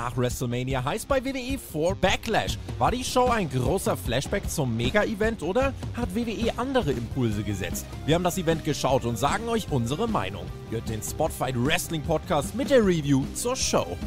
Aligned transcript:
nach 0.00 0.16
WrestleMania 0.16 0.82
heißt 0.82 1.06
bei 1.06 1.22
WWE 1.22 1.58
4 1.58 1.94
Backlash. 2.00 2.56
War 2.78 2.90
die 2.90 3.04
Show 3.04 3.26
ein 3.28 3.50
großer 3.50 3.98
Flashback 3.98 4.48
zum 4.48 4.74
Mega-Event 4.74 5.42
oder 5.42 5.74
hat 5.94 6.14
WWE 6.14 6.50
andere 6.56 6.92
Impulse 6.92 7.42
gesetzt? 7.42 7.84
Wir 8.06 8.14
haben 8.14 8.24
das 8.24 8.38
Event 8.38 8.64
geschaut 8.64 9.04
und 9.04 9.18
sagen 9.18 9.46
euch 9.48 9.70
unsere 9.70 10.08
Meinung. 10.08 10.46
Hört 10.70 10.88
den 10.88 11.02
Spotfight 11.02 11.54
Wrestling 11.54 12.00
Podcast 12.00 12.54
mit 12.54 12.70
der 12.70 12.80
Review 12.80 13.24
zur 13.34 13.54
Show. 13.54 13.98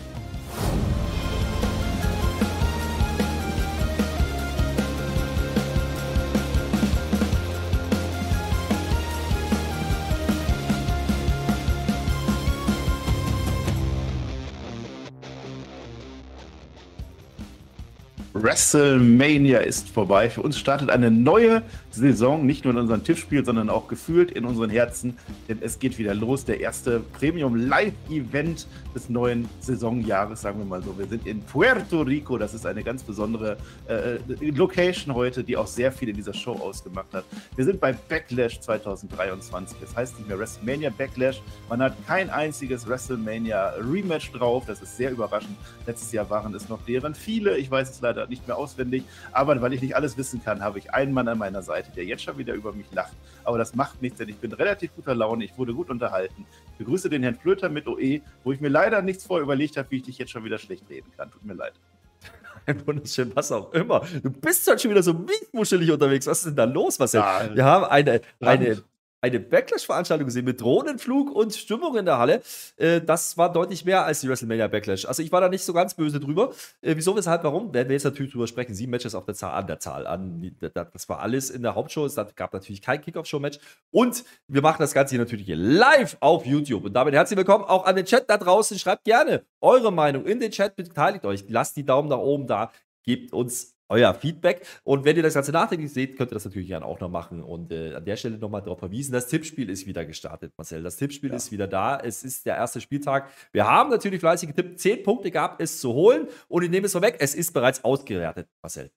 WrestleMania 18.54 19.62
ist 19.62 19.89
vorbei. 19.89 20.30
Für 20.30 20.43
uns 20.43 20.60
startet 20.60 20.92
eine 20.92 21.10
neue 21.10 21.64
Saison, 21.93 22.43
nicht 22.46 22.64
nur 22.64 22.74
in 22.74 22.79
unserem 22.79 23.04
Tippspiel, 23.04 23.46
sondern 23.46 23.70
auch 23.70 23.88
gefühlt 23.88 24.32
in 24.32 24.46
unseren 24.46 24.71
Herzen. 24.71 25.15
Denn 25.47 25.60
es 25.61 25.78
geht 25.78 26.00
wieder 26.00 26.16
los. 26.16 26.43
Der 26.43 26.60
erste 26.60 27.00
Premium 27.00 27.56
Live-Event 27.56 28.68
des 28.96 29.10
neuen 29.10 29.47
Saisonjahres, 29.60 30.42
sagen 30.42 30.57
wir 30.57 30.66
mal 30.66 30.82
so. 30.82 30.97
Wir 30.97 31.06
sind 31.06 31.28
in 31.28 31.42
Puerto 31.42 32.02
Rico. 32.02 32.39
Das 32.39 32.56
ist 32.56 32.66
eine 32.66 32.83
ganz 32.83 33.03
besondere 33.03 33.58
äh, 33.88 34.17
Location 34.39 35.14
heute, 35.14 35.44
die 35.44 35.56
auch 35.56 35.67
sehr 35.67 35.92
viel 35.92 36.09
in 36.09 36.16
dieser 36.16 36.33
Show 36.33 36.53
ausgemacht 36.53 37.14
hat. 37.14 37.25
Wir 37.56 37.66
sind 37.66 37.80
bei 37.80 37.94
Backlash 37.94 38.59
2023. 38.61 39.78
Das 39.80 39.95
heißt 39.95 40.17
nicht 40.17 40.28
mehr 40.28 40.39
WrestleMania 40.39 40.89
Backlash. 40.89 41.44
Man 41.69 41.81
hat 41.83 41.95
kein 42.08 42.31
einziges 42.31 42.88
WrestleMania 42.88 43.73
Rematch 43.78 44.31
drauf. 44.31 44.64
Das 44.66 44.81
ist 44.81 44.97
sehr 44.97 45.11
überraschend. 45.11 45.58
Letztes 45.86 46.11
Jahr 46.11 46.28
waren 46.31 46.55
es 46.55 46.69
noch 46.69 46.81
deren 46.88 47.14
viele. 47.14 47.55
Ich 47.58 47.69
weiß 47.69 47.91
es 47.91 48.02
leider 48.02 48.25
nicht 48.25 48.47
mehr 48.47 48.58
auswendig. 48.58 49.03
Aber 49.31 49.61
weil 49.61 49.73
ich 49.73 49.81
nicht 49.81 49.95
alles 49.95 50.17
wissen 50.17 50.44
kann, 50.44 50.64
habe 50.64 50.80
ich 50.80 50.91
einen 50.91 51.14
Mann 51.14 51.27
an 51.27 51.38
meiner 51.38 51.61
Seite 51.61 51.83
Seite, 51.84 51.95
der 51.95 52.06
jetzt 52.06 52.23
schon 52.23 52.38
wieder 52.38 52.53
über 52.53 52.73
mich 52.73 52.86
lacht. 52.92 53.14
Aber 53.44 53.58
das 53.58 53.76
macht 53.76 54.02
nichts, 54.02 54.20
denn 54.20 54.30
ich 54.30 54.38
bin 54.38 54.53
relativ 54.53 54.95
guter 54.95 55.16
Laune, 55.16 55.45
ich 55.45 55.58
wurde 55.58 55.73
gut 55.73 55.89
unterhalten. 55.89 56.45
Ich 56.72 56.78
begrüße 56.78 57.09
den 57.09 57.23
Herrn 57.23 57.36
Flöter 57.36 57.70
mit 57.70 57.88
OE, 57.88 58.22
wo 58.44 58.52
ich 58.52 58.62
mir 58.62 58.70
leider 58.70 59.02
nichts 59.02 59.26
vorher 59.26 59.44
überlegt 59.44 59.78
habe, 59.78 59.89
wie 59.92 59.98
ich 59.98 60.04
dich 60.04 60.17
jetzt 60.17 60.31
schon 60.31 60.44
wieder 60.44 60.58
schlecht 60.58 60.89
reden 60.89 61.11
kann. 61.16 61.31
Tut 61.31 61.44
mir 61.45 61.54
leid. 61.54 61.73
Ein 62.66 62.86
wunderschön, 62.88 63.31
was 63.36 63.52
auch 63.52 63.73
immer. 63.73 64.02
Du 64.22 64.30
bist 64.30 64.66
halt 64.67 64.81
schon 64.81 64.92
wieder 64.92 65.04
so 65.04 65.14
mietmuschelig 65.14 65.92
unterwegs. 65.92 66.28
Was 66.28 66.39
ist 66.39 66.48
denn 66.48 66.56
da 66.56 66.64
los, 66.64 66.98
Marcel? 66.98 67.20
Ja, 67.20 67.54
Wir 67.54 67.66
haben 67.66 67.86
eine, 67.86 68.22
eine 68.39 68.84
eine 69.23 69.39
Backlash-Veranstaltung 69.39 70.25
gesehen 70.25 70.43
mit 70.43 70.59
Drohnenflug 70.59 71.31
und 71.31 71.55
Stimmung 71.55 71.95
in 71.97 72.05
der 72.05 72.17
Halle. 72.17 72.41
Äh, 72.75 72.99
das 72.99 73.38
war 73.38 73.52
deutlich 73.52 73.85
mehr 73.85 74.05
als 74.05 74.19
die 74.19 74.27
WrestleMania 74.27 74.67
Backlash. 74.67 75.05
Also 75.05 75.23
ich 75.23 75.31
war 75.31 75.39
da 75.39 75.47
nicht 75.47 75.63
so 75.63 75.71
ganz 75.71 75.93
böse 75.93 76.19
drüber. 76.19 76.52
Äh, 76.81 76.95
wieso, 76.97 77.15
weshalb, 77.15 77.43
warum? 77.45 77.73
Werden 77.73 77.88
wir 77.88 77.93
jetzt 77.93 78.03
natürlich 78.03 78.33
drüber 78.33 78.47
sprechen. 78.47 78.75
Sieben 78.75 78.91
Matches 78.91 79.15
auf 79.15 79.25
der 79.25 79.33
Zahl, 79.33 79.53
an 79.53 79.67
der 79.67 79.80
Zahl. 79.80 80.07
An, 80.07 80.53
das 80.73 81.07
war 81.07 81.21
alles 81.21 81.49
in 81.49 81.61
der 81.61 81.73
Hauptshow. 81.73 82.05
Es 82.05 82.15
gab 82.35 82.53
natürlich 82.53 82.81
kein 82.81 82.99
Kickoff-Show-Match. 82.99 83.59
Und 83.91 84.25
wir 84.49 84.61
machen 84.61 84.81
das 84.81 84.93
Ganze 84.93 85.11
hier 85.11 85.19
natürlich 85.19 85.47
live 85.47 86.17
auf 86.19 86.45
YouTube. 86.45 86.83
Und 86.83 86.93
damit 86.93 87.13
herzlich 87.13 87.37
willkommen 87.37 87.63
auch 87.63 87.85
an 87.85 87.95
den 87.95 88.05
Chat 88.05 88.30
da 88.30 88.37
draußen. 88.37 88.77
Schreibt 88.77 89.05
gerne 89.05 89.45
eure 89.61 89.93
Meinung 89.93 90.25
in 90.25 90.41
den 90.41 90.52
Chat. 90.52 90.75
Beteiligt 90.75 91.23
euch. 91.23 91.45
Lasst 91.47 91.77
die 91.77 91.85
Daumen 91.85 92.09
nach 92.09 92.17
oben 92.17 92.45
da. 92.45 92.73
Gebt 93.05 93.31
uns 93.31 93.72
euer 93.94 94.13
Feedback. 94.13 94.66
Und 94.83 95.05
wenn 95.05 95.16
ihr 95.16 95.23
das 95.23 95.36
Ganze 95.36 95.52
nachträglich 95.52 95.94
seht, 95.94 96.17
könnt 96.17 96.31
ihr 96.31 96.36
das 96.36 96.45
natürlich 96.45 96.67
gerne 96.67 96.86
auch 96.86 96.99
noch 96.99 97.09
machen. 97.09 97.44
Und 97.44 97.72
äh, 97.72 97.94
an 97.94 98.03
der 98.03 98.16
Stelle 98.16 98.38
nochmal 98.38 98.61
darauf 98.61 98.80
verwiesen, 98.80 99.13
das 99.13 99.27
Tippspiel 99.27 99.69
ist 99.69 99.86
wieder 99.86 100.03
gestartet, 100.05 100.53
Marcel. 100.58 100.83
Das 100.83 100.97
Tippspiel 100.97 101.30
ja. 101.30 101.36
ist 101.36 101.52
wieder 101.52 101.67
da. 101.67 101.99
Es 101.99 102.23
ist 102.23 102.45
der 102.45 102.58
erste 102.58 102.81
Spieltag. 102.81 103.30
Wir 103.52 103.67
haben 103.67 103.89
natürlich 103.89 104.19
fleißig 104.19 104.49
getippt. 104.49 104.80
Zehn 104.80 105.03
Punkte 105.03 105.31
gab 105.31 105.61
es 105.61 105.80
zu 105.80 105.94
holen. 105.94 106.27
Und 106.47 106.64
ich 106.64 106.69
nehme 106.69 106.88
es 106.88 106.91
vorweg, 106.91 107.17
es 107.19 107.36
ist 107.36 107.53
bereits 107.53 107.83
ausgewertet, 107.83 108.49
Marcel. 108.61 108.91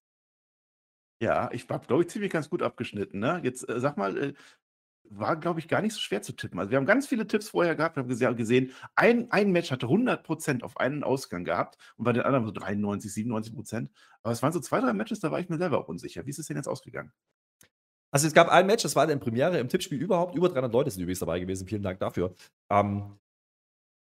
Ja, 1.22 1.50
ich 1.52 1.66
habe, 1.68 1.86
glaube 1.86 2.02
ich, 2.02 2.08
ziemlich 2.08 2.30
ganz 2.30 2.50
gut 2.50 2.62
abgeschnitten. 2.62 3.20
Ne? 3.20 3.40
Jetzt 3.42 3.68
äh, 3.68 3.80
sag 3.80 3.96
mal, 3.96 4.16
äh, 4.16 4.32
war, 5.10 5.36
glaube 5.36 5.60
ich, 5.60 5.68
gar 5.68 5.82
nicht 5.82 5.94
so 5.94 6.00
schwer 6.00 6.22
zu 6.22 6.32
tippen. 6.32 6.58
Also 6.58 6.70
wir 6.70 6.78
haben 6.78 6.86
ganz 6.86 7.06
viele 7.06 7.26
Tipps 7.26 7.50
vorher 7.50 7.74
gehabt. 7.74 7.96
Wir 7.96 8.26
haben 8.26 8.36
gesehen, 8.36 8.72
ein, 8.94 9.30
ein 9.30 9.52
Match 9.52 9.70
hatte 9.70 9.86
100% 9.86 10.62
auf 10.62 10.76
einen 10.78 11.04
Ausgang 11.04 11.44
gehabt 11.44 11.78
und 11.96 12.04
bei 12.04 12.12
den 12.12 12.22
anderen 12.22 12.46
so 12.46 12.52
93, 12.52 13.10
97%. 13.12 13.88
Aber 14.22 14.32
es 14.32 14.42
waren 14.42 14.52
so 14.52 14.60
zwei, 14.60 14.80
drei 14.80 14.92
Matches, 14.92 15.20
da 15.20 15.30
war 15.30 15.40
ich 15.40 15.48
mir 15.48 15.58
selber 15.58 15.78
auch 15.78 15.88
unsicher. 15.88 16.26
Wie 16.26 16.30
ist 16.30 16.38
es 16.38 16.46
denn 16.46 16.56
jetzt 16.56 16.68
ausgegangen? 16.68 17.12
Also 18.10 18.26
es 18.26 18.34
gab 18.34 18.48
ein 18.48 18.66
Match, 18.66 18.82
das 18.82 18.96
war 18.96 19.08
in 19.10 19.20
Premiere 19.20 19.58
im 19.58 19.68
Tippspiel 19.68 20.00
überhaupt. 20.00 20.34
Über 20.34 20.48
300 20.48 20.72
Leute 20.72 20.90
sind 20.90 21.02
übrigens 21.02 21.20
dabei 21.20 21.40
gewesen. 21.40 21.66
Vielen 21.66 21.82
Dank 21.82 21.98
dafür. 22.00 22.34
Ähm, 22.70 23.18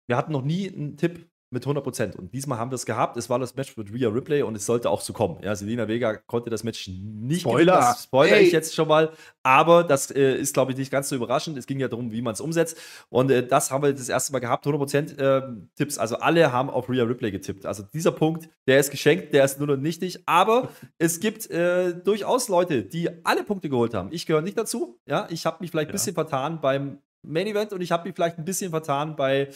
wir 0.07 0.17
hatten 0.17 0.31
noch 0.31 0.43
nie 0.43 0.69
einen 0.69 0.97
Tipp 0.97 1.29
mit 1.53 1.63
100 1.63 1.83
Prozent. 1.83 2.15
Und 2.15 2.33
diesmal 2.33 2.57
haben 2.57 2.71
wir 2.71 2.75
es 2.75 2.85
gehabt. 2.85 3.15
Es 3.15 3.29
war 3.29 3.39
das 3.39 3.55
Match 3.55 3.77
mit 3.77 3.93
Rhea 3.93 4.09
Ripley 4.09 4.41
und 4.41 4.55
es 4.55 4.65
sollte 4.65 4.89
auch 4.89 5.01
so 5.01 5.13
kommen. 5.13 5.37
Ja, 5.43 5.55
Selina 5.55 5.87
Vega 5.87 6.15
konnte 6.15 6.49
das 6.49 6.63
Match 6.63 6.89
nicht 6.89 7.41
Spoiler. 7.41 7.73
Das 7.73 8.03
spoiler 8.03 8.35
hey. 8.35 8.45
ich 8.45 8.51
jetzt 8.51 8.73
schon 8.73 8.87
mal. 8.87 9.11
Aber 9.43 9.83
das 9.83 10.09
äh, 10.11 10.35
ist, 10.35 10.53
glaube 10.53 10.71
ich, 10.71 10.77
nicht 10.77 10.91
ganz 10.91 11.09
so 11.09 11.15
überraschend. 11.15 11.57
Es 11.57 11.67
ging 11.67 11.79
ja 11.79 11.87
darum, 11.87 12.11
wie 12.11 12.21
man 12.21 12.33
es 12.33 12.41
umsetzt. 12.41 12.77
Und 13.09 13.29
äh, 13.29 13.45
das 13.45 13.71
haben 13.71 13.83
wir 13.83 13.93
das 13.93 14.09
erste 14.09 14.33
Mal 14.33 14.39
gehabt. 14.39 14.65
100 14.65 14.79
Prozent 14.79 15.19
äh, 15.19 15.41
Tipps. 15.75 15.97
Also 15.97 16.17
alle 16.17 16.51
haben 16.51 16.69
auf 16.69 16.89
Rhea 16.89 17.03
Ripley 17.03 17.31
getippt. 17.31 17.65
Also 17.65 17.83
dieser 17.93 18.11
Punkt, 18.11 18.49
der 18.67 18.79
ist 18.79 18.89
geschenkt, 18.89 19.33
der 19.33 19.45
ist 19.45 19.59
nur 19.59 19.67
noch 19.67 19.77
nichtig. 19.77 20.23
Aber 20.25 20.69
es 20.97 21.19
gibt 21.19 21.49
äh, 21.51 21.93
durchaus 21.93 22.49
Leute, 22.49 22.83
die 22.83 23.09
alle 23.23 23.43
Punkte 23.43 23.69
geholt 23.69 23.93
haben. 23.93 24.09
Ich 24.11 24.25
gehöre 24.25 24.41
nicht 24.41 24.57
dazu. 24.57 24.99
Ja, 25.05 25.27
ich 25.29 25.45
habe 25.45 25.57
mich 25.59 25.69
vielleicht 25.69 25.89
ein 25.89 25.91
ja. 25.91 25.93
bisschen 25.93 26.15
vertan 26.15 26.59
beim 26.61 26.97
Main 27.21 27.47
Event 27.47 27.71
und 27.73 27.81
ich 27.81 27.91
habe 27.91 28.07
mich 28.07 28.15
vielleicht 28.15 28.37
ein 28.37 28.45
bisschen 28.45 28.71
vertan 28.71 29.15
bei 29.15 29.49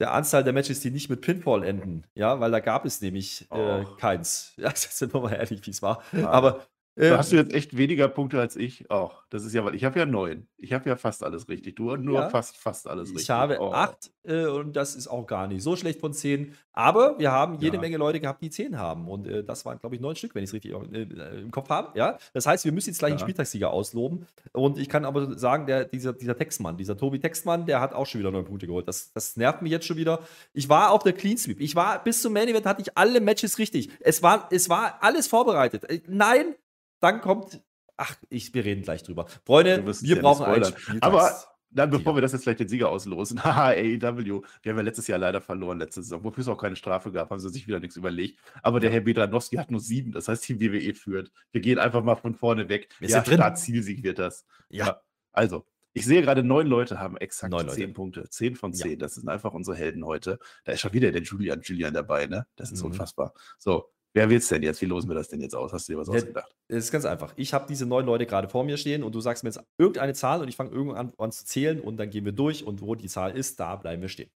der 0.00 0.12
Anzahl 0.12 0.44
der 0.44 0.52
Matches, 0.52 0.80
die 0.80 0.90
nicht 0.90 1.08
mit 1.08 1.20
Pinfall 1.20 1.62
enden. 1.62 2.04
Ja, 2.14 2.40
weil 2.40 2.50
da 2.50 2.60
gab 2.60 2.84
es 2.84 3.00
nämlich 3.00 3.46
äh, 3.50 3.84
keins. 3.98 4.52
Ja, 4.56 4.72
sind 4.74 5.14
wir 5.14 5.20
mal 5.20 5.32
ehrlich, 5.32 5.64
wie 5.66 5.70
es 5.70 5.82
war. 5.82 6.02
Ja. 6.12 6.30
Aber 6.30 6.66
ähm, 6.96 7.18
hast 7.18 7.32
du 7.32 7.36
jetzt 7.36 7.52
echt 7.52 7.76
weniger 7.76 8.08
Punkte 8.08 8.40
als 8.40 8.56
ich? 8.56 8.90
Auch. 8.90 9.24
Das 9.30 9.44
ist 9.44 9.52
ja, 9.52 9.64
weil 9.64 9.74
ich 9.74 9.84
habe 9.84 9.98
ja 9.98 10.06
neun. 10.06 10.46
Ich 10.58 10.72
habe 10.72 10.88
ja 10.88 10.96
fast 10.96 11.24
alles 11.24 11.48
richtig. 11.48 11.74
Du 11.74 11.96
nur 11.96 12.20
ja, 12.20 12.30
fast, 12.30 12.56
fast 12.56 12.86
alles 12.86 13.08
ich 13.08 13.16
richtig. 13.16 13.24
Ich 13.24 13.30
habe 13.30 13.58
oh. 13.60 13.72
acht 13.72 14.12
äh, 14.24 14.46
und 14.46 14.74
das 14.76 14.94
ist 14.94 15.08
auch 15.08 15.26
gar 15.26 15.48
nicht 15.48 15.62
so 15.62 15.74
schlecht 15.74 16.00
von 16.00 16.12
zehn. 16.12 16.54
Aber 16.72 17.18
wir 17.18 17.32
haben 17.32 17.54
jede 17.60 17.76
ja. 17.76 17.80
Menge 17.80 17.96
Leute 17.96 18.20
gehabt, 18.20 18.42
die 18.42 18.50
zehn 18.50 18.78
haben. 18.78 19.08
Und 19.08 19.26
äh, 19.26 19.42
das 19.42 19.64
waren, 19.64 19.78
glaube 19.78 19.96
ich, 19.96 20.00
neun 20.00 20.14
Stück, 20.14 20.34
wenn 20.34 20.44
ich 20.44 20.50
es 20.50 20.54
richtig 20.54 20.72
äh, 20.72 21.02
im 21.40 21.50
Kopf 21.50 21.68
habe. 21.68 21.98
Ja? 21.98 22.18
Das 22.32 22.46
heißt, 22.46 22.64
wir 22.64 22.72
müssen 22.72 22.90
jetzt 22.90 22.98
gleich 22.98 23.10
ja. 23.10 23.14
einen 23.16 23.20
Spieltagssieger 23.20 23.70
ausloben. 23.70 24.26
Und 24.52 24.78
ich 24.78 24.88
kann 24.88 25.04
aber 25.04 25.36
sagen, 25.36 25.66
der, 25.66 25.84
dieser, 25.84 26.12
dieser 26.12 26.36
Textmann, 26.36 26.76
dieser 26.76 26.96
Tobi 26.96 27.18
Textmann, 27.18 27.66
der 27.66 27.80
hat 27.80 27.92
auch 27.92 28.06
schon 28.06 28.20
wieder 28.20 28.30
neun 28.30 28.44
Punkte 28.44 28.66
geholt. 28.66 28.86
Das, 28.86 29.12
das 29.12 29.36
nervt 29.36 29.62
mich 29.62 29.72
jetzt 29.72 29.86
schon 29.86 29.96
wieder. 29.96 30.20
Ich 30.52 30.68
war 30.68 30.92
auf 30.92 31.02
der 31.02 31.12
Clean 31.12 31.36
Sweep. 31.36 31.60
Ich 31.60 31.74
war 31.74 32.02
bis 32.02 32.22
zum 32.22 32.32
Main 32.32 32.48
Event 32.48 32.66
hatte 32.66 32.82
ich 32.82 32.96
alle 32.96 33.20
Matches 33.20 33.58
richtig. 33.58 33.90
Es 34.00 34.22
war, 34.22 34.48
es 34.50 34.68
war 34.68 34.98
alles 35.00 35.26
vorbereitet. 35.26 35.84
Äh, 35.84 36.00
nein, 36.06 36.54
dann 37.04 37.20
kommt, 37.20 37.62
ach, 37.96 38.16
ich, 38.30 38.52
wir 38.54 38.64
reden 38.64 38.82
gleich 38.82 39.02
drüber. 39.02 39.26
Freunde, 39.44 39.84
wir 39.86 40.20
brauchen 40.20 40.44
einen 40.46 40.64
Spieltags 40.64 41.02
Aber 41.02 41.30
dann, 41.70 41.90
bevor 41.90 42.14
wir 42.14 42.22
das 42.22 42.32
jetzt 42.32 42.44
gleich 42.44 42.56
den 42.56 42.68
Sieger 42.68 42.88
auslosen, 42.88 43.42
haha, 43.44 43.70
AEW, 43.70 44.42
wir 44.62 44.72
haben 44.72 44.78
ja 44.78 44.82
letztes 44.82 45.06
Jahr 45.08 45.18
leider 45.18 45.40
verloren, 45.40 45.78
letzte 45.78 46.02
Saison, 46.02 46.24
wofür 46.24 46.42
es 46.42 46.48
auch 46.48 46.56
keine 46.56 46.76
Strafe 46.76 47.12
gab, 47.12 47.30
haben 47.30 47.40
sie 47.40 47.50
sich 47.50 47.66
wieder 47.66 47.80
nichts 47.80 47.96
überlegt. 47.96 48.38
Aber 48.62 48.80
der 48.80 48.90
Herr 48.90 49.00
Bedranowski 49.00 49.56
hat 49.56 49.70
nur 49.70 49.80
sieben, 49.80 50.12
das 50.12 50.28
heißt, 50.28 50.44
Team 50.44 50.60
WWE 50.60 50.94
führt. 50.94 51.30
Wir 51.52 51.60
gehen 51.60 51.78
einfach 51.78 52.02
mal 52.02 52.14
von 52.14 52.34
vorne 52.34 52.68
weg. 52.68 52.88
Wir 53.00 53.08
ja, 53.08 53.24
Start-Zielsieg 53.24 54.02
wird 54.02 54.18
das. 54.18 54.46
Ja. 54.70 54.86
ja. 54.86 55.00
Also, 55.32 55.66
ich 55.92 56.04
sehe 56.04 56.22
gerade, 56.22 56.42
neun 56.42 56.66
Leute 56.66 56.98
haben 56.98 57.16
exakt 57.16 57.52
neun 57.52 57.68
zehn 57.68 57.92
Punkte. 57.92 58.28
Zehn 58.28 58.56
von 58.56 58.72
zehn. 58.72 58.92
Ja. 58.92 58.96
Das 58.96 59.14
sind 59.14 59.28
einfach 59.28 59.52
unsere 59.52 59.76
Helden 59.76 60.04
heute. 60.04 60.38
Da 60.64 60.72
ist 60.72 60.80
schon 60.80 60.92
wieder 60.92 61.12
der 61.12 61.22
Julian 61.22 61.60
Julian 61.62 61.94
dabei, 61.94 62.26
ne? 62.26 62.46
Das 62.56 62.72
ist 62.72 62.80
mhm. 62.80 62.90
unfassbar. 62.90 63.32
So, 63.58 63.90
Wer 64.14 64.30
will 64.30 64.38
es 64.38 64.46
denn 64.46 64.62
jetzt? 64.62 64.80
Wie 64.80 64.86
losen 64.86 65.10
wir 65.10 65.14
das 65.14 65.28
denn 65.28 65.40
jetzt 65.40 65.56
aus? 65.56 65.72
Hast 65.72 65.88
du 65.88 65.92
dir 65.92 65.98
was 65.98 66.06
ja, 66.06 66.14
ausgedacht? 66.14 66.54
Es 66.68 66.84
ist 66.84 66.92
ganz 66.92 67.04
einfach. 67.04 67.34
Ich 67.36 67.52
habe 67.52 67.66
diese 67.68 67.84
neun 67.84 68.06
Leute 68.06 68.26
gerade 68.26 68.48
vor 68.48 68.62
mir 68.62 68.76
stehen 68.76 69.02
und 69.02 69.12
du 69.12 69.20
sagst 69.20 69.42
mir 69.42 69.50
jetzt 69.50 69.60
irgendeine 69.76 70.14
Zahl 70.14 70.40
und 70.40 70.48
ich 70.48 70.54
fange 70.54 70.70
irgendwann 70.70 71.12
an, 71.18 71.32
zu 71.32 71.44
zählen 71.44 71.80
und 71.80 71.96
dann 71.96 72.10
gehen 72.10 72.24
wir 72.24 72.32
durch 72.32 72.64
und 72.64 72.80
wo 72.80 72.94
die 72.94 73.08
Zahl 73.08 73.36
ist, 73.36 73.58
da 73.58 73.74
bleiben 73.74 74.02
wir 74.02 74.08
stehen. 74.08 74.30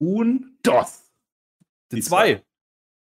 Un, 0.00 0.56
dos. 0.62 1.10
Die 1.92 2.00
zwei. 2.00 2.42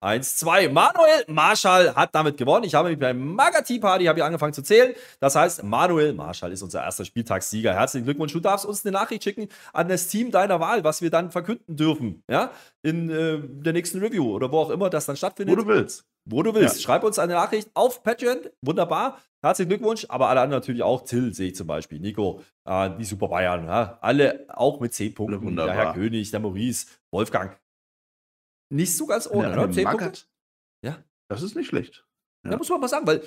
Eins, 0.06 0.36
zwei. 0.36 0.68
Manuel 0.68 1.24
Marschall 1.26 1.92
hat 1.96 2.14
damit 2.14 2.36
gewonnen. 2.36 2.64
Ich 2.64 2.76
habe 2.76 2.90
mich 2.90 2.98
beim 2.98 3.34
Magati 3.34 3.80
Party 3.80 4.04
habe 4.04 4.20
ich 4.20 4.24
angefangen 4.24 4.52
zu 4.52 4.62
zählen. 4.62 4.94
Das 5.18 5.34
heißt, 5.34 5.64
Manuel 5.64 6.12
Marschall 6.12 6.52
ist 6.52 6.62
unser 6.62 6.84
erster 6.84 7.04
Spieltagssieger. 7.04 7.74
Herzlichen 7.74 8.04
Glückwunsch. 8.04 8.32
Du 8.32 8.38
darfst 8.38 8.64
uns 8.66 8.86
eine 8.86 8.92
Nachricht 8.92 9.24
schicken 9.24 9.48
an 9.72 9.88
das 9.88 10.06
Team 10.06 10.30
deiner 10.30 10.60
Wahl, 10.60 10.84
was 10.84 11.02
wir 11.02 11.10
dann 11.10 11.32
verkünden 11.32 11.74
dürfen. 11.74 12.22
Ja, 12.30 12.52
in 12.82 13.10
äh, 13.10 13.40
der 13.42 13.72
nächsten 13.72 13.98
Review 13.98 14.32
oder 14.32 14.52
wo 14.52 14.60
auch 14.60 14.70
immer 14.70 14.90
das 14.90 15.06
dann 15.06 15.16
stattfindet. 15.16 15.56
Wo 15.56 15.60
du 15.60 15.66
willst. 15.66 16.04
Wo 16.24 16.40
du 16.44 16.54
willst. 16.54 16.76
Ja. 16.76 16.82
Schreib 16.82 17.02
uns 17.02 17.18
eine 17.18 17.32
Nachricht 17.32 17.68
auf 17.74 18.04
Patreon. 18.04 18.38
Wunderbar. 18.62 19.18
Herzlichen 19.42 19.70
Glückwunsch. 19.70 20.06
Aber 20.08 20.28
alle 20.28 20.40
anderen 20.40 20.60
natürlich 20.60 20.84
auch. 20.84 21.02
Till 21.02 21.34
sehe 21.34 21.48
ich 21.48 21.56
zum 21.56 21.66
Beispiel. 21.66 21.98
Nico, 21.98 22.42
äh, 22.64 22.90
die 22.96 23.04
Super 23.04 23.26
Bayern. 23.26 23.66
Ja? 23.66 23.98
Alle 24.00 24.44
auch 24.50 24.78
mit 24.78 24.94
10 24.94 25.14
Punkten. 25.14 25.42
Wunderbar. 25.42 25.74
Der 25.74 25.84
Herr 25.84 25.94
König, 25.94 26.30
der 26.30 26.38
Maurice, 26.38 26.86
Wolfgang. 27.10 27.58
Nicht 28.68 28.96
so 28.96 29.06
ganz 29.06 29.28
ohne, 29.30 29.54
ne? 29.54 29.70
Zehn 29.70 29.86
Punkte? 29.86 30.12
Ja. 30.82 30.98
Das 31.28 31.42
ist 31.42 31.54
nicht 31.56 31.68
schlecht. 31.68 32.04
Ja. 32.44 32.52
Da 32.52 32.56
muss 32.58 32.68
man 32.68 32.80
mal 32.80 32.88
sagen, 32.88 33.06
weil, 33.06 33.22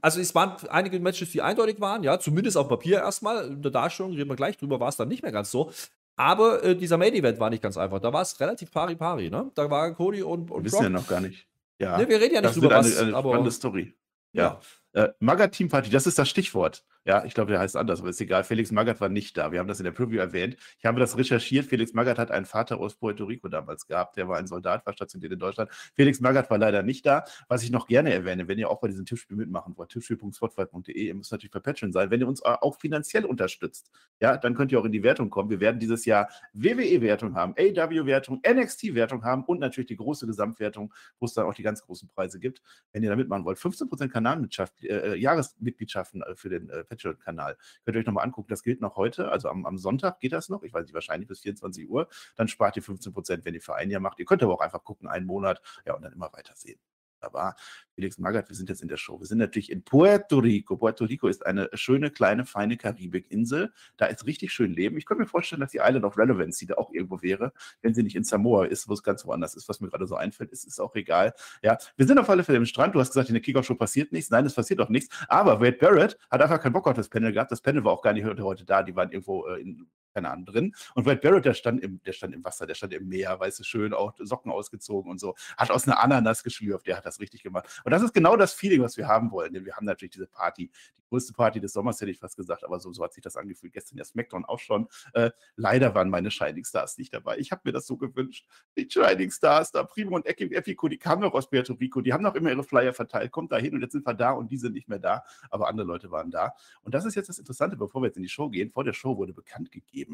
also 0.00 0.20
es 0.20 0.34
waren 0.34 0.56
einige 0.68 1.00
Matches, 1.00 1.32
die 1.32 1.42
eindeutig 1.42 1.80
waren, 1.80 2.02
ja, 2.02 2.18
zumindest 2.20 2.56
auf 2.56 2.68
Papier 2.68 2.98
erstmal. 2.98 3.48
In 3.48 3.62
der 3.62 3.72
Darstellung 3.72 4.12
reden 4.12 4.30
wir 4.30 4.36
gleich 4.36 4.56
drüber, 4.56 4.78
war 4.78 4.88
es 4.88 4.96
dann 4.96 5.08
nicht 5.08 5.22
mehr 5.22 5.32
ganz 5.32 5.50
so. 5.50 5.72
Aber 6.16 6.62
äh, 6.64 6.76
dieser 6.76 6.96
Main 6.96 7.14
Event 7.14 7.38
war 7.40 7.50
nicht 7.50 7.62
ganz 7.62 7.76
einfach. 7.76 8.00
Da 8.00 8.12
war 8.12 8.22
es 8.22 8.38
relativ 8.40 8.70
pari-pari, 8.70 9.28
ne? 9.28 9.50
Da 9.54 9.70
war 9.70 9.92
Cody 9.94 10.22
und, 10.22 10.50
und 10.50 10.64
Wir 10.64 10.72
wissen 10.72 10.82
ja 10.84 10.88
noch 10.88 11.06
gar 11.06 11.20
nicht. 11.20 11.46
Ja. 11.78 11.98
Ne, 11.98 12.08
wir 12.08 12.20
reden 12.20 12.34
ja 12.34 12.40
nicht 12.40 12.50
das 12.50 12.54
drüber, 12.54 12.70
wird 12.70 12.84
eine, 12.84 12.86
was, 12.86 12.98
eine 12.98 13.16
aber 13.16 13.30
spannende 13.30 13.50
Story. 13.50 13.94
ja. 14.32 14.60
Ja. 14.94 15.02
Äh, 15.02 15.12
Magat 15.20 15.52
Team 15.52 15.68
Party, 15.68 15.90
das 15.90 16.06
ist 16.06 16.18
das 16.18 16.28
Stichwort. 16.28 16.84
Ja, 17.06 17.24
ich 17.24 17.34
glaube, 17.34 17.52
der 17.52 17.60
heißt 17.60 17.76
anders, 17.76 18.00
aber 18.00 18.08
ist 18.08 18.20
egal. 18.20 18.42
Felix 18.42 18.72
Magath 18.72 19.00
war 19.00 19.08
nicht 19.08 19.36
da. 19.36 19.52
Wir 19.52 19.60
haben 19.60 19.68
das 19.68 19.78
in 19.78 19.84
der 19.84 19.92
Preview 19.92 20.18
erwähnt. 20.18 20.56
Ich 20.80 20.86
habe 20.86 20.98
das 20.98 21.16
recherchiert. 21.16 21.66
Felix 21.66 21.92
Magath 21.92 22.18
hat 22.18 22.32
einen 22.32 22.46
Vater 22.46 22.80
aus 22.80 22.96
Puerto 22.96 23.26
Rico 23.26 23.46
damals 23.46 23.86
gehabt. 23.86 24.16
Der 24.16 24.26
war 24.26 24.38
ein 24.38 24.48
Soldat, 24.48 24.84
war 24.84 24.92
stationiert 24.92 25.32
in 25.32 25.38
Deutschland. 25.38 25.70
Felix 25.94 26.18
Magath 26.18 26.50
war 26.50 26.58
leider 26.58 26.82
nicht 26.82 27.06
da. 27.06 27.22
Was 27.46 27.62
ich 27.62 27.70
noch 27.70 27.86
gerne 27.86 28.12
erwähne, 28.12 28.48
wenn 28.48 28.58
ihr 28.58 28.68
auch 28.68 28.80
bei 28.80 28.88
diesem 28.88 29.06
Tippspiel 29.06 29.36
mitmachen 29.36 29.76
wollt, 29.76 29.90
tippspiel.spotify.de, 29.90 31.00
ihr 31.00 31.14
müsst 31.14 31.30
natürlich 31.30 31.52
verpatchen 31.52 31.92
sein. 31.92 32.10
Wenn 32.10 32.20
ihr 32.20 32.26
uns 32.26 32.42
auch 32.42 32.76
finanziell 32.80 33.24
unterstützt, 33.24 33.88
ja, 34.20 34.36
dann 34.36 34.56
könnt 34.56 34.72
ihr 34.72 34.80
auch 34.80 34.84
in 34.84 34.90
die 34.90 35.04
Wertung 35.04 35.30
kommen. 35.30 35.48
Wir 35.48 35.60
werden 35.60 35.78
dieses 35.78 36.06
Jahr 36.06 36.28
WWE-Wertung 36.54 37.36
haben, 37.36 37.54
AW-Wertung, 37.56 38.42
NXT-Wertung 38.44 39.22
haben 39.22 39.44
und 39.44 39.60
natürlich 39.60 39.86
die 39.86 39.96
große 39.96 40.26
Gesamtwertung, 40.26 40.92
wo 41.20 41.26
es 41.26 41.34
dann 41.34 41.46
auch 41.46 41.54
die 41.54 41.62
ganz 41.62 41.82
großen 41.82 42.08
Preise 42.08 42.40
gibt. 42.40 42.62
Wenn 42.92 43.04
ihr 43.04 43.10
da 43.10 43.16
mitmachen 43.16 43.44
wollt, 43.44 43.58
15% 43.58 44.08
Kanalmitgliedschaft, 44.08 44.82
äh, 44.82 45.14
Jahresmitgliedschaften 45.14 46.24
für 46.34 46.48
den 46.48 46.68
äh, 46.68 46.82
Patreon-Kanal. 46.96 47.56
Könnt 47.84 47.96
ihr 47.96 48.00
euch 48.00 48.06
nochmal 48.06 48.24
angucken, 48.24 48.48
das 48.48 48.62
gilt 48.62 48.80
noch 48.80 48.96
heute, 48.96 49.30
also 49.30 49.48
am, 49.48 49.66
am, 49.66 49.78
Sonntag 49.78 50.20
geht 50.20 50.32
das 50.32 50.48
noch, 50.48 50.62
ich 50.62 50.72
weiß 50.72 50.84
nicht, 50.84 50.94
wahrscheinlich 50.94 51.28
bis 51.28 51.40
24 51.40 51.88
Uhr. 51.88 52.08
Dann 52.36 52.48
spart 52.48 52.76
ihr 52.76 52.82
15 52.82 53.12
Prozent, 53.12 53.44
wenn 53.44 53.54
ihr 53.54 53.60
für 53.60 53.74
ein 53.74 53.90
Jahr 53.90 54.00
macht. 54.00 54.18
Ihr 54.18 54.24
könnt 54.24 54.42
aber 54.42 54.54
auch 54.54 54.60
einfach 54.60 54.84
gucken, 54.84 55.08
einen 55.08 55.26
Monat, 55.26 55.60
ja, 55.84 55.94
und 55.94 56.02
dann 56.02 56.12
immer 56.12 56.32
weiter 56.32 56.54
sehen. 56.56 56.78
Aber 57.20 57.54
Felix 57.94 58.18
Magath, 58.18 58.48
wir 58.48 58.56
sind 58.56 58.68
jetzt 58.68 58.82
in 58.82 58.88
der 58.88 58.96
Show. 58.96 59.18
Wir 59.18 59.26
sind 59.26 59.38
natürlich 59.38 59.70
in 59.70 59.82
Puerto 59.82 60.38
Rico. 60.38 60.76
Puerto 60.76 61.04
Rico 61.04 61.28
ist 61.28 61.46
eine 61.46 61.68
schöne, 61.74 62.10
kleine, 62.10 62.44
feine 62.44 62.76
Karibikinsel. 62.76 63.72
Da 63.96 64.06
ist 64.06 64.26
richtig 64.26 64.52
schön 64.52 64.72
Leben. 64.72 64.98
Ich 64.98 65.06
könnte 65.06 65.22
mir 65.22 65.28
vorstellen, 65.28 65.60
dass 65.60 65.70
die 65.70 65.80
Island 65.82 66.04
of 66.04 66.18
Relevancy 66.18 66.66
da 66.66 66.74
auch 66.74 66.92
irgendwo 66.92 67.22
wäre, 67.22 67.52
wenn 67.82 67.94
sie 67.94 68.02
nicht 68.02 68.16
in 68.16 68.24
Samoa 68.24 68.66
ist, 68.66 68.88
wo 68.88 68.92
es 68.92 69.02
ganz 69.02 69.24
woanders 69.24 69.54
ist, 69.54 69.68
was 69.68 69.80
mir 69.80 69.88
gerade 69.88 70.06
so 70.06 70.16
einfällt. 70.16 70.50
Ist, 70.52 70.64
ist 70.66 70.80
auch 70.80 70.94
egal. 70.94 71.32
Ja, 71.62 71.78
wir 71.96 72.06
sind 72.06 72.18
auf 72.18 72.28
alle 72.28 72.44
Fälle 72.44 72.58
im 72.58 72.66
Strand. 72.66 72.94
Du 72.94 73.00
hast 73.00 73.10
gesagt, 73.10 73.28
in 73.28 73.34
der 73.34 73.42
Kickoff-Show 73.42 73.76
passiert 73.76 74.12
nichts. 74.12 74.30
Nein, 74.30 74.44
es 74.44 74.54
passiert 74.54 74.80
auch 74.80 74.88
nichts. 74.90 75.14
Aber 75.28 75.60
Wade 75.60 75.78
Barrett 75.78 76.18
hat 76.30 76.42
einfach 76.42 76.60
keinen 76.60 76.72
Bock 76.72 76.86
auf 76.86 76.94
das 76.94 77.08
Panel 77.08 77.32
gehabt. 77.32 77.50
Das 77.50 77.60
Panel 77.60 77.84
war 77.84 77.92
auch 77.92 78.02
gar 78.02 78.12
nicht 78.12 78.26
heute 78.26 78.64
da. 78.64 78.82
Die 78.82 78.94
waren 78.94 79.10
irgendwo 79.10 79.46
äh, 79.46 79.60
in 79.60 79.86
keine 80.16 80.30
Ahnung, 80.30 80.46
drin. 80.46 80.74
Und 80.94 81.04
Wade 81.04 81.20
Barrett, 81.20 81.44
der 81.44 81.52
stand, 81.52 81.82
im, 81.82 82.00
der 82.04 82.12
stand 82.12 82.34
im 82.34 82.42
Wasser, 82.42 82.66
der 82.66 82.74
stand 82.74 82.94
im 82.94 83.06
Meer, 83.06 83.38
weißt 83.38 83.58
du, 83.58 83.64
schön, 83.64 83.92
auch 83.92 84.14
Socken 84.18 84.50
ausgezogen 84.50 85.10
und 85.10 85.20
so. 85.20 85.34
Hat 85.58 85.70
aus 85.70 85.86
einer 85.86 86.02
Ananas 86.02 86.42
geschlürft, 86.42 86.86
der 86.86 86.96
hat 86.96 87.04
das 87.04 87.20
richtig 87.20 87.42
gemacht. 87.42 87.82
Und 87.84 87.90
das 87.90 88.02
ist 88.02 88.14
genau 88.14 88.34
das 88.36 88.54
Feeling, 88.54 88.80
was 88.80 88.96
wir 88.96 89.06
haben 89.06 89.30
wollen. 89.30 89.52
Denn 89.52 89.66
wir 89.66 89.76
haben 89.76 89.84
natürlich 89.84 90.12
diese 90.12 90.26
Party, 90.26 90.70
die 90.98 91.04
größte 91.08 91.34
Party 91.34 91.60
des 91.60 91.74
Sommers, 91.74 92.00
hätte 92.00 92.10
ich 92.10 92.18
fast 92.18 92.36
gesagt, 92.36 92.64
aber 92.64 92.80
so, 92.80 92.92
so 92.92 93.04
hat 93.04 93.12
sich 93.12 93.22
das 93.22 93.36
angefühlt. 93.36 93.74
Gestern 93.74 93.96
der 93.96 94.06
Smackdown 94.06 94.46
auch 94.46 94.58
schon. 94.58 94.88
Äh, 95.12 95.30
leider 95.56 95.94
waren 95.94 96.08
meine 96.08 96.30
Shining 96.30 96.64
Stars 96.64 96.96
nicht 96.96 97.12
dabei. 97.12 97.36
Ich 97.38 97.52
habe 97.52 97.60
mir 97.64 97.72
das 97.72 97.86
so 97.86 97.98
gewünscht. 97.98 98.46
Die 98.76 98.88
Shining 98.90 99.30
Stars, 99.30 99.70
da 99.70 99.84
Primo 99.84 100.16
und 100.16 100.26
Epico, 100.26 100.88
die 100.88 100.98
kamen 100.98 101.20
noch 101.20 101.34
aus 101.34 101.50
Puerto 101.50 101.74
Rico, 101.74 102.00
die 102.00 102.12
haben 102.12 102.22
noch 102.22 102.34
immer 102.34 102.50
ihre 102.50 102.64
Flyer 102.64 102.94
verteilt. 102.94 103.32
Kommt 103.32 103.52
da 103.52 103.58
hin 103.58 103.74
und 103.74 103.82
jetzt 103.82 103.92
sind 103.92 104.06
wir 104.06 104.14
da 104.14 104.32
und 104.32 104.50
die 104.50 104.56
sind 104.56 104.72
nicht 104.72 104.88
mehr 104.88 104.98
da. 104.98 105.24
Aber 105.50 105.68
andere 105.68 105.86
Leute 105.86 106.10
waren 106.10 106.30
da. 106.30 106.54
Und 106.82 106.94
das 106.94 107.04
ist 107.04 107.14
jetzt 107.14 107.28
das 107.28 107.38
Interessante, 107.38 107.76
bevor 107.76 108.00
wir 108.00 108.06
jetzt 108.06 108.16
in 108.16 108.22
die 108.22 108.28
Show 108.28 108.48
gehen. 108.48 108.70
Vor 108.70 108.84
der 108.84 108.94
Show 108.94 109.16
wurde 109.16 109.34
bekannt 109.34 109.70
gegeben, 109.70 110.05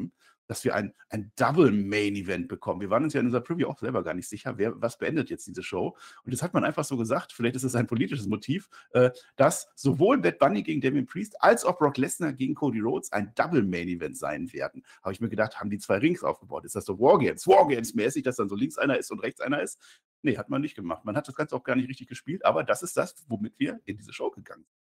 dass 0.47 0.63
wir 0.63 0.75
ein, 0.75 0.93
ein 1.09 1.31
Double 1.35 1.71
Main 1.71 2.15
Event 2.15 2.47
bekommen. 2.47 2.81
Wir 2.81 2.89
waren 2.89 3.03
uns 3.03 3.13
ja 3.13 3.19
in 3.19 3.27
unserer 3.27 3.41
Preview 3.41 3.67
auch 3.67 3.79
selber 3.79 4.03
gar 4.03 4.13
nicht 4.13 4.27
sicher, 4.27 4.57
wer, 4.57 4.79
was 4.81 4.97
beendet 4.97 5.29
jetzt 5.29 5.47
diese 5.47 5.63
Show. 5.63 5.95
Und 6.23 6.33
das 6.33 6.43
hat 6.43 6.53
man 6.53 6.63
einfach 6.63 6.83
so 6.83 6.97
gesagt, 6.97 7.31
vielleicht 7.33 7.55
ist 7.55 7.63
es 7.63 7.75
ein 7.75 7.87
politisches 7.87 8.27
Motiv, 8.27 8.69
äh, 8.91 9.09
dass 9.35 9.69
sowohl 9.75 10.19
Bad 10.19 10.39
Bunny 10.39 10.63
gegen 10.63 10.81
Damien 10.81 11.05
Priest 11.05 11.41
als 11.41 11.63
auch 11.65 11.77
Brock 11.77 11.97
Lesnar 11.97 12.33
gegen 12.33 12.55
Cody 12.55 12.79
Rhodes 12.79 13.11
ein 13.11 13.31
Double 13.35 13.63
Main 13.63 13.87
Event 13.87 14.17
sein 14.17 14.51
werden. 14.53 14.83
Habe 15.01 15.13
ich 15.13 15.21
mir 15.21 15.29
gedacht, 15.29 15.59
haben 15.59 15.69
die 15.69 15.79
zwei 15.79 15.97
Rings 15.97 16.23
aufgebaut? 16.23 16.65
Ist 16.65 16.75
das 16.75 16.85
so 16.85 16.99
Wargames, 16.99 17.47
Wargames-mäßig, 17.47 18.23
dass 18.23 18.35
dann 18.35 18.49
so 18.49 18.55
links 18.55 18.77
einer 18.77 18.97
ist 18.97 19.11
und 19.11 19.19
rechts 19.19 19.41
einer 19.41 19.61
ist? 19.61 19.79
Nee, 20.21 20.37
hat 20.37 20.49
man 20.49 20.61
nicht 20.61 20.75
gemacht. 20.75 21.03
Man 21.03 21.17
hat 21.17 21.27
das 21.27 21.35
Ganze 21.35 21.55
auch 21.55 21.63
gar 21.63 21.75
nicht 21.75 21.89
richtig 21.89 22.07
gespielt, 22.07 22.45
aber 22.45 22.63
das 22.63 22.81
ist 22.81 22.95
das, 22.95 23.15
womit 23.27 23.59
wir 23.59 23.79
in 23.85 23.97
diese 23.97 24.13
Show 24.13 24.31
gegangen 24.31 24.63
sind. 24.63 24.82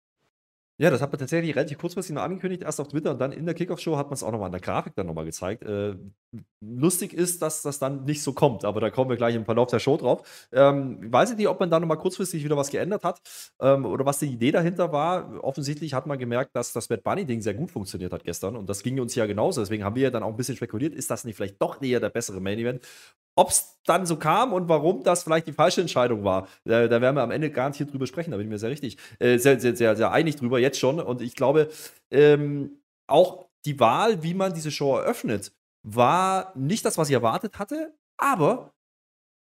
Ja, 0.81 0.89
das 0.89 1.03
hat 1.03 1.13
man 1.13 1.19
tatsächlich 1.19 1.55
relativ 1.55 1.77
kurzfristig 1.77 2.15
noch 2.15 2.23
angekündigt, 2.23 2.63
erst 2.63 2.81
auf 2.81 2.89
Twitter 2.89 3.11
und 3.11 3.19
dann 3.19 3.33
in 3.33 3.45
der 3.45 3.55
Kickoff-Show 3.55 3.99
hat 3.99 4.07
man 4.07 4.15
es 4.15 4.23
auch 4.23 4.33
nochmal 4.33 4.47
in 4.47 4.53
der 4.53 4.63
Grafik 4.63 4.95
dann 4.95 5.07
nochmal 5.09 5.27
gezeigt. 5.27 5.63
Äh, 5.63 5.97
lustig 6.65 7.13
ist, 7.13 7.43
dass 7.43 7.61
das 7.61 7.79
dann 7.79 8.05
nicht 8.05 8.23
so 8.23 8.33
kommt, 8.33 8.65
aber 8.65 8.81
da 8.81 8.89
kommen 8.89 9.11
wir 9.11 9.19
gleich 9.19 9.35
im 9.35 9.45
Verlauf 9.45 9.69
der 9.69 9.79
Show 9.79 9.99
drauf. 9.99 10.49
Ähm, 10.53 11.13
weiß 11.13 11.33
ich 11.33 11.37
nicht, 11.37 11.49
ob 11.49 11.61
man 11.61 11.69
da 11.69 11.79
nochmal 11.79 11.99
kurzfristig 11.99 12.45
wieder 12.45 12.57
was 12.57 12.71
geändert 12.71 13.05
hat 13.05 13.21
ähm, 13.61 13.85
oder 13.85 14.07
was 14.07 14.21
die 14.21 14.33
Idee 14.33 14.53
dahinter 14.53 14.91
war. 14.91 15.45
Offensichtlich 15.45 15.93
hat 15.93 16.07
man 16.07 16.19
gemerkt, 16.19 16.57
dass 16.57 16.73
das 16.73 16.89
Bad 16.89 17.03
Bunny-Ding 17.03 17.43
sehr 17.43 17.53
gut 17.53 17.71
funktioniert 17.71 18.15
hat 18.15 18.25
gestern 18.25 18.57
und 18.57 18.67
das 18.71 18.83
ging 18.83 18.99
uns 19.01 19.15
ja 19.15 19.27
genauso. 19.27 19.61
Deswegen 19.61 19.85
haben 19.85 19.97
wir 19.97 20.05
ja 20.05 20.11
dann 20.11 20.23
auch 20.23 20.31
ein 20.31 20.37
bisschen 20.39 20.57
spekuliert, 20.57 20.95
ist 20.95 21.11
das 21.11 21.25
nicht 21.25 21.37
vielleicht 21.37 21.61
doch 21.61 21.83
näher 21.83 22.01
der 22.01 22.09
bessere 22.09 22.41
Main-Event? 22.41 22.81
Ob 23.41 23.49
es 23.49 23.81
dann 23.87 24.05
so 24.05 24.17
kam 24.17 24.53
und 24.53 24.69
warum 24.69 25.03
das 25.03 25.23
vielleicht 25.23 25.47
die 25.47 25.55
falsche 25.55 25.81
Entscheidung 25.81 26.25
war, 26.25 26.47
äh, 26.67 26.91
da 26.91 27.01
werden 27.01 27.17
wir 27.17 27.23
am 27.23 27.31
Ende 27.31 27.51
gar 27.51 27.71
nicht 27.71 27.79
hier 27.79 27.87
drüber 27.87 28.07
sprechen, 28.07 28.33
da 28.33 28.37
bin 28.37 28.45
ich 28.45 28.51
mir 28.51 28.59
sehr 28.59 28.69
richtig, 28.69 28.99
äh, 29.19 29.39
sehr, 29.39 29.59
sehr, 29.59 29.75
sehr, 29.75 29.97
sehr 29.97 30.13
einig 30.13 30.37
drüber, 30.37 30.59
jetzt 30.59 30.79
schon. 30.79 31.01
Und 31.01 31.23
ich 31.23 31.35
glaube, 31.35 31.71
ähm, 32.11 32.83
auch 33.07 33.47
die 33.65 33.81
Wahl, 33.81 34.23
wie 34.23 34.35
man 34.35 34.53
diese 34.53 34.71
Show 34.71 34.95
eröffnet, 34.95 35.53
war 35.83 36.53
nicht 36.55 36.85
das, 36.85 36.99
was 36.99 37.09
ich 37.09 37.15
erwartet 37.15 37.59
hatte, 37.59 37.95
aber 38.19 38.75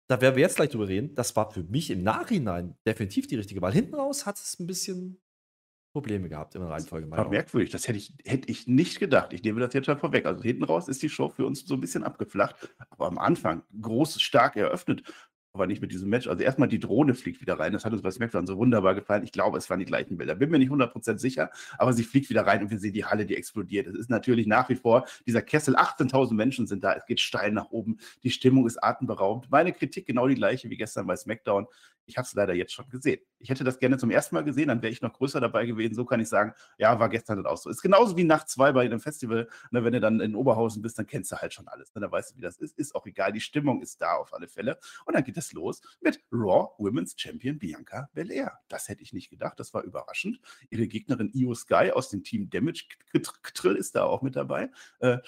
da 0.08 0.22
werden 0.22 0.36
wir 0.36 0.42
jetzt 0.44 0.56
gleich 0.56 0.70
drüber 0.70 0.88
reden, 0.88 1.14
das 1.14 1.36
war 1.36 1.50
für 1.50 1.62
mich 1.64 1.90
im 1.90 2.02
Nachhinein 2.02 2.78
definitiv 2.86 3.26
die 3.26 3.36
richtige 3.36 3.60
Wahl. 3.60 3.74
Hinten 3.74 3.96
raus 3.96 4.24
hat 4.24 4.38
es 4.38 4.58
ein 4.58 4.66
bisschen 4.66 5.20
Probleme 5.92 6.28
gehabt 6.28 6.54
in 6.54 6.60
der 6.60 6.70
Reihenfolge. 6.70 7.10
War 7.10 7.28
merkwürdig, 7.28 7.70
das 7.70 7.88
hätte 7.88 7.98
ich, 7.98 8.14
hätte 8.24 8.48
ich 8.48 8.66
nicht 8.66 9.00
gedacht. 9.00 9.32
Ich 9.32 9.42
nehme 9.42 9.60
das 9.60 9.74
jetzt 9.74 9.86
schon 9.86 9.98
vorweg. 9.98 10.26
Also 10.26 10.42
hinten 10.42 10.64
raus 10.64 10.88
ist 10.88 11.02
die 11.02 11.08
Show 11.08 11.28
für 11.28 11.46
uns 11.46 11.66
so 11.66 11.74
ein 11.74 11.80
bisschen 11.80 12.04
abgeflacht, 12.04 12.72
aber 12.90 13.06
am 13.06 13.18
Anfang 13.18 13.62
groß, 13.80 14.20
stark 14.20 14.56
eröffnet 14.56 15.02
aber 15.52 15.66
nicht 15.66 15.82
mit 15.82 15.90
diesem 15.90 16.08
Match. 16.08 16.28
Also 16.28 16.42
erstmal 16.42 16.68
die 16.68 16.78
Drohne 16.78 17.14
fliegt 17.14 17.40
wieder 17.40 17.58
rein. 17.58 17.72
Das 17.72 17.84
hat 17.84 17.92
uns 17.92 18.02
bei 18.02 18.10
SmackDown 18.10 18.46
so 18.46 18.56
wunderbar 18.56 18.94
gefallen. 18.94 19.24
Ich 19.24 19.32
glaube, 19.32 19.58
es 19.58 19.68
waren 19.68 19.80
die 19.80 19.84
gleichen 19.84 20.16
Bilder. 20.16 20.34
Bin 20.36 20.50
mir 20.50 20.58
nicht 20.58 20.70
100% 20.70 21.18
sicher, 21.18 21.50
aber 21.78 21.92
sie 21.92 22.04
fliegt 22.04 22.30
wieder 22.30 22.46
rein 22.46 22.62
und 22.62 22.70
wir 22.70 22.78
sehen 22.78 22.92
die 22.92 23.04
Halle, 23.04 23.26
die 23.26 23.36
explodiert. 23.36 23.88
Es 23.88 23.96
ist 23.96 24.10
natürlich 24.10 24.46
nach 24.46 24.68
wie 24.68 24.76
vor 24.76 25.06
dieser 25.26 25.42
Kessel. 25.42 25.76
18.000 25.76 26.34
Menschen 26.34 26.66
sind 26.66 26.84
da. 26.84 26.92
Es 26.92 27.04
geht 27.06 27.20
steil 27.20 27.50
nach 27.50 27.70
oben. 27.70 27.98
Die 28.22 28.30
Stimmung 28.30 28.66
ist 28.66 28.82
atemberaubend. 28.82 29.50
Meine 29.50 29.72
Kritik 29.72 30.06
genau 30.06 30.28
die 30.28 30.36
gleiche 30.36 30.70
wie 30.70 30.76
gestern 30.76 31.06
bei 31.06 31.16
SmackDown. 31.16 31.66
Ich 32.10 32.18
habe 32.18 32.26
es 32.26 32.34
leider 32.34 32.54
jetzt 32.54 32.72
schon 32.72 32.88
gesehen. 32.88 33.20
Ich 33.38 33.48
hätte 33.50 33.62
das 33.62 33.78
gerne 33.78 33.96
zum 33.96 34.10
ersten 34.10 34.34
Mal 34.34 34.42
gesehen, 34.42 34.68
dann 34.68 34.82
wäre 34.82 34.92
ich 34.92 35.00
noch 35.00 35.12
größer 35.12 35.40
dabei 35.40 35.64
gewesen. 35.64 35.94
So 35.94 36.04
kann 36.04 36.18
ich 36.18 36.28
sagen, 36.28 36.52
ja, 36.76 36.98
war 36.98 37.08
gestern 37.08 37.36
dann 37.36 37.46
auch 37.46 37.56
so. 37.56 37.70
Ist 37.70 37.82
genauso 37.82 38.16
wie 38.16 38.24
Nacht 38.24 38.48
zwei 38.48 38.72
bei 38.72 38.82
einem 38.82 39.00
Festival. 39.00 39.48
Ne, 39.70 39.84
wenn 39.84 39.92
du 39.92 40.00
dann 40.00 40.20
in 40.20 40.34
Oberhausen 40.34 40.82
bist, 40.82 40.98
dann 40.98 41.06
kennst 41.06 41.30
du 41.30 41.36
halt 41.36 41.54
schon 41.54 41.68
alles. 41.68 41.94
Ne, 41.94 42.00
dann 42.00 42.10
weißt 42.10 42.32
du, 42.32 42.36
wie 42.36 42.40
das 42.40 42.56
ist. 42.58 42.76
Ist 42.76 42.94
auch 42.94 43.06
egal. 43.06 43.32
Die 43.32 43.40
Stimmung 43.40 43.80
ist 43.80 44.00
da 44.02 44.14
auf 44.14 44.34
alle 44.34 44.48
Fälle. 44.48 44.78
Und 45.06 45.14
dann 45.14 45.22
geht 45.22 45.36
es 45.40 45.52
los 45.52 45.80
mit 46.00 46.22
Raw 46.30 46.68
Women's 46.78 47.14
Champion 47.16 47.58
Bianca 47.58 48.08
Belair. 48.14 48.60
Das 48.68 48.88
hätte 48.88 49.02
ich 49.02 49.12
nicht 49.12 49.30
gedacht. 49.30 49.58
Das 49.58 49.74
war 49.74 49.82
überraschend. 49.82 50.40
Ihre 50.70 50.86
Gegnerin 50.86 51.30
Io 51.34 51.54
Sky 51.54 51.90
aus 51.92 52.08
dem 52.08 52.22
Team 52.22 52.48
Damage 52.48 52.84
Trill 53.54 53.76
ist 53.76 53.96
da 53.96 54.04
auch 54.04 54.22
mit 54.22 54.36
dabei. 54.36 54.70
Äh, 55.00 55.18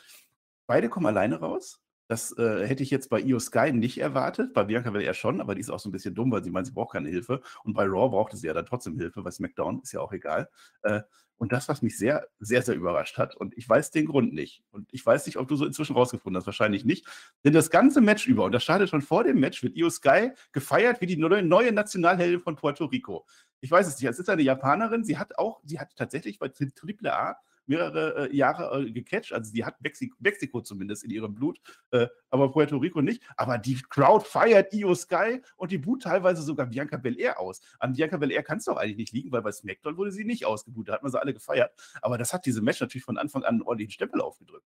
beide 0.66 0.88
kommen 0.88 1.06
alleine 1.06 1.40
raus. 1.40 1.81
Das 2.12 2.36
äh, 2.36 2.66
hätte 2.66 2.82
ich 2.82 2.90
jetzt 2.90 3.08
bei 3.08 3.20
Io 3.20 3.38
Sky 3.38 3.72
nicht 3.72 3.96
erwartet. 3.96 4.52
Bei 4.52 4.64
Bianca 4.64 4.90
Belair 4.90 5.14
schon, 5.14 5.40
aber 5.40 5.54
die 5.54 5.62
ist 5.62 5.70
auch 5.70 5.78
so 5.78 5.88
ein 5.88 5.92
bisschen 5.92 6.14
dumm, 6.14 6.30
weil 6.30 6.44
sie 6.44 6.50
meint, 6.50 6.66
sie 6.66 6.74
braucht 6.74 6.92
keine 6.92 7.08
Hilfe. 7.08 7.40
Und 7.64 7.72
bei 7.72 7.84
Raw 7.84 8.10
brauchte 8.10 8.36
sie 8.36 8.48
ja 8.48 8.52
dann 8.52 8.66
trotzdem 8.66 8.98
Hilfe. 8.98 9.22
Bei 9.22 9.30
SmackDown 9.30 9.80
ist 9.82 9.92
ja 9.92 10.00
auch 10.00 10.12
egal. 10.12 10.50
Äh, 10.82 11.00
und 11.38 11.52
das, 11.52 11.70
was 11.70 11.80
mich 11.80 11.96
sehr, 11.96 12.26
sehr, 12.38 12.60
sehr 12.60 12.74
überrascht 12.74 13.16
hat, 13.16 13.34
und 13.34 13.56
ich 13.56 13.66
weiß 13.66 13.92
den 13.92 14.04
Grund 14.04 14.34
nicht. 14.34 14.62
Und 14.72 14.92
ich 14.92 15.06
weiß 15.06 15.24
nicht, 15.24 15.38
ob 15.38 15.48
du 15.48 15.56
so 15.56 15.64
inzwischen 15.64 15.96
rausgefunden 15.96 16.36
hast, 16.36 16.44
wahrscheinlich 16.44 16.84
nicht. 16.84 17.06
Denn 17.46 17.54
das 17.54 17.70
ganze 17.70 18.02
Match 18.02 18.26
über, 18.26 18.44
und 18.44 18.52
das 18.52 18.62
startet 18.62 18.90
schon 18.90 19.00
vor 19.00 19.24
dem 19.24 19.40
Match, 19.40 19.62
wird 19.62 19.74
Io 19.74 19.88
Sky 19.88 20.32
gefeiert 20.52 21.00
wie 21.00 21.06
die 21.06 21.16
neue 21.16 21.72
Nationalheldin 21.72 22.40
von 22.40 22.56
Puerto 22.56 22.84
Rico. 22.84 23.24
Ich 23.60 23.70
weiß 23.70 23.88
es 23.88 23.98
nicht. 23.98 24.10
Es 24.10 24.18
ist 24.18 24.28
eine 24.28 24.42
Japanerin. 24.42 25.02
Sie 25.02 25.16
hat 25.16 25.38
auch, 25.38 25.62
sie 25.64 25.80
hat 25.80 25.96
tatsächlich 25.96 26.38
bei 26.38 26.48
Triple 26.48 27.10
A 27.10 27.38
mehrere 27.66 28.30
äh, 28.30 28.36
Jahre 28.36 28.82
äh, 28.82 28.90
gecatcht. 28.90 29.32
Also 29.32 29.50
sie 29.50 29.64
hat 29.64 29.80
Mexiko, 29.80 30.16
Mexiko, 30.20 30.60
zumindest 30.60 31.04
in 31.04 31.10
ihrem 31.10 31.34
Blut, 31.34 31.60
äh, 31.90 32.08
aber 32.30 32.50
Puerto 32.50 32.76
Rico 32.76 33.00
nicht. 33.00 33.22
Aber 33.36 33.58
die 33.58 33.80
Crowd 33.88 34.24
feiert 34.26 34.72
Io 34.72 34.94
Sky 34.94 35.42
und 35.56 35.72
die 35.72 35.78
boot 35.78 36.02
teilweise 36.02 36.42
sogar 36.42 36.66
Bianca 36.66 36.96
Belair 36.96 37.38
aus. 37.38 37.60
An 37.78 37.94
Bianca 37.94 38.16
Belair 38.16 38.42
kann 38.42 38.58
es 38.58 38.64
doch 38.64 38.76
eigentlich 38.76 38.96
nicht 38.96 39.12
liegen, 39.12 39.32
weil 39.32 39.42
bei 39.42 39.52
SmackDown 39.52 39.96
wurde 39.96 40.12
sie 40.12 40.24
nicht 40.24 40.46
ausgebuht. 40.46 40.88
Da 40.88 40.94
hat 40.94 41.02
man 41.02 41.12
sie 41.12 41.20
alle 41.20 41.34
gefeiert. 41.34 41.72
Aber 42.00 42.18
das 42.18 42.32
hat 42.32 42.46
diese 42.46 42.62
Match 42.62 42.80
natürlich 42.80 43.04
von 43.04 43.18
Anfang 43.18 43.42
an 43.44 43.54
einen 43.54 43.62
ordentlichen 43.62 43.92
Stempel 43.92 44.20
aufgedrückt. 44.20 44.66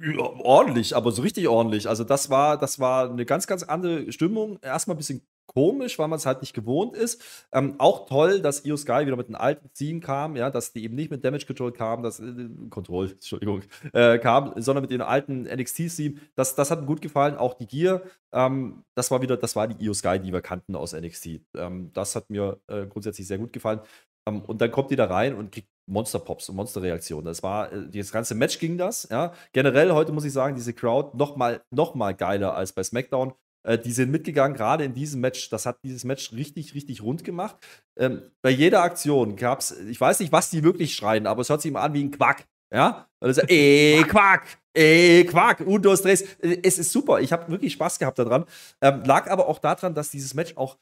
Ja, 0.00 0.22
ordentlich, 0.22 0.96
aber 0.96 1.12
so 1.12 1.20
richtig 1.20 1.46
ordentlich. 1.46 1.88
Also 1.88 2.04
das 2.04 2.30
war, 2.30 2.56
das 2.56 2.78
war 2.78 3.10
eine 3.10 3.26
ganz, 3.26 3.46
ganz 3.46 3.62
andere 3.62 4.10
Stimmung. 4.12 4.58
Erstmal 4.62 4.94
ein 4.94 4.98
bisschen 4.98 5.26
komisch, 5.46 5.98
weil 5.98 6.08
man 6.08 6.18
es 6.18 6.26
halt 6.26 6.40
nicht 6.40 6.54
gewohnt 6.54 6.96
ist. 6.96 7.22
Ähm, 7.52 7.76
auch 7.78 8.06
toll, 8.06 8.40
dass 8.40 8.64
Io 8.64 8.76
Sky 8.76 9.06
wieder 9.06 9.16
mit 9.16 9.26
einem 9.26 9.36
alten 9.36 9.72
Team 9.72 10.00
kam, 10.00 10.36
ja, 10.36 10.50
dass 10.50 10.72
die 10.72 10.84
eben 10.84 10.94
nicht 10.94 11.10
mit 11.10 11.24
Damage 11.24 11.46
Control 11.46 11.72
kam, 11.72 12.02
das 12.02 12.20
äh, 12.20 12.48
Control, 12.70 13.10
Entschuldigung, 13.12 13.62
äh, 13.92 14.18
kam, 14.18 14.52
sondern 14.56 14.82
mit 14.82 14.90
dem 14.90 15.02
alten 15.02 15.44
NXT-Team. 15.44 16.18
Das, 16.34 16.54
das 16.54 16.70
hat 16.70 16.80
mir 16.80 16.86
gut 16.86 17.00
gefallen. 17.00 17.36
Auch 17.36 17.54
die 17.54 17.66
Gear, 17.66 18.02
ähm, 18.32 18.84
das 18.94 19.10
war 19.10 19.22
wieder, 19.22 19.36
das 19.36 19.56
war 19.56 19.68
die 19.68 19.84
Io 19.84 19.94
Sky, 19.94 20.18
die 20.18 20.32
wir 20.32 20.42
kannten 20.42 20.76
aus 20.76 20.92
NXT. 20.92 21.40
Ähm, 21.56 21.90
das 21.92 22.16
hat 22.16 22.30
mir 22.30 22.60
äh, 22.66 22.86
grundsätzlich 22.86 23.26
sehr 23.26 23.38
gut 23.38 23.52
gefallen. 23.52 23.80
Ähm, 24.26 24.42
und 24.42 24.60
dann 24.60 24.70
kommt 24.70 24.90
die 24.90 24.96
da 24.96 25.06
rein 25.06 25.34
und 25.34 25.52
kriegt 25.52 25.68
Monster-Pops 25.86 26.48
und 26.48 26.56
Monster-Reaktionen. 26.56 27.26
Das 27.26 27.42
war, 27.42 27.72
äh, 27.72 27.88
das 27.90 28.12
ganze 28.12 28.34
Match 28.34 28.58
ging 28.58 28.78
das, 28.78 29.08
ja. 29.10 29.32
Generell 29.52 29.92
heute 29.92 30.12
muss 30.12 30.24
ich 30.24 30.32
sagen, 30.32 30.56
diese 30.56 30.72
Crowd 30.72 31.16
noch 31.16 31.36
mal, 31.36 31.62
noch 31.70 31.94
mal 31.94 32.14
geiler 32.14 32.54
als 32.54 32.72
bei 32.72 32.82
SmackDown. 32.82 33.34
Äh, 33.64 33.78
die 33.78 33.92
sind 33.92 34.10
mitgegangen, 34.10 34.56
gerade 34.56 34.84
in 34.84 34.94
diesem 34.94 35.20
Match. 35.20 35.48
Das 35.50 35.66
hat 35.66 35.78
dieses 35.82 36.04
Match 36.04 36.32
richtig, 36.32 36.74
richtig 36.74 37.02
rund 37.02 37.24
gemacht. 37.24 37.56
Ähm, 37.98 38.22
bei 38.42 38.50
jeder 38.50 38.82
Aktion 38.82 39.36
gab 39.36 39.60
es, 39.60 39.72
ich 39.72 40.00
weiß 40.00 40.20
nicht, 40.20 40.32
was 40.32 40.50
die 40.50 40.62
wirklich 40.62 40.94
schreien, 40.94 41.26
aber 41.26 41.42
es 41.42 41.48
hört 41.48 41.62
sich 41.62 41.70
immer 41.70 41.82
an 41.82 41.94
wie 41.94 42.04
ein 42.04 42.10
Quack. 42.10 42.44
Ja? 42.72 43.08
Und 43.20 43.28
dann 43.28 43.34
so, 43.34 43.42
ey, 43.42 44.04
Quack, 44.08 44.58
ey, 44.74 45.24
Quack, 45.24 45.60
und 45.60 45.82
du 45.84 45.90
hast 45.90 46.04
Drehs. 46.04 46.24
Es 46.40 46.78
ist 46.78 46.92
super. 46.92 47.20
Ich 47.20 47.32
habe 47.32 47.50
wirklich 47.50 47.72
Spaß 47.72 47.98
gehabt 47.98 48.18
daran. 48.18 48.44
Ähm, 48.80 49.02
lag 49.04 49.30
aber 49.30 49.48
auch 49.48 49.58
daran, 49.58 49.94
dass 49.94 50.10
dieses 50.10 50.34
Match 50.34 50.56
auch 50.56 50.76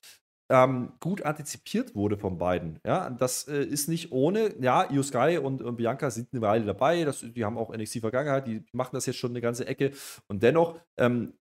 ähm, 0.51 0.93
gut 1.01 1.23
antizipiert 1.23 1.95
wurde 1.95 2.17
von 2.17 2.39
beiden. 2.39 2.79
Ja, 2.85 3.11
das 3.11 3.49
äh, 3.49 3.63
ist 3.63 3.89
nicht 3.89 4.13
ohne. 4.13 4.55
Ja, 4.61 4.91
Io 4.91 5.03
Sky 5.03 5.39
und, 5.43 5.63
und, 5.63 5.77
Bianca 5.77 6.11
sind 6.11 6.29
eine 6.33 6.43
Weile 6.43 6.67
dabei. 6.67 7.05
Das, 7.05 7.21
die 7.21 7.45
haben 7.45 7.57
auch 7.57 7.75
NXT-Vergangenheit, 7.75 8.47
die 8.47 8.65
machen 8.73 8.91
das 8.93 9.07
jetzt 9.07 9.19
schon 9.19 9.31
eine 9.31 9.41
ganze 9.41 9.67
Ecke. 9.67 9.93
Und 10.29 10.43
dennoch 10.43 10.79
ähm, 10.99 11.35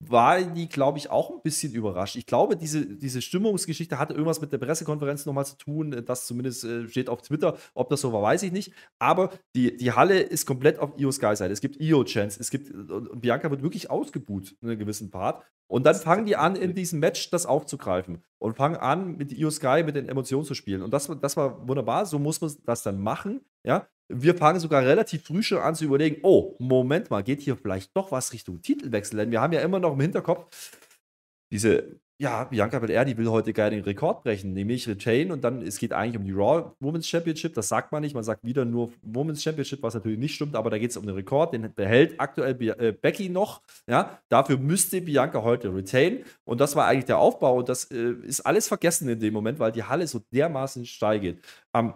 war 0.00 0.40
die, 0.40 0.68
glaube 0.68 0.98
ich, 0.98 1.10
auch 1.10 1.30
ein 1.30 1.42
bisschen 1.42 1.72
überrascht. 1.72 2.16
Ich 2.16 2.26
glaube, 2.26 2.56
diese, 2.56 2.86
diese 2.86 3.22
Stimmungsgeschichte 3.22 3.98
hatte 3.98 4.14
irgendwas 4.14 4.40
mit 4.40 4.52
der 4.52 4.58
Pressekonferenz 4.58 5.26
nochmal 5.26 5.46
zu 5.46 5.56
tun. 5.56 6.02
Das 6.06 6.26
zumindest 6.26 6.64
äh, 6.64 6.88
steht 6.88 7.08
auf 7.08 7.22
Twitter. 7.22 7.56
Ob 7.74 7.88
das 7.90 8.00
so 8.00 8.12
war, 8.12 8.22
weiß 8.22 8.42
ich 8.42 8.52
nicht. 8.52 8.72
Aber 8.98 9.30
die, 9.54 9.76
die 9.76 9.92
Halle 9.92 10.20
ist 10.20 10.46
komplett 10.46 10.78
auf 10.78 10.92
Io 10.98 11.10
Sky-Seite. 11.10 11.52
Es 11.52 11.60
gibt 11.60 11.80
Io-Chance. 11.80 12.40
Es 12.40 12.50
gibt, 12.50 12.70
und 12.70 13.20
Bianca 13.20 13.50
wird 13.50 13.62
wirklich 13.62 13.90
ausgebuht 13.90 14.56
in 14.60 14.68
einem 14.68 14.78
gewissen 14.78 15.10
Part. 15.10 15.44
Und 15.66 15.84
dann 15.84 15.94
fangen 15.94 16.24
die 16.24 16.36
an, 16.36 16.56
in 16.56 16.74
diesem 16.74 16.98
Match 16.98 17.30
das 17.30 17.44
aufzugreifen 17.44 18.22
und 18.38 18.56
fangen 18.56 18.76
an, 18.76 19.16
mit 19.16 19.32
Io 19.32 19.50
Sky 19.50 19.82
mit 19.84 19.96
den 19.96 20.08
Emotionen 20.08 20.44
zu 20.44 20.54
spielen. 20.54 20.82
Und 20.82 20.92
das, 20.92 21.10
das 21.20 21.36
war 21.36 21.68
wunderbar, 21.68 22.06
so 22.06 22.18
muss 22.18 22.40
man 22.40 22.50
das 22.64 22.82
dann 22.82 23.00
machen. 23.00 23.42
Ja? 23.64 23.86
Wir 24.08 24.34
fangen 24.34 24.60
sogar 24.60 24.82
relativ 24.84 25.24
früh 25.24 25.42
schon 25.42 25.58
an 25.58 25.74
zu 25.74 25.84
überlegen, 25.84 26.18
oh, 26.22 26.56
Moment 26.58 27.10
mal, 27.10 27.22
geht 27.22 27.40
hier 27.40 27.56
vielleicht 27.56 27.94
doch 27.96 28.10
was 28.10 28.32
Richtung 28.32 28.62
Titelwechsel? 28.62 29.18
Denn 29.18 29.30
wir 29.30 29.40
haben 29.40 29.52
ja 29.52 29.60
immer 29.60 29.78
noch 29.78 29.92
im 29.92 30.00
Hinterkopf 30.00 30.46
diese 31.52 32.00
ja, 32.20 32.44
Bianca 32.44 32.80
Belair, 32.80 33.04
die 33.04 33.16
will 33.16 33.28
heute 33.28 33.52
gerne 33.52 33.76
den 33.76 33.84
Rekord 33.84 34.24
brechen, 34.24 34.52
nämlich 34.52 34.88
Retain. 34.88 35.30
Und 35.30 35.44
dann, 35.44 35.62
es 35.62 35.78
geht 35.78 35.92
eigentlich 35.92 36.16
um 36.16 36.24
die 36.24 36.32
Raw 36.32 36.72
Women's 36.80 37.06
Championship, 37.06 37.54
das 37.54 37.68
sagt 37.68 37.92
man 37.92 38.02
nicht, 38.02 38.12
man 38.14 38.24
sagt 38.24 38.44
wieder 38.44 38.64
nur 38.64 38.90
Women's 39.02 39.42
Championship, 39.42 39.82
was 39.82 39.94
natürlich 39.94 40.18
nicht 40.18 40.34
stimmt, 40.34 40.56
aber 40.56 40.68
da 40.68 40.78
geht 40.78 40.90
es 40.90 40.96
um 40.96 41.06
den 41.06 41.14
Rekord, 41.14 41.54
den 41.54 41.72
behält 41.74 42.18
aktuell 42.18 42.60
äh, 42.60 42.92
Becky 42.92 43.28
noch, 43.28 43.62
ja, 43.88 44.18
dafür 44.28 44.58
müsste 44.58 45.00
Bianca 45.00 45.42
heute 45.44 45.72
retain. 45.72 46.24
Und 46.44 46.60
das 46.60 46.74
war 46.74 46.86
eigentlich 46.86 47.04
der 47.04 47.18
Aufbau. 47.18 47.58
Und 47.58 47.68
das 47.68 47.84
äh, 47.92 48.14
ist 48.24 48.40
alles 48.40 48.66
vergessen 48.66 49.08
in 49.08 49.20
dem 49.20 49.32
Moment, 49.32 49.60
weil 49.60 49.70
die 49.70 49.84
Halle 49.84 50.06
so 50.08 50.20
dermaßen 50.32 50.86
steil 50.86 51.20
geht. 51.20 51.44
Ähm, 51.72 51.92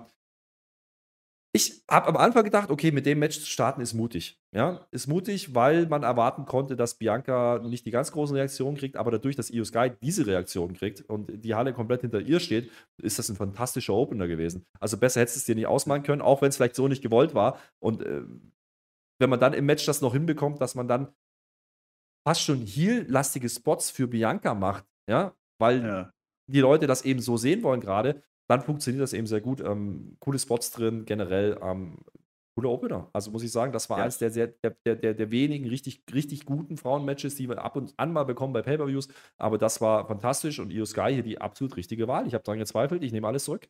ich 1.55 1.85
habe 1.87 2.09
am 2.09 2.17
Anfang 2.17 2.45
gedacht, 2.45 2.71
okay, 2.71 2.91
mit 2.93 3.05
dem 3.05 3.19
Match 3.19 3.39
zu 3.39 3.47
starten 3.47 3.83
ist 3.83 3.93
mutig. 3.93 4.41
Ja, 4.55 4.87
ist 4.91 5.07
mutig, 5.07 5.55
weil 5.55 5.87
man 5.87 6.03
erwarten 6.03 6.47
konnte, 6.47 6.77
dass 6.77 6.97
Bianca 6.97 7.59
nicht 7.59 7.85
die 7.85 7.91
ganz 7.91 8.11
großen 8.11 8.35
Reaktionen 8.35 8.77
kriegt, 8.79 8.97
aber 8.97 9.11
dadurch, 9.11 9.37
dass 9.37 9.51
Io 9.51 9.63
Sky 9.65 9.93
diese 10.01 10.27
Reaktion 10.27 10.73
kriegt 10.73 11.03
und 11.03 11.45
die 11.45 11.55
Halle 11.55 11.75
komplett 11.75 12.01
hinter 12.01 12.21
ihr 12.21 12.41
steht, 12.41 12.71
ist 13.03 13.19
das 13.19 13.29
ein 13.29 13.37
fantastischer 13.37 13.93
Opener 13.93 14.29
gewesen. 14.29 14.65
Also 14.81 14.97
besser 14.97 15.21
hättest 15.21 15.37
du 15.37 15.39
es 15.41 15.45
dir 15.45 15.55
nicht 15.55 15.67
ausmalen 15.67 16.03
können, 16.03 16.23
auch 16.23 16.41
wenn 16.41 16.49
es 16.49 16.57
vielleicht 16.57 16.75
so 16.75 16.89
nicht 16.89 17.03
gewollt 17.03 17.35
war. 17.35 17.59
Und 17.81 18.03
äh, 18.03 18.23
wenn 19.21 19.31
man 19.31 19.41
dann 19.41 19.53
im 19.53 19.67
Match 19.67 19.85
das 19.85 20.01
noch 20.01 20.15
hinbekommt, 20.15 20.59
dass 20.61 20.75
man 20.75 20.89
dann 20.89 21.15
fast 22.27 22.41
schon 22.41 22.61
heel-lastige 22.61 23.49
Spots 23.51 23.91
für 23.91 24.09
Bianca 24.09 24.55
macht, 24.55 24.87
ja, 25.07 25.37
weil 25.61 25.83
ja. 25.83 26.13
die 26.51 26.61
Leute 26.61 26.87
das 26.87 27.03
eben 27.03 27.21
so 27.21 27.37
sehen 27.37 27.63
wollen 27.63 27.81
gerade, 27.81 28.23
dann 28.49 28.63
funktioniert 28.63 29.03
das 29.03 29.13
eben 29.13 29.27
sehr 29.27 29.41
gut. 29.41 29.61
Ähm, 29.61 30.17
coole 30.21 30.39
Spots 30.39 30.71
drin, 30.71 31.05
generell 31.05 31.59
ähm, 31.63 31.99
cooler 32.55 32.71
Opener. 32.71 33.09
Also 33.13 33.31
muss 33.31 33.43
ich 33.43 33.53
sagen, 33.53 33.73
das 33.73 33.89
war 33.89 33.99
ja. 33.99 34.05
eines 34.05 34.19
der, 34.19 34.31
sehr, 34.31 34.49
der, 34.49 34.75
der, 34.85 35.15
der, 35.15 35.31
wenigen 35.31 35.69
richtig, 35.69 36.03
richtig 36.13 36.45
guten 36.45 36.77
Frauenmatches, 36.77 37.37
die 37.37 37.49
wir 37.49 37.63
ab 37.63 37.77
und 37.77 37.95
an 37.97 38.13
mal 38.13 38.25
bekommen 38.25 38.53
bei 38.53 38.63
Pay-Per-Views. 38.63 39.09
Aber 39.39 39.59
das 39.59 39.81
war 39.81 40.07
fantastisch 40.07 40.59
und 40.59 40.71
Io 40.71 40.85
Sky 40.85 41.13
hier 41.13 41.23
die 41.23 41.41
absolut 41.41 41.77
richtige 41.77 42.09
Wahl. 42.09 42.27
Ich 42.27 42.35
habe 42.35 42.45
daran 42.45 42.59
gezweifelt, 42.59 43.03
ich 43.03 43.13
nehme 43.13 43.27
alles 43.27 43.45
zurück. 43.45 43.69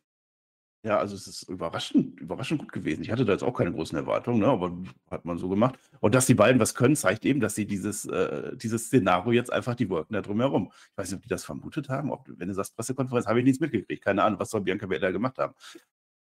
Ja, 0.85 0.97
also 0.97 1.15
es 1.15 1.27
ist 1.27 1.43
überraschend, 1.43 2.19
überraschend 2.19 2.59
gut 2.59 2.73
gewesen. 2.73 3.03
Ich 3.03 3.11
hatte 3.11 3.23
da 3.23 3.31
jetzt 3.31 3.43
auch 3.43 3.53
keine 3.53 3.71
großen 3.71 3.97
Erwartungen, 3.97 4.39
ne, 4.39 4.47
aber 4.47 4.75
hat 5.09 5.23
man 5.23 5.37
so 5.37 5.47
gemacht. 5.47 5.79
Und 6.01 6.13
dass 6.13 6.25
die 6.25 6.33
beiden 6.33 6.59
was 6.59 6.75
können, 6.75 6.97
zeigt 6.97 7.23
eben, 7.25 7.39
dass 7.39 7.55
sie 7.55 7.65
dieses, 7.65 8.05
äh, 8.05 8.57
dieses 8.57 8.87
Szenario 8.87 9.31
jetzt 9.31 9.51
einfach, 9.51 9.75
die 9.75 9.89
worken 9.89 10.13
da 10.13 10.21
drumherum. 10.21 10.73
Ich 10.91 10.97
weiß 10.97 11.11
nicht, 11.11 11.17
ob 11.19 11.23
die 11.23 11.29
das 11.29 11.45
vermutet 11.45 11.87
haben. 11.87 12.11
Ob, 12.11 12.27
wenn 12.27 12.49
du 12.49 12.53
sagst 12.53 12.75
Pressekonferenz, 12.75 13.27
habe 13.27 13.39
ich 13.39 13.45
nichts 13.45 13.61
mitgekriegt. 13.61 14.03
Keine 14.03 14.23
Ahnung, 14.23 14.39
was 14.41 14.49
soll 14.49 14.59
Bianca 14.59 14.85
Belair 14.85 15.13
gemacht 15.13 15.37
haben. 15.37 15.53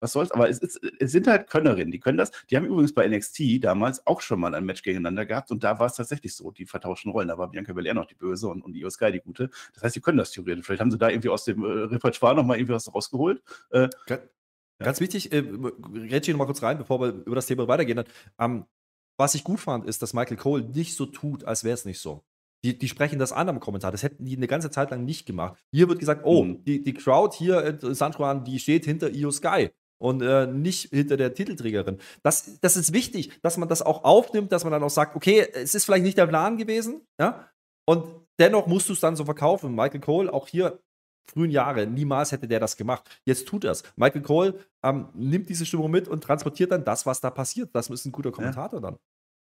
Was 0.00 0.12
soll's, 0.12 0.30
aber 0.32 0.48
es, 0.48 0.58
ist, 0.58 0.80
es 1.00 1.12
sind 1.12 1.26
halt 1.26 1.48
Könnerinnen, 1.48 1.90
die 1.90 1.98
können 1.98 2.18
das. 2.18 2.30
Die 2.50 2.56
haben 2.56 2.66
übrigens 2.66 2.92
bei 2.94 3.08
NXT 3.08 3.64
damals 3.64 4.06
auch 4.06 4.20
schon 4.20 4.38
mal 4.38 4.54
ein 4.54 4.64
Match 4.64 4.82
gegeneinander 4.82 5.24
gehabt 5.26 5.50
und 5.50 5.64
da 5.64 5.78
war 5.78 5.86
es 5.86 5.94
tatsächlich 5.94 6.34
so, 6.36 6.50
die 6.50 6.66
vertauschten 6.66 7.10
Rollen. 7.10 7.28
Da 7.28 7.38
war 7.38 7.50
Bianca 7.50 7.72
Belair 7.72 7.94
noch 7.94 8.06
die 8.06 8.14
Böse 8.14 8.48
und, 8.48 8.62
und 8.62 8.76
Io 8.76 8.90
Sky 8.90 9.10
die 9.12 9.20
Gute. 9.20 9.50
Das 9.72 9.82
heißt, 9.82 9.96
die 9.96 10.00
können 10.00 10.18
das 10.18 10.30
theoretisch. 10.30 10.66
Vielleicht 10.66 10.80
haben 10.82 10.90
sie 10.90 10.98
da 10.98 11.08
irgendwie 11.08 11.30
aus 11.30 11.44
dem 11.44 11.64
äh, 11.64 11.68
Repertoire 11.84 12.34
nochmal 12.36 12.58
irgendwie 12.58 12.74
was 12.74 12.94
rausgeholt. 12.94 13.42
Äh, 13.70 13.88
Ganz 14.78 15.00
wichtig, 15.00 15.32
äh, 15.32 15.44
Reggie 15.94 16.32
noch 16.32 16.38
mal 16.38 16.46
kurz 16.46 16.62
rein, 16.62 16.78
bevor 16.78 17.00
wir 17.00 17.08
über 17.08 17.36
das 17.36 17.46
Thema 17.46 17.68
weitergehen. 17.68 18.02
Ähm, 18.38 18.64
was 19.16 19.34
ich 19.34 19.44
gut 19.44 19.60
fand, 19.60 19.86
ist, 19.86 20.02
dass 20.02 20.14
Michael 20.14 20.36
Cole 20.36 20.64
nicht 20.64 20.96
so 20.96 21.06
tut, 21.06 21.44
als 21.44 21.64
wäre 21.64 21.74
es 21.74 21.84
nicht 21.84 22.00
so. 22.00 22.24
Die, 22.64 22.78
die, 22.78 22.88
sprechen 22.88 23.18
das 23.18 23.32
an 23.32 23.48
am 23.48 23.60
Kommentar. 23.60 23.92
Das 23.92 24.02
hätten 24.02 24.24
die 24.24 24.36
eine 24.36 24.46
ganze 24.46 24.70
Zeit 24.70 24.90
lang 24.90 25.04
nicht 25.04 25.26
gemacht. 25.26 25.62
Hier 25.70 25.88
wird 25.88 25.98
gesagt, 25.98 26.22
oh, 26.24 26.44
mhm. 26.44 26.64
die, 26.64 26.82
die 26.82 26.94
Crowd 26.94 27.36
hier 27.36 27.62
in 27.82 27.94
San 27.94 28.12
Juan, 28.12 28.42
die 28.44 28.58
steht 28.58 28.84
hinter 28.86 29.10
Io 29.10 29.30
Sky 29.30 29.70
und 29.98 30.22
äh, 30.22 30.46
nicht 30.46 30.90
hinter 30.90 31.16
der 31.16 31.34
Titelträgerin. 31.34 31.98
Das, 32.22 32.58
das 32.60 32.76
ist 32.76 32.92
wichtig, 32.92 33.38
dass 33.42 33.58
man 33.58 33.68
das 33.68 33.82
auch 33.82 34.04
aufnimmt, 34.04 34.50
dass 34.50 34.64
man 34.64 34.72
dann 34.72 34.82
auch 34.82 34.90
sagt, 34.90 35.14
okay, 35.14 35.46
es 35.52 35.74
ist 35.74 35.84
vielleicht 35.84 36.04
nicht 36.04 36.18
der 36.18 36.26
Plan 36.26 36.56
gewesen, 36.56 37.02
ja, 37.20 37.48
und 37.86 38.06
dennoch 38.38 38.66
musst 38.66 38.88
du 38.88 38.94
es 38.94 39.00
dann 39.00 39.16
so 39.16 39.24
verkaufen. 39.24 39.74
Michael 39.74 40.00
Cole, 40.00 40.32
auch 40.32 40.48
hier 40.48 40.80
frühen 41.26 41.50
Jahre, 41.50 41.86
niemals 41.86 42.32
hätte 42.32 42.48
der 42.48 42.60
das 42.60 42.76
gemacht. 42.76 43.20
Jetzt 43.24 43.46
tut 43.48 43.64
er 43.64 43.72
es. 43.72 43.82
Michael 43.96 44.22
Cole 44.22 44.58
ähm, 44.82 45.08
nimmt 45.14 45.48
diese 45.48 45.66
Stimmung 45.66 45.90
mit 45.90 46.08
und 46.08 46.22
transportiert 46.22 46.70
dann 46.70 46.84
das, 46.84 47.06
was 47.06 47.20
da 47.20 47.30
passiert. 47.30 47.70
Das 47.74 47.90
ist 47.90 48.04
ein 48.04 48.12
guter 48.12 48.32
Kommentator 48.32 48.80
ja. 48.80 48.90
dann. 48.90 48.98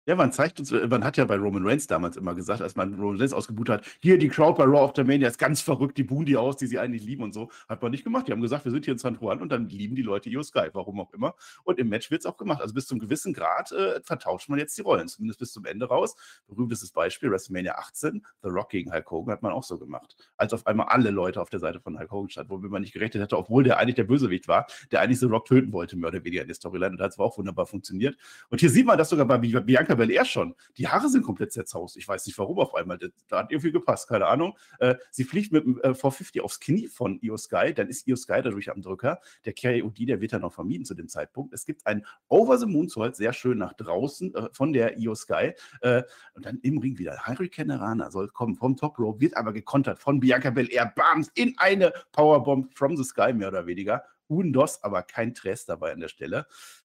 Ja, 0.07 0.17
man 0.17 0.33
zeigt 0.33 0.61
uns, 0.61 0.71
man 0.71 1.03
hat 1.03 1.17
ja 1.17 1.25
bei 1.25 1.37
Roman 1.37 1.67
Reigns 1.67 1.87
damals 1.87 2.19
immer 2.19 2.35
gesagt, 2.35 2.61
als 2.61 2.77
man 2.77 2.93
Roman 2.93 3.17
Reigns 3.17 3.33
ausgebucht 3.33 3.71
hat, 3.71 3.87
hier 4.03 4.19
die 4.19 4.29
Crowd 4.29 4.59
bei 4.59 4.65
Raw 4.65 4.85
of 4.85 4.93
the 4.95 5.03
Mania 5.03 5.29
ist 5.29 5.39
ganz 5.39 5.63
verrückt, 5.63 5.97
die 5.97 6.05
buhen 6.05 6.27
die 6.27 6.37
aus, 6.37 6.59
die 6.59 6.67
sie 6.67 6.79
eigentlich 6.79 7.03
lieben 7.05 7.23
und 7.23 7.33
so. 7.33 7.51
Hat 7.71 7.81
man 7.81 7.91
nicht 7.91 8.05
gemacht. 8.05 8.29
Die 8.29 8.33
haben 8.33 8.43
gesagt, 8.43 8.67
wir 8.67 8.73
sind 8.73 8.85
hier 8.85 8.93
in 8.93 8.99
San 8.99 9.17
Juan 9.19 9.41
und 9.41 9.51
dann 9.51 9.71
lieben 9.71 9.97
die 9.97 10.03
Leute 10.03 10.29
Io 10.29 10.43
Sky, 10.43 10.69
warum 10.75 11.01
auch 11.01 11.15
immer. 11.15 11.35
Und 11.63 11.79
im 11.79 11.89
Match 11.89 12.11
wird 12.11 12.21
es 12.21 12.27
auch 12.27 12.37
gemacht. 12.37 12.61
Also 12.61 12.75
bis 12.75 12.87
zum 12.87 12.99
gewissen 12.99 13.33
Grad 13.33 13.73
äh, 13.73 14.03
vertauscht 14.03 14.51
man 14.51 14.59
jetzt 14.59 14.77
die 14.77 14.83
Rollen, 14.83 15.09
zumindest 15.09 15.41
bis 15.41 15.53
zum 15.53 15.65
Ende 15.65 15.87
raus. 15.87 16.17
Berühmtestes 16.49 16.91
Beispiel, 16.93 17.31
WrestleMania 17.31 17.77
18, 17.77 18.27
The 18.43 18.51
Rock 18.51 18.69
gegen 18.69 18.93
Hulk 18.93 19.11
Hogan 19.11 19.33
hat 19.33 19.43
man 19.43 19.53
auch 19.53 19.65
so 19.65 19.79
gemacht. 19.79 20.17
Als 20.37 20.53
auf 20.53 20.67
einmal 20.67 20.89
alle 20.89 21.13
Leute 21.13 21.41
auf 21.41 21.49
der 21.49 21.61
Seite 21.61 21.81
von 21.81 21.99
Hulk 21.99 22.11
Hogan 22.11 22.29
standen, 22.29 22.51
womit 22.51 22.71
man 22.71 22.83
nicht 22.83 22.93
gerechnet 22.93 23.23
hätte, 23.23 23.39
obwohl 23.39 23.65
der 23.65 23.79
eigentlich 23.79 23.95
der 23.95 24.05
Bösewicht 24.05 24.49
war, 24.49 24.67
der 24.93 25.01
eigentlich 25.01 25.21
The 25.21 25.27
Rock 25.27 25.47
töten 25.47 25.73
wollte, 25.73 25.97
mehr 25.97 26.11
oder 26.11 26.23
weniger 26.23 26.43
in 26.43 26.49
der 26.49 26.57
Storyline. 26.57 26.91
Und 26.91 26.99
da 26.99 27.05
hat 27.05 27.13
es 27.13 27.19
auch 27.19 27.39
wunderbar 27.39 27.65
funktioniert. 27.65 28.19
Und 28.51 28.61
hier 28.61 28.69
sieht 28.69 28.85
man 28.85 28.99
das 28.99 29.09
sogar 29.09 29.25
bei 29.25 29.39
Bianca 29.39 29.94
Belair 29.97 30.25
schon 30.25 30.55
die 30.77 30.89
Haare 30.89 31.09
sind 31.09 31.23
komplett 31.23 31.53
zerzaust. 31.53 31.97
Ich 31.97 32.07
weiß 32.07 32.27
nicht 32.27 32.39
warum 32.39 32.59
auf 32.59 32.75
einmal. 32.75 32.99
Da 33.29 33.39
hat 33.39 33.51
irgendwie 33.51 33.73
gepasst, 33.73 34.09
keine 34.09 34.27
Ahnung. 34.27 34.57
Äh, 34.79 34.97
sie 35.11 35.25
fliegt 35.25 35.53
mit 35.53 35.65
dem 35.65 35.79
äh, 35.79 35.95
450 35.95 36.43
aufs 36.43 36.61
Knie 36.61 36.89
von 36.89 37.19
Io 37.23 37.37
Sky. 37.37 37.73
Dann 37.75 37.89
ist 37.89 38.07
Io 38.07 38.17
Sky 38.17 38.41
dadurch 38.43 38.71
am 38.71 38.83
Drücker. 38.83 39.21
Der 39.45 39.55
KOD, 39.55 40.09
der 40.09 40.21
wird 40.21 40.33
dann 40.33 40.43
noch 40.43 40.53
vermieden 40.53 40.85
zu 40.85 40.95
dem 40.95 41.09
Zeitpunkt. 41.09 41.55
Es 41.55 41.65
gibt 41.65 41.87
ein 41.87 42.05
Over 42.29 42.59
the 42.59 42.67
Moonsault, 42.67 43.17
sehr 43.17 43.33
schön 43.33 43.59
nach 43.59 43.75
draußen 43.75 44.35
äh, 44.35 44.49
von 44.53 44.73
der 44.73 44.99
Io 44.99 45.15
Sky. 45.15 45.53
Äh, 45.81 46.03
und 46.35 46.45
dann 46.45 46.59
im 46.61 46.79
Ring 46.79 46.99
wieder. 46.99 47.27
Hurricane 47.27 47.71
Rana 47.71 48.11
soll 48.11 48.29
kommen 48.29 48.57
vom 48.57 48.77
Top 48.77 48.99
Row, 48.99 49.19
wird 49.21 49.37
aber 49.37 49.53
gekontert 49.53 49.99
von 49.99 50.21
Bianca 50.21 50.51
Belair. 50.51 50.93
Bams 50.95 51.31
in 51.35 51.55
eine 51.59 51.93
Powerbomb 52.13 52.77
from 52.77 52.97
the 52.97 53.05
Sky, 53.05 53.33
mehr 53.33 53.49
oder 53.49 53.67
weniger. 53.67 54.05
Undos, 54.27 54.83
aber 54.83 55.03
kein 55.03 55.35
Tres 55.35 55.67
dabei 55.67 55.93
an 55.93 56.01
der 56.01 56.09
Stelle. 56.09 56.47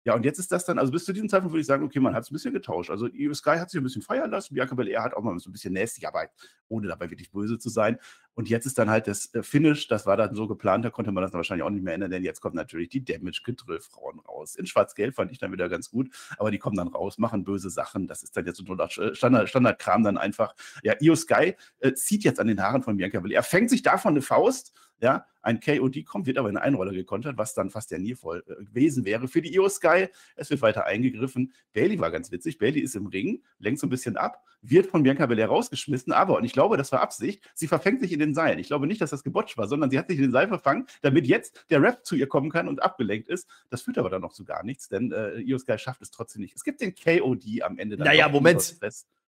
Ja, 0.04 0.14
und 0.14 0.24
jetzt 0.24 0.38
ist 0.38 0.50
das 0.50 0.64
dann, 0.64 0.78
also 0.78 0.92
bis 0.92 1.04
zu 1.04 1.12
diesem 1.12 1.28
Zeitpunkt 1.28 1.52
würde 1.52 1.60
ich 1.60 1.66
sagen, 1.66 1.84
okay, 1.84 2.00
man 2.00 2.14
hat 2.14 2.22
es 2.24 2.30
ein 2.30 2.34
bisschen 2.34 2.54
getauscht. 2.54 2.90
Also 2.90 3.06
Io 3.08 3.34
Sky 3.34 3.58
hat 3.58 3.70
sich 3.70 3.78
ein 3.78 3.84
bisschen 3.84 4.00
feiern 4.00 4.30
lassen, 4.30 4.54
Bianca 4.54 4.74
Belair 4.74 5.02
hat 5.02 5.14
auch 5.14 5.22
mal 5.22 5.38
so 5.38 5.50
ein 5.50 5.52
bisschen 5.52 5.74
nasty, 5.74 6.06
aber 6.06 6.28
ohne 6.68 6.88
dabei 6.88 7.10
wirklich 7.10 7.30
böse 7.30 7.58
zu 7.58 7.68
sein. 7.68 7.98
Und 8.34 8.48
jetzt 8.48 8.66
ist 8.66 8.78
dann 8.78 8.90
halt 8.90 9.06
das 9.06 9.34
äh, 9.34 9.42
Finish, 9.42 9.88
das 9.88 10.06
war 10.06 10.16
dann 10.16 10.34
so 10.34 10.46
geplant, 10.46 10.84
da 10.84 10.90
konnte 10.90 11.12
man 11.12 11.22
das 11.22 11.32
wahrscheinlich 11.32 11.64
auch 11.64 11.70
nicht 11.70 11.82
mehr 11.82 11.94
ändern, 11.94 12.10
denn 12.10 12.24
jetzt 12.24 12.40
kommt 12.40 12.54
natürlich 12.54 12.88
die 12.88 13.04
Damage 13.04 13.42
Control 13.44 13.80
Frauen 13.80 14.20
raus. 14.20 14.54
In 14.54 14.66
Schwarz-Gelb 14.66 15.14
fand 15.14 15.32
ich 15.32 15.38
dann 15.38 15.52
wieder 15.52 15.68
ganz 15.68 15.90
gut, 15.90 16.08
aber 16.38 16.50
die 16.50 16.58
kommen 16.58 16.76
dann 16.76 16.88
raus, 16.88 17.18
machen 17.18 17.44
böse 17.44 17.70
Sachen. 17.70 18.06
Das 18.06 18.22
ist 18.22 18.36
dann 18.36 18.46
jetzt 18.46 18.64
so 18.64 18.74
äh, 18.74 19.14
Standard, 19.14 19.48
Standardkram 19.48 20.02
dann 20.04 20.18
einfach. 20.18 20.54
Ja, 20.82 20.94
Io 21.00 21.16
Sky 21.16 21.54
äh, 21.80 21.92
zieht 21.92 22.24
jetzt 22.24 22.40
an 22.40 22.46
den 22.46 22.62
Haaren 22.62 22.82
von 22.82 22.96
Bianca 22.96 23.20
Belair, 23.20 23.42
fängt 23.42 23.70
sich 23.70 23.82
davon 23.82 24.12
eine 24.12 24.22
Faust 24.22 24.72
ja, 25.00 25.26
ein 25.42 25.60
KOD 25.60 26.04
kommt, 26.04 26.26
wird 26.26 26.36
aber 26.38 26.50
in 26.50 26.58
Einroller 26.58 26.92
gekontert, 26.92 27.38
was 27.38 27.54
dann 27.54 27.70
fast 27.70 27.90
der 27.90 27.98
Niervoll 27.98 28.44
äh, 28.46 28.64
gewesen 28.64 29.04
wäre 29.04 29.28
für 29.28 29.40
die 29.40 29.54
Io 29.54 29.68
Sky. 29.68 30.08
Es 30.36 30.50
wird 30.50 30.60
weiter 30.60 30.84
eingegriffen. 30.84 31.52
Bailey 31.72 31.98
war 31.98 32.10
ganz 32.10 32.30
witzig. 32.30 32.58
Bailey 32.58 32.80
ist 32.80 32.96
im 32.96 33.06
Ring, 33.06 33.42
lenkt 33.58 33.80
so 33.80 33.86
ein 33.86 33.90
bisschen 33.90 34.16
ab. 34.16 34.44
Wird 34.62 34.86
von 34.86 35.02
Bianca 35.02 35.26
Belair 35.26 35.48
rausgeschmissen, 35.48 36.12
aber, 36.12 36.36
und 36.36 36.44
ich 36.44 36.52
glaube, 36.52 36.76
das 36.76 36.92
war 36.92 37.00
Absicht, 37.00 37.42
sie 37.54 37.68
verfängt 37.68 38.00
sich 38.00 38.12
in 38.12 38.18
den 38.18 38.34
Seilen. 38.34 38.58
Ich 38.58 38.66
glaube 38.66 38.86
nicht, 38.86 39.00
dass 39.00 39.10
das 39.10 39.24
gebotcht 39.24 39.56
war, 39.56 39.68
sondern 39.68 39.90
sie 39.90 39.98
hat 39.98 40.08
sich 40.08 40.18
in 40.18 40.24
den 40.24 40.32
Seil 40.32 40.48
verfangen, 40.48 40.86
damit 41.02 41.26
jetzt 41.26 41.64
der 41.70 41.82
Rap 41.82 42.04
zu 42.04 42.16
ihr 42.16 42.28
kommen 42.28 42.50
kann 42.50 42.68
und 42.68 42.82
abgelenkt 42.82 43.28
ist. 43.28 43.48
Das 43.68 43.82
führt 43.82 43.98
aber 43.98 44.10
dann 44.10 44.22
noch 44.22 44.32
zu 44.32 44.44
gar 44.44 44.64
nichts, 44.64 44.88
denn 44.88 45.12
äh, 45.12 45.38
Io 45.38 45.58
Sky 45.58 45.78
schafft 45.78 46.02
es 46.02 46.10
trotzdem 46.10 46.42
nicht. 46.42 46.54
Es 46.54 46.64
gibt 46.64 46.80
den 46.80 46.94
KOD 46.94 47.62
am 47.62 47.78
Ende. 47.78 47.96
Naja, 47.96 48.28
Moment 48.28 48.76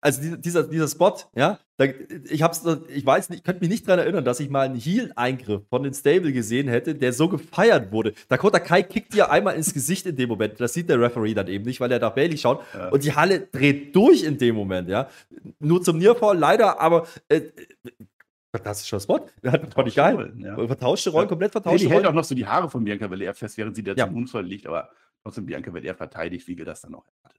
also 0.01 0.35
dieser, 0.37 0.63
dieser 0.63 0.87
Spot, 0.87 1.15
ja, 1.35 1.59
da, 1.77 1.85
ich 2.29 2.41
hab's, 2.41 2.63
ich 2.87 3.05
weiß 3.05 3.29
nicht, 3.29 3.39
ich 3.39 3.43
könnte 3.43 3.61
mich 3.61 3.69
nicht 3.69 3.87
daran 3.87 3.99
erinnern, 3.99 4.23
dass 4.23 4.39
ich 4.39 4.49
mal 4.49 4.65
einen 4.65 4.79
Heal-Eingriff 4.79 5.63
von 5.69 5.83
den 5.83 5.93
Stable 5.93 6.31
gesehen 6.31 6.67
hätte, 6.67 6.95
der 6.95 7.13
so 7.13 7.27
gefeiert 7.27 7.91
wurde. 7.91 8.13
Dakota 8.27 8.59
Kai 8.59 8.83
kickt 8.83 9.13
dir 9.13 9.29
einmal 9.29 9.55
ins 9.55 9.73
Gesicht 9.73 10.05
in 10.05 10.15
dem 10.15 10.29
Moment. 10.29 10.59
Das 10.59 10.73
sieht 10.73 10.89
der 10.89 10.99
Referee 10.99 11.33
dann 11.33 11.47
eben 11.47 11.65
nicht, 11.65 11.79
weil 11.79 11.91
er 11.91 11.99
nach 11.99 12.15
Bailey 12.15 12.37
schaut. 12.37 12.63
Ja. 12.73 12.89
Und 12.89 13.03
die 13.03 13.13
Halle 13.13 13.47
dreht 13.51 13.95
durch 13.95 14.23
in 14.23 14.37
dem 14.37 14.55
Moment, 14.55 14.89
ja. 14.89 15.09
Nur 15.59 15.81
zum 15.81 15.97
Nearfall 15.97 16.37
leider, 16.37 16.79
aber 16.79 17.07
äh, 17.27 17.41
Fantastischer 18.51 18.99
Spot. 18.99 19.27
Hat, 19.45 19.73
fand 19.73 19.87
ich 19.87 19.95
geil. 19.95 20.15
Rollen, 20.15 20.39
ja. 20.39 20.55
Vertauschte 20.55 21.11
Rollen, 21.11 21.27
komplett 21.27 21.51
vertauschte 21.51 21.85
Rollen. 21.85 21.89
Die 21.89 21.93
hält 21.93 22.07
auch 22.07 22.13
noch 22.13 22.23
so 22.23 22.33
die 22.33 22.47
Haare 22.47 22.69
von 22.69 22.83
Bianca 22.83 23.07
Belair 23.07 23.33
fest, 23.33 23.57
während 23.57 23.75
sie 23.75 23.83
da 23.83 23.93
ja. 23.93 24.07
zum 24.07 24.15
Unfall 24.15 24.43
liegt, 24.45 24.65
aber 24.65 24.89
trotzdem 25.21 25.45
Bianca 25.45 25.69
Belair 25.69 25.93
verteidigt, 25.93 26.47
wie 26.47 26.57
wir 26.57 26.65
das 26.65 26.81
dann 26.81 26.95
auch 26.95 27.05
erwartet 27.05 27.38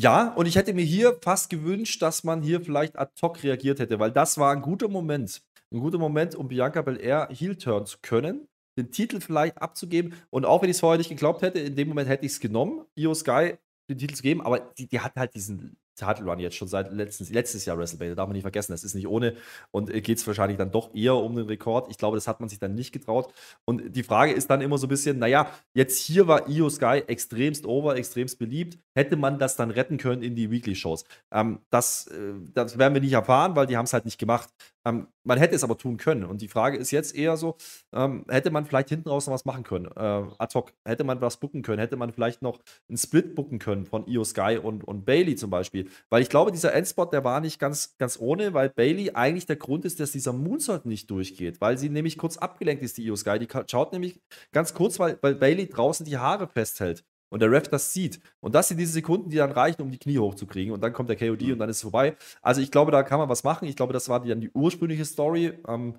Ja, 0.00 0.28
und 0.34 0.46
ich 0.46 0.54
hätte 0.54 0.74
mir 0.74 0.84
hier 0.84 1.18
fast 1.22 1.50
gewünscht, 1.50 2.00
dass 2.02 2.22
man 2.22 2.40
hier 2.40 2.60
vielleicht 2.60 2.96
ad 2.96 3.10
hoc 3.20 3.42
reagiert 3.42 3.80
hätte, 3.80 3.98
weil 3.98 4.12
das 4.12 4.38
war 4.38 4.52
ein 4.52 4.62
guter 4.62 4.86
Moment. 4.86 5.42
Ein 5.72 5.80
guter 5.80 5.98
Moment, 5.98 6.36
um 6.36 6.46
Bianca 6.46 6.82
Belair 6.82 7.28
Heel 7.32 7.56
turn 7.56 7.84
zu 7.84 7.98
können, 8.00 8.46
den 8.78 8.92
Titel 8.92 9.20
vielleicht 9.20 9.60
abzugeben. 9.60 10.14
Und 10.30 10.44
auch 10.44 10.62
wenn 10.62 10.70
ich 10.70 10.76
es 10.76 10.80
vorher 10.80 10.98
nicht 10.98 11.08
geglaubt 11.08 11.42
hätte, 11.42 11.58
in 11.58 11.74
dem 11.74 11.88
Moment 11.88 12.08
hätte 12.08 12.24
ich 12.24 12.30
es 12.30 12.38
genommen, 12.38 12.84
Io 12.94 13.12
Sky 13.12 13.54
den 13.90 13.98
Titel 13.98 14.14
zu 14.14 14.22
geben, 14.22 14.40
aber 14.40 14.60
die, 14.60 14.86
die 14.86 15.00
hat 15.00 15.16
halt 15.16 15.34
diesen 15.34 15.76
Title 15.98 16.24
Run 16.24 16.38
jetzt 16.38 16.56
schon 16.56 16.68
seit 16.68 16.92
letztes, 16.92 17.30
letztes 17.30 17.64
Jahr 17.64 17.76
WrestleMania, 17.76 18.14
darf 18.14 18.26
man 18.26 18.34
nicht 18.34 18.42
vergessen, 18.42 18.72
das 18.72 18.84
ist 18.84 18.94
nicht 18.94 19.06
ohne 19.06 19.34
und 19.70 19.90
äh, 19.90 20.00
geht 20.00 20.18
es 20.18 20.26
wahrscheinlich 20.26 20.56
dann 20.56 20.70
doch 20.70 20.94
eher 20.94 21.16
um 21.16 21.36
den 21.36 21.46
Rekord. 21.46 21.90
Ich 21.90 21.98
glaube, 21.98 22.16
das 22.16 22.28
hat 22.28 22.40
man 22.40 22.48
sich 22.48 22.58
dann 22.58 22.74
nicht 22.74 22.92
getraut. 22.92 23.32
Und 23.64 23.94
die 23.94 24.02
Frage 24.02 24.32
ist 24.32 24.48
dann 24.48 24.60
immer 24.60 24.78
so 24.78 24.86
ein 24.86 24.88
bisschen, 24.88 25.18
naja, 25.18 25.50
jetzt 25.74 25.98
hier 25.98 26.26
war 26.26 26.48
Io 26.48 26.70
Sky 26.70 27.02
extremst 27.06 27.66
over, 27.66 27.96
extremst 27.96 28.38
beliebt. 28.38 28.78
Hätte 28.94 29.16
man 29.16 29.38
das 29.38 29.56
dann 29.56 29.70
retten 29.70 29.98
können 29.98 30.22
in 30.22 30.34
die 30.34 30.50
Weekly-Shows? 30.50 31.04
Ähm, 31.32 31.60
das, 31.70 32.06
äh, 32.06 32.34
das 32.54 32.78
werden 32.78 32.94
wir 32.94 33.00
nicht 33.00 33.12
erfahren, 33.12 33.56
weil 33.56 33.66
die 33.66 33.76
haben 33.76 33.84
es 33.84 33.92
halt 33.92 34.04
nicht 34.04 34.18
gemacht. 34.18 34.48
Ähm, 34.88 35.08
man 35.24 35.38
hätte 35.38 35.54
es 35.54 35.64
aber 35.64 35.76
tun 35.76 35.98
können. 35.98 36.24
Und 36.24 36.40
die 36.40 36.48
Frage 36.48 36.78
ist 36.78 36.90
jetzt 36.90 37.14
eher 37.14 37.36
so, 37.36 37.56
ähm, 37.92 38.24
hätte 38.28 38.50
man 38.50 38.64
vielleicht 38.64 38.88
hinten 38.88 39.08
raus 39.08 39.26
noch 39.26 39.34
was 39.34 39.44
machen 39.44 39.62
können? 39.62 39.86
Äh, 39.86 40.24
ad 40.38 40.54
hoc, 40.54 40.72
hätte 40.84 41.04
man 41.04 41.20
was 41.20 41.38
booken 41.38 41.62
können? 41.62 41.78
Hätte 41.78 41.96
man 41.96 42.12
vielleicht 42.12 42.42
noch 42.42 42.60
einen 42.88 42.96
Split 42.96 43.34
booken 43.34 43.58
können 43.58 43.84
von 43.84 44.06
Io 44.06 44.24
Sky 44.24 44.58
und, 44.62 44.84
und 44.84 45.04
Bailey 45.04 45.36
zum 45.36 45.50
Beispiel? 45.50 45.88
Weil 46.08 46.22
ich 46.22 46.30
glaube, 46.30 46.52
dieser 46.52 46.72
Endspot, 46.72 47.12
der 47.12 47.24
war 47.24 47.40
nicht 47.40 47.58
ganz, 47.58 47.96
ganz 47.98 48.18
ohne, 48.18 48.54
weil 48.54 48.70
Bailey 48.70 49.10
eigentlich 49.12 49.46
der 49.46 49.56
Grund 49.56 49.84
ist, 49.84 50.00
dass 50.00 50.12
dieser 50.12 50.32
Moonsault 50.32 50.86
nicht 50.86 51.10
durchgeht, 51.10 51.60
weil 51.60 51.76
sie 51.76 51.90
nämlich 51.90 52.16
kurz 52.16 52.38
abgelenkt 52.38 52.82
ist, 52.82 52.96
die 52.96 53.04
Io 53.04 53.16
Sky. 53.16 53.38
Die 53.38 53.48
schaut 53.66 53.92
nämlich 53.92 54.20
ganz 54.52 54.72
kurz, 54.74 54.98
weil, 54.98 55.18
weil 55.20 55.34
Bailey 55.34 55.68
draußen 55.68 56.06
die 56.06 56.18
Haare 56.18 56.48
festhält 56.48 57.04
und 57.30 57.40
der 57.40 57.50
Ref 57.50 57.68
das 57.68 57.92
sieht. 57.92 58.20
Und 58.40 58.54
das 58.54 58.68
sind 58.68 58.78
diese 58.78 58.92
Sekunden, 58.92 59.30
die 59.30 59.36
dann 59.36 59.52
reichen, 59.52 59.82
um 59.82 59.90
die 59.90 59.98
Knie 59.98 60.18
hochzukriegen. 60.18 60.72
Und 60.72 60.80
dann 60.80 60.92
kommt 60.92 61.08
der 61.08 61.16
KOD 61.16 61.42
mhm. 61.42 61.52
und 61.52 61.58
dann 61.58 61.68
ist 61.68 61.76
es 61.76 61.82
vorbei. 61.82 62.16
Also 62.42 62.60
ich 62.60 62.70
glaube, 62.70 62.92
da 62.92 63.02
kann 63.02 63.18
man 63.18 63.28
was 63.28 63.44
machen. 63.44 63.68
Ich 63.68 63.76
glaube, 63.76 63.92
das 63.92 64.08
war 64.08 64.20
dann 64.24 64.40
die 64.40 64.50
ursprüngliche 64.50 65.04
Story. 65.04 65.52
Ähm, 65.66 65.98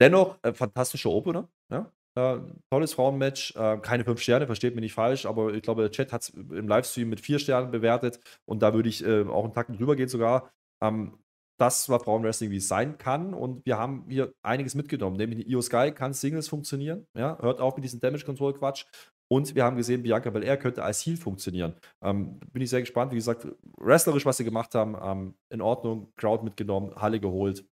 dennoch, 0.00 0.38
äh, 0.42 0.52
fantastischer 0.52 1.10
Opener. 1.10 1.48
Ja? 1.70 1.90
Äh, 2.16 2.40
tolles 2.70 2.94
Frauenmatch. 2.94 3.56
Äh, 3.56 3.78
keine 3.78 4.04
fünf 4.04 4.20
Sterne, 4.20 4.46
versteht 4.46 4.74
mich 4.74 4.82
nicht 4.82 4.94
falsch. 4.94 5.26
Aber 5.26 5.52
ich 5.54 5.62
glaube, 5.62 5.82
der 5.82 5.90
Chat 5.90 6.12
hat 6.12 6.22
es 6.22 6.28
im 6.30 6.68
Livestream 6.68 7.08
mit 7.08 7.20
vier 7.20 7.38
Sternen 7.38 7.70
bewertet. 7.70 8.20
Und 8.44 8.62
da 8.62 8.74
würde 8.74 8.88
ich 8.88 9.04
äh, 9.04 9.24
auch 9.24 9.44
einen 9.44 9.52
Tacken 9.52 9.76
drüber 9.76 9.96
gehen 9.96 10.08
sogar. 10.08 10.50
Ähm, 10.82 11.18
das 11.58 11.90
war 11.90 12.00
Frauenwrestling, 12.00 12.50
wie 12.50 12.56
es 12.56 12.68
sein 12.68 12.96
kann. 12.96 13.34
Und 13.34 13.66
wir 13.66 13.76
haben 13.76 14.06
hier 14.08 14.32
einiges 14.42 14.74
mitgenommen. 14.74 15.16
Nämlich 15.16 15.46
Io 15.46 15.60
Sky 15.60 15.92
kann 15.92 16.14
Singles 16.14 16.48
funktionieren. 16.48 17.06
Ja? 17.14 17.38
Hört 17.40 17.60
auf 17.60 17.76
mit 17.76 17.84
diesem 17.84 18.00
Damage 18.00 18.24
Control 18.24 18.54
Quatsch. 18.54 18.86
Und 19.32 19.54
wir 19.54 19.64
haben 19.64 19.76
gesehen, 19.76 20.02
Bianca 20.02 20.28
Belair 20.30 20.56
könnte 20.56 20.82
als 20.82 21.06
Heal 21.06 21.16
funktionieren. 21.16 21.74
Ähm, 22.02 22.40
bin 22.52 22.62
ich 22.62 22.70
sehr 22.70 22.80
gespannt. 22.80 23.12
Wie 23.12 23.16
gesagt, 23.16 23.46
wrestlerisch, 23.78 24.26
was 24.26 24.38
sie 24.38 24.44
gemacht 24.44 24.74
haben, 24.74 24.96
ähm, 25.00 25.34
in 25.50 25.60
Ordnung. 25.60 26.12
Crowd 26.16 26.42
mitgenommen, 26.42 26.94
Halle 26.96 27.20
geholt. 27.20 27.64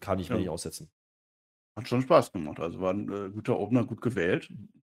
Kann 0.00 0.18
ich 0.18 0.28
ja. 0.28 0.34
mir 0.34 0.40
nicht 0.40 0.48
aussetzen. 0.48 0.90
Hat 1.76 1.88
schon 1.88 2.00
Spaß 2.00 2.32
gemacht. 2.32 2.58
Also 2.58 2.80
war 2.80 2.94
ein 2.94 3.12
äh, 3.12 3.28
guter 3.30 3.58
Opener, 3.58 3.84
gut 3.84 4.00
gewählt 4.00 4.50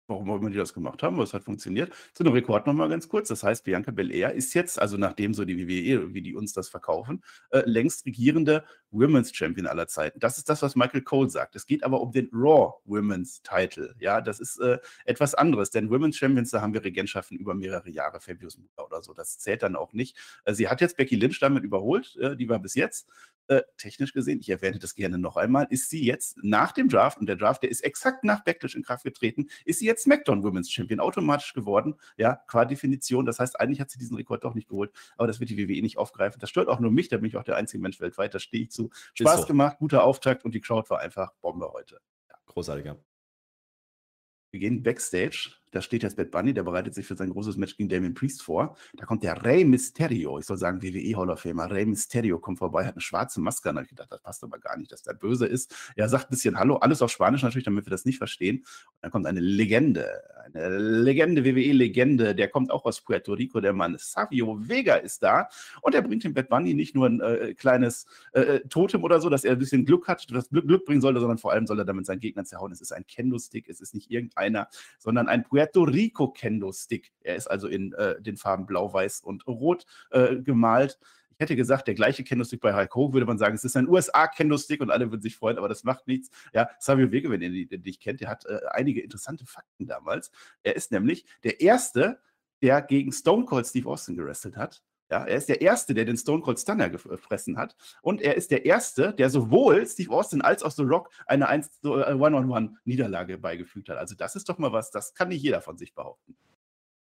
warum 0.08 0.30
auch 0.30 0.36
immer 0.36 0.50
die 0.50 0.56
das 0.56 0.74
gemacht 0.74 1.02
haben, 1.02 1.14
aber 1.14 1.24
es 1.24 1.34
hat 1.34 1.44
funktioniert. 1.44 1.92
Zu 2.14 2.24
dem 2.24 2.32
Rekord 2.32 2.66
nochmal 2.66 2.88
ganz 2.88 3.08
kurz. 3.08 3.28
Das 3.28 3.42
heißt, 3.42 3.64
Bianca 3.64 3.90
Belair 3.90 4.32
ist 4.32 4.54
jetzt, 4.54 4.80
also 4.80 4.96
nachdem 4.96 5.34
so 5.34 5.44
die 5.44 5.58
WWE, 5.58 6.14
wie 6.14 6.22
die 6.22 6.34
uns 6.34 6.52
das 6.52 6.68
verkaufen, 6.68 7.22
äh, 7.50 7.62
längst 7.64 8.06
regierende 8.06 8.64
Women's 8.90 9.34
Champion 9.34 9.66
aller 9.66 9.86
Zeiten. 9.86 10.18
Das 10.18 10.38
ist 10.38 10.48
das, 10.48 10.62
was 10.62 10.74
Michael 10.74 11.02
Cole 11.02 11.28
sagt. 11.28 11.56
Es 11.56 11.66
geht 11.66 11.84
aber 11.84 12.00
um 12.00 12.10
den 12.10 12.30
Raw 12.32 12.74
Women's 12.84 13.42
Title. 13.42 13.94
Ja, 13.98 14.20
das 14.20 14.40
ist 14.40 14.58
äh, 14.60 14.78
etwas 15.04 15.34
anderes, 15.34 15.70
denn 15.70 15.90
Women's 15.90 16.16
Champions, 16.16 16.50
da 16.50 16.62
haben 16.62 16.72
wir 16.72 16.82
Regentschaften 16.82 17.36
über 17.38 17.54
mehrere 17.54 17.90
Jahre, 17.90 18.20
Fabius 18.20 18.58
Mutter 18.58 18.86
oder 18.86 19.02
so. 19.02 19.12
Das 19.12 19.38
zählt 19.38 19.62
dann 19.62 19.76
auch 19.76 19.92
nicht. 19.92 20.16
Äh, 20.44 20.54
sie 20.54 20.68
hat 20.68 20.80
jetzt 20.80 20.96
Becky 20.96 21.16
Lynch 21.16 21.38
damit 21.38 21.64
überholt. 21.64 22.16
Äh, 22.16 22.36
die 22.36 22.48
war 22.48 22.58
bis 22.58 22.74
jetzt 22.74 23.08
äh, 23.48 23.62
technisch 23.76 24.12
gesehen, 24.12 24.40
ich 24.40 24.48
erwähne 24.50 24.78
das 24.78 24.94
gerne 24.94 25.18
noch 25.18 25.36
einmal, 25.36 25.66
ist 25.70 25.90
sie 25.90 26.04
jetzt 26.04 26.36
nach 26.42 26.72
dem 26.72 26.88
Draft, 26.88 27.18
und 27.18 27.26
der 27.26 27.36
Draft, 27.36 27.62
der 27.62 27.70
ist 27.70 27.80
exakt 27.80 28.24
nach 28.24 28.44
Backlash 28.44 28.74
in 28.74 28.82
Kraft 28.82 29.04
getreten, 29.04 29.48
ist 29.64 29.80
sie 29.80 29.86
jetzt 29.86 30.04
SmackDown 30.04 30.42
Women's 30.42 30.70
Champion 30.70 31.00
automatisch 31.00 31.54
geworden, 31.54 31.94
ja, 32.16 32.36
qua 32.46 32.64
Definition. 32.64 33.24
Das 33.24 33.38
heißt, 33.38 33.58
eigentlich 33.58 33.80
hat 33.80 33.90
sie 33.90 33.98
diesen 33.98 34.16
Rekord 34.16 34.44
doch 34.44 34.54
nicht 34.54 34.68
geholt, 34.68 34.92
aber 35.16 35.26
das 35.26 35.40
wird 35.40 35.50
die 35.50 35.58
WWE 35.58 35.82
nicht 35.82 35.98
aufgreifen. 35.98 36.40
Das 36.40 36.50
stört 36.50 36.68
auch 36.68 36.78
nur 36.78 36.90
mich, 36.90 37.08
da 37.08 37.16
bin 37.16 37.26
ich 37.26 37.36
auch 37.36 37.44
der 37.44 37.56
einzige 37.56 37.82
Mensch 37.82 38.00
weltweit, 38.00 38.34
da 38.34 38.38
stehe 38.38 38.64
ich 38.64 38.70
zu. 38.70 38.90
Spaß 39.14 39.42
so. 39.42 39.46
gemacht, 39.46 39.78
guter 39.78 40.04
Auftakt 40.04 40.44
und 40.44 40.54
die 40.54 40.60
Crowd 40.60 40.88
war 40.90 41.00
einfach 41.00 41.32
Bombe 41.40 41.72
heute. 41.72 42.00
Ja. 42.28 42.36
Großartiger. 42.46 42.98
Wir 44.50 44.60
gehen 44.60 44.82
Backstage 44.82 45.50
da 45.70 45.82
steht 45.82 46.02
jetzt 46.02 46.16
Bad 46.16 46.30
Bunny, 46.30 46.52
der 46.52 46.62
bereitet 46.62 46.94
sich 46.94 47.06
für 47.06 47.16
sein 47.16 47.30
großes 47.30 47.56
Match 47.56 47.76
gegen 47.76 47.88
Damien 47.88 48.14
Priest 48.14 48.42
vor. 48.42 48.76
Da 48.94 49.06
kommt 49.06 49.22
der 49.22 49.44
Rey 49.44 49.64
Mysterio, 49.64 50.38
ich 50.38 50.46
soll 50.46 50.56
sagen 50.56 50.82
WWE 50.82 51.16
Hall 51.16 51.30
of 51.30 51.40
Famer. 51.40 51.70
Rey 51.70 51.86
Mysterio 51.86 52.38
kommt 52.38 52.58
vorbei, 52.58 52.84
hat 52.84 52.94
eine 52.94 53.00
schwarze 53.00 53.40
Maske 53.40 53.68
an. 53.68 53.76
Da 53.76 53.80
habe 53.80 53.84
ich 53.84 53.90
gedacht, 53.90 54.10
das 54.10 54.22
passt 54.22 54.44
aber 54.44 54.58
gar 54.58 54.76
nicht, 54.76 54.90
dass 54.92 55.02
der 55.02 55.14
böse 55.14 55.46
ist. 55.46 55.74
Er 55.96 56.08
sagt 56.08 56.26
ein 56.26 56.30
bisschen 56.30 56.58
Hallo, 56.58 56.76
alles 56.76 57.02
auf 57.02 57.10
Spanisch 57.10 57.42
natürlich, 57.42 57.64
damit 57.64 57.86
wir 57.86 57.90
das 57.90 58.04
nicht 58.04 58.18
verstehen. 58.18 58.58
Und 58.58 58.64
dann 59.02 59.10
kommt 59.10 59.26
eine 59.26 59.40
Legende, 59.40 60.06
eine 60.44 60.78
Legende, 60.78 61.44
WWE-Legende, 61.44 62.34
der 62.34 62.48
kommt 62.48 62.70
auch 62.70 62.84
aus 62.84 63.00
Puerto 63.00 63.32
Rico, 63.34 63.60
der 63.60 63.72
Mann 63.72 63.96
Savio 63.98 64.58
Vega 64.68 64.96
ist 64.96 65.22
da 65.22 65.48
und 65.82 65.94
er 65.94 66.02
bringt 66.02 66.24
dem 66.24 66.34
Bad 66.34 66.48
Bunny 66.48 66.74
nicht 66.74 66.94
nur 66.94 67.06
ein 67.06 67.20
äh, 67.20 67.54
kleines 67.54 68.06
äh, 68.32 68.40
äh, 68.40 68.60
Totem 68.68 69.04
oder 69.04 69.20
so, 69.20 69.28
dass 69.28 69.44
er 69.44 69.52
ein 69.52 69.58
bisschen 69.58 69.84
Glück 69.84 70.08
hat, 70.08 70.26
das 70.30 70.48
Glück, 70.48 70.66
Glück 70.66 70.84
bringen 70.84 71.00
sollte, 71.00 71.20
sondern 71.20 71.38
vor 71.38 71.52
allem 71.52 71.66
soll 71.66 71.78
er 71.78 71.84
damit 71.84 72.06
seinen 72.06 72.20
Gegner 72.20 72.44
zerhauen. 72.44 72.72
Es 72.72 72.80
ist 72.80 72.92
ein 72.92 73.06
Kendo-Stick, 73.06 73.68
es 73.68 73.80
ist 73.80 73.94
nicht 73.94 74.10
irgendeiner, 74.10 74.68
sondern 74.98 75.28
ein 75.28 75.44
Puerto 75.44 75.57
Puerto 75.58 75.82
Rico 75.82 76.28
Kendo 76.28 76.70
Stick. 76.70 77.10
Er 77.20 77.34
ist 77.34 77.48
also 77.48 77.66
in 77.66 77.92
äh, 77.94 78.22
den 78.22 78.36
Farben 78.36 78.64
Blau, 78.64 78.92
Weiß 78.92 79.22
und 79.22 79.44
Rot 79.48 79.86
äh, 80.12 80.36
gemalt. 80.36 81.00
Ich 81.32 81.40
hätte 81.40 81.56
gesagt, 81.56 81.88
der 81.88 81.94
gleiche 81.96 82.22
Kendo-Stick 82.22 82.60
bei 82.60 82.72
Hogan 82.86 83.12
würde 83.12 83.26
man 83.26 83.38
sagen, 83.38 83.56
es 83.56 83.64
ist 83.64 83.76
ein 83.76 83.88
USA-Kendo-Stick 83.88 84.80
und 84.80 84.92
alle 84.92 85.10
würden 85.10 85.20
sich 85.20 85.34
freuen, 85.34 85.58
aber 85.58 85.68
das 85.68 85.82
macht 85.82 86.06
nichts. 86.06 86.30
Ja, 86.52 86.70
Savio 86.78 87.10
Wege, 87.10 87.28
wenn 87.28 87.42
ihr 87.42 87.66
den 87.66 87.82
nicht 87.82 88.00
kennt, 88.00 88.20
der 88.20 88.28
hat 88.28 88.46
äh, 88.46 88.60
einige 88.70 89.00
interessante 89.00 89.46
Fakten 89.46 89.88
damals. 89.88 90.30
Er 90.62 90.76
ist 90.76 90.92
nämlich 90.92 91.26
der 91.42 91.60
Erste, 91.60 92.20
der 92.62 92.80
gegen 92.80 93.10
Stone 93.10 93.44
Cold 93.44 93.66
Steve 93.66 93.88
Austin 93.88 94.14
gerestelt 94.14 94.56
hat. 94.56 94.84
Ja, 95.10 95.24
er 95.24 95.36
ist 95.36 95.48
der 95.48 95.60
Erste, 95.60 95.94
der 95.94 96.04
den 96.04 96.16
Stone 96.16 96.42
Cold 96.42 96.58
Stunner 96.58 96.90
gefressen 96.90 97.56
hat. 97.56 97.76
Und 98.02 98.20
er 98.20 98.36
ist 98.36 98.50
der 98.50 98.66
Erste, 98.66 99.14
der 99.14 99.30
sowohl 99.30 99.86
Steve 99.86 100.12
Austin 100.12 100.42
als 100.42 100.62
auch 100.62 100.70
The 100.70 100.82
Rock 100.82 101.10
eine 101.26 101.46
One-on-One-Niederlage 101.82 103.38
beigefügt 103.38 103.88
hat. 103.88 103.96
Also, 103.96 104.14
das 104.14 104.36
ist 104.36 104.48
doch 104.48 104.58
mal 104.58 104.72
was, 104.72 104.90
das 104.90 105.14
kann 105.14 105.28
nicht 105.28 105.42
jeder 105.42 105.62
von 105.62 105.78
sich 105.78 105.94
behaupten. 105.94 106.36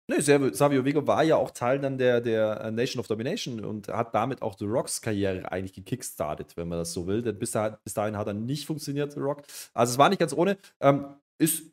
Nee, 0.10 0.22
Savio 0.22 0.86
Vega 0.86 1.06
war 1.06 1.22
ja 1.24 1.36
auch 1.36 1.52
Teil 1.52 1.80
dann 1.80 1.98
der, 1.98 2.22
der 2.22 2.62
äh, 2.62 2.72
Nation 2.72 3.02
of 3.02 3.08
Domination 3.08 3.66
und 3.66 3.90
hat 3.90 4.16
damit 4.16 4.42
auch 4.42 4.58
The 4.58 4.64
Rocks 4.64 5.02
Karriere 5.02 5.52
eigentlich 5.52 5.74
gekickstartet, 5.74 6.56
wenn 6.56 6.70
man 6.70 6.80
das 6.80 6.94
so 6.94 7.08
will. 7.08 7.22
Denn 7.22 7.38
bis, 7.38 7.52
da, 7.52 7.78
bis 7.84 7.94
dahin 7.94 8.16
hat 8.16 8.28
er 8.28 8.34
nicht 8.34 8.66
funktioniert, 8.66 9.12
The 9.12 9.20
Rock. 9.20 9.44
Also 9.74 9.92
es 9.92 9.98
war 9.98 10.08
nicht 10.08 10.20
ganz 10.20 10.32
ohne. 10.32 10.58
Ähm, 10.80 11.08
ist, 11.38 11.64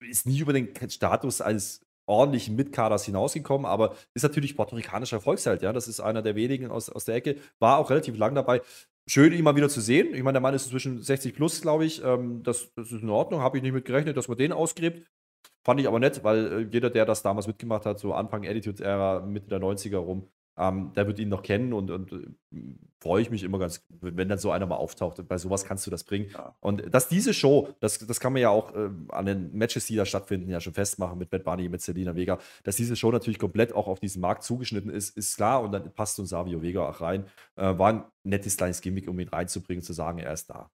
ist 0.00 0.26
nie 0.26 0.40
über 0.40 0.52
den 0.52 0.68
Status 0.90 1.40
als 1.40 1.80
ordentlichen 2.10 2.56
Mitkaders 2.56 3.04
hinausgekommen, 3.04 3.66
aber 3.66 3.94
ist 4.14 4.22
natürlich 4.22 4.56
puerto-ricanischer 4.56 5.16
Erfolgsheld, 5.16 5.62
ja. 5.62 5.72
Das 5.72 5.88
ist 5.88 6.00
einer 6.00 6.22
der 6.22 6.34
wenigen 6.34 6.70
aus, 6.70 6.90
aus 6.90 7.04
der 7.04 7.14
Ecke, 7.14 7.36
war 7.58 7.78
auch 7.78 7.90
relativ 7.90 8.18
lang 8.18 8.34
dabei. 8.34 8.60
Schön, 9.06 9.32
ihn 9.32 9.44
mal 9.44 9.56
wieder 9.56 9.68
zu 9.68 9.80
sehen. 9.80 10.14
Ich 10.14 10.22
meine, 10.22 10.34
der 10.34 10.42
Mann 10.42 10.54
ist 10.54 10.64
inzwischen 10.64 11.02
60 11.02 11.34
plus, 11.34 11.62
glaube 11.62 11.84
ich. 11.84 12.02
Ähm, 12.04 12.42
das, 12.42 12.72
das, 12.74 12.92
ist 12.92 13.02
in 13.02 13.10
Ordnung. 13.10 13.40
Habe 13.40 13.56
ich 13.56 13.62
nicht 13.62 13.72
mit 13.72 13.84
gerechnet, 13.84 14.16
dass 14.16 14.28
man 14.28 14.38
den 14.38 14.52
ausgräbt. 14.52 15.08
Fand 15.64 15.80
ich 15.80 15.88
aber 15.88 15.98
nett, 15.98 16.22
weil 16.24 16.52
äh, 16.52 16.68
jeder, 16.72 16.90
der 16.90 17.06
das 17.06 17.22
damals 17.22 17.46
mitgemacht 17.46 17.86
hat, 17.86 17.98
so 17.98 18.14
Anfang 18.14 18.46
Attitude-Ära, 18.46 19.20
Mitte 19.26 19.48
der 19.48 19.60
90er 19.60 19.96
rum, 19.96 20.28
Ähm, 20.60 20.92
der 20.94 21.06
wird 21.06 21.18
ihn 21.18 21.30
noch 21.30 21.42
kennen 21.42 21.72
und, 21.72 21.90
und 21.90 22.12
äh, 22.12 22.26
freue 23.00 23.22
ich 23.22 23.30
mich 23.30 23.44
immer 23.44 23.58
ganz, 23.58 23.82
wenn 24.00 24.28
dann 24.28 24.38
so 24.38 24.50
einer 24.50 24.66
mal 24.66 24.76
auftaucht. 24.76 25.26
Bei 25.26 25.38
sowas 25.38 25.64
kannst 25.64 25.86
du 25.86 25.90
das 25.90 26.04
bringen. 26.04 26.28
Ja. 26.34 26.54
Und 26.60 26.92
dass 26.92 27.08
diese 27.08 27.32
Show, 27.32 27.70
das, 27.80 27.98
das 27.98 28.20
kann 28.20 28.34
man 28.34 28.42
ja 28.42 28.50
auch 28.50 28.74
äh, 28.74 28.90
an 29.08 29.24
den 29.24 29.54
Matches, 29.54 29.86
die 29.86 29.96
da 29.96 30.04
stattfinden, 30.04 30.50
ja 30.50 30.60
schon 30.60 30.74
festmachen 30.74 31.18
mit 31.18 31.30
Bad 31.30 31.44
Bunny, 31.44 31.70
mit 31.70 31.80
Selina 31.80 32.14
Vega, 32.14 32.38
dass 32.62 32.76
diese 32.76 32.94
Show 32.94 33.10
natürlich 33.10 33.38
komplett 33.38 33.72
auch 33.72 33.88
auf 33.88 34.00
diesen 34.00 34.20
Markt 34.20 34.42
zugeschnitten 34.42 34.90
ist, 34.90 35.16
ist 35.16 35.34
klar. 35.36 35.62
Und 35.62 35.72
dann 35.72 35.90
passt 35.94 36.20
uns 36.20 36.28
Savio 36.28 36.60
Vega 36.60 36.86
auch 36.86 37.00
rein. 37.00 37.24
Äh, 37.56 37.78
war 37.78 37.92
ein 37.92 38.04
nettes 38.22 38.58
kleines 38.58 38.82
Gimmick, 38.82 39.08
um 39.08 39.18
ihn 39.18 39.28
reinzubringen, 39.28 39.82
zu 39.82 39.94
sagen, 39.94 40.18
er 40.18 40.34
ist 40.34 40.50
da. 40.50 40.70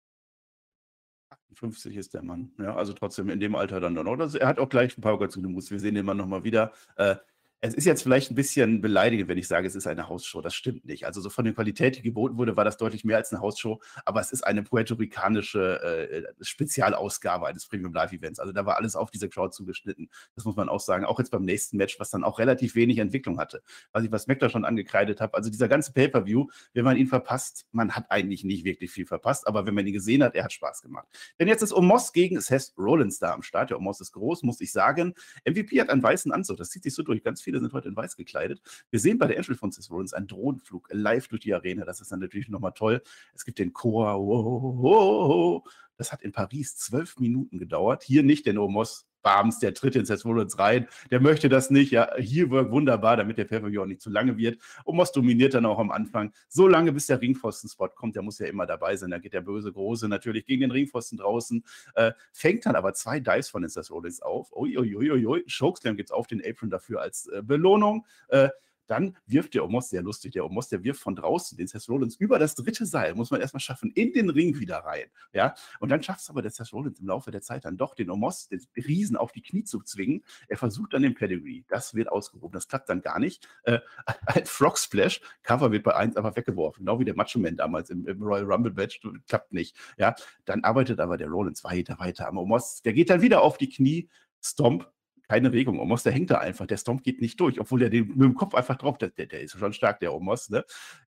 50 1.55 1.97
ist 1.97 2.13
der 2.13 2.23
Mann. 2.23 2.51
Ja, 2.59 2.75
also 2.75 2.93
trotzdem 2.93 3.31
in 3.31 3.41
dem 3.41 3.55
Alter 3.55 3.81
dann 3.81 3.95
noch. 3.95 4.19
Also 4.19 4.37
er 4.37 4.49
hat 4.49 4.59
auch 4.59 4.69
gleich 4.69 4.99
ein 4.99 5.01
paar 5.01 5.19
Moves. 5.19 5.71
Wir 5.71 5.81
sehen 5.81 5.95
den 5.95 6.05
Mann 6.05 6.17
nochmal 6.17 6.45
wieder. 6.45 6.73
Äh, 6.97 7.17
es 7.63 7.75
ist 7.75 7.87
jetzt 7.87 8.03
vielleicht 8.03 8.31
ein 8.31 8.35
bisschen 8.35 8.83
beleidigend, 8.83 9.29
wenn 9.29 9.39
ich 9.39 9.49
sage, 9.49 9.67
es 9.67 9.75
ist 9.75 9.87
eine 9.87 10.09
Hausshow. 10.09 10.43
Das 10.43 10.55
stimmt 10.55 10.85
nicht. 10.85 11.07
Also 11.07 11.23
so 11.23 11.31
von 11.31 11.47
der 11.47 11.55
Qualität, 11.55 11.97
die 11.97 12.03
geboten 12.03 12.37
wurde, 12.37 12.55
war 12.55 12.65
das 12.65 12.77
deutlich 12.77 13.03
mehr 13.03 13.17
als 13.17 13.33
eine 13.33 13.41
Hausshow. 13.41 13.81
Aber 14.05 14.21
es 14.21 14.31
ist 14.31 14.47
eine 14.47 14.63
puerto-ricanische 14.63 15.81
äh, 15.83 16.45
Spezialausgabe 16.45 17.47
eines 17.47 17.67
Premium 17.67 17.95
Live 17.95 18.13
Events. 18.13 18.41
Also 18.41 18.53
da 18.53 18.67
war 18.67 18.77
alles 18.77 18.95
auf 18.95 19.11
diese 19.11 19.31
Crowd 19.31 19.55
zugeschnitten. 19.55 20.11
Das 20.35 20.45
muss 20.45 20.55
man 20.55 20.69
auch 20.69 20.81
sagen. 20.81 21.07
Auch 21.07 21.19
jetzt 21.19 21.31
beim 21.31 21.45
nächsten 21.45 21.79
Match, 21.79 21.99
was 21.99 22.11
dann 22.11 22.25
auch 22.25 22.39
relativ 22.39 22.75
wenig 22.75 22.99
Entwicklung 22.99 23.39
hatte. 23.39 23.63
Was 23.93 24.05
ich 24.05 24.13
was 24.13 24.27
Mac 24.27 24.39
da 24.39 24.51
schon 24.51 24.67
angekreidet 24.67 25.23
habe. 25.23 25.35
Also 25.35 25.49
dieser 25.49 25.69
ganze 25.69 25.95
Pay-per-View, 25.95 26.49
wenn 26.75 26.85
man 26.85 26.99
ihn 26.99 27.07
verpasst, 27.07 27.67
man 27.73 27.93
hat 27.93 28.11
eigentlich 28.11 28.45
nicht 28.45 28.65
wirklich 28.65 28.91
viel 28.91 29.07
verpasst. 29.07 29.47
Aber 29.47 29.67
wenn 29.67 29.75
man 29.75 29.87
ihn 29.87 29.95
gesehen 29.95 30.23
hat, 30.23 30.35
er 30.35 30.45
hat 30.45 30.53
Spaß 30.53 30.83
gemacht. 30.83 31.09
Denn 31.41 31.49
jetzt 31.49 31.63
ist 31.63 31.73
Omos 31.73 32.13
gegen 32.13 32.39
Seth 32.39 32.75
Rollins 32.77 33.19
da 33.19 33.33
am 33.33 33.43
Start. 33.43 33.71
Der 33.71 33.79
Omos 33.79 34.03
ist 34.03 34.13
groß, 34.13 34.43
muss 34.43 34.61
ich 34.61 34.73
sagen. 34.73 35.15
MVP 35.47 35.81
hat 35.81 35.89
einen 35.89 36.03
weißen 36.03 36.31
Anzug. 36.33 36.59
Das 36.59 36.69
zieht 36.69 36.83
sich 36.83 36.95
so 36.95 37.03
durch. 37.03 37.25
Ganz 37.25 37.46
viele 37.47 37.61
sind 37.61 37.73
heute 37.73 37.89
in 37.89 37.95
weiß 37.97 38.17
gekleidet. 38.17 38.61
Wir 38.91 38.99
sehen 38.99 39.19
bei 39.19 39.29
der 39.29 39.37
Entry 39.37 39.55
von 39.55 39.71
Seth 39.71 39.89
Rollins 39.89 40.13
einen 40.13 40.27
Drohnenflug 40.27 40.89
live 40.91 41.29
durch 41.29 41.43
die 41.43 41.55
Arena. 41.55 41.85
Das 41.85 42.01
ist 42.01 42.11
dann 42.11 42.19
natürlich 42.19 42.49
nochmal 42.49 42.73
toll. 42.73 43.03
Es 43.35 43.45
gibt 43.45 43.61
den 43.61 43.73
Chor. 43.73 45.63
Das 45.97 46.11
hat 46.11 46.23
in 46.23 46.33
Paris 46.33 46.77
zwölf 46.77 47.21
Minuten 47.21 47.59
gedauert. 47.59 48.03
Hier 48.03 48.25
nicht, 48.25 48.47
denn 48.47 48.59
Omos 48.59 49.07
Bams, 49.27 49.59
der 49.59 49.75
tritt 49.75 49.97
in 49.97 50.07
Seth 50.07 50.25
Rollins 50.25 50.57
rein, 50.57 50.87
der 51.11 51.21
möchte 51.21 51.49
das 51.49 51.69
nicht. 51.69 51.91
Ja, 51.91 52.15
hier 52.17 52.49
wirkt 52.51 52.71
wunderbar, 52.71 53.17
damit 53.17 53.39
der 53.39 53.45
pay 53.45 53.77
auch 53.77 53.85
nicht 53.85 54.01
zu 54.01 54.09
lange 54.09 54.37
wird. 54.37 54.61
Omos 54.85 55.11
dominiert 55.11 55.55
dann 55.55 55.67
auch 55.67 55.81
am 55.81 55.91
Anfang. 55.91 56.33
So 56.49 56.69
lange, 56.69 56.93
bis 56.93 57.07
der 57.07 57.21
Ringpfosten-Spot 57.21 57.89
kommt, 57.89 58.15
der 58.15 58.23
muss 58.23 58.39
ja 58.39 58.47
immer 58.47 58.67
dabei 58.67 58.95
sein. 58.95 59.11
Da 59.11 59.19
geht 59.19 59.33
der 59.33 59.41
böse 59.41 59.73
Große 59.73 60.09
natürlich 60.09 60.47
gegen 60.47 60.61
den 60.61 60.71
Ringpfosten 60.71 61.19
draußen, 61.19 61.65
äh, 61.97 62.13
fängt 62.33 62.67
dann 62.67 62.77
aber 62.77 62.95
zwei 62.95 63.19
Dives 63.19 63.49
von 63.49 63.69
Seth 63.69 63.91
Rollins 63.91 64.23
auf. 64.23 64.55
Uiuiuiui, 64.55 65.45
Chokeslam 65.49 65.97
gibt 65.97 66.11
es 66.11 66.13
auf 66.13 66.29
den 66.29 66.41
Apron 66.47 66.71
dafür 66.71 67.01
als 67.01 67.27
äh, 67.27 67.43
Belohnung. 67.43 68.07
Äh, 68.29 68.51
dann 68.87 69.17
wirft 69.27 69.55
der 69.55 69.65
Omos, 69.65 69.91
sehr 69.91 70.03
lustig, 70.03 70.33
der 70.33 70.45
Omos, 70.45 70.69
der 70.69 70.85
wirft 70.85 71.01
von 71.01 71.17
draußen 71.17 71.57
den 71.57 71.67
Seth 71.67 71.89
Rollins 71.89 72.17
über 72.17 72.39
das 72.39 72.55
dritte 72.55 72.87
Seil, 72.87 73.15
muss 73.15 73.31
man 73.31 73.41
erstmal 73.41 73.61
schaffen, 73.61 73.91
in 73.93 74.13
den 74.13 74.31
Ring 74.31 74.59
wieder 74.59 74.79
rein. 74.79 75.07
Ja, 75.33 75.55
und 75.81 75.91
dann 75.91 76.03
schafft 76.03 76.21
es 76.21 76.31
aber 76.31 76.43
der 76.43 76.51
Seth 76.51 76.73
Rollins 76.73 77.01
im 77.01 77.07
Laufe 77.07 77.31
der 77.31 77.43
Zeit 77.43 77.65
dann 77.65 77.77
doch, 77.77 77.95
den 77.95 78.11
Omos, 78.11 78.49
den 78.49 78.61
Riesen 78.77 79.17
auf 79.17 79.33
die 79.33 79.43
Knie 79.43 79.65
zu 79.65 79.83
zwingen. 79.83 80.25
Er 80.49 80.57
versucht 80.57 80.93
dann 80.93 81.03
den 81.03 81.15
Pedigree. 81.15 81.65
Das 81.69 81.95
wird 81.95 82.09
ausgehoben. 82.09 82.53
Das 82.53 82.69
klappt 82.69 82.89
dann 82.89 83.01
gar 83.01 83.19
nicht. 83.19 83.49
Äh, 83.65 83.81
ein 84.27 84.47
Frog 84.47 84.79
Splash, 84.79 85.21
Cover 85.43 85.73
wird 85.73 85.85
bei 85.85 85.95
1 85.95 86.17
einfach 86.17 86.37
weggeworfen. 86.37 86.85
Genau 86.85 86.99
wie 87.01 87.05
der 87.05 87.15
Macho 87.15 87.39
Man 87.39 87.57
damals 87.57 87.91
im, 87.91 88.07
im 88.07 88.23
Royal 88.23 88.45
Rumble 88.45 88.73
Match. 88.73 89.01
Klappt 89.29 89.53
nicht. 89.53 89.77
Ja, 89.99 90.15
dann 90.45 90.65
arbeitet 90.65 91.01
aber 91.01 91.17
der 91.17 91.29
Rollins 91.29 91.65
weiter, 91.65 91.99
weiter 91.99 92.29
am 92.29 92.39
Omos. 92.39 92.83
Der 92.83 92.93
geht 92.93 93.11
dann 93.11 93.23
wieder 93.23 93.43
auf 93.43 93.59
die 93.59 93.69
Knie. 93.69 94.09
Stomp, 94.43 94.89
keine 95.29 95.53
Regung. 95.53 95.81
Omos, 95.81 96.03
der 96.03 96.13
hängt 96.13 96.31
da 96.31 96.39
einfach. 96.39 96.67
Der 96.67 96.77
Stomp 96.77 97.03
geht 97.03 97.21
nicht 97.21 97.39
durch, 97.41 97.61
obwohl 97.61 97.83
er 97.83 97.91
den, 97.91 98.09
mit 98.09 98.21
dem 98.21 98.35
Kopf 98.35 98.55
einfach 98.55 98.77
drauf, 98.77 98.99
der, 98.99 99.11
der, 99.11 99.27
der 99.27 99.41
ist 99.43 99.59
schon 99.59 99.73
stark, 99.73 100.01
der 100.01 100.15
Omos. 100.15 100.51
Ne? 100.51 100.65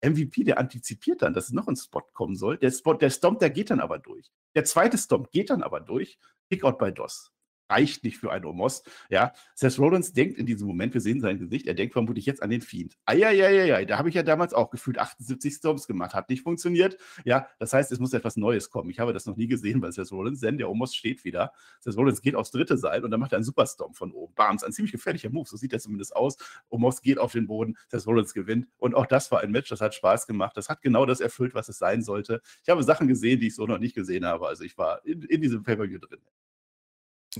MVP, 0.04 0.44
der 0.44 0.58
antizipiert 0.58 1.22
dann, 1.22 1.34
dass 1.34 1.52
noch 1.52 1.68
ein 1.68 1.76
Spot 1.76 2.04
kommen 2.14 2.36
soll. 2.36 2.58
Der, 2.58 2.72
Spot, 2.72 2.94
der 2.94 3.10
Stomp, 3.10 3.40
der 3.40 3.50
geht 3.50 3.70
dann 3.70 3.80
aber 3.80 4.00
durch. 4.00 4.32
Der 4.56 4.64
zweite 4.64 4.98
Stomp 4.98 5.32
geht 5.32 5.50
dann 5.50 5.64
aber 5.64 5.80
durch. 5.80 6.18
Kickout 6.50 6.78
bei 6.78 6.92
DOS 6.92 7.35
reicht 7.70 8.04
nicht 8.04 8.18
für 8.18 8.32
einen 8.32 8.46
Omos. 8.46 8.84
Ja, 9.10 9.34
Seth 9.54 9.80
Rollins 9.80 10.14
denkt 10.14 10.38
in 10.38 10.46
diesem 10.46 10.68
Moment, 10.68 10.94
wir 10.94 11.02
sehen 11.02 11.22
sein 11.22 11.40
Gesicht, 11.40 11.68
er 11.68 11.74
denkt 11.74 11.94
vermutlich 11.94 12.26
jetzt 12.26 12.42
an 12.42 12.50
den 12.50 12.62
Fiend. 12.62 12.98
Eieieiei, 13.06 13.86
da 13.86 13.98
habe 13.98 14.10
ich 14.10 14.16
ja 14.16 14.24
damals 14.24 14.54
auch 14.54 14.70
gefühlt 14.70 14.98
78 14.98 15.54
Stomps 15.54 15.88
gemacht, 15.88 16.14
hat 16.14 16.30
nicht 16.30 16.44
funktioniert. 16.44 16.98
Ja, 17.24 17.48
das 17.60 17.74
heißt, 17.74 17.92
es 17.92 18.00
muss 18.00 18.14
etwas 18.14 18.38
Neues 18.38 18.70
kommen. 18.70 18.90
Ich 18.90 19.00
habe 19.00 19.14
das 19.14 19.26
noch 19.26 19.38
nie 19.38 19.48
gesehen 19.48 19.82
bei 19.82 19.92
Seth 19.92 20.12
Rollins, 20.12 20.40
denn 20.40 20.58
der 20.58 20.70
Omos 20.70 20.96
steht 20.96 21.24
wieder. 21.24 21.52
Seth 21.80 21.98
Rollins 21.98 22.22
geht 22.22 22.36
aufs 22.36 22.52
dritte 22.52 22.78
Seil 22.78 23.04
und 23.04 23.12
dann 23.12 23.20
macht 23.20 23.34
er 23.34 23.38
einen 23.38 23.46
Superstomp 23.46 23.96
von 23.96 24.12
oben. 24.12 24.34
Bams, 24.36 24.64
ein 24.64 24.72
ziemlich 24.72 24.92
gefährlicher 24.92 25.30
Move, 25.30 25.48
so 25.48 25.58
sieht 25.58 25.74
er 25.74 25.80
zumindest 25.80 26.16
aus. 26.16 26.38
Omos 26.70 27.02
geht 27.02 27.18
auf 27.18 27.32
den 27.32 27.48
Boden, 27.48 27.78
Seth 27.88 28.06
Rollins 28.08 28.34
gewinnt 28.34 28.68
und 28.78 28.96
auch 28.96 29.06
das 29.06 29.32
war 29.32 29.42
ein 29.42 29.52
Match, 29.52 29.70
das 29.70 29.82
hat 29.82 29.96
Spaß 29.96 30.28
gemacht. 30.28 30.56
Das 30.58 30.70
hat 30.70 30.82
genau 30.82 31.06
das 31.06 31.20
erfüllt, 31.20 31.54
was 31.54 31.70
es 31.70 31.78
sein 31.78 32.02
sollte. 32.04 32.42
Ich 32.64 32.70
habe 32.70 32.84
Sachen 32.84 33.08
gesehen, 33.08 33.40
die 33.40 33.48
ich 33.48 33.56
so 33.56 33.66
noch 33.66 33.80
nicht 33.80 33.96
gesehen 33.96 34.26
habe. 34.26 34.48
Also 34.48 34.64
ich 34.64 34.78
war 34.78 35.06
in, 35.06 35.22
in 35.24 35.42
diesem 35.42 35.64
Pay-Per-View 35.64 36.00
drin. 36.00 36.20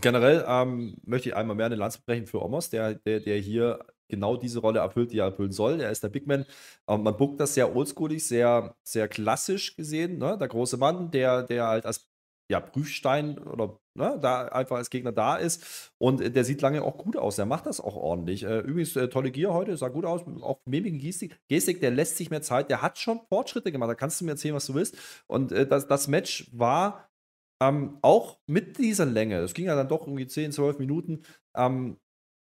Generell 0.02 0.46
ähm, 0.48 0.98
möchte 1.04 1.30
ich 1.30 1.36
einmal 1.36 1.56
mehr 1.56 1.68
eine 1.68 1.76
Lanze 1.76 2.00
brechen 2.06 2.28
für 2.28 2.42
Omos, 2.42 2.70
der, 2.70 2.96
der, 2.96 3.22
der 3.22 3.38
hier 3.38 3.80
genau 4.08 4.38
diese 4.38 4.60
Rolle 4.60 4.80
erfüllt, 4.80 5.12
die 5.12 5.20
er 5.20 5.26
erfüllen 5.26 5.52
soll. 5.52 5.80
Er 5.82 5.92
ist 5.92 6.04
der 6.04 6.10
Big 6.10 6.28
Man. 6.28 6.46
Ähm, 6.88 7.04
man 7.04 7.18
buckt 7.18 7.40
das 7.40 7.54
sehr 7.54 7.76
oldschoolig, 7.76 8.26
sehr, 8.28 8.76
sehr 8.84 9.08
klassisch 9.08 9.76
gesehen. 9.76 10.18
Ne? 10.18 10.38
Der 10.38 10.48
große 10.48 10.78
Mann, 10.78 11.12
der, 11.12 11.44
der 11.44 11.68
halt 11.68 11.86
als 11.86 12.10
ja, 12.48 12.60
Prüfstein 12.60 13.40
oder 13.40 13.80
ne, 13.96 14.20
da 14.22 14.46
einfach 14.50 14.76
als 14.78 14.90
Gegner 14.90 15.12
da 15.12 15.36
ist. 15.36 15.92
Und 15.98 16.36
der 16.36 16.44
sieht 16.44 16.62
lange 16.62 16.84
auch 16.84 16.98
gut 16.98 17.18
aus. 17.18 17.38
Er 17.40 17.46
macht 17.46 17.66
das 17.66 17.82
auch 17.82 17.96
ordentlich. 17.96 18.44
Äh, 18.44 18.60
übrigens, 18.60 18.96
äh, 18.96 19.10
tolle 19.10 19.32
Gier 19.32 19.54
heute, 19.54 19.76
sah 19.78 19.88
gut 19.88 20.06
aus. 20.06 20.22
Auch 20.42 20.60
mimigen 20.66 21.00
Gestik. 21.00 21.40
Gestik, 21.48 21.80
der 21.82 21.92
lässt 21.92 22.18
sich 22.18 22.30
mehr 22.30 22.42
Zeit. 22.42 22.70
Der 22.70 22.82
hat 22.82 23.00
schon 23.00 23.22
Fortschritte 23.30 23.72
gemacht. 23.72 23.90
Da 23.90 23.96
kannst 23.96 24.22
du 24.22 24.26
mir 24.26 24.32
erzählen, 24.32 24.56
was 24.56 24.68
du 24.68 24.76
willst. 24.76 24.98
Und 25.28 25.52
äh, 25.52 25.66
das, 25.66 25.88
das 25.88 26.08
Match 26.08 26.48
war 26.52 27.10
ähm, 27.62 27.98
auch 28.02 28.40
mit 28.48 28.78
dieser 28.78 29.06
Länge, 29.06 29.40
es 29.40 29.54
ging 29.54 29.66
ja 29.66 29.76
dann 29.76 29.88
doch 29.88 30.08
irgendwie 30.08 30.28
10, 30.28 30.52
12 30.52 30.80
Minuten, 30.80 31.24
ähm, 31.56 31.98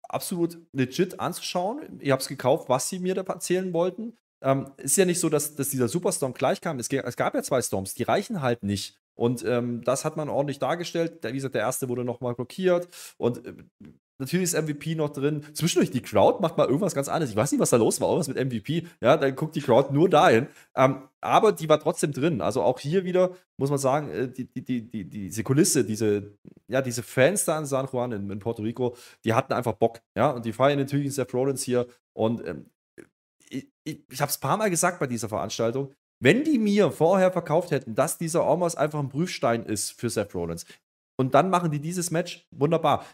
absolut 0.03 0.57
legit 0.73 1.19
anzuschauen. 1.19 1.99
Ich 2.01 2.11
habe 2.11 2.21
es 2.21 2.27
gekauft, 2.27 2.69
was 2.69 2.89
sie 2.89 2.99
mir 2.99 3.15
da 3.15 3.21
erzählen 3.21 3.73
wollten. 3.73 4.17
Ähm, 4.41 4.71
ist 4.77 4.97
ja 4.97 5.05
nicht 5.05 5.19
so, 5.19 5.29
dass, 5.29 5.55
dass 5.55 5.69
dieser 5.69 5.87
Superstorm 5.87 6.33
gleich 6.33 6.61
kam. 6.61 6.79
Es, 6.79 6.89
es, 6.89 7.15
gab 7.17 7.35
ja 7.35 7.43
zwei 7.43 7.61
Storms, 7.61 7.93
die 7.93 8.03
reichen 8.03 8.41
halt 8.41 8.63
nicht. 8.63 8.97
Und 9.15 9.43
ähm, 9.45 9.83
das 9.83 10.05
hat 10.05 10.15
man 10.15 10.29
ordentlich 10.29 10.59
dargestellt. 10.59 11.23
Wie 11.23 11.33
gesagt, 11.33 11.55
der 11.55 11.61
erste 11.61 11.89
wurde 11.89 12.05
nochmal 12.05 12.35
blockiert. 12.35 12.87
Und 13.17 13.45
äh, 13.45 13.53
Natürlich 14.19 14.53
ist 14.53 14.61
MVP 14.61 14.95
noch 14.95 15.09
drin. 15.09 15.45
Zwischendurch 15.53 15.91
die 15.91 16.01
Crowd 16.01 16.41
macht 16.41 16.57
mal 16.57 16.67
irgendwas 16.67 16.93
ganz 16.93 17.07
anderes. 17.07 17.29
Ich 17.31 17.37
weiß 17.37 17.53
nicht, 17.53 17.61
was 17.61 17.69
da 17.69 17.77
los 17.77 18.01
war, 18.01 18.09
irgendwas 18.09 18.27
mit 18.27 18.37
MVP. 18.37 18.85
Ja, 18.99 19.15
dann 19.15 19.33
guckt 19.33 19.55
die 19.55 19.61
Crowd 19.61 19.93
nur 19.93 20.09
dahin. 20.09 20.47
Ähm, 20.75 21.03
aber 21.21 21.53
die 21.53 21.69
war 21.69 21.79
trotzdem 21.79 22.11
drin. 22.11 22.41
Also 22.41 22.61
auch 22.61 22.79
hier 22.79 23.05
wieder 23.05 23.31
muss 23.57 23.69
man 23.69 23.79
sagen, 23.79 24.09
äh, 24.09 24.27
die, 24.27 24.45
die, 24.45 24.63
die, 24.63 24.81
die, 24.91 25.05
diese 25.05 25.43
Kulisse, 25.43 25.85
diese, 25.85 26.33
ja, 26.67 26.81
diese 26.81 27.01
Fans 27.01 27.45
da 27.45 27.57
in 27.57 27.65
San 27.65 27.87
Juan, 27.91 28.11
in, 28.11 28.29
in 28.29 28.39
Puerto 28.39 28.61
Rico, 28.61 28.97
die 29.23 29.33
hatten 29.33 29.53
einfach 29.53 29.73
Bock. 29.73 30.01
Ja, 30.17 30.31
und 30.31 30.43
die 30.43 30.51
feiern 30.51 30.79
natürlich 30.79 31.15
Seth 31.15 31.33
Rollins 31.33 31.63
hier. 31.63 31.87
Und 32.13 32.45
ähm, 32.45 32.65
ich, 33.49 33.69
ich, 33.83 34.21
habe 34.21 34.29
es 34.29 34.37
ein 34.37 34.41
paar 34.41 34.57
Mal 34.57 34.69
gesagt 34.69 34.99
bei 34.99 35.07
dieser 35.07 35.29
Veranstaltung. 35.29 35.93
Wenn 36.21 36.43
die 36.43 36.59
mir 36.59 36.91
vorher 36.91 37.31
verkauft 37.31 37.71
hätten, 37.71 37.95
dass 37.95 38.17
dieser 38.17 38.43
Almost 38.43 38.77
einfach 38.77 38.99
ein 38.99 39.07
Prüfstein 39.07 39.65
ist 39.65 39.91
für 39.91 40.09
Seth 40.09 40.35
Rollins, 40.35 40.65
und 41.17 41.33
dann 41.35 41.49
machen 41.49 41.69
die 41.69 41.81
dieses 41.81 42.11
Match 42.11 42.47
wunderbar 42.49 43.05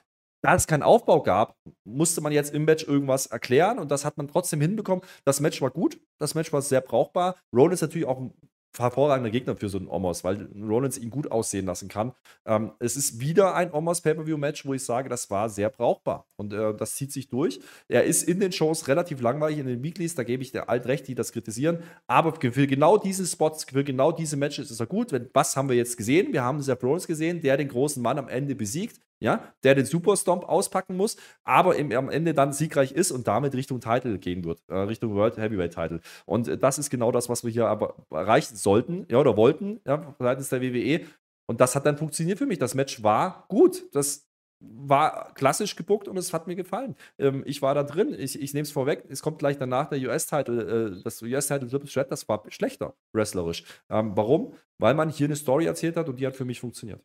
da 0.46 0.54
es 0.54 0.68
keinen 0.68 0.84
Aufbau 0.84 1.24
gab, 1.24 1.58
musste 1.86 2.22
man 2.22 2.32
jetzt 2.32 2.54
im 2.54 2.66
Match 2.66 2.84
irgendwas 2.84 3.26
erklären 3.26 3.80
und 3.80 3.90
das 3.90 4.06
hat 4.06 4.16
man 4.18 4.28
trotzdem 4.28 4.62
hinbekommen. 4.62 5.04
Das 5.24 5.40
Match 5.40 5.60
war 5.60 5.72
gut, 5.72 6.00
das 6.20 6.36
Match 6.36 6.54
war 6.54 6.62
sehr 6.62 6.82
brauchbar. 6.82 7.36
Rollins 7.52 7.82
natürlich 7.82 8.08
auch 8.08 8.20
ein 8.20 8.32
hervorragender 8.78 9.32
Gegner 9.32 9.56
für 9.56 9.70
so 9.70 9.80
einen 9.80 9.88
Omos, 9.88 10.24
weil 10.24 10.48
Rollins 10.56 11.00
ihn 11.00 11.10
gut 11.10 11.32
aussehen 11.32 11.66
lassen 11.66 11.88
kann. 11.88 12.12
Ähm, 12.46 12.74
es 12.78 12.96
ist 12.96 13.20
wieder 13.20 13.56
ein 13.56 13.74
Omos 13.74 14.02
Pay-Per-View-Match, 14.02 14.68
wo 14.68 14.76
ich 14.76 14.84
sage, 14.84 15.10
das 15.10 15.32
war 15.32 15.50
sehr 15.50 15.70
brauchbar. 15.70 16.28
Und 16.36 16.54
äh, 16.54 16.76
das 16.76 16.96
zieht 16.96 17.12
sich 17.12 17.30
durch. 17.30 17.60
Er 17.88 18.04
ist 18.04 18.22
in 18.22 18.40
den 18.40 18.52
Shows 18.52 18.88
relativ 18.88 19.22
langweilig, 19.22 19.58
in 19.58 19.66
den 19.66 19.82
Weeklies, 19.82 20.14
da 20.14 20.24
gebe 20.24 20.44
ich 20.44 20.52
der 20.52 20.70
alt 20.70 20.86
recht, 20.86 21.08
die 21.08 21.16
das 21.16 21.32
kritisieren. 21.32 21.80
Aber 22.06 22.36
für 22.40 22.68
genau 22.68 22.98
diese 22.98 23.26
Spots, 23.26 23.64
für 23.64 23.84
genau 23.84 24.12
diese 24.12 24.38
Matches 24.38 24.70
ist 24.70 24.80
er 24.80 24.86
gut. 24.86 25.12
Wenn, 25.12 25.30
was 25.34 25.56
haben 25.56 25.70
wir 25.70 25.76
jetzt 25.76 25.98
gesehen? 25.98 26.34
Wir 26.34 26.44
haben 26.44 26.62
Seth 26.62 26.84
Rollins 26.84 27.08
gesehen, 27.08 27.42
der 27.42 27.58
den 27.58 27.70
großen 27.70 28.04
Mann 28.04 28.20
am 28.20 28.28
Ende 28.28 28.54
besiegt 28.54 29.00
ja, 29.20 29.54
der 29.64 29.76
den 29.76 29.86
Superstomp 29.86 30.44
auspacken 30.44 30.98
muss, 30.98 31.18
aber 31.44 31.76
im, 31.76 31.92
am 31.92 32.10
Ende 32.10 32.34
dann 32.34 32.54
siegreich 32.54 32.92
ist 32.92 33.12
und 33.12 33.28
damit 33.28 33.54
Richtung 33.54 33.80
Title 33.80 34.20
gehen 34.20 34.44
wird, 34.44 34.62
äh, 34.68 34.76
Richtung 34.76 35.16
World 35.16 35.38
Heavyweight 35.38 35.74
Title. 35.74 36.02
Und 36.26 36.48
äh, 36.48 36.58
das 36.58 36.78
ist 36.78 36.90
genau 36.90 37.12
das, 37.12 37.30
was 37.30 37.44
wir 37.44 37.52
hier 37.52 37.68
aber 37.68 37.96
erreichen 38.10 38.56
sollten, 38.56 39.06
ja, 39.10 39.20
oder 39.20 39.38
wollten, 39.38 39.80
ja, 39.86 40.16
seitens 40.20 40.50
der 40.50 40.62
WWE. 40.62 41.06
Und 41.48 41.62
das 41.62 41.76
hat 41.76 41.86
dann 41.86 41.98
funktioniert 41.98 42.40
für 42.40 42.46
mich. 42.46 42.58
Das 42.58 42.74
Match 42.74 43.04
war 43.04 43.46
gut. 43.50 43.86
Das 43.94 44.28
war 44.60 45.34
klassisch 45.34 45.76
gebuckt 45.76 46.08
und 46.08 46.18
es 46.18 46.34
hat 46.34 46.48
mir 46.48 46.56
gefallen. 46.56 46.96
Ähm, 47.18 47.44
ich 47.46 47.62
war 47.62 47.76
da 47.76 47.84
drin, 47.84 48.16
ich, 48.18 48.42
ich 48.42 48.54
nehme 48.54 48.64
es 48.64 48.72
vorweg, 48.72 49.06
es 49.10 49.22
kommt 49.22 49.40
gleich 49.40 49.58
danach 49.58 49.90
der 49.90 50.00
US-Title, 50.00 50.96
äh, 50.98 51.04
das 51.04 51.22
US-Title 51.22 51.70
Triple 51.70 51.90
Threat, 51.90 52.12
das 52.12 52.28
war 52.28 52.44
schlechter, 52.50 52.96
wrestlerisch. 53.14 53.64
Ähm, 53.90 54.14
warum? 54.16 54.54
Weil 54.80 54.94
man 54.94 55.10
hier 55.10 55.28
eine 55.28 55.36
Story 55.36 55.66
erzählt 55.66 55.98
hat 55.98 56.10
und 56.10 56.20
die 56.20 56.26
hat 56.26 56.36
für 56.36 56.46
mich 56.46 56.60
funktioniert. 56.60 57.02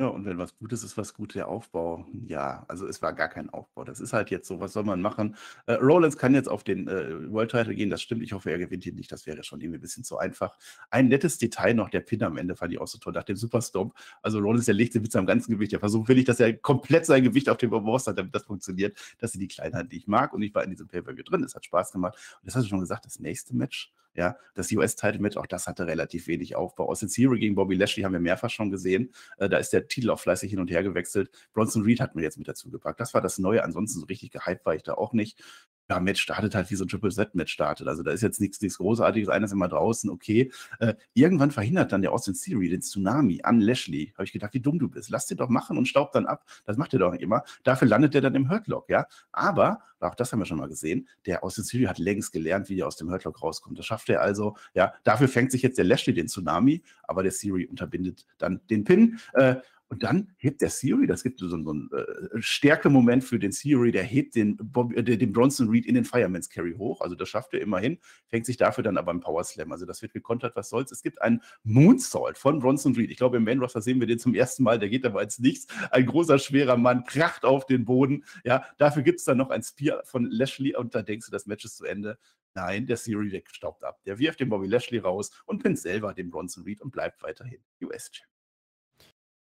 Ja, 0.00 0.06
und 0.06 0.24
wenn 0.24 0.38
was 0.38 0.56
Gutes 0.56 0.82
ist, 0.82 0.96
was 0.96 1.12
gut, 1.12 1.34
der 1.34 1.48
Aufbau. 1.48 2.06
Ja, 2.26 2.64
also 2.68 2.86
es 2.86 3.02
war 3.02 3.12
gar 3.12 3.28
kein 3.28 3.50
Aufbau. 3.50 3.84
Das 3.84 4.00
ist 4.00 4.14
halt 4.14 4.30
jetzt 4.30 4.48
so, 4.48 4.58
was 4.58 4.72
soll 4.72 4.84
man 4.84 5.02
machen? 5.02 5.36
Äh, 5.66 5.74
Rollins 5.74 6.16
kann 6.16 6.32
jetzt 6.34 6.48
auf 6.48 6.64
den 6.64 6.88
äh, 6.88 7.30
World 7.30 7.50
Title 7.50 7.74
gehen, 7.74 7.90
das 7.90 8.00
stimmt. 8.00 8.22
Ich 8.22 8.32
hoffe, 8.32 8.50
er 8.50 8.56
gewinnt 8.56 8.86
ihn 8.86 8.94
nicht. 8.94 9.12
Das 9.12 9.26
wäre 9.26 9.44
schon 9.44 9.60
irgendwie 9.60 9.76
ein 9.76 9.82
bisschen 9.82 10.02
zu 10.02 10.16
einfach. 10.16 10.56
Ein 10.88 11.08
nettes 11.08 11.36
Detail 11.36 11.74
noch, 11.74 11.90
der 11.90 12.00
Pin 12.00 12.22
am 12.22 12.38
Ende 12.38 12.56
fand 12.56 12.72
ich 12.72 12.80
auch 12.80 12.86
so 12.88 12.96
toll, 12.96 13.12
nach 13.12 13.24
dem 13.24 13.36
Superstomp. 13.36 13.92
Also 14.22 14.38
Rollins, 14.38 14.64
der 14.64 14.74
legt 14.74 14.94
sich 14.94 15.02
mit 15.02 15.12
seinem 15.12 15.26
ganzen 15.26 15.52
Gewicht. 15.52 15.72
Der 15.72 15.80
versucht 15.80 16.08
wirklich, 16.08 16.24
dass 16.24 16.40
er 16.40 16.54
komplett 16.56 17.04
sein 17.04 17.22
Gewicht 17.22 17.50
auf 17.50 17.58
dem 17.58 17.68
Boss 17.68 18.06
hat, 18.06 18.16
damit 18.16 18.34
das 18.34 18.44
funktioniert. 18.44 18.96
Das 19.18 19.32
sind 19.32 19.40
die 19.40 19.48
Kleinheiten, 19.48 19.90
die 19.90 19.98
ich 19.98 20.06
mag. 20.06 20.32
Und 20.32 20.40
ich 20.40 20.54
war 20.54 20.64
in 20.64 20.70
diesem 20.70 20.88
Pay-Per-View 20.88 21.24
drin. 21.24 21.44
Es 21.44 21.54
hat 21.54 21.66
Spaß 21.66 21.92
gemacht. 21.92 22.14
Und 22.40 22.46
das 22.46 22.56
hast 22.56 22.64
du 22.64 22.68
schon 22.70 22.80
gesagt, 22.80 23.04
das 23.04 23.20
nächste 23.20 23.54
Match 23.54 23.92
ja, 24.14 24.36
das 24.54 24.70
US-Title-Match, 24.72 25.36
auch 25.36 25.46
das 25.46 25.66
hatte 25.66 25.86
relativ 25.86 26.26
wenig 26.26 26.56
Aufbau. 26.56 26.88
Austin 26.88 27.08
Theory 27.08 27.38
gegen 27.38 27.54
Bobby 27.54 27.76
Lashley 27.76 28.02
haben 28.02 28.12
wir 28.12 28.20
mehrfach 28.20 28.50
schon 28.50 28.70
gesehen. 28.70 29.12
Äh, 29.38 29.48
da 29.48 29.58
ist 29.58 29.72
der 29.72 29.88
Titel 29.88 30.10
auch 30.10 30.20
fleißig 30.20 30.50
hin 30.50 30.60
und 30.60 30.70
her 30.70 30.82
gewechselt. 30.82 31.30
Bronson 31.52 31.82
Reed 31.82 32.00
hat 32.00 32.14
mir 32.14 32.22
jetzt 32.22 32.38
mit 32.38 32.48
dazu 32.48 32.70
gepackt. 32.70 33.00
Das 33.00 33.14
war 33.14 33.20
das 33.20 33.38
Neue. 33.38 33.62
Ansonsten 33.62 34.00
so 34.00 34.06
richtig 34.06 34.32
gehypt 34.32 34.66
war 34.66 34.74
ich 34.74 34.82
da 34.82 34.94
auch 34.94 35.12
nicht 35.12 35.42
ja, 35.90 35.98
Match 35.98 36.22
startet 36.22 36.54
halt 36.54 36.70
wie 36.70 36.76
so 36.76 36.84
ein 36.84 36.88
Triple 36.88 37.10
Z 37.10 37.34
Match 37.34 37.52
startet. 37.52 37.88
Also 37.88 38.04
da 38.04 38.12
ist 38.12 38.22
jetzt 38.22 38.40
nichts, 38.40 38.60
nichts 38.60 38.78
Großartiges. 38.78 39.28
Einer 39.28 39.46
ist 39.46 39.52
immer 39.52 39.66
draußen, 39.66 40.08
okay. 40.08 40.52
Äh, 40.78 40.94
irgendwann 41.14 41.50
verhindert 41.50 41.90
dann 41.90 42.00
der 42.00 42.12
Austin 42.12 42.34
Theory 42.34 42.68
den 42.68 42.80
Tsunami 42.80 43.40
an 43.42 43.60
Lashley. 43.60 44.12
Habe 44.14 44.22
ich 44.22 44.32
gedacht, 44.32 44.54
wie 44.54 44.60
dumm 44.60 44.78
du 44.78 44.88
bist. 44.88 45.10
Lass 45.10 45.26
den 45.26 45.38
doch 45.38 45.48
machen 45.48 45.76
und 45.76 45.86
staubt 45.86 46.14
dann 46.14 46.26
ab. 46.26 46.44
Das 46.64 46.76
macht 46.76 46.92
er 46.92 47.00
doch 47.00 47.12
immer. 47.14 47.42
Dafür 47.64 47.88
landet 47.88 48.14
er 48.14 48.20
dann 48.20 48.36
im 48.36 48.48
Hurtlock, 48.48 48.88
ja. 48.88 49.06
Aber, 49.32 49.80
auch 49.98 50.14
das 50.14 50.32
haben 50.32 50.38
wir 50.38 50.46
schon 50.46 50.58
mal 50.58 50.68
gesehen, 50.68 51.08
der 51.26 51.42
Austin 51.42 51.64
Theory 51.64 51.86
hat 51.86 51.98
längst 51.98 52.32
gelernt, 52.32 52.68
wie 52.68 52.78
er 52.78 52.86
aus 52.86 52.94
dem 52.94 53.10
Hurtlock 53.10 53.42
rauskommt. 53.42 53.76
Das 53.76 53.84
schafft 53.84 54.08
er 54.10 54.22
also, 54.22 54.56
ja. 54.74 54.94
Dafür 55.02 55.26
fängt 55.26 55.50
sich 55.50 55.62
jetzt 55.62 55.76
der 55.76 55.84
Lashley 55.84 56.14
den 56.14 56.28
Tsunami, 56.28 56.84
aber 57.02 57.24
der 57.24 57.32
Theory 57.32 57.66
unterbindet 57.66 58.26
dann 58.38 58.60
den 58.70 58.84
Pin. 58.84 59.18
Äh, 59.32 59.56
und 59.90 60.04
dann 60.04 60.28
hebt 60.38 60.60
der 60.62 60.70
Theory, 60.70 61.08
das 61.08 61.24
gibt 61.24 61.40
so, 61.40 61.48
so 61.48 61.56
einen 61.56 61.90
äh, 61.92 62.40
Stärkemoment 62.40 63.24
für 63.24 63.40
den 63.40 63.50
Theory, 63.50 63.90
der 63.90 64.04
hebt 64.04 64.36
den, 64.36 64.56
Bob, 64.56 64.96
äh, 64.96 65.02
den 65.02 65.32
Bronson 65.32 65.68
Reed 65.68 65.84
in 65.84 65.96
den 65.96 66.04
Fireman's 66.04 66.48
Carry 66.48 66.74
hoch. 66.78 67.00
Also 67.00 67.16
das 67.16 67.28
schafft 67.28 67.54
er 67.54 67.60
immerhin, 67.60 67.98
fängt 68.28 68.46
sich 68.46 68.56
dafür 68.56 68.84
dann 68.84 68.96
aber 68.96 69.10
im 69.10 69.18
Power 69.18 69.42
Slam. 69.42 69.72
Also 69.72 69.86
das 69.86 70.00
wird 70.00 70.12
gekontert, 70.12 70.54
was 70.54 70.68
soll's. 70.68 70.92
Es 70.92 71.02
gibt 71.02 71.20
einen 71.20 71.42
Moonsault 71.64 72.38
von 72.38 72.60
Bronson 72.60 72.94
Reed. 72.94 73.10
Ich 73.10 73.16
glaube, 73.16 73.38
im 73.38 73.44
Main 73.44 73.58
Roster 73.58 73.82
sehen 73.82 73.98
wir 73.98 74.06
den 74.06 74.20
zum 74.20 74.32
ersten 74.32 74.62
Mal. 74.62 74.78
Der 74.78 74.88
geht 74.88 75.04
aber 75.04 75.18
als 75.18 75.40
nichts. 75.40 75.66
Ein 75.90 76.06
großer, 76.06 76.38
schwerer 76.38 76.76
Mann, 76.76 77.02
kracht 77.04 77.44
auf 77.44 77.66
den 77.66 77.84
Boden. 77.84 78.24
Ja, 78.44 78.64
dafür 78.78 79.02
gibt 79.02 79.18
es 79.18 79.24
dann 79.24 79.38
noch 79.38 79.50
ein 79.50 79.64
Spear 79.64 80.02
von 80.04 80.24
Lashley 80.30 80.76
und 80.76 80.94
da 80.94 81.02
denkst 81.02 81.26
du, 81.26 81.32
das 81.32 81.46
Match 81.46 81.64
ist 81.64 81.78
zu 81.78 81.84
Ende. 81.84 82.16
Nein, 82.54 82.86
der 82.86 82.96
Theory, 82.96 83.42
staubt 83.50 83.82
ab. 83.82 84.00
Der 84.06 84.20
wirft 84.20 84.38
den 84.38 84.50
Bobby 84.50 84.68
Lashley 84.68 84.98
raus 84.98 85.32
und 85.46 85.60
pinnt 85.60 85.80
selber 85.80 86.14
den 86.14 86.30
Bronson 86.30 86.62
Reed 86.62 86.80
und 86.80 86.92
bleibt 86.92 87.24
weiterhin 87.24 87.58
US-Champ. 87.82 88.30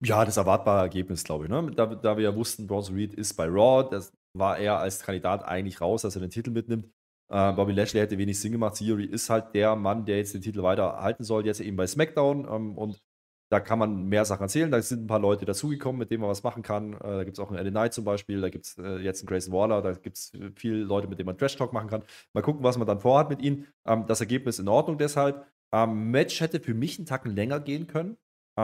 Ja, 0.02 0.24
das 0.24 0.38
erwartbare 0.38 0.80
Ergebnis, 0.80 1.24
glaube 1.24 1.44
ich. 1.44 1.50
Ne? 1.50 1.70
Da, 1.76 1.86
da 1.86 2.16
wir 2.16 2.24
ja 2.24 2.34
wussten, 2.34 2.66
Bronson 2.66 2.94
Reed 2.94 3.12
ist 3.14 3.34
bei 3.34 3.46
Raw, 3.46 3.88
das 3.90 4.12
war 4.32 4.58
er 4.58 4.78
als 4.78 5.02
Kandidat 5.02 5.44
eigentlich 5.44 5.80
raus, 5.80 6.02
dass 6.02 6.14
er 6.14 6.20
den 6.22 6.30
Titel 6.30 6.50
mitnimmt. 6.50 6.86
Äh, 7.30 7.52
Bobby 7.52 7.72
Lashley 7.72 8.00
hätte 8.00 8.18
wenig 8.18 8.40
Sinn 8.40 8.52
gemacht. 8.52 8.76
Theory 8.76 9.04
ist 9.04 9.28
halt 9.30 9.54
der 9.54 9.76
Mann, 9.76 10.04
der 10.04 10.16
jetzt 10.18 10.34
den 10.34 10.42
Titel 10.42 10.62
weiter 10.62 11.00
halten 11.00 11.22
soll, 11.24 11.46
jetzt 11.46 11.60
eben 11.60 11.76
bei 11.76 11.86
SmackDown. 11.86 12.46
Ähm, 12.50 12.78
und 12.78 13.02
da 13.50 13.60
kann 13.60 13.78
man 13.78 14.04
mehr 14.04 14.24
Sachen 14.24 14.42
erzählen. 14.42 14.70
Da 14.70 14.80
sind 14.80 15.04
ein 15.04 15.06
paar 15.06 15.18
Leute 15.18 15.44
dazugekommen, 15.44 15.98
mit 15.98 16.10
denen 16.10 16.22
man 16.22 16.30
was 16.30 16.42
machen 16.42 16.62
kann. 16.62 16.94
Äh, 16.94 16.98
da 16.98 17.24
gibt 17.24 17.36
es 17.36 17.40
auch 17.40 17.50
einen 17.50 17.58
Eddie 17.58 17.70
Knight 17.70 17.92
zum 17.92 18.04
Beispiel, 18.04 18.40
da 18.40 18.48
gibt 18.48 18.66
es 18.66 18.78
äh, 18.78 18.98
jetzt 18.98 19.22
einen 19.22 19.28
Grayson 19.28 19.52
Waller, 19.52 19.82
da 19.82 19.92
gibt 19.92 20.16
es 20.16 20.32
viele 20.56 20.78
Leute, 20.78 21.08
mit 21.08 21.18
denen 21.18 21.26
man 21.26 21.36
Trash 21.36 21.56
Talk 21.56 21.72
machen 21.72 21.88
kann. 21.88 22.04
Mal 22.32 22.42
gucken, 22.42 22.62
was 22.62 22.78
man 22.78 22.86
dann 22.86 23.00
vorhat 23.00 23.28
mit 23.28 23.42
ihnen. 23.42 23.66
Ähm, 23.86 24.06
das 24.06 24.20
Ergebnis 24.20 24.58
in 24.58 24.68
Ordnung 24.68 24.98
deshalb. 24.98 25.46
Ähm, 25.72 26.10
Match 26.10 26.40
hätte 26.40 26.60
für 26.60 26.74
mich 26.74 26.98
einen 26.98 27.06
Tacken 27.06 27.34
länger 27.34 27.60
gehen 27.60 27.86
können. 27.86 28.16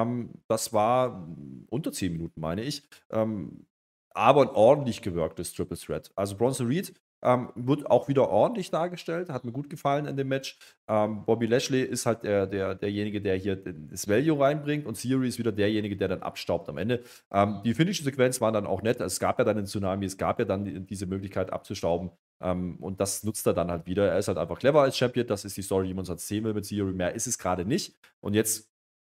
Ähm, 0.02 0.30
das 0.48 0.72
war 0.72 1.26
unter 1.68 1.92
10 1.92 2.12
Minuten, 2.12 2.40
meine 2.40 2.62
ich. 2.62 2.82
Ähm, 3.10 3.66
aber 4.10 4.42
ein 4.42 4.48
ordentlich 4.48 5.02
gewirktes 5.02 5.52
Triple 5.52 5.76
Threat. 5.76 6.10
Also 6.16 6.36
Bronson 6.36 6.66
Reed 6.66 6.94
ähm, 7.22 7.50
wird 7.54 7.90
auch 7.90 8.08
wieder 8.08 8.28
ordentlich 8.28 8.70
dargestellt, 8.70 9.30
hat 9.30 9.44
mir 9.44 9.52
gut 9.52 9.68
gefallen 9.68 10.06
in 10.06 10.16
dem 10.16 10.28
Match. 10.28 10.58
Ähm, 10.88 11.24
Bobby 11.24 11.46
Lashley 11.46 11.82
ist 11.82 12.06
halt 12.06 12.22
der, 12.22 12.46
der, 12.46 12.74
derjenige, 12.74 13.20
der 13.20 13.36
hier 13.36 13.56
das 13.56 14.08
Value 14.08 14.38
reinbringt 14.38 14.86
und 14.86 15.00
Theory 15.00 15.28
ist 15.28 15.38
wieder 15.38 15.52
derjenige, 15.52 15.96
der 15.96 16.08
dann 16.08 16.22
abstaubt 16.22 16.68
am 16.68 16.78
Ende. 16.78 17.02
Ähm, 17.32 17.60
die 17.64 17.74
Finish-Sequenz 17.74 18.40
waren 18.40 18.54
dann 18.54 18.66
auch 18.66 18.82
nett. 18.82 19.00
Es 19.00 19.18
gab 19.18 19.38
ja 19.38 19.44
dann 19.44 19.58
einen 19.58 19.66
Tsunami, 19.66 20.06
es 20.06 20.16
gab 20.16 20.38
ja 20.38 20.44
dann 20.44 20.64
die, 20.64 20.80
diese 20.80 21.06
Möglichkeit 21.06 21.52
abzustauben. 21.52 22.10
Ähm, 22.40 22.76
und 22.80 23.00
das 23.00 23.24
nutzt 23.24 23.46
er 23.46 23.54
dann 23.54 23.70
halt 23.70 23.86
wieder. 23.86 24.08
Er 24.08 24.18
ist 24.18 24.28
halt 24.28 24.38
einfach 24.38 24.58
clever 24.58 24.82
als 24.82 24.96
Champion. 24.96 25.26
Das 25.26 25.44
ist 25.44 25.56
die 25.56 25.62
Story, 25.62 25.88
die 25.88 25.94
man 25.94 26.04
sonst 26.04 26.28
sehen 26.28 26.44
will 26.44 26.54
mit 26.54 26.68
Theory. 26.68 26.92
Mehr 26.92 27.14
ist 27.14 27.26
es 27.26 27.38
gerade 27.38 27.64
nicht. 27.64 27.96
Und 28.20 28.34
jetzt 28.34 28.70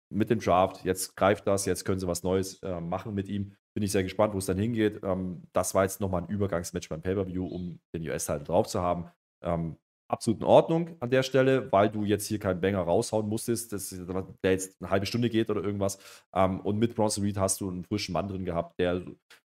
mit 0.09 0.29
dem 0.29 0.39
Draft, 0.39 0.83
jetzt 0.85 1.15
greift 1.15 1.47
das, 1.47 1.65
jetzt 1.65 1.85
können 1.85 1.99
sie 1.99 2.07
was 2.07 2.23
Neues 2.23 2.61
äh, 2.63 2.79
machen 2.79 3.13
mit 3.13 3.27
ihm. 3.27 3.55
Bin 3.73 3.83
ich 3.83 3.91
sehr 3.91 4.03
gespannt, 4.03 4.33
wo 4.33 4.37
es 4.37 4.45
dann 4.45 4.57
hingeht. 4.57 5.01
Ähm, 5.03 5.43
das 5.53 5.75
war 5.75 5.83
jetzt 5.83 5.99
nochmal 5.99 6.23
ein 6.23 6.29
Übergangsmatch 6.29 6.89
beim 6.89 7.01
Pay-Per-View, 7.01 7.45
um 7.45 7.79
den 7.93 8.07
US-Titel 8.07 8.43
drauf 8.43 8.67
zu 8.67 8.81
haben. 8.81 9.09
Ähm, 9.41 9.77
absolut 10.07 10.41
in 10.41 10.45
Ordnung 10.45 10.95
an 10.99 11.09
der 11.09 11.23
Stelle, 11.23 11.71
weil 11.71 11.89
du 11.89 12.03
jetzt 12.03 12.27
hier 12.27 12.39
keinen 12.39 12.61
Banger 12.61 12.79
raushauen 12.79 13.27
musstest, 13.27 13.73
das, 13.73 13.89
der 13.89 14.51
jetzt 14.51 14.81
eine 14.81 14.89
halbe 14.89 15.05
Stunde 15.05 15.29
geht 15.29 15.49
oder 15.49 15.63
irgendwas. 15.63 15.99
Ähm, 16.33 16.59
und 16.61 16.77
mit 16.77 16.95
Bronson 16.95 17.23
Reed 17.23 17.37
hast 17.37 17.61
du 17.61 17.69
einen 17.69 17.83
frischen 17.83 18.13
Mann 18.13 18.27
drin 18.27 18.45
gehabt, 18.45 18.79
der 18.79 19.03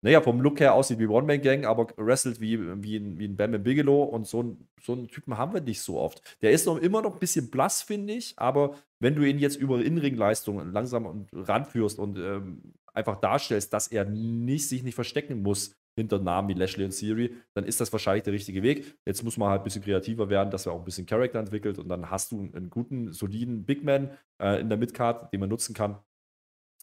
naja, 0.03 0.21
vom 0.21 0.41
Look 0.41 0.61
her 0.61 0.75
aussieht 0.75 0.99
wie 0.99 1.07
One-Man-Gang, 1.07 1.67
aber 1.67 1.89
wrestelt 1.97 2.41
wie, 2.41 2.59
wie, 2.83 2.97
ein, 2.97 3.19
wie 3.19 3.27
ein 3.27 3.37
Bam 3.37 3.63
Bigelow 3.63 4.03
und 4.05 4.27
so, 4.27 4.43
ein, 4.43 4.69
so 4.81 4.93
einen 4.93 5.09
Typen 5.09 5.37
haben 5.37 5.53
wir 5.53 5.61
nicht 5.61 5.83
so 5.83 5.99
oft. 5.99 6.39
Der 6.41 6.53
ist 6.53 6.67
noch 6.67 6.79
immer 6.79 7.03
noch 7.03 7.15
ein 7.15 7.19
bisschen 7.19 7.51
blass, 7.51 7.83
finde 7.83 8.15
ich, 8.15 8.35
aber 8.37 8.77
wenn 8.99 9.15
du 9.15 9.23
ihn 9.23 9.39
jetzt 9.39 9.57
über 9.57 9.83
Inringleistungen 9.83 10.73
langsam 10.73 11.27
ranführst 11.33 11.99
und 11.99 12.19
ähm, 12.19 12.75
einfach 12.95 13.17
darstellst, 13.17 13.73
dass 13.73 13.89
er 13.89 14.05
nicht, 14.05 14.69
sich 14.69 14.83
nicht 14.83 14.95
verstecken 14.95 15.43
muss 15.43 15.77
hinter 15.97 16.19
Namen 16.19 16.49
wie 16.49 16.55
Lashley 16.55 16.85
und 16.85 16.93
Siri, 16.93 17.35
dann 17.55 17.65
ist 17.65 17.81
das 17.81 17.93
wahrscheinlich 17.93 18.25
der 18.25 18.33
richtige 18.33 18.63
Weg. 18.63 18.97
Jetzt 19.05 19.23
muss 19.23 19.37
man 19.37 19.51
halt 19.51 19.61
ein 19.61 19.65
bisschen 19.65 19.83
kreativer 19.83 20.31
werden, 20.31 20.51
dass 20.51 20.67
er 20.67 20.73
auch 20.73 20.79
ein 20.79 20.85
bisschen 20.85 21.07
Charakter 21.07 21.39
entwickelt 21.39 21.79
und 21.79 21.89
dann 21.89 22.11
hast 22.11 22.33
du 22.33 22.41
einen 22.41 22.71
guten, 22.71 23.13
soliden 23.13 23.65
Big 23.65 23.85
Man 23.85 24.11
äh, 24.41 24.61
in 24.61 24.69
der 24.69 24.79
Midcard, 24.79 25.33
den 25.33 25.41
man 25.41 25.49
nutzen 25.49 25.75
kann. 25.75 25.99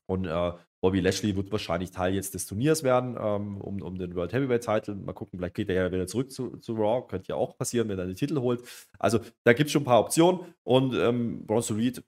Und 0.08 0.26
äh, 0.26 0.52
Bobby 0.82 1.00
Lashley 1.00 1.36
wird 1.36 1.52
wahrscheinlich 1.52 1.92
Teil 1.92 2.14
jetzt 2.14 2.34
des 2.34 2.46
Turniers 2.46 2.84
werden, 2.84 3.18
ähm, 3.20 3.60
um, 3.62 3.82
um 3.82 3.98
den 3.98 4.16
World 4.16 4.32
Heavyweight 4.34 4.64
Title. 4.64 4.96
Mal 4.96 5.14
gucken, 5.14 5.40
vielleicht 5.40 5.56
geht 5.56 5.70
er 5.70 5.76
ja 5.76 5.92
wieder 5.92 6.08
zurück 6.08 6.32
zu, 6.32 6.58
zu 6.58 6.74
Raw. 6.74 7.08
Könnte 7.08 7.30
ja 7.30 7.36
auch 7.36 7.58
passieren, 7.58 7.90
wenn 7.90 8.00
er 8.00 8.06
den 8.06 8.16
Titel 8.16 8.40
holt. 8.40 8.62
Also 9.00 9.20
da 9.44 9.54
gibt 9.54 9.68
es 9.68 9.72
schon 9.74 9.82
ein 9.82 9.86
paar 9.86 10.00
Optionen. 10.00 10.42
Und 10.64 10.94
ähm, 10.96 11.46
Bronson 11.46 11.78
Reed, 11.78 12.04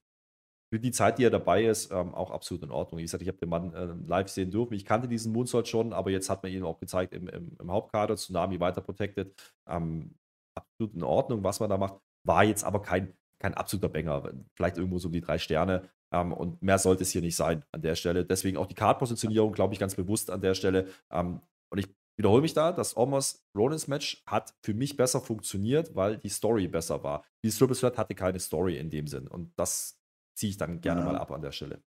für 0.71 0.79
die 0.79 0.91
Zeit, 0.91 1.17
die 1.17 1.23
er 1.23 1.31
dabei 1.31 1.65
ist, 1.65 1.91
ähm, 1.91 2.13
auch 2.13 2.29
absolut 2.29 2.63
in 2.63 2.71
Ordnung. 2.71 2.99
Wie 2.99 3.03
gesagt, 3.03 3.23
ich 3.23 3.27
habe 3.27 3.39
den 3.39 3.49
Mann 3.49 3.73
äh, 3.73 3.88
live 4.07 4.29
sehen 4.29 4.51
dürfen. 4.51 4.75
Ich 4.75 4.85
kannte 4.85 5.07
diesen 5.07 5.33
Moonsault 5.33 5.67
schon, 5.67 5.93
aber 5.93 6.12
jetzt 6.12 6.29
hat 6.29 6.43
man 6.43 6.51
ihn 6.51 6.63
auch 6.63 6.79
gezeigt 6.79 7.13
im, 7.13 7.27
im, 7.27 7.57
im 7.59 7.71
Hauptkader. 7.71 8.15
Tsunami 8.15 8.59
weiter 8.59 8.81
protected. 8.81 9.33
Ähm, 9.67 10.15
absolut 10.55 10.93
in 10.93 11.03
Ordnung, 11.03 11.43
was 11.43 11.59
man 11.59 11.69
da 11.71 11.77
macht. 11.77 11.99
War 12.23 12.43
jetzt 12.43 12.63
aber 12.63 12.81
kein, 12.83 13.13
kein 13.39 13.55
absoluter 13.55 13.89
Banger. 13.89 14.31
Vielleicht 14.53 14.77
irgendwo 14.77 14.99
so 14.99 15.07
um 15.07 15.13
die 15.13 15.21
drei 15.21 15.39
Sterne. 15.39 15.89
Ähm, 16.12 16.34
und 16.34 16.62
mehr 16.62 16.80
sollte 16.80 17.04
es 17.04 17.12
hier 17.12 17.22
nicht 17.22 17.36
sein 17.36 17.63
an 17.72 17.82
der 17.82 17.95
Stelle. 17.95 18.26
Deswegen 18.26 18.58
auch 18.58 18.65
die 18.65 18.76
Card-Positionierung, 18.76 19.54
glaube 19.54 19.74
ich, 19.74 19.80
ganz 19.80 19.95
bewusst 19.95 20.30
an 20.32 20.41
der 20.41 20.56
Stelle. 20.56 20.88
Ähm, 21.12 21.41
und 21.69 21.78
ich 21.78 21.88
wiederhole 22.17 22.41
mich 22.41 22.54
da, 22.54 22.72
das 22.72 22.98
Omos 22.98 23.45
Rollins 23.56 23.88
Match 23.88 24.24
hat 24.26 24.54
für 24.62 24.74
mich 24.74 24.98
besser 24.98 25.22
funktioniert, 25.22 25.95
weil 25.95 26.17
die 26.17 26.30
Story 26.30 26.67
besser 26.67 27.04
war. 27.04 27.24
Die 27.43 27.50
Triple 27.50 27.76
Threat 27.76 27.98
hatte 27.98 28.15
keine 28.15 28.39
Story 28.39 28.78
in 28.78 28.89
dem 28.89 29.08
Sinn. 29.08 29.28
Und 29.28 29.54
das 29.56 30.00
ziehe 30.36 30.50
ich 30.50 30.58
dann 30.58 30.82
gerne 30.82 31.02
ja. 31.02 31.06
mal 31.06 31.17
ab 31.17 31.32
an 31.32 31.41
der 31.41 31.52
Stelle. 31.52 31.82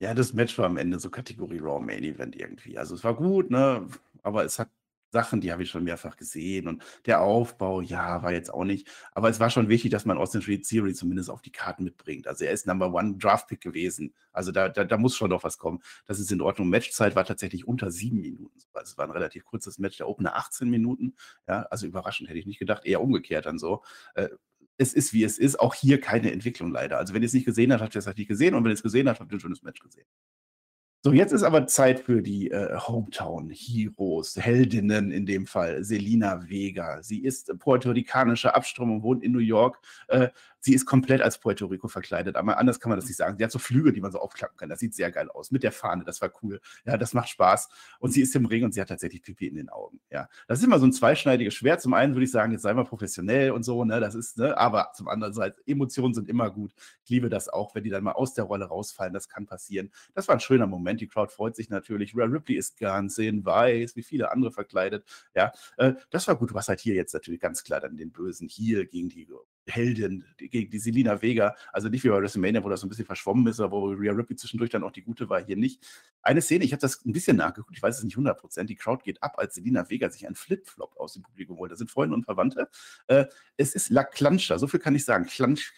Ja, 0.00 0.12
das 0.12 0.34
Match 0.34 0.58
war 0.58 0.66
am 0.66 0.76
Ende 0.76 0.98
so 0.98 1.08
Kategorie 1.08 1.58
Raw 1.58 1.80
Main 1.80 2.04
Event 2.04 2.36
irgendwie. 2.36 2.76
Also 2.76 2.94
es 2.94 3.04
war 3.04 3.14
gut, 3.14 3.50
ne? 3.50 3.88
Aber 4.22 4.44
es 4.44 4.58
hat 4.58 4.68
Sachen, 5.16 5.40
die 5.40 5.50
habe 5.50 5.62
ich 5.62 5.70
schon 5.70 5.84
mehrfach 5.84 6.18
gesehen. 6.18 6.68
Und 6.68 6.82
der 7.06 7.22
Aufbau, 7.22 7.80
ja, 7.80 8.22
war 8.22 8.32
jetzt 8.32 8.52
auch 8.52 8.64
nicht. 8.64 8.86
Aber 9.12 9.30
es 9.30 9.40
war 9.40 9.48
schon 9.48 9.70
wichtig, 9.70 9.90
dass 9.90 10.04
man 10.04 10.18
Austin 10.18 10.42
Theory 10.42 10.92
zumindest 10.92 11.30
auf 11.30 11.40
die 11.40 11.50
Karten 11.50 11.84
mitbringt. 11.84 12.26
Also 12.26 12.44
er 12.44 12.52
ist 12.52 12.66
Number 12.66 12.92
One 12.92 13.16
Draft 13.16 13.48
Pick 13.48 13.62
gewesen. 13.62 14.12
Also 14.30 14.52
da, 14.52 14.68
da, 14.68 14.84
da 14.84 14.98
muss 14.98 15.16
schon 15.16 15.30
noch 15.30 15.42
was 15.42 15.56
kommen. 15.56 15.80
Das 16.04 16.20
ist 16.20 16.30
in 16.30 16.42
Ordnung. 16.42 16.68
Matchzeit 16.68 17.16
war 17.16 17.24
tatsächlich 17.24 17.66
unter 17.66 17.90
sieben 17.90 18.20
Minuten. 18.20 18.60
Also 18.74 18.92
es 18.92 18.98
war 18.98 19.06
ein 19.06 19.10
relativ 19.10 19.46
kurzes 19.46 19.78
Match. 19.78 19.96
Der 19.96 20.06
Opener 20.06 20.36
18 20.36 20.68
Minuten. 20.68 21.14
Ja, 21.48 21.62
also 21.70 21.86
überraschend 21.86 22.28
hätte 22.28 22.38
ich 22.38 22.46
nicht 22.46 22.58
gedacht. 22.58 22.84
Eher 22.84 23.00
umgekehrt 23.00 23.46
dann 23.46 23.58
so. 23.58 23.82
Äh, 24.16 24.28
es 24.76 24.92
ist, 24.92 25.14
wie 25.14 25.24
es 25.24 25.38
ist. 25.38 25.58
Auch 25.58 25.74
hier 25.74 25.98
keine 25.98 26.30
Entwicklung 26.30 26.70
leider. 26.70 26.98
Also 26.98 27.14
wenn 27.14 27.22
ihr 27.22 27.26
es 27.26 27.32
nicht 27.32 27.46
gesehen 27.46 27.72
habt, 27.72 27.82
habt 27.82 27.94
ihr 27.94 28.00
es 28.00 28.06
halt 28.06 28.18
nicht 28.18 28.28
gesehen. 28.28 28.54
Und 28.54 28.64
wenn 28.64 28.70
ihr 28.70 28.74
es 28.74 28.82
gesehen 28.82 29.08
habt, 29.08 29.20
habt 29.20 29.32
ihr 29.32 29.38
ein 29.38 29.40
schönes 29.40 29.62
Match 29.62 29.80
gesehen. 29.80 30.06
So, 31.06 31.12
jetzt 31.12 31.30
ist 31.30 31.44
aber 31.44 31.68
Zeit 31.68 32.00
für 32.00 32.20
die 32.20 32.50
äh, 32.50 32.76
Hometown-Heroes, 32.76 34.38
Heldinnen 34.40 35.12
in 35.12 35.24
dem 35.24 35.46
Fall, 35.46 35.84
Selina 35.84 36.48
Vega. 36.48 37.00
Sie 37.00 37.20
ist 37.20 37.56
puerto-ricanische 37.60 38.56
Abstammung, 38.56 39.04
wohnt 39.04 39.22
in 39.22 39.30
New 39.30 39.38
York. 39.38 39.78
Äh, 40.08 40.30
sie 40.60 40.74
ist 40.74 40.86
komplett 40.86 41.22
als 41.22 41.38
Puerto 41.38 41.66
Rico 41.66 41.88
verkleidet, 41.88 42.36
aber 42.36 42.58
anders 42.58 42.80
kann 42.80 42.90
man 42.90 42.98
das 42.98 43.06
nicht 43.06 43.16
sagen. 43.16 43.36
Sie 43.38 43.44
hat 43.44 43.52
so 43.52 43.58
Flügel, 43.58 43.92
die 43.92 44.00
man 44.00 44.12
so 44.12 44.18
aufklappen 44.18 44.56
kann. 44.56 44.68
Das 44.68 44.80
sieht 44.80 44.94
sehr 44.94 45.10
geil 45.10 45.30
aus. 45.30 45.50
Mit 45.50 45.62
der 45.62 45.72
Fahne, 45.72 46.04
das 46.04 46.20
war 46.20 46.30
cool. 46.42 46.60
Ja, 46.84 46.96
das 46.96 47.14
macht 47.14 47.28
Spaß. 47.28 47.68
Und 48.00 48.12
sie 48.12 48.22
ist 48.22 48.34
im 48.34 48.46
Ring 48.46 48.64
und 48.64 48.72
sie 48.72 48.80
hat 48.80 48.88
tatsächlich 48.88 49.22
Pipi 49.22 49.46
in 49.46 49.56
den 49.56 49.68
Augen. 49.68 50.00
Ja, 50.10 50.28
das 50.48 50.58
ist 50.58 50.64
immer 50.64 50.78
so 50.78 50.86
ein 50.86 50.92
zweischneidiges 50.92 51.54
Schwert. 51.54 51.80
Zum 51.80 51.94
einen 51.94 52.14
würde 52.14 52.24
ich 52.24 52.30
sagen, 52.30 52.52
jetzt 52.52 52.62
sei 52.62 52.74
mal 52.74 52.84
professionell 52.84 53.50
und 53.52 53.62
so, 53.62 53.84
ne, 53.84 54.00
das 54.00 54.14
ist, 54.14 54.38
ne, 54.38 54.56
aber 54.56 54.92
zum 54.94 55.08
anderen 55.08 55.34
Seite, 55.34 55.60
Emotionen 55.66 56.14
sind 56.14 56.28
immer 56.28 56.50
gut. 56.50 56.72
Ich 57.04 57.10
liebe 57.10 57.28
das 57.28 57.48
auch, 57.48 57.74
wenn 57.74 57.84
die 57.84 57.90
dann 57.90 58.04
mal 58.04 58.12
aus 58.12 58.34
der 58.34 58.44
Rolle 58.44 58.66
rausfallen. 58.66 59.14
Das 59.14 59.28
kann 59.28 59.46
passieren. 59.46 59.90
Das 60.14 60.28
war 60.28 60.36
ein 60.36 60.40
schöner 60.40 60.66
Moment. 60.66 61.00
Die 61.00 61.08
Crowd 61.08 61.32
freut 61.32 61.56
sich 61.56 61.70
natürlich. 61.70 62.16
Rhea 62.16 62.26
Ripley 62.26 62.56
ist 62.56 62.78
ganz 62.78 63.18
in 63.18 63.44
weiß, 63.44 63.96
wie 63.96 64.02
viele 64.02 64.30
andere 64.30 64.52
verkleidet. 64.52 65.04
Ja, 65.34 65.52
äh, 65.76 65.94
das 66.10 66.26
war 66.28 66.36
gut. 66.36 66.54
Was 66.54 66.68
halt 66.68 66.80
hier 66.80 66.94
jetzt 66.94 67.12
natürlich 67.14 67.40
ganz 67.40 67.62
klar 67.64 67.80
dann 67.80 67.96
den 67.96 68.12
Bösen 68.12 68.48
hier 68.48 68.86
gegen 68.86 69.08
die 69.08 69.26
Heldin, 69.66 70.24
gegen 70.36 70.70
die 70.70 70.78
Selina 70.78 71.20
Vega. 71.20 71.56
Also 71.72 71.88
nicht 71.88 72.04
wie 72.04 72.08
bei 72.08 72.20
WrestleMania, 72.20 72.62
wo 72.62 72.68
das 72.68 72.80
so 72.80 72.86
ein 72.86 72.88
bisschen 72.88 73.06
verschwommen 73.06 73.46
ist, 73.46 73.60
aber 73.60 73.80
wo 73.80 73.86
Rhea 73.86 74.12
Ripley 74.12 74.36
zwischendurch 74.36 74.70
dann 74.70 74.84
auch 74.84 74.92
die 74.92 75.02
gute 75.02 75.28
war, 75.28 75.44
hier 75.44 75.56
nicht. 75.56 75.84
Eine 76.22 76.40
Szene, 76.40 76.64
ich 76.64 76.72
habe 76.72 76.80
das 76.80 77.04
ein 77.04 77.12
bisschen 77.12 77.36
nachgeguckt, 77.36 77.76
ich 77.76 77.82
weiß 77.82 77.98
es 77.98 78.04
nicht 78.04 78.16
100%, 78.16 78.64
die 78.64 78.76
Crowd 78.76 79.02
geht 79.04 79.22
ab, 79.22 79.34
als 79.38 79.54
Selina 79.54 79.88
Vega 79.90 80.08
sich 80.10 80.26
einen 80.26 80.36
Flipflop 80.36 80.96
aus 80.96 81.14
dem 81.14 81.22
Publikum 81.22 81.58
holt. 81.58 81.72
Da 81.72 81.76
sind 81.76 81.90
Freunde 81.90 82.14
und 82.14 82.24
Verwandte. 82.24 82.68
Äh, 83.08 83.26
es 83.56 83.74
ist 83.74 83.90
La 83.90 84.04
Clancha, 84.04 84.58
so 84.58 84.66
viel 84.66 84.80
kann 84.80 84.94
ich 84.94 85.04
sagen. 85.04 85.26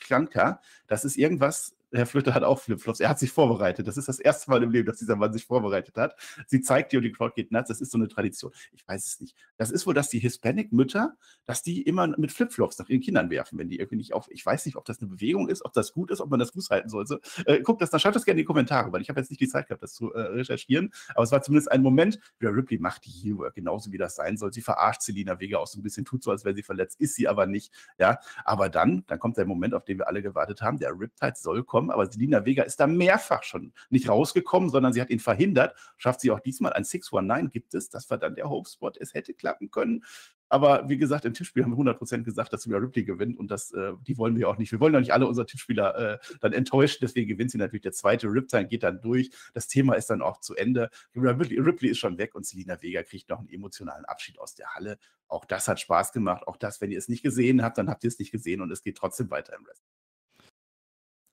Clancha, 0.00 0.60
das 0.86 1.04
ist 1.04 1.16
irgendwas, 1.16 1.77
Herr 1.92 2.06
Flöter 2.06 2.34
hat 2.34 2.42
auch 2.42 2.58
Flipflops. 2.58 3.00
Er 3.00 3.08
hat 3.08 3.18
sich 3.18 3.32
vorbereitet. 3.32 3.86
Das 3.86 3.96
ist 3.96 4.08
das 4.08 4.18
erste 4.18 4.50
Mal 4.50 4.62
im 4.62 4.70
Leben, 4.70 4.86
dass 4.86 4.98
dieser 4.98 5.16
Mann 5.16 5.32
sich 5.32 5.46
vorbereitet 5.46 5.96
hat. 5.96 6.16
Sie 6.46 6.60
zeigt 6.60 6.92
dir 6.92 6.98
und 6.98 7.04
die 7.04 7.12
Crowd 7.12 7.32
geht 7.34 7.50
nuts. 7.50 7.68
Das 7.68 7.80
ist 7.80 7.90
so 7.90 7.98
eine 7.98 8.08
Tradition. 8.08 8.52
Ich 8.72 8.86
weiß 8.86 9.06
es 9.06 9.20
nicht. 9.20 9.34
Das 9.56 9.70
ist 9.70 9.86
wohl, 9.86 9.94
dass 9.94 10.08
die 10.08 10.18
Hispanic-Mütter, 10.18 11.16
dass 11.44 11.62
die 11.62 11.82
immer 11.82 12.08
mit 12.18 12.32
Flipflops 12.32 12.78
nach 12.78 12.88
ihren 12.88 13.00
Kindern 13.00 13.30
werfen, 13.30 13.58
wenn 13.58 13.68
die 13.68 13.78
irgendwie 13.78 13.96
nicht 13.96 14.12
auf. 14.12 14.28
Ich 14.30 14.44
weiß 14.44 14.66
nicht, 14.66 14.76
ob 14.76 14.84
das 14.84 15.00
eine 15.00 15.08
Bewegung 15.08 15.48
ist, 15.48 15.64
ob 15.64 15.72
das 15.72 15.92
gut 15.92 16.10
ist, 16.10 16.20
ob 16.20 16.30
man 16.30 16.38
das 16.38 16.50
Fuß 16.50 16.70
halten 16.70 16.88
sollte. 16.88 17.20
Äh, 17.46 17.60
guckt 17.60 17.80
das, 17.80 17.90
dann 17.90 18.00
schreibt 18.00 18.16
das 18.16 18.24
gerne 18.24 18.40
in 18.40 18.44
die 18.44 18.46
Kommentare, 18.46 18.92
weil 18.92 19.00
ich 19.00 19.08
habe 19.08 19.20
jetzt 19.20 19.30
nicht 19.30 19.40
die 19.40 19.48
Zeit 19.48 19.66
gehabt, 19.68 19.82
das 19.82 19.94
zu 19.94 20.12
äh, 20.12 20.20
recherchieren. 20.20 20.92
Aber 21.14 21.22
es 21.24 21.32
war 21.32 21.42
zumindest 21.42 21.72
ein 21.72 21.82
Moment, 21.82 22.18
Rhea 22.40 22.50
Ripley 22.50 22.78
macht 22.78 23.06
die 23.06 23.10
Heel-Work 23.10 23.54
genauso, 23.54 23.92
wie 23.92 23.98
das 23.98 24.14
sein 24.14 24.36
soll. 24.36 24.52
Sie 24.52 24.60
verarscht 24.60 25.02
Selina 25.02 25.40
Vega 25.40 25.58
auch 25.58 25.66
so 25.66 25.78
ein 25.78 25.82
bisschen, 25.82 26.04
tut 26.04 26.22
so, 26.22 26.30
als 26.30 26.44
wäre 26.44 26.54
sie 26.54 26.62
verletzt, 26.62 27.00
ist 27.00 27.14
sie 27.14 27.28
aber 27.28 27.46
nicht. 27.46 27.72
Ja, 27.98 28.18
aber 28.44 28.68
dann, 28.68 29.04
dann 29.06 29.18
kommt 29.18 29.36
der 29.36 29.46
Moment, 29.46 29.74
auf 29.74 29.84
den 29.84 29.98
wir 29.98 30.08
alle 30.08 30.22
gewartet 30.22 30.62
haben. 30.62 30.78
Der 30.78 30.92
Riptide 30.98 31.34
soll 31.36 31.64
kommen, 31.64 31.77
aber 31.78 32.10
Selina 32.10 32.44
Vega 32.44 32.62
ist 32.62 32.80
da 32.80 32.86
mehrfach 32.86 33.42
schon 33.42 33.72
nicht 33.90 34.08
rausgekommen, 34.08 34.70
sondern 34.70 34.92
sie 34.92 35.00
hat 35.00 35.10
ihn 35.10 35.20
verhindert. 35.20 35.74
Schafft 35.96 36.20
sie 36.20 36.30
auch 36.30 36.40
diesmal 36.40 36.72
ein 36.72 36.84
619 36.84 37.50
gibt 37.50 37.74
es. 37.74 37.88
Das 37.90 38.10
war 38.10 38.18
dann 38.18 38.34
der 38.34 38.50
Hope-Spot. 38.50 38.92
Es 38.98 39.14
hätte 39.14 39.34
klappen 39.34 39.70
können. 39.70 40.04
Aber 40.48 40.88
wie 40.88 40.96
gesagt, 40.96 41.24
im 41.24 41.34
Tippspiel 41.34 41.62
haben 41.62 41.76
wir 41.76 41.92
100% 41.92 42.22
gesagt, 42.22 42.52
dass 42.52 42.66
Rhea 42.66 42.78
Ripley 42.78 43.04
gewinnt 43.04 43.38
und 43.38 43.50
das, 43.50 43.70
äh, 43.72 43.92
die 44.06 44.16
wollen 44.16 44.36
wir 44.36 44.48
auch 44.48 44.56
nicht. 44.56 44.72
Wir 44.72 44.80
wollen 44.80 44.92
doch 44.92 45.00
nicht 45.00 45.12
alle 45.12 45.26
unsere 45.26 45.46
Tippspieler 45.46 46.14
äh, 46.14 46.18
dann 46.40 46.52
enttäuschen, 46.52 46.98
deswegen 47.02 47.28
gewinnt 47.28 47.50
sie 47.50 47.58
natürlich. 47.58 47.82
Der 47.82 47.92
zweite 47.92 48.28
Riptime 48.28 48.66
geht 48.66 48.82
dann 48.82 49.00
durch. 49.00 49.30
Das 49.52 49.68
Thema 49.68 49.94
ist 49.94 50.08
dann 50.08 50.22
auch 50.22 50.40
zu 50.40 50.54
Ende. 50.54 50.90
Ripley 51.14 51.88
ist 51.88 51.98
schon 51.98 52.16
weg 52.18 52.34
und 52.34 52.46
Selina 52.46 52.80
Vega 52.80 53.02
kriegt 53.02 53.28
noch 53.28 53.40
einen 53.40 53.50
emotionalen 53.50 54.06
Abschied 54.06 54.38
aus 54.38 54.54
der 54.54 54.74
Halle. 54.74 54.98
Auch 55.28 55.44
das 55.44 55.68
hat 55.68 55.80
Spaß 55.80 56.12
gemacht. 56.12 56.48
Auch 56.48 56.56
das, 56.56 56.80
wenn 56.80 56.90
ihr 56.90 56.98
es 56.98 57.08
nicht 57.08 57.22
gesehen 57.22 57.62
habt, 57.62 57.76
dann 57.76 57.90
habt 57.90 58.04
ihr 58.04 58.08
es 58.08 58.18
nicht 58.18 58.32
gesehen 58.32 58.62
und 58.62 58.70
es 58.70 58.82
geht 58.82 58.96
trotzdem 58.96 59.30
weiter 59.30 59.54
im 59.54 59.66
Rest. 59.66 59.84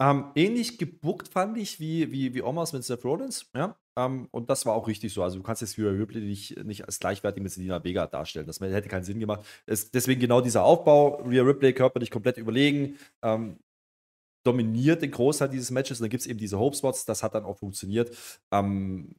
Ähm, 0.02 0.32
ähnlich 0.36 0.78
gebuckt 0.78 1.30
fand 1.30 1.58
ich 1.58 1.80
wie, 1.80 2.12
wie, 2.12 2.34
wie 2.34 2.42
Omas 2.42 2.74
mit 2.74 2.84
Seth 2.84 3.06
Rollins, 3.06 3.50
ja. 3.56 3.78
Ähm, 3.98 4.28
und 4.32 4.50
das 4.50 4.66
war 4.66 4.74
auch 4.74 4.88
richtig 4.88 5.14
so. 5.14 5.24
Also, 5.24 5.38
du 5.38 5.44
kannst 5.44 5.62
jetzt 5.62 5.78
Rhea 5.78 5.90
Ripley 5.90 6.22
nicht, 6.22 6.64
nicht 6.66 6.86
als 6.86 7.00
gleichwertig 7.00 7.42
mit 7.42 7.52
Selina 7.52 7.84
Vega 7.84 8.08
darstellen. 8.08 8.46
Das 8.46 8.60
hätte 8.60 8.90
keinen 8.90 9.06
Sinn 9.06 9.20
gemacht. 9.20 9.46
Es, 9.66 9.92
deswegen 9.92 10.20
genau 10.20 10.42
dieser 10.42 10.64
Aufbau. 10.64 11.22
Rhea 11.24 11.44
Ripley 11.44 11.74
körperlich 11.74 12.12
komplett 12.12 12.38
überlegen. 12.38 12.98
Ähm, 13.24 13.58
dominiert 14.46 15.02
den 15.02 15.12
Großteil 15.12 15.50
dieses 15.50 15.72
Matches. 15.72 16.00
Und 16.00 16.06
dann 16.06 16.10
gibt 16.10 16.22
es 16.22 16.28
eben 16.28 16.40
diese 16.40 16.60
Hope-Spots. 16.60 17.06
Das 17.06 17.24
hat 17.24 17.36
dann 17.36 17.46
auch 17.46 17.58
funktioniert. 17.58 18.16
Ähm, 18.52 19.16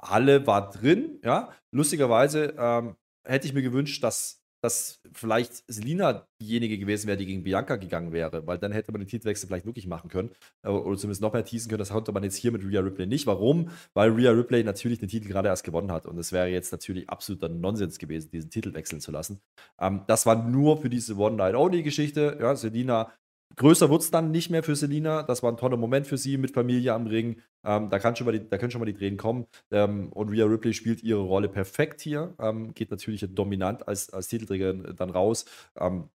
Halle 0.00 0.46
war 0.46 0.70
drin, 0.70 1.20
ja. 1.24 1.52
Lustigerweise 1.72 2.54
ähm, 2.58 2.96
hätte 3.24 3.46
ich 3.46 3.54
mir 3.54 3.62
gewünscht, 3.62 4.02
dass 4.02 4.41
dass 4.62 5.00
vielleicht 5.12 5.64
Selina 5.66 6.26
diejenige 6.40 6.78
gewesen 6.78 7.08
wäre, 7.08 7.16
die 7.16 7.26
gegen 7.26 7.42
Bianca 7.42 7.76
gegangen 7.76 8.12
wäre, 8.12 8.46
weil 8.46 8.58
dann 8.58 8.72
hätte 8.72 8.92
man 8.92 9.00
den 9.00 9.08
Titelwechsel 9.08 9.48
vielleicht 9.48 9.66
wirklich 9.66 9.86
machen 9.88 10.08
können 10.08 10.30
äh, 10.62 10.68
oder 10.68 10.96
zumindest 10.96 11.20
noch 11.20 11.32
mehr 11.32 11.44
teasen 11.44 11.68
können. 11.68 11.80
Das 11.80 11.90
konnte 11.90 12.12
man 12.12 12.22
jetzt 12.22 12.36
hier 12.36 12.52
mit 12.52 12.64
Rhea 12.64 12.80
Ripley 12.80 13.06
nicht. 13.06 13.26
Warum? 13.26 13.70
Weil 13.92 14.10
Rhea 14.10 14.30
Ripley 14.30 14.62
natürlich 14.62 15.00
den 15.00 15.08
Titel 15.08 15.28
gerade 15.28 15.48
erst 15.48 15.64
gewonnen 15.64 15.90
hat 15.90 16.06
und 16.06 16.16
es 16.16 16.30
wäre 16.32 16.46
jetzt 16.46 16.70
natürlich 16.70 17.10
absoluter 17.10 17.48
Nonsens 17.48 17.98
gewesen, 17.98 18.30
diesen 18.30 18.50
Titel 18.50 18.72
wechseln 18.72 19.00
zu 19.00 19.10
lassen. 19.10 19.40
Ähm, 19.80 20.02
das 20.06 20.26
war 20.26 20.48
nur 20.48 20.80
für 20.80 20.88
diese 20.88 21.16
One-Night-Only-Geschichte. 21.16 22.38
Ja, 22.40 22.54
Selina 22.54 23.12
Größer 23.56 23.90
wird 23.90 24.02
es 24.02 24.10
dann 24.10 24.30
nicht 24.30 24.50
mehr 24.50 24.62
für 24.62 24.76
Selina. 24.76 25.22
Das 25.22 25.42
war 25.42 25.52
ein 25.52 25.56
toller 25.56 25.76
Moment 25.76 26.06
für 26.06 26.18
sie 26.18 26.36
mit 26.36 26.52
Familie 26.52 26.94
am 26.94 27.06
Ring. 27.06 27.40
Ähm, 27.64 27.90
da, 27.90 27.98
kann 27.98 28.16
schon 28.16 28.26
mal 28.26 28.32
die, 28.32 28.48
da 28.48 28.58
können 28.58 28.70
schon 28.70 28.80
mal 28.80 28.86
die 28.86 28.94
Tränen 28.94 29.18
kommen. 29.18 29.46
Ähm, 29.70 30.12
und 30.12 30.30
Rhea 30.30 30.46
Ripley 30.46 30.74
spielt 30.74 31.02
ihre 31.02 31.20
Rolle 31.20 31.48
perfekt 31.48 32.00
hier. 32.00 32.34
Ähm, 32.38 32.74
geht 32.74 32.90
natürlich 32.90 33.26
dominant 33.30 33.86
als, 33.88 34.10
als 34.10 34.28
Titelträgerin 34.28 34.94
dann 34.96 35.10
raus. 35.10 35.44
Ähm, 35.76 36.08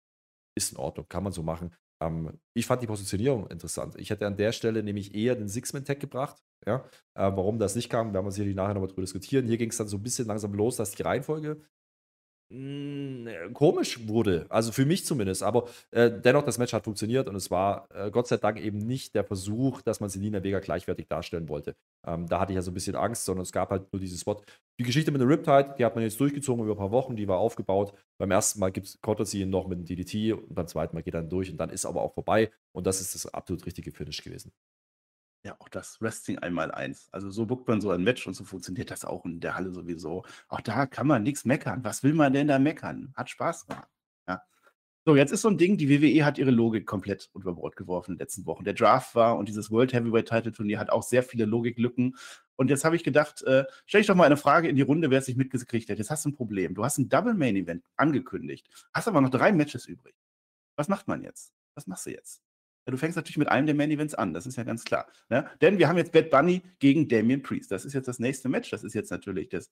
ist 0.57 0.73
in 0.73 0.79
Ordnung, 0.79 1.07
kann 1.09 1.23
man 1.23 1.33
so 1.33 1.43
machen. 1.43 1.73
Ähm, 2.03 2.39
ich 2.55 2.67
fand 2.67 2.83
die 2.83 2.87
Positionierung 2.87 3.47
interessant. 3.49 3.95
Ich 3.99 4.11
hätte 4.11 4.27
an 4.27 4.37
der 4.37 4.53
Stelle 4.53 4.83
nämlich 4.83 5.15
eher 5.15 5.35
den 5.35 5.49
Six-Man-Tag 5.49 6.01
gebracht. 6.01 6.43
Ja? 6.67 6.85
Äh, 7.15 7.33
warum 7.35 7.59
das 7.59 7.75
nicht 7.75 7.91
kam, 7.91 8.13
werden 8.13 8.27
wir 8.27 8.33
sicherlich 8.33 8.57
nachher 8.57 8.75
nochmal 8.75 8.89
drüber 8.89 9.03
diskutieren. 9.03 9.47
Hier 9.47 9.59
ging 9.59 9.71
es 9.71 9.77
dann 9.77 9.89
so 9.89 9.97
ein 9.97 10.03
bisschen 10.03 10.27
langsam 10.27 10.55
los, 10.55 10.77
dass 10.77 10.93
die 10.93 11.03
Reihenfolge 11.03 11.61
hm, 12.51 13.27
äh, 13.27 13.51
komisch 13.53 14.07
wurde. 14.07 14.47
Also 14.51 14.71
für 14.71 14.87
mich 14.87 15.05
zumindest. 15.05 15.43
Aber 15.43 15.69
äh, 15.91 16.11
dennoch, 16.11 16.45
das 16.45 16.59
Match 16.59 16.73
hat 16.73 16.85
funktioniert 16.85 17.29
und 17.29 17.35
es 17.35 17.51
war 17.51 17.89
äh, 17.93 18.11
Gott 18.11 18.29
sei 18.29 18.37
Dank 18.37 18.61
eben 18.61 18.79
nicht 18.79 19.17
der 19.17 19.25
Versuch, 19.25 19.83
dass 19.83 19.99
man 19.99 20.11
Selina 20.11 20.45
Vega 20.45 20.61
gleichwertig 20.61 21.09
darstellen 21.09 21.49
wollte. 21.49 21.75
Ähm, 22.07 22.29
da 22.29 22.39
hatte 22.39 22.53
ich 22.53 22.57
ja 22.57 22.63
so 22.63 22.71
ein 22.71 22.75
bisschen 22.75 22.95
Angst, 22.95 23.25
sondern 23.25 23.43
es 23.43 23.51
gab 23.51 23.71
halt 23.71 23.93
nur 23.93 23.99
diesen 23.99 24.19
Spot. 24.19 24.41
Die 24.79 24.85
Geschichte 24.85 25.11
mit 25.11 25.21
der 25.21 25.29
Riptide, 25.29 25.75
die 25.77 25.85
hat 25.85 25.97
man 25.97 26.05
jetzt 26.05 26.21
durchgezogen 26.21 26.63
über 26.65 26.75
ein 26.75 26.79
paar 26.79 26.93
Wochen, 26.93 27.17
die 27.17 27.27
war 27.27 27.39
aufgebaut. 27.39 27.95
Beim 28.17 28.31
ersten 28.31 28.61
Mal 28.61 28.73
kontert 29.01 29.27
sie 29.27 29.41
ihn 29.41 29.51
noch 29.51 29.67
mit 29.67 29.79
dem 29.79 29.85
DDT 29.85 30.33
und 30.35 30.55
beim 30.55 30.69
zweiten 30.69 30.95
Mal 30.95 31.03
geht 31.03 31.15
er 31.15 31.23
dann 31.23 31.31
durch 31.31 31.51
und 31.51 31.57
dann 31.57 31.71
ist 31.71 31.85
aber 31.85 32.03
auch 32.03 32.15
vorbei. 32.15 32.53
Und 32.73 32.87
das 32.87 33.01
ist 33.01 33.15
das 33.17 33.27
absolut 33.27 33.67
richtige 33.67 33.91
Finish 33.91 34.23
gewesen. 34.23 34.53
Ja, 35.47 35.55
auch 35.61 35.69
das 35.69 36.03
Wrestling 36.03 36.41
einmal 36.41 36.73
eins. 36.73 37.09
Also 37.13 37.31
so 37.31 37.47
buckt 37.47 37.69
man 37.69 37.81
so 37.81 37.93
ein 37.93 38.03
Match 38.03 38.27
und 38.27 38.35
so 38.35 38.43
funktioniert 38.43 38.91
das 38.91 39.05
auch 39.05 39.25
in 39.25 39.39
der 39.39 39.55
Halle 39.55 39.71
sowieso. 39.71 40.25
Auch 40.49 40.61
da 40.61 40.87
kann 40.87 41.07
man 41.07 41.23
nichts 41.23 41.45
meckern. 41.45 41.85
Was 41.85 42.03
will 42.03 42.15
man 42.15 42.33
denn 42.33 42.49
da 42.49 42.59
meckern? 42.59 43.13
Hat 43.15 43.31
Spaß 43.31 43.67
gemacht. 43.69 43.87
Ja. 44.27 44.43
So, 45.05 45.15
jetzt 45.15 45.31
ist 45.31 45.43
so 45.43 45.49
ein 45.49 45.57
Ding, 45.57 45.77
die 45.77 45.89
WWE 45.89 46.25
hat 46.25 46.39
ihre 46.39 46.51
Logik 46.51 46.85
komplett 46.85 47.31
über 47.33 47.55
Bord 47.55 47.77
geworfen 47.77 48.11
in 48.11 48.17
den 48.17 48.23
letzten 48.23 48.45
Wochen. 48.45 48.65
Der 48.65 48.75
Draft 48.75 49.15
war 49.15 49.37
und 49.39 49.49
dieses 49.49 49.71
World 49.71 49.93
Heavyweight 49.93 50.29
Title 50.29 50.51
Turnier 50.51 50.81
hat 50.81 50.91
auch 50.91 51.05
sehr 51.05 51.23
viele 51.23 51.45
Logiklücken. 51.45 52.17
Und 52.57 52.69
jetzt 52.69 52.85
habe 52.85 52.97
ich 52.97 53.05
gedacht, 53.05 53.43
äh, 53.43 53.67
stell 53.85 54.01
ich 54.01 54.09
doch 54.09 54.17
mal 54.17 54.25
eine 54.25 54.37
Frage 54.37 54.67
in 54.69 54.75
die 54.75 54.83
Runde, 54.83 55.11
wer 55.11 55.21
es 55.21 55.29
nicht 55.29 55.37
mitgekriegt 55.37 55.89
hat. 55.89 55.99
Jetzt 55.99 56.11
hast 56.11 56.25
du 56.25 56.31
ein 56.31 56.35
Problem. 56.35 56.75
Du 56.75 56.85
hast 56.85 56.99
ein 56.99 57.09
Double 57.09 57.35
Main 57.35 57.55
Event 57.55 57.85
angekündigt, 57.97 58.69
hast 58.93 59.07
aber 59.07 59.21
noch 59.21 59.31
drei 59.31 59.53
Matches 59.53 59.87
übrig. 59.87 60.17
Was 60.75 60.89
macht 60.89 61.07
man 61.07 61.23
jetzt? 61.23 61.53
Was 61.77 61.87
machst 61.87 62.07
du 62.07 62.11
jetzt? 62.11 62.43
Du 62.87 62.97
fängst 62.97 63.17
natürlich 63.17 63.37
mit 63.37 63.49
einem 63.49 63.67
der 63.67 63.75
Main 63.75 63.91
Events 63.91 64.15
an, 64.15 64.33
das 64.33 64.47
ist 64.47 64.57
ja 64.57 64.63
ganz 64.63 64.85
klar. 64.85 65.07
Ne? 65.29 65.47
Denn 65.61 65.79
wir 65.79 65.89
haben 65.89 65.97
jetzt 65.97 66.13
Bad 66.13 66.31
Bunny 66.31 66.63
gegen 66.79 67.09
Damien 67.09 67.43
Priest. 67.43 67.73
Das 67.73 67.85
ist 67.85 67.95
jetzt 67.95 68.07
das 68.07 68.21
nächste 68.21 68.49
Match. 68.49 68.71
Das 68.71 68.85
ist 68.85 68.95
jetzt 68.95 69.11
natürlich 69.11 69.49
das. 69.49 69.71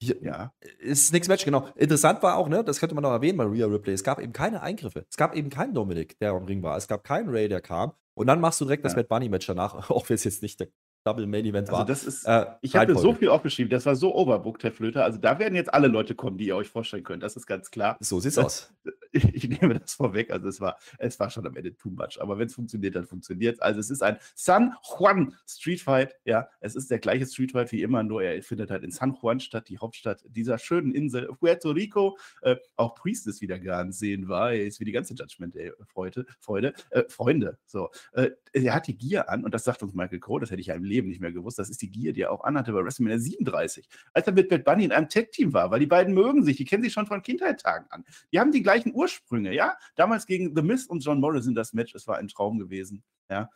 Ja. 0.00 0.52
Ist 0.78 1.12
nichts 1.12 1.28
Match, 1.28 1.44
genau. 1.44 1.68
Interessant 1.76 2.22
war 2.22 2.36
auch, 2.36 2.48
ne, 2.48 2.64
das 2.64 2.80
könnte 2.80 2.94
man 2.94 3.02
noch 3.02 3.12
erwähnen 3.12 3.38
bei 3.38 3.44
Rhea 3.44 3.66
Ripley. 3.66 3.92
Es 3.92 4.02
gab 4.02 4.20
eben 4.20 4.32
keine 4.32 4.62
Eingriffe. 4.62 5.06
Es 5.08 5.16
gab 5.16 5.36
eben 5.36 5.48
keinen 5.48 5.74
Dominik, 5.74 6.18
der 6.18 6.32
am 6.32 6.44
Ring 6.44 6.62
war. 6.62 6.76
Es 6.76 6.88
gab 6.88 7.04
keinen 7.04 7.28
Ray, 7.28 7.48
der 7.48 7.60
kam. 7.60 7.92
Und 8.14 8.26
dann 8.26 8.40
machst 8.40 8.60
du 8.60 8.64
direkt 8.64 8.82
ja. 8.84 8.88
das 8.88 8.94
Bad 8.96 9.08
Bunny 9.08 9.28
Match 9.28 9.46
danach, 9.46 9.74
auch 9.90 10.08
wenn 10.08 10.14
es 10.14 10.24
jetzt 10.24 10.42
nicht 10.42 10.60
der 10.60 10.68
Double 11.04 11.26
Main 11.26 11.44
Event 11.44 11.68
also 11.68 11.78
war. 11.78 11.86
Das 11.86 12.04
ist, 12.04 12.24
äh, 12.24 12.46
ich 12.60 12.76
habe 12.76 12.96
so 12.96 13.12
viel 13.14 13.28
aufgeschrieben, 13.28 13.70
das 13.70 13.86
war 13.86 13.96
so 13.96 14.14
overbooked, 14.14 14.62
Herr 14.62 14.72
Flöter. 14.72 15.04
Also 15.04 15.18
da 15.18 15.38
werden 15.38 15.54
jetzt 15.54 15.72
alle 15.72 15.88
Leute 15.88 16.14
kommen, 16.14 16.38
die 16.38 16.46
ihr 16.46 16.56
euch 16.56 16.68
vorstellen 16.68 17.02
könnt. 17.02 17.22
Das 17.22 17.36
ist 17.36 17.46
ganz 17.46 17.70
klar. 17.70 17.96
So 18.00 18.20
sieht's 18.20 18.38
aus. 18.38 18.72
Ich, 19.12 19.24
ich 19.34 19.48
nehme 19.48 19.78
das 19.78 19.94
vorweg. 19.94 20.30
Also 20.30 20.48
es 20.48 20.60
war, 20.60 20.78
es 20.98 21.18
war 21.18 21.30
schon 21.30 21.46
am 21.46 21.56
Ende 21.56 21.76
too 21.76 21.90
much. 21.90 22.20
Aber 22.20 22.38
wenn 22.38 22.46
es 22.46 22.54
funktioniert, 22.54 22.94
dann 22.94 23.06
funktioniert 23.06 23.56
es. 23.56 23.60
Also 23.60 23.80
es 23.80 23.90
ist 23.90 24.02
ein 24.02 24.18
San 24.34 24.74
Juan 24.82 25.36
Street 25.46 25.80
Fight. 25.80 26.14
Ja, 26.24 26.48
es 26.60 26.76
ist 26.76 26.90
der 26.90 26.98
gleiche 26.98 27.26
Street 27.26 27.52
Fight 27.52 27.72
wie 27.72 27.82
immer, 27.82 28.02
nur 28.02 28.22
er 28.22 28.42
findet 28.42 28.70
halt 28.70 28.84
in 28.84 28.90
San 28.90 29.16
Juan 29.20 29.40
statt, 29.40 29.68
die 29.68 29.78
Hauptstadt 29.78 30.24
dieser 30.28 30.58
schönen 30.58 30.92
Insel 30.92 31.28
Puerto 31.38 31.70
Rico. 31.70 32.16
Äh, 32.42 32.56
auch 32.76 32.94
Priest 32.94 33.26
ist 33.26 33.40
wieder 33.40 33.58
ganz 33.58 33.98
sehen 33.98 34.28
weiß, 34.28 34.80
wie 34.80 34.84
die 34.84 34.92
ganze 34.92 35.14
Judgment 35.14 35.54
Day 35.54 35.72
Freude, 35.86 36.26
Freude, 36.40 36.72
äh, 36.90 37.04
Freunde. 37.08 37.58
So, 37.66 37.90
äh, 38.12 38.30
er 38.52 38.74
hat 38.74 38.86
die 38.86 38.96
Gier 38.96 39.28
an 39.28 39.44
und 39.44 39.52
das 39.52 39.64
sagt 39.64 39.82
uns 39.82 39.94
Michael 39.94 40.20
Crow, 40.20 40.40
das 40.40 40.50
hätte 40.50 40.60
ich 40.60 40.68
ja 40.68 40.74
im 40.74 40.84
Leben 40.92 41.08
nicht 41.08 41.20
mehr 41.20 41.32
gewusst. 41.32 41.58
Das 41.58 41.70
ist 41.70 41.80
die 41.82 41.90
Gier, 41.90 42.12
die 42.12 42.22
er 42.22 42.32
auch 42.32 42.44
anhatte 42.44 42.72
bei 42.72 42.84
WrestleMania 42.84 43.18
37, 43.18 43.88
als 44.12 44.26
er 44.26 44.32
mit 44.32 44.48
Bad 44.48 44.64
Bunny 44.64 44.84
in 44.84 44.92
einem 44.92 45.08
Tag-Team 45.08 45.52
war, 45.52 45.70
weil 45.70 45.80
die 45.80 45.86
beiden 45.86 46.14
mögen 46.14 46.44
sich, 46.44 46.56
die 46.56 46.64
kennen 46.64 46.82
sich 46.82 46.92
schon 46.92 47.06
von 47.06 47.22
Kindheitstagen 47.22 47.90
an. 47.90 48.04
Die 48.32 48.40
haben 48.40 48.52
die 48.52 48.62
gleichen 48.62 48.94
Ursprünge, 48.94 49.54
ja. 49.54 49.76
Damals 49.96 50.26
gegen 50.26 50.54
The 50.54 50.62
Miz 50.62 50.86
und 50.86 51.04
John 51.04 51.20
Morrison 51.20 51.54
das 51.54 51.72
Match, 51.72 51.94
es 51.94 52.06
war 52.06 52.18
ein 52.18 52.28
Traum 52.28 52.58
gewesen, 52.58 53.02
ja. 53.30 53.48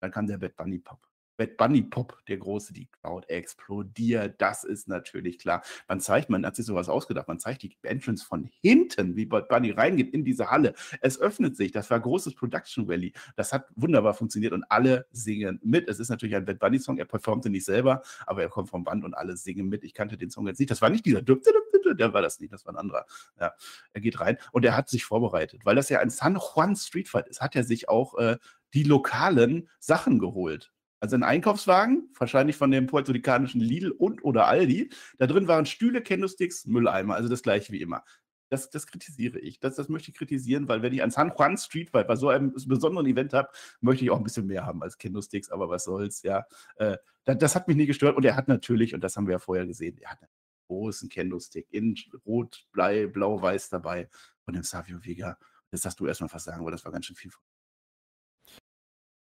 Dann 0.00 0.10
kam 0.10 0.26
der 0.26 0.38
Bad 0.38 0.56
Bunny 0.56 0.78
Pop. 0.78 1.07
Bad 1.38 1.56
Bunny 1.56 1.82
Pop, 1.82 2.18
der 2.26 2.36
große, 2.36 2.72
die 2.72 2.88
Crowd 3.00 3.26
explodiert. 3.28 4.34
Das 4.38 4.64
ist 4.64 4.88
natürlich 4.88 5.38
klar. 5.38 5.62
Man 5.88 6.00
zeigt, 6.00 6.28
man 6.30 6.44
hat 6.44 6.56
sich 6.56 6.66
sowas 6.66 6.88
ausgedacht. 6.88 7.28
Man 7.28 7.38
zeigt 7.38 7.62
die 7.62 7.76
Entrance 7.82 8.24
von 8.24 8.50
hinten, 8.60 9.16
wie 9.16 9.24
Bad 9.24 9.48
Bunny 9.48 9.70
reingeht 9.70 10.12
in 10.12 10.24
diese 10.24 10.50
Halle. 10.50 10.74
Es 11.00 11.18
öffnet 11.18 11.56
sich. 11.56 11.70
Das 11.70 11.90
war 11.90 12.00
großes 12.00 12.34
Production 12.34 12.90
Rally. 12.90 13.12
Das 13.36 13.52
hat 13.52 13.68
wunderbar 13.76 14.14
funktioniert 14.14 14.52
und 14.52 14.64
alle 14.64 15.06
singen 15.12 15.60
mit. 15.62 15.88
Es 15.88 16.00
ist 16.00 16.08
natürlich 16.08 16.34
ein 16.34 16.44
Bad 16.44 16.58
Bunny 16.58 16.80
Song. 16.80 16.98
Er 16.98 17.04
performte 17.04 17.50
nicht 17.50 17.64
selber, 17.64 18.02
aber 18.26 18.42
er 18.42 18.48
kommt 18.48 18.68
vom 18.68 18.82
Band 18.82 19.04
und 19.04 19.14
alle 19.14 19.36
singen 19.36 19.68
mit. 19.68 19.84
Ich 19.84 19.94
kannte 19.94 20.18
den 20.18 20.30
Song 20.30 20.48
jetzt 20.48 20.58
nicht. 20.58 20.72
Das 20.72 20.82
war 20.82 20.90
nicht 20.90 21.06
dieser, 21.06 21.22
der 21.22 22.12
war 22.12 22.20
das 22.20 22.40
nicht. 22.40 22.52
Das 22.52 22.66
war 22.66 22.74
ein 22.74 22.78
anderer. 22.78 23.06
Ja, 23.40 23.52
er 23.92 24.00
geht 24.00 24.18
rein 24.18 24.38
und 24.50 24.64
er 24.64 24.76
hat 24.76 24.88
sich 24.88 25.04
vorbereitet, 25.04 25.64
weil 25.64 25.76
das 25.76 25.88
ja 25.88 26.00
ein 26.00 26.10
San 26.10 26.36
Juan 26.36 26.74
Street 26.74 27.08
Fight 27.08 27.28
ist. 27.28 27.40
Hat 27.40 27.54
er 27.54 27.62
sich 27.62 27.88
auch 27.88 28.18
äh, 28.18 28.38
die 28.74 28.82
lokalen 28.82 29.68
Sachen 29.78 30.18
geholt 30.18 30.72
Also 31.00 31.16
ein 31.16 31.22
Einkaufswagen, 31.22 32.10
wahrscheinlich 32.18 32.56
von 32.56 32.70
dem 32.70 32.86
puerto-ricanischen 32.86 33.60
Lidl 33.60 33.90
und 33.90 34.24
oder 34.24 34.46
Aldi. 34.46 34.90
Da 35.18 35.26
drin 35.26 35.46
waren 35.46 35.66
Stühle, 35.66 36.02
Candlesticks, 36.02 36.66
Mülleimer, 36.66 37.14
also 37.14 37.28
das 37.28 37.42
gleiche 37.42 37.72
wie 37.72 37.80
immer. 37.80 38.04
Das, 38.48 38.70
das 38.70 38.86
kritisiere 38.86 39.38
ich. 39.38 39.60
Das, 39.60 39.76
das 39.76 39.88
möchte 39.88 40.10
ich 40.10 40.16
kritisieren, 40.16 40.68
weil 40.68 40.82
wenn 40.82 40.92
ich 40.92 41.02
an 41.02 41.10
San 41.10 41.32
Juan 41.36 41.56
Street 41.58 41.92
bei 41.92 42.16
so 42.16 42.30
einem 42.30 42.54
besonderen 42.66 43.06
Event 43.06 43.34
habe, 43.34 43.50
möchte 43.80 44.04
ich 44.04 44.10
auch 44.10 44.16
ein 44.16 44.24
bisschen 44.24 44.46
mehr 44.46 44.64
haben 44.64 44.82
als 44.82 44.96
Candlesticks, 44.96 45.50
aber 45.50 45.68
was 45.68 45.84
soll's, 45.84 46.22
ja. 46.22 46.46
Äh, 46.76 46.96
das, 47.24 47.38
das, 47.38 47.54
hat 47.54 47.68
mich 47.68 47.76
nie 47.76 47.86
gestört 47.86 48.16
und 48.16 48.24
er 48.24 48.36
hat 48.36 48.48
natürlich, 48.48 48.94
und 48.94 49.04
das 49.04 49.16
haben 49.16 49.26
wir 49.26 49.32
ja 49.32 49.38
vorher 49.38 49.66
gesehen, 49.66 49.98
er 49.98 50.12
hat 50.12 50.22
einen 50.22 50.30
großen 50.66 51.08
Candlestick 51.08 51.66
in 51.70 51.94
Rot, 52.26 52.66
Blei, 52.72 53.06
Blau, 53.06 53.40
Weiß 53.40 53.68
dabei 53.68 54.08
von 54.44 54.54
dem 54.54 54.62
Savio 54.62 55.04
Vega. 55.04 55.38
Jetzt 55.70 55.84
darfst 55.84 56.00
du 56.00 56.06
erstmal 56.06 56.32
was 56.32 56.44
sagen, 56.44 56.64
weil 56.64 56.72
das 56.72 56.84
war 56.84 56.92
ganz 56.92 57.06
schön 57.06 57.16
viel. 57.16 57.30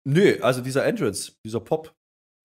Nö, 0.06 0.38
also 0.42 0.62
dieser 0.62 0.86
Entrance, 0.86 1.34
dieser 1.46 1.60
Pop, 1.60 1.94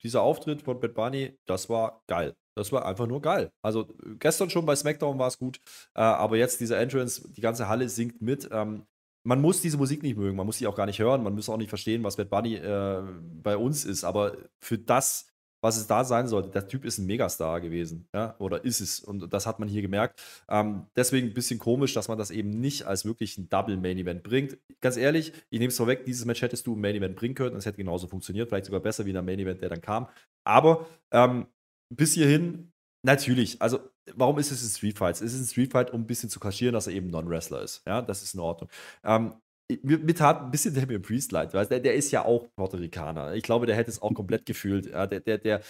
dieser 0.02 0.22
Auftritt 0.22 0.62
von 0.62 0.80
Bad 0.80 0.94
Bunny, 0.94 1.38
das 1.46 1.68
war 1.68 2.02
geil. 2.06 2.36
Das 2.54 2.72
war 2.72 2.84
einfach 2.84 3.06
nur 3.06 3.22
geil. 3.22 3.52
Also 3.62 3.86
gestern 4.18 4.50
schon 4.50 4.66
bei 4.66 4.74
SmackDown 4.74 5.18
war 5.18 5.28
es 5.28 5.38
gut, 5.38 5.60
äh, 5.94 6.00
aber 6.00 6.36
jetzt 6.36 6.60
dieser 6.60 6.78
Entrance, 6.78 7.28
die 7.32 7.40
ganze 7.40 7.68
Halle 7.68 7.88
singt 7.88 8.20
mit. 8.20 8.48
Ähm, 8.50 8.84
man 9.24 9.40
muss 9.40 9.60
diese 9.60 9.76
Musik 9.78 10.02
nicht 10.02 10.16
mögen, 10.16 10.36
man 10.36 10.46
muss 10.46 10.58
sie 10.58 10.66
auch 10.66 10.74
gar 10.74 10.86
nicht 10.86 10.98
hören, 10.98 11.22
man 11.22 11.34
muss 11.34 11.48
auch 11.48 11.56
nicht 11.56 11.68
verstehen, 11.68 12.02
was 12.02 12.16
Bad 12.16 12.30
Bunny 12.30 12.56
äh, 12.56 13.02
bei 13.42 13.56
uns 13.56 13.84
ist, 13.84 14.04
aber 14.04 14.36
für 14.60 14.78
das, 14.78 15.26
was 15.60 15.76
es 15.76 15.86
da 15.86 16.04
sein 16.04 16.28
sollte. 16.28 16.50
Der 16.50 16.68
Typ 16.68 16.84
ist 16.84 16.98
ein 16.98 17.06
Megastar 17.06 17.60
gewesen, 17.60 18.08
ja, 18.14 18.36
oder 18.38 18.64
ist 18.64 18.80
es. 18.80 19.00
Und 19.00 19.32
das 19.32 19.46
hat 19.46 19.58
man 19.58 19.68
hier 19.68 19.82
gemerkt. 19.82 20.20
Ähm, 20.48 20.86
deswegen 20.96 21.28
ein 21.28 21.34
bisschen 21.34 21.58
komisch, 21.58 21.94
dass 21.94 22.08
man 22.08 22.18
das 22.18 22.30
eben 22.30 22.50
nicht 22.50 22.84
als 22.84 23.04
wirklich 23.04 23.38
ein 23.38 23.48
Double-Main-Event 23.48 24.22
bringt. 24.22 24.58
Ganz 24.80 24.96
ehrlich, 24.96 25.32
ich 25.50 25.58
nehme 25.58 25.68
es 25.70 25.76
vorweg, 25.76 26.04
dieses 26.04 26.24
Match 26.24 26.42
hättest 26.42 26.66
du 26.66 26.74
im 26.74 26.80
Main-Event 26.80 27.16
bringen 27.16 27.34
können 27.34 27.56
es 27.56 27.66
hätte 27.66 27.76
genauso 27.78 28.06
funktioniert, 28.06 28.48
vielleicht 28.48 28.66
sogar 28.66 28.80
besser 28.80 29.04
wie 29.04 29.12
der 29.12 29.22
Main-Event, 29.22 29.60
der 29.60 29.68
dann 29.68 29.80
kam. 29.80 30.08
Aber 30.44 30.86
ähm, 31.10 31.46
bis 31.94 32.14
hierhin, 32.14 32.72
natürlich, 33.04 33.60
also 33.60 33.80
warum 34.14 34.38
ist 34.38 34.50
es 34.50 34.62
ein 34.62 34.70
Street 34.70 34.98
Fight? 34.98 35.16
Es 35.16 35.22
ist 35.22 35.40
ein 35.40 35.46
Street 35.46 35.72
Fight, 35.72 35.92
um 35.92 36.02
ein 36.02 36.06
bisschen 36.06 36.30
zu 36.30 36.40
kaschieren, 36.40 36.72
dass 36.72 36.86
er 36.86 36.92
eben 36.92 37.08
Non-Wrestler 37.10 37.62
ist. 37.62 37.82
Ja, 37.86 38.02
das 38.02 38.22
ist 38.22 38.34
in 38.34 38.40
Ordnung. 38.40 38.70
Ähm, 39.04 39.34
mir, 39.82 39.98
mir 39.98 40.14
tat 40.14 40.42
ein 40.42 40.50
bisschen 40.50 40.74
Damien 40.74 41.02
Priest 41.02 41.32
leid, 41.32 41.54
weil 41.54 41.66
der, 41.66 41.80
der 41.80 41.94
ist 41.94 42.10
ja 42.10 42.24
auch 42.24 42.48
Puerto 42.56 42.76
Ricaner. 42.76 43.34
Ich 43.34 43.42
glaube, 43.42 43.66
der 43.66 43.76
hätte 43.76 43.90
es 43.90 44.00
auch 44.00 44.12
komplett 44.14 44.46
gefühlt. 44.46 44.86
Ja, 44.86 45.06
der, 45.06 45.20
der, 45.20 45.38
der, 45.38 45.60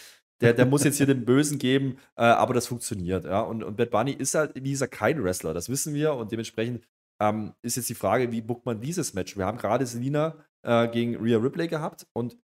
der, 0.40 0.55
der 0.55 0.66
muss 0.66 0.84
jetzt 0.84 0.99
hier 0.99 1.07
den 1.07 1.24
Bösen 1.24 1.59
geben, 1.59 1.99
äh, 2.16 2.22
aber 2.22 2.55
das 2.55 2.68
funktioniert. 2.68 3.24
Ja? 3.24 3.40
Und, 3.40 3.62
und 3.64 3.76
Bad 3.76 3.90
Bunny 3.90 4.12
ist 4.12 4.34
halt, 4.34 4.53
wie 4.55 4.70
gesagt, 4.70 4.92
kein 4.94 5.22
Wrestler, 5.22 5.53
das 5.53 5.68
wissen 5.68 5.94
wir. 5.94 6.14
Und 6.14 6.30
dementsprechend 6.30 6.84
ähm, 7.20 7.55
ist 7.62 7.76
jetzt 7.76 7.88
die 7.88 7.94
Frage, 7.94 8.30
wie 8.30 8.40
bookt 8.40 8.64
man 8.64 8.80
dieses 8.80 9.14
Match? 9.14 9.36
Wir 9.36 9.46
haben 9.46 9.59
gerade 9.59 9.84
Selina 9.84 10.36
äh, 10.62 10.86
gegen 10.88 11.16
Rhea 11.16 11.38
Ripley 11.38 11.66
gehabt 11.66 12.07
und 12.12 12.36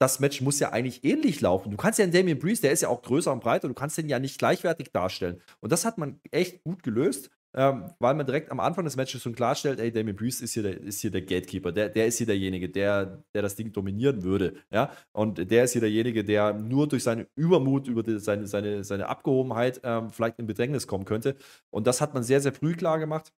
das 0.00 0.20
Match 0.20 0.40
muss 0.40 0.58
ja 0.58 0.72
eigentlich 0.72 1.04
ähnlich 1.04 1.40
laufen. 1.40 1.70
Du 1.70 1.76
kannst 1.76 1.98
ja 1.98 2.02
einen 2.02 2.12
Damien 2.12 2.38
Priest, 2.38 2.64
der 2.64 2.72
ist 2.72 2.82
ja 2.82 2.88
auch 2.88 3.02
größer 3.02 3.32
und 3.32 3.40
breiter, 3.40 3.68
du 3.68 3.74
kannst 3.74 3.96
den 3.96 4.08
ja 4.08 4.18
nicht 4.18 4.38
gleichwertig 4.38 4.90
darstellen. 4.92 5.40
Und 5.60 5.70
das 5.70 5.84
hat 5.84 5.98
man 5.98 6.20
echt 6.30 6.64
gut 6.64 6.82
gelöst 6.82 7.30
ähm, 7.54 7.90
weil 7.98 8.14
man 8.14 8.26
direkt 8.26 8.50
am 8.50 8.60
Anfang 8.60 8.84
des 8.84 8.96
Matches 8.96 9.22
schon 9.22 9.34
klarstellt, 9.34 9.80
ey, 9.80 9.92
Damien 9.92 10.16
Priest 10.16 10.42
ist 10.42 10.54
hier 10.54 10.62
der, 10.62 10.80
ist 10.80 11.00
hier 11.00 11.10
der 11.10 11.22
Gatekeeper, 11.22 11.72
der, 11.72 11.88
der 11.88 12.06
ist 12.06 12.18
hier 12.18 12.26
derjenige, 12.26 12.68
der, 12.68 13.24
der 13.34 13.42
das 13.42 13.54
Ding 13.56 13.72
dominieren 13.72 14.22
würde, 14.22 14.54
ja, 14.70 14.90
und 15.12 15.50
der 15.50 15.64
ist 15.64 15.72
hier 15.72 15.80
derjenige, 15.80 16.24
der 16.24 16.52
nur 16.52 16.88
durch 16.88 17.02
seinen 17.04 17.26
Übermut, 17.36 17.88
über 17.88 18.02
die, 18.02 18.18
seine, 18.18 18.46
seine, 18.46 18.84
seine 18.84 19.08
Abgehobenheit 19.08 19.80
ähm, 19.84 20.10
vielleicht 20.10 20.38
in 20.38 20.46
Bedrängnis 20.46 20.86
kommen 20.86 21.04
könnte. 21.04 21.36
Und 21.70 21.86
das 21.86 22.00
hat 22.00 22.14
man 22.14 22.22
sehr, 22.22 22.40
sehr 22.40 22.52
früh 22.52 22.74
klar 22.74 22.98
gemacht. 22.98 23.32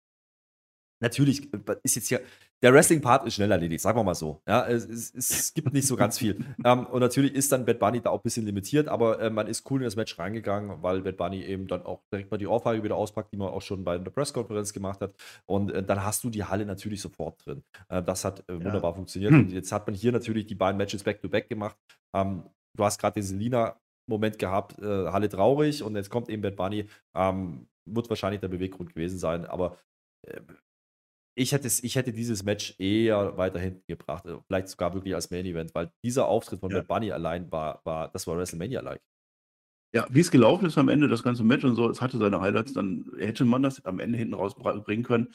Natürlich 1.00 1.54
äh, 1.54 1.76
ist 1.84 1.96
jetzt 1.96 2.08
hier, 2.08 2.22
der 2.62 2.74
Wrestling-Part 2.74 3.28
ist 3.28 3.36
schnell 3.36 3.52
erledigt, 3.52 3.82
sagen 3.82 4.00
wir 4.00 4.04
mal 4.04 4.16
so. 4.16 4.42
Ja, 4.48 4.66
es, 4.68 4.86
es, 4.86 5.14
es 5.14 5.54
gibt 5.54 5.74
nicht 5.74 5.88
so 5.88 5.96
ganz 5.96 6.18
viel. 6.18 6.38
ähm, 6.66 6.86
und 6.88 7.02
natürlich 7.02 7.34
ist 7.34 7.52
dann 7.52 7.66
Bad 7.66 7.80
Bunny 7.80 8.02
da 8.02 8.10
auch 8.10 8.20
ein 8.20 8.24
bisschen 8.24 8.46
limitiert, 8.46 8.88
aber 8.88 9.20
äh, 9.20 9.30
man 9.30 9.48
ist 9.48 9.70
cool 9.70 9.82
in 9.82 9.86
das 9.86 9.96
Match 9.96 10.18
reingegangen, 10.18 10.82
weil 10.82 11.02
Bad 11.02 11.18
Bunny 11.18 11.44
eben 11.44 11.68
dann 11.68 11.86
auch 11.86 12.02
direkt 12.12 12.32
mal 12.32 12.38
die 12.38 12.48
Ohrfeige 12.48 12.84
wieder 12.84 12.96
auspackt, 12.96 13.32
die 13.34 13.38
man 13.38 13.50
auch 13.50 13.62
schon 13.62 13.84
bei 13.84 13.98
der 13.98 14.10
Presskonferenz 14.10 14.74
gemacht 14.74 15.02
hat. 15.02 15.14
Und 15.46 15.72
äh, 15.72 15.84
dann 15.84 16.04
hast 16.04 16.24
du 16.24 16.30
die 16.30 16.46
Halle 16.46 16.66
natürlich 16.66 17.02
sofort 17.02 17.46
drin. 17.46 17.64
Äh, 17.90 18.02
das 18.02 18.24
hat 18.24 18.48
äh, 18.50 18.54
wunderbar 18.56 18.92
ja. 18.92 18.96
funktioniert. 18.96 19.32
Hm. 19.32 19.40
Und 19.42 19.52
jetzt 19.52 19.72
hat 19.72 19.86
man 19.86 19.96
hier 19.96 20.12
natürlich 20.12 20.46
die 20.46 20.56
beiden 20.56 20.78
Matches 20.78 21.04
back-to-back 21.04 21.46
-back 21.46 21.50
gemacht. 21.50 21.78
Ähm, 22.16 22.44
du 22.76 22.84
hast 22.84 23.00
gerade 23.00 23.16
den 23.16 23.24
Selina-Moment 23.24 24.40
gehabt, 24.40 24.80
äh, 24.80 25.08
Halle 25.08 25.30
traurig 25.30 25.84
und 25.84 25.96
jetzt 25.96 26.10
kommt 26.10 26.30
eben 26.30 26.42
Bad 26.42 26.56
Bunny. 26.56 26.88
Ähm, 27.16 27.68
wird 27.88 28.10
wahrscheinlich 28.10 28.42
der 28.42 28.48
Beweggrund 28.48 28.96
gewesen 28.96 29.20
sein, 29.20 29.46
aber 29.46 29.78
ich 31.36 31.52
hätte, 31.52 31.68
ich 31.68 31.96
hätte 31.96 32.14
dieses 32.14 32.44
Match 32.44 32.76
eher 32.80 33.38
weiter 33.38 33.60
hinten 33.60 33.84
gebracht, 33.88 34.26
äh, 34.26 34.38
vielleicht 34.48 34.70
sogar 34.70 34.94
wirklich 34.94 35.14
als 35.14 35.30
Main 35.30 35.46
Event, 35.46 35.76
weil 35.76 35.92
dieser 36.04 36.28
Auftritt 36.28 36.62
von 36.62 36.72
ja. 36.72 36.78
Bad 36.78 36.88
Bunny 36.88 37.12
allein 37.12 37.52
war, 37.52 37.82
war, 37.84 38.10
das 38.10 38.26
war 38.26 38.38
WrestleMania-like. 38.38 39.02
Ja, 39.94 40.08
wie 40.10 40.20
es 40.20 40.32
gelaufen 40.32 40.66
ist 40.66 40.78
am 40.78 40.90
Ende, 40.90 41.08
das 41.08 41.24
ganze 41.24 41.44
Match 41.44 41.64
und 41.64 41.76
so, 41.76 41.90
es 41.90 42.02
hatte 42.02 42.18
seine 42.18 42.42
Highlights, 42.42 42.74
dann 42.74 43.06
hätte 43.18 43.46
man 43.46 43.64
das 43.64 43.84
am 43.86 44.00
Ende 44.00 44.18
hinten 44.18 44.34
rausbringen 44.34 45.06
können. 45.06 45.34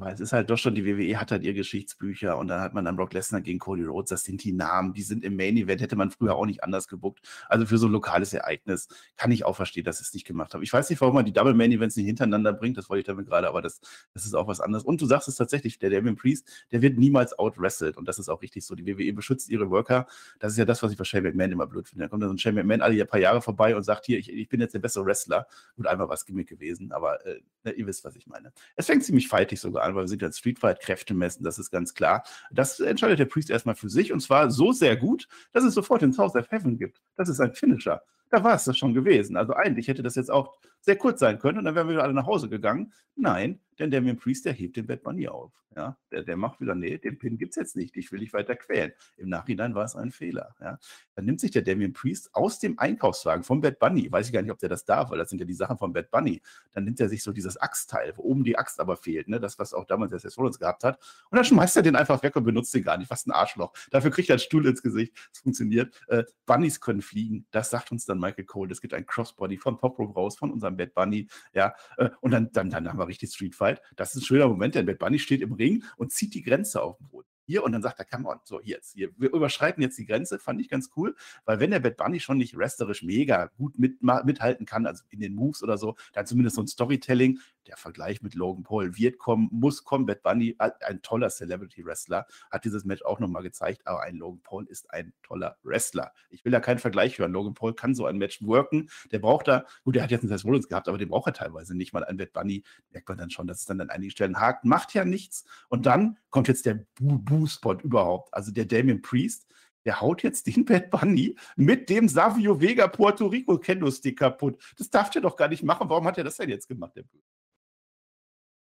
Aber 0.00 0.12
es 0.12 0.20
ist 0.20 0.32
halt 0.32 0.48
doch 0.48 0.56
schon, 0.56 0.76
die 0.76 0.86
WWE 0.86 1.18
hat 1.18 1.32
halt 1.32 1.42
ihr 1.42 1.54
Geschichtsbücher 1.54 2.38
und 2.38 2.48
dann 2.48 2.60
hat 2.60 2.72
man 2.72 2.84
dann 2.84 2.94
Brock 2.94 3.12
Lesnar 3.12 3.40
gegen 3.40 3.58
Cody 3.58 3.82
Rhodes, 3.82 4.10
das 4.10 4.22
sind 4.22 4.44
die 4.44 4.52
Namen, 4.52 4.92
die 4.92 5.02
sind 5.02 5.24
im 5.24 5.34
Main 5.34 5.56
Event, 5.56 5.80
hätte 5.80 5.96
man 5.96 6.10
früher 6.10 6.36
auch 6.36 6.46
nicht 6.46 6.62
anders 6.62 6.86
gebuckt. 6.86 7.20
Also 7.48 7.66
für 7.66 7.78
so 7.78 7.86
ein 7.88 7.92
lokales 7.92 8.32
Ereignis 8.32 8.88
kann 9.16 9.32
ich 9.32 9.44
auch 9.44 9.56
verstehen, 9.56 9.84
dass 9.84 9.98
sie 9.98 10.04
es 10.04 10.14
nicht 10.14 10.24
gemacht 10.24 10.54
haben. 10.54 10.62
Ich 10.62 10.72
weiß 10.72 10.88
nicht, 10.88 11.00
warum 11.00 11.14
man 11.16 11.24
die 11.24 11.32
Double 11.32 11.52
Main 11.52 11.72
Events 11.72 11.96
nicht 11.96 12.06
hintereinander 12.06 12.52
bringt, 12.52 12.78
das 12.78 12.88
wollte 12.88 13.00
ich 13.00 13.06
damit 13.06 13.26
gerade, 13.26 13.48
aber 13.48 13.60
das, 13.60 13.80
das 14.14 14.24
ist 14.24 14.34
auch 14.34 14.46
was 14.46 14.60
anderes. 14.60 14.84
Und 14.84 15.00
du 15.00 15.06
sagst 15.06 15.26
es 15.26 15.34
tatsächlich, 15.34 15.80
der 15.80 15.90
Damien 15.90 16.14
Priest, 16.14 16.48
der 16.70 16.80
wird 16.80 16.96
niemals 16.96 17.36
out-wrestled 17.36 17.96
und 17.96 18.06
das 18.06 18.20
ist 18.20 18.28
auch 18.28 18.40
richtig 18.40 18.64
so. 18.64 18.76
Die 18.76 18.86
WWE 18.86 19.12
beschützt 19.12 19.48
ihre 19.48 19.68
Worker. 19.70 20.06
Das 20.38 20.52
ist 20.52 20.58
ja 20.58 20.64
das, 20.64 20.80
was 20.82 20.92
ich 20.92 20.98
bei 20.98 21.04
Shane 21.04 21.24
McMahon 21.24 21.50
immer 21.50 21.66
blöd 21.66 21.88
finde. 21.88 22.04
Da 22.04 22.08
kommt 22.08 22.22
dann 22.22 22.30
so 22.30 22.34
ein 22.34 22.38
Shane 22.38 22.54
McMahon 22.54 22.82
alle 22.82 23.04
paar 23.04 23.20
Jahre 23.20 23.42
vorbei 23.42 23.74
und 23.74 23.82
sagt, 23.82 24.06
hier, 24.06 24.18
ich, 24.18 24.32
ich 24.32 24.48
bin 24.48 24.60
jetzt 24.60 24.74
der 24.74 24.78
bessere 24.78 25.04
Wrestler. 25.04 25.48
Gut, 25.76 25.88
einmal 25.88 26.08
was 26.08 26.24
Gimmick 26.24 26.48
gewesen, 26.48 26.92
aber 26.92 27.24
äh, 27.26 27.40
ihr 27.72 27.86
wisst, 27.86 28.04
was 28.04 28.14
ich 28.14 28.28
meine. 28.28 28.52
Es 28.76 28.86
fängt 28.86 29.04
ziemlich 29.04 29.26
fightig 29.28 29.60
sogar 29.60 29.84
an, 29.84 29.87
weil 29.94 30.04
wir 30.04 30.08
sind 30.08 30.22
ja 30.22 30.32
Street 30.32 30.58
Fight 30.58 30.80
Kräfte 30.80 31.14
messen, 31.14 31.44
das 31.44 31.58
ist 31.58 31.70
ganz 31.70 31.94
klar. 31.94 32.22
Das 32.50 32.80
entscheidet 32.80 33.18
der 33.18 33.26
Priest 33.26 33.50
erstmal 33.50 33.74
für 33.74 33.88
sich 33.88 34.12
und 34.12 34.20
zwar 34.20 34.50
so 34.50 34.72
sehr 34.72 34.96
gut, 34.96 35.28
dass 35.52 35.64
es 35.64 35.74
sofort 35.74 36.02
den 36.02 36.12
South 36.12 36.34
of 36.34 36.50
Heaven 36.50 36.78
gibt. 36.78 37.00
Das 37.16 37.28
ist 37.28 37.40
ein 37.40 37.54
Finisher. 37.54 38.02
Da 38.30 38.44
war 38.44 38.54
es 38.54 38.64
das 38.64 38.76
schon 38.76 38.94
gewesen. 38.94 39.36
Also 39.36 39.54
eigentlich 39.54 39.88
hätte 39.88 40.02
das 40.02 40.14
jetzt 40.14 40.30
auch 40.30 40.54
sehr 40.88 40.96
kurz 40.96 41.20
sein 41.20 41.38
können 41.38 41.58
und 41.58 41.66
dann 41.66 41.74
wären 41.74 41.86
wir 41.86 42.02
alle 42.02 42.14
nach 42.14 42.26
Hause 42.26 42.48
gegangen. 42.48 42.94
Nein, 43.14 43.60
denn 43.78 43.90
Damien 43.90 44.16
Priest, 44.16 44.46
der 44.46 44.54
hebt 44.54 44.76
den 44.76 44.86
Bad 44.86 45.02
Bunny 45.02 45.28
auf. 45.28 45.52
Ja, 45.76 45.96
der, 46.10 46.24
der 46.24 46.36
macht 46.36 46.60
wieder, 46.60 46.74
nee, 46.74 46.98
den 46.98 47.18
Pin 47.18 47.38
gibt 47.38 47.50
es 47.50 47.56
jetzt 47.56 47.76
nicht, 47.76 47.96
ich 47.96 48.10
will 48.10 48.20
dich 48.20 48.32
weiter 48.32 48.56
quälen. 48.56 48.90
Im 49.16 49.28
Nachhinein 49.28 49.74
war 49.74 49.84
es 49.84 49.94
ein 49.94 50.10
Fehler. 50.10 50.56
Ja. 50.60 50.78
Dann 51.14 51.24
nimmt 51.24 51.40
sich 51.40 51.52
der 51.52 51.62
Damien 51.62 51.92
Priest 51.92 52.30
aus 52.32 52.58
dem 52.58 52.78
Einkaufswagen 52.78 53.44
vom 53.44 53.60
Bad 53.60 53.78
Bunny, 53.78 54.10
weiß 54.10 54.26
ich 54.26 54.32
gar 54.32 54.42
nicht, 54.42 54.50
ob 54.50 54.58
der 54.58 54.70
das 54.70 54.84
darf, 54.84 55.10
weil 55.10 55.18
das 55.18 55.28
sind 55.28 55.38
ja 55.38 55.44
die 55.44 55.54
Sachen 55.54 55.78
vom 55.78 55.92
Bad 55.92 56.10
Bunny. 56.10 56.40
Dann 56.72 56.84
nimmt 56.84 56.98
er 56.98 57.08
sich 57.08 57.22
so 57.22 57.32
dieses 57.32 57.58
Axtteil, 57.58 58.14
wo 58.16 58.22
oben 58.22 58.44
die 58.44 58.58
Axt 58.58 58.80
aber 58.80 58.96
fehlt, 58.96 59.28
ne? 59.28 59.38
das, 59.38 59.58
was 59.58 59.74
auch 59.74 59.84
damals 59.84 60.10
der 60.10 60.18
Seth 60.18 60.36
Rollins 60.38 60.58
gehabt 60.58 60.82
hat. 60.84 60.98
Und 61.30 61.36
dann 61.36 61.44
schmeißt 61.44 61.76
er 61.76 61.82
den 61.82 61.94
einfach 61.94 62.22
weg 62.22 62.34
und 62.34 62.44
benutzt 62.44 62.74
den 62.74 62.82
gar 62.82 62.96
nicht. 62.96 63.10
Was 63.10 63.26
ein 63.26 63.32
Arschloch. 63.32 63.72
Dafür 63.90 64.10
kriegt 64.10 64.30
er 64.30 64.34
einen 64.34 64.40
Stuhl 64.40 64.66
ins 64.66 64.82
Gesicht. 64.82 65.12
Es 65.32 65.40
funktioniert. 65.40 65.94
Äh, 66.08 66.24
Bunnies 66.46 66.80
können 66.80 67.02
fliegen. 67.02 67.46
Das 67.52 67.70
sagt 67.70 67.92
uns 67.92 68.04
dann 68.04 68.18
Michael 68.18 68.46
Cole. 68.46 68.72
Es 68.72 68.80
gibt 68.80 68.94
ein 68.94 69.06
Crossbody 69.06 69.58
von 69.58 69.78
Pop 69.78 69.98
raus, 69.98 70.36
von 70.36 70.50
unserem 70.50 70.77
Bad 70.78 70.94
Bunny. 70.94 71.28
Ja, 71.52 71.74
äh, 71.98 72.08
und 72.22 72.30
dann, 72.30 72.50
dann, 72.52 72.70
dann 72.70 72.88
haben 72.88 72.98
wir 72.98 73.06
richtig 73.06 73.30
Street 73.30 73.54
Fight. 73.54 73.82
Das 73.96 74.14
ist 74.14 74.22
ein 74.22 74.24
schöner 74.24 74.48
Moment, 74.48 74.74
denn 74.74 74.86
Bad 74.86 74.98
Bunny 74.98 75.18
steht 75.18 75.42
im 75.42 75.52
Ring 75.52 75.84
und 75.98 76.12
zieht 76.12 76.32
die 76.32 76.42
Grenze 76.42 76.82
auf 76.82 76.96
den 76.96 77.08
Boden 77.08 77.28
hier 77.48 77.64
und 77.64 77.72
dann 77.72 77.82
sagt 77.82 77.98
er, 77.98 78.04
come 78.04 78.28
on, 78.28 78.38
so 78.44 78.60
jetzt, 78.62 78.92
hier, 78.92 79.08
wir 79.16 79.32
überschreiten 79.32 79.82
jetzt 79.82 79.96
die 79.96 80.04
Grenze, 80.04 80.38
fand 80.38 80.60
ich 80.60 80.68
ganz 80.68 80.90
cool, 80.96 81.16
weil 81.46 81.58
wenn 81.60 81.70
der 81.70 81.80
Bad 81.80 81.96
Bunny 81.96 82.20
schon 82.20 82.36
nicht 82.36 82.56
wrestlerisch 82.56 83.02
mega 83.02 83.46
gut 83.46 83.78
mit, 83.78 84.02
mithalten 84.02 84.66
kann, 84.66 84.84
also 84.86 85.02
in 85.08 85.20
den 85.20 85.34
Moves 85.34 85.62
oder 85.62 85.78
so, 85.78 85.96
dann 86.12 86.26
zumindest 86.26 86.56
so 86.56 86.62
ein 86.62 86.66
Storytelling, 86.66 87.40
der 87.68 87.76
Vergleich 87.76 88.22
mit 88.22 88.34
Logan 88.34 88.64
Paul 88.64 88.96
wird 88.96 89.18
kommen, 89.18 89.48
muss 89.52 89.84
kommen. 89.84 90.06
Bad 90.06 90.22
Bunny, 90.22 90.56
ein 90.58 91.02
toller 91.02 91.28
Celebrity-Wrestler, 91.28 92.26
hat 92.50 92.64
dieses 92.64 92.84
Match 92.84 93.02
auch 93.02 93.20
nochmal 93.20 93.42
gezeigt, 93.42 93.86
aber 93.86 94.02
ein 94.02 94.16
Logan 94.16 94.40
Paul 94.42 94.66
ist 94.66 94.90
ein 94.92 95.12
toller 95.22 95.56
Wrestler. 95.62 96.12
Ich 96.30 96.44
will 96.44 96.52
da 96.52 96.60
keinen 96.60 96.78
Vergleich 96.78 97.18
hören. 97.18 97.32
Logan 97.32 97.54
Paul 97.54 97.74
kann 97.74 97.94
so 97.94 98.06
ein 98.06 98.18
Match 98.18 98.42
worken. 98.42 98.88
Der 99.12 99.18
braucht 99.18 99.48
da, 99.48 99.64
gut, 99.84 99.94
der 99.94 100.02
hat 100.02 100.10
jetzt 100.10 100.22
einen 100.22 100.30
Seth 100.30 100.44
Rollins 100.44 100.68
gehabt, 100.68 100.88
aber 100.88 100.98
den 100.98 101.08
braucht 101.08 101.28
er 101.28 101.34
teilweise 101.34 101.76
nicht 101.76 101.92
mal. 101.92 102.04
Ein 102.04 102.16
Bad 102.16 102.32
Bunny 102.32 102.64
merkt 102.90 103.08
man 103.08 103.18
dann 103.18 103.30
schon, 103.30 103.46
dass 103.46 103.60
es 103.60 103.66
dann 103.66 103.80
an 103.80 103.90
einigen 103.90 104.10
Stellen 104.10 104.40
hakt, 104.40 104.64
macht 104.64 104.94
ja 104.94 105.04
nichts. 105.04 105.44
Und 105.68 105.86
dann 105.86 106.18
kommt 106.30 106.48
jetzt 106.48 106.66
der 106.66 106.84
Boo-Spot 106.98 107.74
überhaupt. 107.74 108.32
Also 108.32 108.50
der 108.50 108.64
Damien 108.64 109.02
Priest, 109.02 109.46
der 109.84 110.00
haut 110.00 110.22
jetzt 110.22 110.46
den 110.46 110.64
Bad 110.64 110.90
Bunny 110.90 111.36
mit 111.56 111.88
dem 111.88 112.08
Savio 112.08 112.60
Vega 112.60 112.88
Puerto 112.88 113.26
Rico 113.26 113.58
Kendo-Stick 113.58 114.18
kaputt. 114.18 114.60
Das 114.76 114.90
darf 114.90 115.10
der 115.10 115.22
doch 115.22 115.36
gar 115.36 115.48
nicht 115.48 115.62
machen. 115.62 115.88
Warum 115.88 116.06
hat 116.06 116.18
er 116.18 116.24
das 116.24 116.36
denn 116.36 116.50
jetzt 116.50 116.68
gemacht, 116.68 116.96
der 116.96 117.04
Böse? 117.04 117.24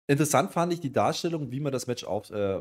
Interessant 0.07 0.53
fand 0.53 0.73
ich 0.73 0.81
die 0.81 0.93
Darstellung, 0.93 1.51
wie 1.51 1.61
man 1.61 1.73
das 1.73 1.87
Match 1.87 2.05
auf, 2.05 2.31
äh, 2.31 2.61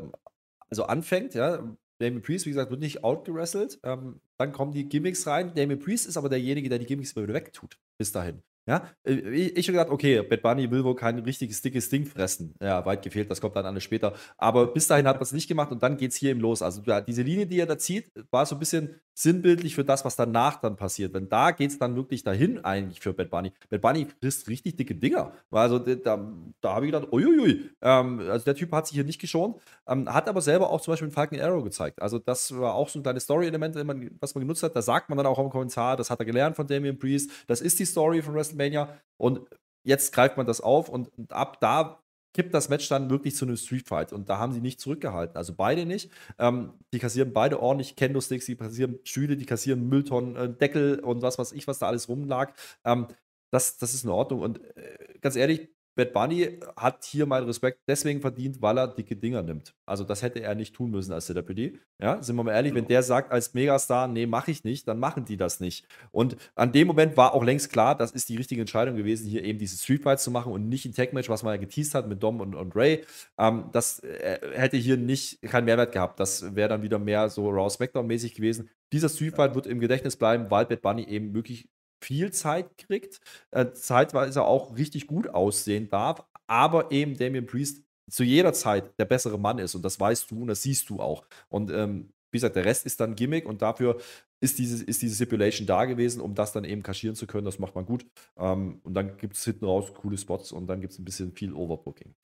also 0.70 0.84
anfängt, 0.84 1.34
ja. 1.34 1.62
Damien 1.98 2.22
Priest, 2.22 2.46
wie 2.46 2.50
gesagt, 2.50 2.70
wird 2.70 2.80
nicht 2.80 3.04
outgerasselt. 3.04 3.78
Ähm, 3.84 4.20
dann 4.36 4.52
kommen 4.52 4.72
die 4.72 4.88
Gimmicks 4.88 5.26
rein. 5.26 5.54
Damien 5.54 5.78
Priest 5.78 6.06
ist 6.06 6.16
aber 6.16 6.28
derjenige, 6.28 6.68
der 6.68 6.78
die 6.78 6.86
Gimmicks 6.86 7.14
wieder 7.14 7.32
wegtut. 7.32 7.78
Bis 7.98 8.10
dahin. 8.10 8.42
Ja, 8.66 8.88
äh, 9.04 9.12
ich 9.12 9.68
habe 9.68 9.78
gedacht, 9.78 9.90
okay, 9.90 10.22
Bad 10.22 10.42
Bunny 10.42 10.70
will 10.70 10.84
wohl 10.84 10.96
kein 10.96 11.18
richtiges 11.18 11.60
dickes 11.60 11.90
Ding 11.90 12.06
fressen. 12.06 12.54
Ja, 12.60 12.84
weit 12.86 13.02
gefehlt, 13.02 13.30
das 13.30 13.40
kommt 13.40 13.56
dann 13.56 13.66
alles 13.66 13.84
später. 13.84 14.14
Aber 14.38 14.68
bis 14.68 14.86
dahin 14.86 15.06
hat 15.06 15.16
man 15.16 15.22
es 15.22 15.32
nicht 15.32 15.48
gemacht 15.48 15.70
und 15.70 15.82
dann 15.82 15.96
geht 15.98 16.12
es 16.12 16.16
hier 16.16 16.30
eben 16.30 16.40
los. 16.40 16.62
Also 16.62 16.80
ja, 16.86 17.00
diese 17.00 17.22
Linie, 17.22 17.46
die 17.46 17.60
er 17.60 17.66
da 17.66 17.76
zieht, 17.76 18.10
war 18.30 18.46
so 18.46 18.56
ein 18.56 18.58
bisschen 18.58 19.00
sinnbildlich 19.12 19.74
für 19.74 19.84
das, 19.84 20.04
was 20.04 20.16
danach 20.16 20.60
dann 20.60 20.76
passiert. 20.76 21.12
Wenn 21.14 21.28
da 21.28 21.52
geht 21.52 21.70
es 21.70 21.78
dann 21.78 21.94
wirklich 21.94 22.24
dahin 22.24 22.64
eigentlich 22.64 23.00
für 23.00 23.12
Bad 23.12 23.30
Bunny. 23.30 23.52
Bad 23.68 23.80
Bunny 23.80 24.06
frisst 24.20 24.48
richtig 24.48 24.76
dicke 24.76 24.94
Dinger. 24.94 25.32
Also 25.50 25.78
da, 25.78 26.26
da 26.60 26.74
habe 26.74 26.86
ich 26.86 26.92
gedacht, 26.92 27.12
uiuiui. 27.12 27.70
Ähm, 27.82 28.20
also 28.20 28.44
der 28.44 28.54
Typ 28.56 28.72
hat 28.72 28.86
sich 28.86 28.96
hier 28.96 29.04
nicht 29.04 29.20
geschont, 29.20 29.60
ähm, 29.86 30.12
hat 30.12 30.28
aber 30.28 30.40
selber 30.40 30.70
auch 30.70 30.80
zum 30.80 30.92
Beispiel 30.92 31.06
einen 31.06 31.14
Falcon 31.14 31.40
Arrow 31.40 31.62
gezeigt. 31.62 32.02
Also 32.02 32.18
das 32.18 32.56
war 32.58 32.74
auch 32.74 32.88
so 32.88 32.98
ein 32.98 33.02
kleines 33.02 33.24
Story-Element, 33.24 33.76
was 34.20 34.34
man 34.34 34.40
genutzt 34.40 34.62
hat. 34.62 34.74
Da 34.74 34.82
sagt 34.82 35.10
man 35.10 35.18
dann 35.18 35.26
auch 35.26 35.38
im 35.38 35.50
Kommentar, 35.50 35.96
das 35.96 36.10
hat 36.10 36.18
er 36.18 36.24
gelernt 36.24 36.56
von 36.56 36.66
Damien 36.66 36.98
Priest. 36.98 37.30
Das 37.46 37.60
ist 37.60 37.78
die 37.78 37.84
Story 37.84 38.22
von 38.22 38.34
WrestleMania 38.34 38.53
WrestleMania. 38.58 38.98
Und 39.16 39.40
jetzt 39.84 40.12
greift 40.12 40.36
man 40.36 40.46
das 40.46 40.60
auf 40.60 40.88
und 40.88 41.10
ab 41.30 41.60
da 41.60 42.00
kippt 42.34 42.52
das 42.52 42.68
Match 42.68 42.88
dann 42.88 43.10
wirklich 43.10 43.36
zu 43.36 43.44
einem 43.44 43.56
Streetfight. 43.56 44.12
Und 44.12 44.28
da 44.28 44.38
haben 44.38 44.52
sie 44.52 44.60
nicht 44.60 44.80
zurückgehalten. 44.80 45.36
Also 45.36 45.54
beide 45.54 45.86
nicht. 45.86 46.10
Ähm, 46.38 46.74
die 46.92 46.98
kassieren 46.98 47.32
beide 47.32 47.60
ordentlich 47.62 47.94
Kendo-Sticks, 47.94 48.46
die 48.46 48.56
kassieren 48.56 48.98
Stühle, 49.04 49.36
die 49.36 49.46
kassieren 49.46 49.88
Mülltonnen, 49.88 50.36
äh, 50.36 50.52
Deckel 50.52 50.98
und 50.98 51.22
was 51.22 51.38
weiß 51.38 51.52
ich, 51.52 51.68
was 51.68 51.78
da 51.78 51.86
alles 51.86 52.08
rumlag. 52.08 52.52
Ähm, 52.84 53.06
das, 53.52 53.78
das 53.78 53.94
ist 53.94 54.04
in 54.04 54.10
Ordnung. 54.10 54.40
Und 54.40 54.60
äh, 54.76 55.18
ganz 55.20 55.36
ehrlich, 55.36 55.68
Bad 55.96 56.12
Bunny 56.12 56.58
hat 56.76 57.04
hier 57.04 57.26
meinen 57.26 57.46
Respekt 57.46 57.80
deswegen 57.86 58.20
verdient, 58.20 58.60
weil 58.60 58.78
er 58.78 58.88
dicke 58.88 59.14
Dinger 59.16 59.42
nimmt. 59.42 59.74
Also 59.86 60.02
das 60.02 60.22
hätte 60.22 60.40
er 60.40 60.54
nicht 60.54 60.74
tun 60.74 60.90
müssen 60.90 61.12
als 61.12 61.26
Deputy. 61.26 61.78
Ja, 62.00 62.20
sind 62.22 62.34
wir 62.36 62.42
mal 62.42 62.52
ehrlich, 62.52 62.74
wenn 62.74 62.86
der 62.86 63.02
sagt 63.02 63.30
als 63.30 63.54
Megastar, 63.54 64.08
nee, 64.08 64.26
mache 64.26 64.50
ich 64.50 64.64
nicht, 64.64 64.88
dann 64.88 64.98
machen 64.98 65.24
die 65.24 65.36
das 65.36 65.60
nicht. 65.60 65.86
Und 66.10 66.36
an 66.56 66.72
dem 66.72 66.88
Moment 66.88 67.16
war 67.16 67.34
auch 67.34 67.44
längst 67.44 67.70
klar, 67.70 67.96
das 67.96 68.10
ist 68.10 68.28
die 68.28 68.36
richtige 68.36 68.60
Entscheidung 68.60 68.96
gewesen, 68.96 69.28
hier 69.28 69.44
eben 69.44 69.58
diese 69.58 69.76
Street 69.76 70.02
Fights 70.02 70.24
zu 70.24 70.30
machen 70.30 70.52
und 70.52 70.68
nicht 70.68 70.84
ein 70.84 70.94
Tag-Match, 70.94 71.28
was 71.28 71.42
man 71.42 71.54
ja 71.54 71.60
geteased 71.60 71.94
hat 71.94 72.08
mit 72.08 72.22
Dom 72.22 72.40
und, 72.40 72.54
und 72.54 72.74
Ray. 72.74 73.04
Ähm, 73.38 73.66
das 73.72 74.00
äh, 74.00 74.40
hätte 74.54 74.76
hier 74.76 74.96
nicht 74.96 75.42
keinen 75.42 75.66
Mehrwert 75.66 75.92
gehabt. 75.92 76.18
Das 76.18 76.54
wäre 76.56 76.68
dann 76.68 76.82
wieder 76.82 76.98
mehr 76.98 77.28
so 77.28 77.48
Raw 77.48 77.68
Smackdown-mäßig 77.68 78.34
gewesen. 78.34 78.68
Dieser 78.92 79.08
Street 79.08 79.36
Fight 79.36 79.54
wird 79.54 79.66
im 79.66 79.80
Gedächtnis 79.80 80.16
bleiben, 80.16 80.50
weil 80.50 80.66
Bad 80.66 80.82
Bunny 80.82 81.04
eben 81.04 81.34
wirklich 81.34 81.68
viel 82.04 82.32
Zeit 82.32 82.76
kriegt, 82.78 83.20
äh, 83.50 83.72
zeitweise 83.72 84.44
auch 84.44 84.76
richtig 84.76 85.06
gut 85.06 85.28
aussehen 85.28 85.88
darf, 85.88 86.24
aber 86.46 86.92
eben 86.92 87.16
Damien 87.16 87.46
Priest 87.46 87.82
zu 88.10 88.22
jeder 88.22 88.52
Zeit 88.52 88.98
der 88.98 89.06
bessere 89.06 89.38
Mann 89.38 89.58
ist 89.58 89.74
und 89.74 89.84
das 89.84 89.98
weißt 89.98 90.30
du 90.30 90.42
und 90.42 90.48
das 90.48 90.62
siehst 90.62 90.90
du 90.90 91.00
auch. 91.00 91.24
Und 91.48 91.70
ähm, 91.70 92.12
wie 92.30 92.38
gesagt, 92.38 92.56
der 92.56 92.64
Rest 92.64 92.84
ist 92.84 93.00
dann 93.00 93.14
Gimmick 93.14 93.46
und 93.46 93.62
dafür 93.62 94.00
ist 94.40 94.58
diese, 94.58 94.84
ist 94.84 95.00
diese 95.00 95.14
Stipulation 95.14 95.66
da 95.66 95.84
gewesen, 95.86 96.20
um 96.20 96.34
das 96.34 96.52
dann 96.52 96.64
eben 96.64 96.82
kaschieren 96.82 97.16
zu 97.16 97.26
können. 97.26 97.46
Das 97.46 97.58
macht 97.58 97.74
man 97.74 97.86
gut. 97.86 98.04
Ähm, 98.36 98.80
und 98.82 98.94
dann 98.94 99.16
gibt 99.16 99.36
es 99.36 99.44
hinten 99.44 99.64
raus 99.64 99.94
coole 99.94 100.18
Spots 100.18 100.52
und 100.52 100.66
dann 100.66 100.80
gibt 100.80 100.92
es 100.92 100.98
ein 100.98 101.04
bisschen 101.04 101.32
viel 101.32 101.54
Overbooking. 101.54 102.14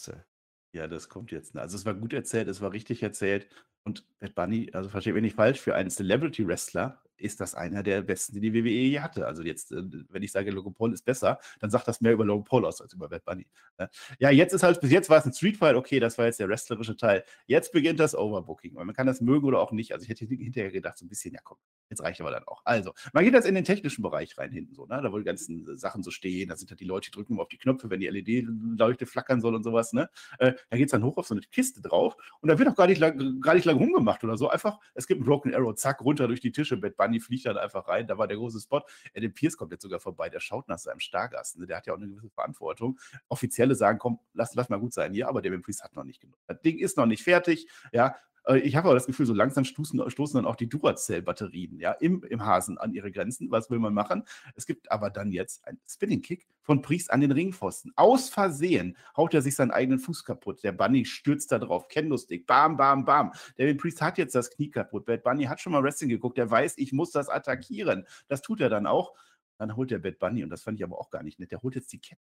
Ja, 0.73 0.87
das 0.87 1.09
kommt 1.09 1.33
jetzt. 1.33 1.57
Also 1.57 1.77
es 1.77 1.87
war 1.87 1.95
gut 1.95 2.13
erzählt, 2.13 2.49
es 2.49 2.61
war 2.61 2.73
richtig 2.73 3.03
erzählt. 3.03 3.49
Und 3.85 4.05
Bad 4.19 4.35
Bunny, 4.35 4.71
also 4.73 4.91
verstehe 4.91 5.15
mich 5.15 5.23
nicht 5.23 5.37
falsch, 5.37 5.61
für 5.61 5.75
einen 5.75 5.91
Celebrity-Wrestler 5.91 7.03
ist 7.21 7.41
das 7.41 7.55
einer 7.55 7.83
der 7.83 8.03
besten, 8.03 8.35
die 8.35 8.41
die 8.41 8.55
WWE 8.55 8.69
je 8.69 9.01
hatte. 9.01 9.27
Also 9.27 9.43
jetzt, 9.43 9.73
äh, 9.73 9.83
wenn 10.09 10.23
ich 10.23 10.33
sage, 10.33 10.51
Logan 10.51 10.75
Paul 10.75 10.93
ist 10.93 11.05
besser, 11.05 11.39
dann 11.61 11.71
sagt 11.71 11.89
das 11.89 12.01
mehr 12.01 12.13
über 12.13 12.25
Logan 12.25 12.45
Paul 12.45 12.65
aus 12.67 12.81
als 12.81 12.93
über 12.93 13.09
Bad 13.09 13.25
Bunny. 13.25 13.47
Ne? 13.79 13.89
Ja, 14.19 14.31
jetzt 14.31 14.53
ist 14.53 14.63
halt, 14.63 14.81
bis 14.81 14.91
jetzt 14.91 15.11
war 15.11 15.19
es 15.19 15.27
ein 15.27 15.33
Streetfight, 15.33 15.77
okay, 15.77 16.01
das 16.01 16.19
war 16.19 16.27
jetzt 16.27 16.41
der 16.41 16.49
wrestlerische 16.49 16.97
Teil. 16.97 17.25
Jetzt 17.47 17.73
beginnt 17.73 18.01
das 18.01 18.15
Overbooking. 18.15 18.75
man 18.75 18.93
kann 18.93 19.07
das 19.07 19.21
mögen 19.21 19.47
oder 19.47 19.61
auch 19.61 19.73
nicht. 19.73 19.93
Also 19.93 20.05
ich 20.05 20.09
hätte 20.09 20.27
hinterher 20.27 20.71
gedacht, 20.71 20.99
so 20.99 21.05
ein 21.05 21.09
bisschen, 21.09 21.35
ja 21.35 21.41
komm, 21.45 21.59
jetzt 21.91 22.03
reicht 22.03 22.21
aber 22.21 22.31
dann 22.31 22.45
auch. 22.45 22.63
Also, 22.65 22.93
man 23.13 23.25
geht 23.25 23.35
jetzt 23.35 23.47
in 23.47 23.55
den 23.55 23.65
technischen 23.65 24.03
Bereich 24.03 24.39
rein 24.39 24.53
hinten 24.53 24.75
so, 24.75 24.87
ne? 24.87 25.01
Da 25.03 25.13
wo 25.13 25.19
die 25.19 25.25
ganzen 25.25 25.77
Sachen 25.77 26.03
so 26.03 26.11
stehen, 26.11 26.49
da 26.49 26.57
sind 26.57 26.71
halt 26.71 26.81
die 26.81 26.85
Leute, 26.85 27.11
die 27.11 27.17
drücken 27.17 27.39
auf 27.41 27.49
die 27.49 27.59
Knöpfe, 27.59 27.91
wenn 27.91 28.01
die 28.01 28.09
LED-Leuchte 28.09 29.07
flackern 29.07 29.41
soll 29.41 29.55
und 29.55 29.65
sowas, 29.65 29.93
ne? 29.93 30.09
Äh, 30.39 30.55
da 30.71 30.77
geht 30.77 30.87
es 30.87 30.93
dann 30.93 31.05
hoch 31.05 31.17
auf 31.17 31.27
so 31.27 31.35
eine 31.35 31.43
Kiste 31.43 31.83
drauf 31.83 32.17
und 32.41 32.49
da 32.49 32.59
wird 32.59 32.69
auch 32.69 32.77
gar 32.77 32.87
nicht 32.87 32.99
lang, 32.99 33.41
gar 33.41 33.55
nicht 33.55 33.65
lang 33.65 33.77
rumgemacht 33.77 34.23
oder 34.25 34.37
so. 34.37 34.49
Einfach, 34.49 34.79
es 34.95 35.07
gibt 35.07 35.19
einen 35.19 35.27
Broken 35.27 35.55
Arrow, 35.55 35.75
zack, 35.75 36.01
runter 36.01 36.29
durch 36.29 36.41
die 36.41 36.53
Tische, 36.53 36.77
Bad 36.77 36.97
Bunny 36.97 37.10
fliegt 37.19 37.47
dann 37.47 37.57
einfach 37.57 37.89
rein, 37.89 38.07
da 38.07 38.17
war 38.19 38.29
der 38.29 38.37
große 38.37 38.61
Spot. 38.61 38.83
Adam 39.17 39.33
Pierce 39.33 39.57
kommt 39.57 39.73
jetzt 39.73 39.83
sogar 39.83 39.99
vorbei, 39.99 40.29
der 40.29 40.39
schaut 40.39 40.69
nach 40.69 40.79
seinem 40.79 41.01
Stargast. 41.01 41.59
Ne? 41.59 41.67
Der 41.67 41.79
hat 41.79 41.87
ja 41.89 41.95
auch 41.95 41.99
eine 41.99 42.07
gewisse 42.07 42.31
Verantwortung. 42.31 43.01
Offizielle 43.29 43.75
sagen, 43.75 43.99
komm, 43.99 44.21
lass, 44.35 44.55
lass 44.55 44.69
mal 44.69 44.79
gut 44.79 44.93
sein. 44.93 45.15
Ja, 45.15 45.29
aber 45.29 45.43
Damien 45.43 45.63
Priest 45.63 45.83
hat 45.83 45.97
noch 45.97 46.05
nicht 46.05 46.21
genug. 46.21 46.39
Das 46.47 46.61
Ding 46.61 46.79
ist 46.79 46.97
noch 46.97 47.07
nicht 47.07 47.25
fertig. 47.25 47.69
Ja, 47.93 48.09
äh, 48.09 48.40
ich 48.63 48.75
habe 48.75 48.89
aber 48.89 48.95
das 48.95 49.07
Gefühl, 49.07 49.27
so 49.27 49.35
langsam 49.35 49.65
stoßen, 49.65 50.11
stoßen 50.11 50.37
dann 50.39 50.47
auch 50.47 50.57
die 50.57 50.69
Duracell-Batterien 50.69 51.79
ja, 51.79 51.93
im, 51.93 52.23
im 52.25 52.45
Hasen 52.45 52.79
an 52.79 52.93
ihre 52.93 53.13
Grenzen. 53.13 53.51
Was 53.51 53.71
will 53.71 53.79
man 53.79 53.95
machen? 53.95 54.25
Es 54.55 54.67
gibt 54.67 54.91
aber 54.91 55.11
dann 55.11 55.31
jetzt 55.31 55.67
einen 55.67 55.79
Spinning-Kick 55.87 56.47
von 56.63 56.83
Priest 56.83 57.13
an 57.13 57.21
den 57.21 57.33
Ringpfosten. 57.33 57.93
Aus 57.97 58.29
Versehen 58.29 58.97
haut 59.17 59.35
er 59.35 59.43
sich 59.43 59.55
seinen 59.55 59.71
eigenen 59.71 59.99
Fuß 59.99 60.25
kaputt. 60.25 60.65
Der 60.65 60.73
Bunny 60.73 61.05
stürzt 61.05 61.53
da 61.53 61.59
drauf. 61.59 61.89
Kendo-Stick. 61.89 62.47
Bam, 62.47 62.77
bam, 62.77 63.05
bam. 63.05 63.33
Der 63.59 63.73
Priest 63.75 64.01
hat 64.01 64.19
jetzt 64.19 64.35
das 64.35 64.51
Knie 64.51 64.71
kaputt. 64.71 65.05
Bad 65.05 65.23
Bunny 65.23 65.45
hat 65.45 65.61
schon 65.61 65.73
mal 65.73 65.83
Wrestling 65.83 66.11
geguckt. 66.11 66.39
Der 66.39 66.51
weiß, 66.51 66.79
ich 66.79 66.93
muss 66.93 67.11
das 67.11 67.29
attackieren. 67.29 68.07
Das 68.29 68.43
tut 68.43 68.61
er 68.61 68.71
dann 68.71 68.87
auch. 68.87 69.15
Dann 69.59 69.77
holt 69.77 69.91
der 69.91 69.99
Bad 69.99 70.19
Bunny, 70.19 70.43
und 70.43 70.51
das 70.51 70.63
fand 70.63 70.79
ich 70.79 70.85
aber 70.85 70.99
auch 70.99 71.11
gar 71.11 71.23
nicht 71.23 71.39
nett, 71.39 71.53
der 71.53 71.61
holt 71.61 71.75
jetzt 71.75 71.93
die 71.93 72.01
Kette 72.01 72.23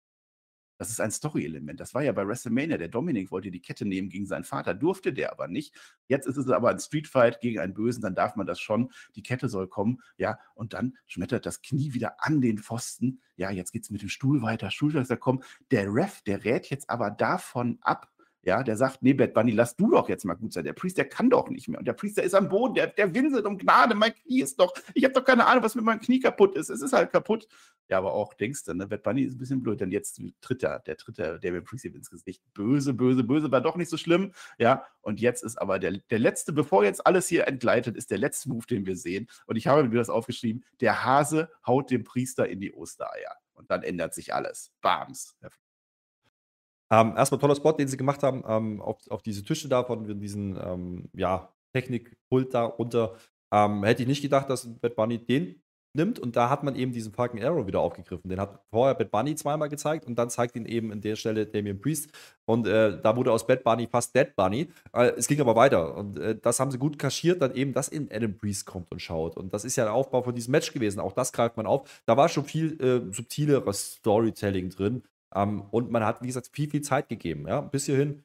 das 0.82 0.90
ist 0.90 1.00
ein 1.00 1.12
Story-Element. 1.12 1.78
Das 1.78 1.94
war 1.94 2.02
ja 2.02 2.10
bei 2.10 2.26
WrestleMania. 2.26 2.76
Der 2.76 2.88
Dominik 2.88 3.30
wollte 3.30 3.52
die 3.52 3.62
Kette 3.62 3.84
nehmen 3.84 4.08
gegen 4.08 4.26
seinen 4.26 4.42
Vater, 4.42 4.74
durfte 4.74 5.12
der 5.12 5.30
aber 5.30 5.46
nicht. 5.46 5.74
Jetzt 6.08 6.26
ist 6.26 6.36
es 6.36 6.48
aber 6.48 6.70
ein 6.70 6.80
Streetfight 6.80 7.40
gegen 7.40 7.60
einen 7.60 7.72
Bösen, 7.72 8.02
dann 8.02 8.16
darf 8.16 8.34
man 8.34 8.46
das 8.46 8.58
schon. 8.58 8.90
Die 9.14 9.22
Kette 9.22 9.48
soll 9.48 9.68
kommen, 9.68 10.02
ja, 10.16 10.40
und 10.56 10.72
dann 10.72 10.96
schmettert 11.06 11.46
das 11.46 11.62
Knie 11.62 11.94
wieder 11.94 12.16
an 12.18 12.40
den 12.40 12.58
Pfosten. 12.58 13.20
Ja, 13.36 13.50
jetzt 13.52 13.70
geht 13.70 13.84
es 13.84 13.90
mit 13.90 14.02
dem 14.02 14.08
Stuhl 14.08 14.42
weiter. 14.42 14.72
Stuhl 14.72 14.92
soll 14.92 15.16
kommen. 15.18 15.44
Der 15.70 15.86
Ref, 15.86 16.20
der 16.22 16.44
rät 16.44 16.68
jetzt 16.68 16.90
aber 16.90 17.10
davon 17.10 17.78
ab, 17.80 18.11
ja, 18.44 18.64
der 18.64 18.76
sagt, 18.76 19.02
nee, 19.02 19.12
Bad 19.12 19.34
Bunny, 19.34 19.52
lass 19.52 19.76
du 19.76 19.90
doch 19.90 20.08
jetzt 20.08 20.24
mal 20.24 20.34
gut 20.34 20.52
sein. 20.52 20.64
Der 20.64 20.72
Priester 20.72 21.04
kann 21.04 21.30
doch 21.30 21.48
nicht 21.48 21.68
mehr. 21.68 21.78
Und 21.78 21.86
der 21.86 21.92
Priester 21.92 22.24
ist 22.24 22.34
am 22.34 22.48
Boden, 22.48 22.74
der, 22.74 22.88
der 22.88 23.14
winselt 23.14 23.46
um 23.46 23.56
Gnade. 23.56 23.94
Mein 23.94 24.14
Knie 24.14 24.42
ist 24.42 24.58
doch, 24.58 24.74
ich 24.94 25.04
habe 25.04 25.14
doch 25.14 25.24
keine 25.24 25.46
Ahnung, 25.46 25.62
was 25.62 25.76
mit 25.76 25.84
meinem 25.84 26.00
Knie 26.00 26.18
kaputt 26.18 26.56
ist. 26.56 26.68
Es 26.68 26.82
ist 26.82 26.92
halt 26.92 27.12
kaputt. 27.12 27.46
Ja, 27.88 27.98
aber 27.98 28.14
auch, 28.14 28.34
denkst 28.34 28.64
du, 28.64 28.74
ne, 28.74 28.88
Bad 28.88 29.04
Bunny 29.04 29.22
ist 29.22 29.34
ein 29.34 29.38
bisschen 29.38 29.62
blöd, 29.62 29.80
denn 29.80 29.92
jetzt 29.92 30.20
tritt 30.40 30.62
er, 30.64 30.80
der 30.80 30.96
tritt 30.96 31.18
der 31.18 31.38
David 31.38 31.64
Priester 31.64 31.94
ins 31.94 32.10
Gesicht. 32.10 32.42
Böse, 32.52 32.94
böse, 32.94 33.22
böse, 33.22 33.52
war 33.52 33.60
doch 33.60 33.76
nicht 33.76 33.90
so 33.90 33.96
schlimm. 33.96 34.32
Ja, 34.58 34.86
und 35.02 35.20
jetzt 35.20 35.44
ist 35.44 35.56
aber 35.60 35.78
der, 35.78 35.92
der 36.10 36.18
letzte, 36.18 36.52
bevor 36.52 36.84
jetzt 36.84 37.06
alles 37.06 37.28
hier 37.28 37.46
entgleitet, 37.46 37.96
ist 37.96 38.10
der 38.10 38.18
letzte 38.18 38.48
Move, 38.48 38.66
den 38.66 38.86
wir 38.86 38.96
sehen. 38.96 39.28
Und 39.46 39.54
ich 39.54 39.68
habe 39.68 39.84
mir 39.84 39.98
das 39.98 40.10
aufgeschrieben, 40.10 40.64
der 40.80 41.04
Hase 41.04 41.48
haut 41.64 41.92
dem 41.92 42.02
Priester 42.02 42.48
in 42.48 42.60
die 42.60 42.72
Ostereier. 42.72 43.36
Und 43.54 43.70
dann 43.70 43.84
ändert 43.84 44.14
sich 44.14 44.34
alles. 44.34 44.72
Bams. 44.80 45.36
Ähm, 46.92 47.14
erstmal 47.16 47.40
toller 47.40 47.56
Spot, 47.56 47.72
den 47.72 47.88
sie 47.88 47.96
gemacht 47.96 48.22
haben, 48.22 48.44
ähm, 48.46 48.82
auf, 48.82 48.98
auf 49.10 49.22
diese 49.22 49.42
Tische 49.42 49.68
da 49.68 49.82
von 49.82 50.20
diesen 50.20 50.58
ähm, 50.62 51.08
ja, 51.14 51.48
Technikpult 51.72 52.52
da 52.52 52.64
runter. 52.64 53.14
Ähm, 53.50 53.82
hätte 53.82 54.02
ich 54.02 54.08
nicht 54.08 54.20
gedacht, 54.20 54.50
dass 54.50 54.68
Bad 54.80 54.94
Bunny 54.94 55.18
den 55.18 55.62
nimmt 55.94 56.18
und 56.18 56.36
da 56.36 56.48
hat 56.50 56.62
man 56.64 56.74
eben 56.74 56.92
diesen 56.92 57.12
Falcon 57.12 57.42
Arrow 57.42 57.66
wieder 57.66 57.80
aufgegriffen. 57.80 58.28
Den 58.28 58.40
hat 58.40 58.62
vorher 58.70 58.94
Bad 58.94 59.10
Bunny 59.10 59.34
zweimal 59.34 59.68
gezeigt 59.68 60.06
und 60.06 60.16
dann 60.16 60.30
zeigt 60.30 60.56
ihn 60.56 60.66
eben 60.66 60.90
in 60.92 61.00
der 61.00 61.16
Stelle 61.16 61.46
Damien 61.46 61.80
Priest 61.80 62.10
und 62.46 62.66
äh, 62.66 63.00
da 63.00 63.16
wurde 63.16 63.32
aus 63.32 63.46
Bad 63.46 63.64
Bunny 63.64 63.86
fast 63.86 64.14
Dead 64.14 64.34
Bunny. 64.36 64.68
Äh, 64.92 65.12
es 65.16 65.26
ging 65.28 65.40
aber 65.40 65.56
weiter 65.56 65.96
und 65.96 66.18
äh, 66.18 66.36
das 66.40 66.60
haben 66.60 66.70
sie 66.70 66.78
gut 66.78 66.98
kaschiert, 66.98 67.42
dann 67.42 67.54
eben, 67.54 67.72
dass 67.74 67.88
in 67.88 68.10
Adam 68.12 68.36
Priest 68.36 68.66
kommt 68.66 68.90
und 68.90 69.00
schaut 69.00 69.36
und 69.36 69.52
das 69.52 69.64
ist 69.64 69.76
ja 69.76 69.84
der 69.84 69.94
Aufbau 69.94 70.22
von 70.22 70.34
diesem 70.34 70.52
Match 70.52 70.72
gewesen. 70.72 71.00
Auch 71.00 71.12
das 71.12 71.32
greift 71.32 71.56
man 71.56 71.66
auf. 71.66 72.02
Da 72.06 72.16
war 72.16 72.28
schon 72.28 72.44
viel 72.44 72.80
äh, 72.82 73.12
subtileres 73.12 73.94
Storytelling 73.94 74.70
drin 74.70 75.02
ähm, 75.34 75.62
und 75.70 75.90
man 75.90 76.04
hat, 76.04 76.22
wie 76.22 76.26
gesagt, 76.26 76.50
viel, 76.52 76.70
viel 76.70 76.82
Zeit 76.82 77.08
gegeben. 77.08 77.46
Ja? 77.46 77.60
Bis 77.60 77.86
hierhin 77.86 78.22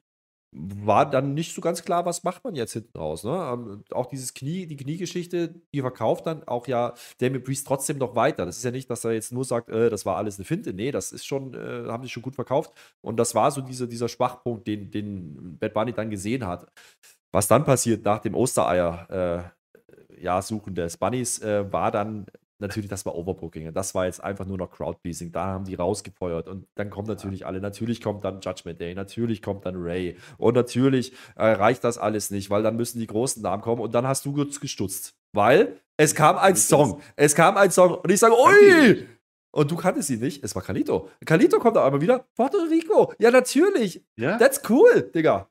war 0.52 1.08
dann 1.08 1.34
nicht 1.34 1.54
so 1.54 1.60
ganz 1.60 1.84
klar, 1.84 2.06
was 2.06 2.24
macht 2.24 2.42
man 2.42 2.54
jetzt 2.54 2.72
hinten 2.72 2.96
raus. 2.96 3.22
Ne? 3.22 3.30
Ähm, 3.30 3.84
auch 3.90 4.06
dieses 4.06 4.32
Knie, 4.32 4.66
die 4.66 4.76
Kniegeschichte, 4.76 5.54
die 5.74 5.80
verkauft 5.80 6.26
dann 6.26 6.42
auch 6.48 6.66
ja 6.66 6.94
Damien 7.18 7.42
Priest 7.42 7.66
trotzdem 7.66 7.98
noch 7.98 8.14
weiter. 8.14 8.46
Das 8.46 8.56
ist 8.56 8.64
ja 8.64 8.70
nicht, 8.70 8.88
dass 8.88 9.04
er 9.04 9.12
jetzt 9.12 9.30
nur 9.30 9.44
sagt, 9.44 9.68
äh, 9.68 9.90
das 9.90 10.06
war 10.06 10.16
alles 10.16 10.38
eine 10.38 10.46
Finte. 10.46 10.72
Nee, 10.72 10.90
das 10.90 11.12
ist 11.12 11.26
schon, 11.26 11.52
äh, 11.54 11.88
haben 11.88 12.02
sie 12.02 12.08
schon 12.08 12.22
gut 12.22 12.34
verkauft. 12.34 12.72
Und 13.02 13.18
das 13.18 13.34
war 13.34 13.50
so 13.50 13.60
diese, 13.60 13.86
dieser 13.86 14.08
Schwachpunkt, 14.08 14.66
den, 14.66 14.90
den 14.90 15.58
Bad 15.58 15.74
Bunny 15.74 15.92
dann 15.92 16.08
gesehen 16.10 16.46
hat. 16.46 16.66
Was 17.30 17.46
dann 17.46 17.64
passiert 17.64 18.04
nach 18.04 18.20
dem 18.20 18.34
Ostereier, 18.34 19.52
äh, 20.16 20.22
ja, 20.22 20.40
Suchen 20.40 20.74
des 20.74 20.96
Bunnys, 20.96 21.40
äh, 21.40 21.70
war 21.70 21.90
dann 21.90 22.26
natürlich, 22.58 22.88
das 22.88 23.06
war 23.06 23.14
Overbooking. 23.14 23.72
Das 23.72 23.94
war 23.94 24.06
jetzt 24.06 24.22
einfach 24.22 24.46
nur 24.46 24.58
noch 24.58 24.70
Crowdpleasing. 24.70 25.32
Da 25.32 25.46
haben 25.46 25.64
die 25.64 25.74
rausgefeuert. 25.74 26.48
Und 26.48 26.66
dann 26.74 26.90
kommen 26.90 27.08
natürlich 27.08 27.46
alle. 27.46 27.60
Natürlich 27.60 28.00
kommt 28.00 28.24
dann 28.24 28.40
Judgment 28.40 28.80
Day. 28.80 28.94
Natürlich 28.94 29.42
kommt 29.42 29.66
dann 29.66 29.76
Ray. 29.76 30.16
Und 30.36 30.54
natürlich 30.54 31.12
äh, 31.36 31.46
reicht 31.46 31.84
das 31.84 31.98
alles 31.98 32.30
nicht, 32.30 32.50
weil 32.50 32.62
dann 32.62 32.76
müssen 32.76 32.98
die 32.98 33.06
großen 33.06 33.42
Namen 33.42 33.62
kommen. 33.62 33.80
Und 33.80 33.94
dann 33.94 34.06
hast 34.06 34.24
du 34.24 34.32
kurz 34.32 34.60
gestutzt. 34.60 35.14
Weil 35.32 35.80
es 35.96 36.14
kam 36.14 36.36
ein 36.36 36.56
Song. 36.56 37.00
Es 37.16 37.34
kam 37.34 37.56
ein 37.56 37.70
Song. 37.70 37.94
Und 37.94 38.10
ich 38.10 38.20
sage, 38.20 38.34
ui! 38.34 39.06
Und 39.50 39.70
du 39.70 39.76
kanntest 39.76 40.10
ihn 40.10 40.20
nicht. 40.20 40.44
Es 40.44 40.54
war 40.54 40.62
Kalito. 40.62 41.10
Kalito 41.24 41.58
kommt 41.58 41.76
da 41.76 41.84
einmal 41.84 42.00
wieder. 42.00 42.26
Puerto 42.36 42.58
Rico. 42.70 43.12
Ja, 43.18 43.30
natürlich. 43.30 44.04
Ja? 44.16 44.36
That's 44.36 44.60
cool, 44.68 45.10
Digga. 45.14 45.48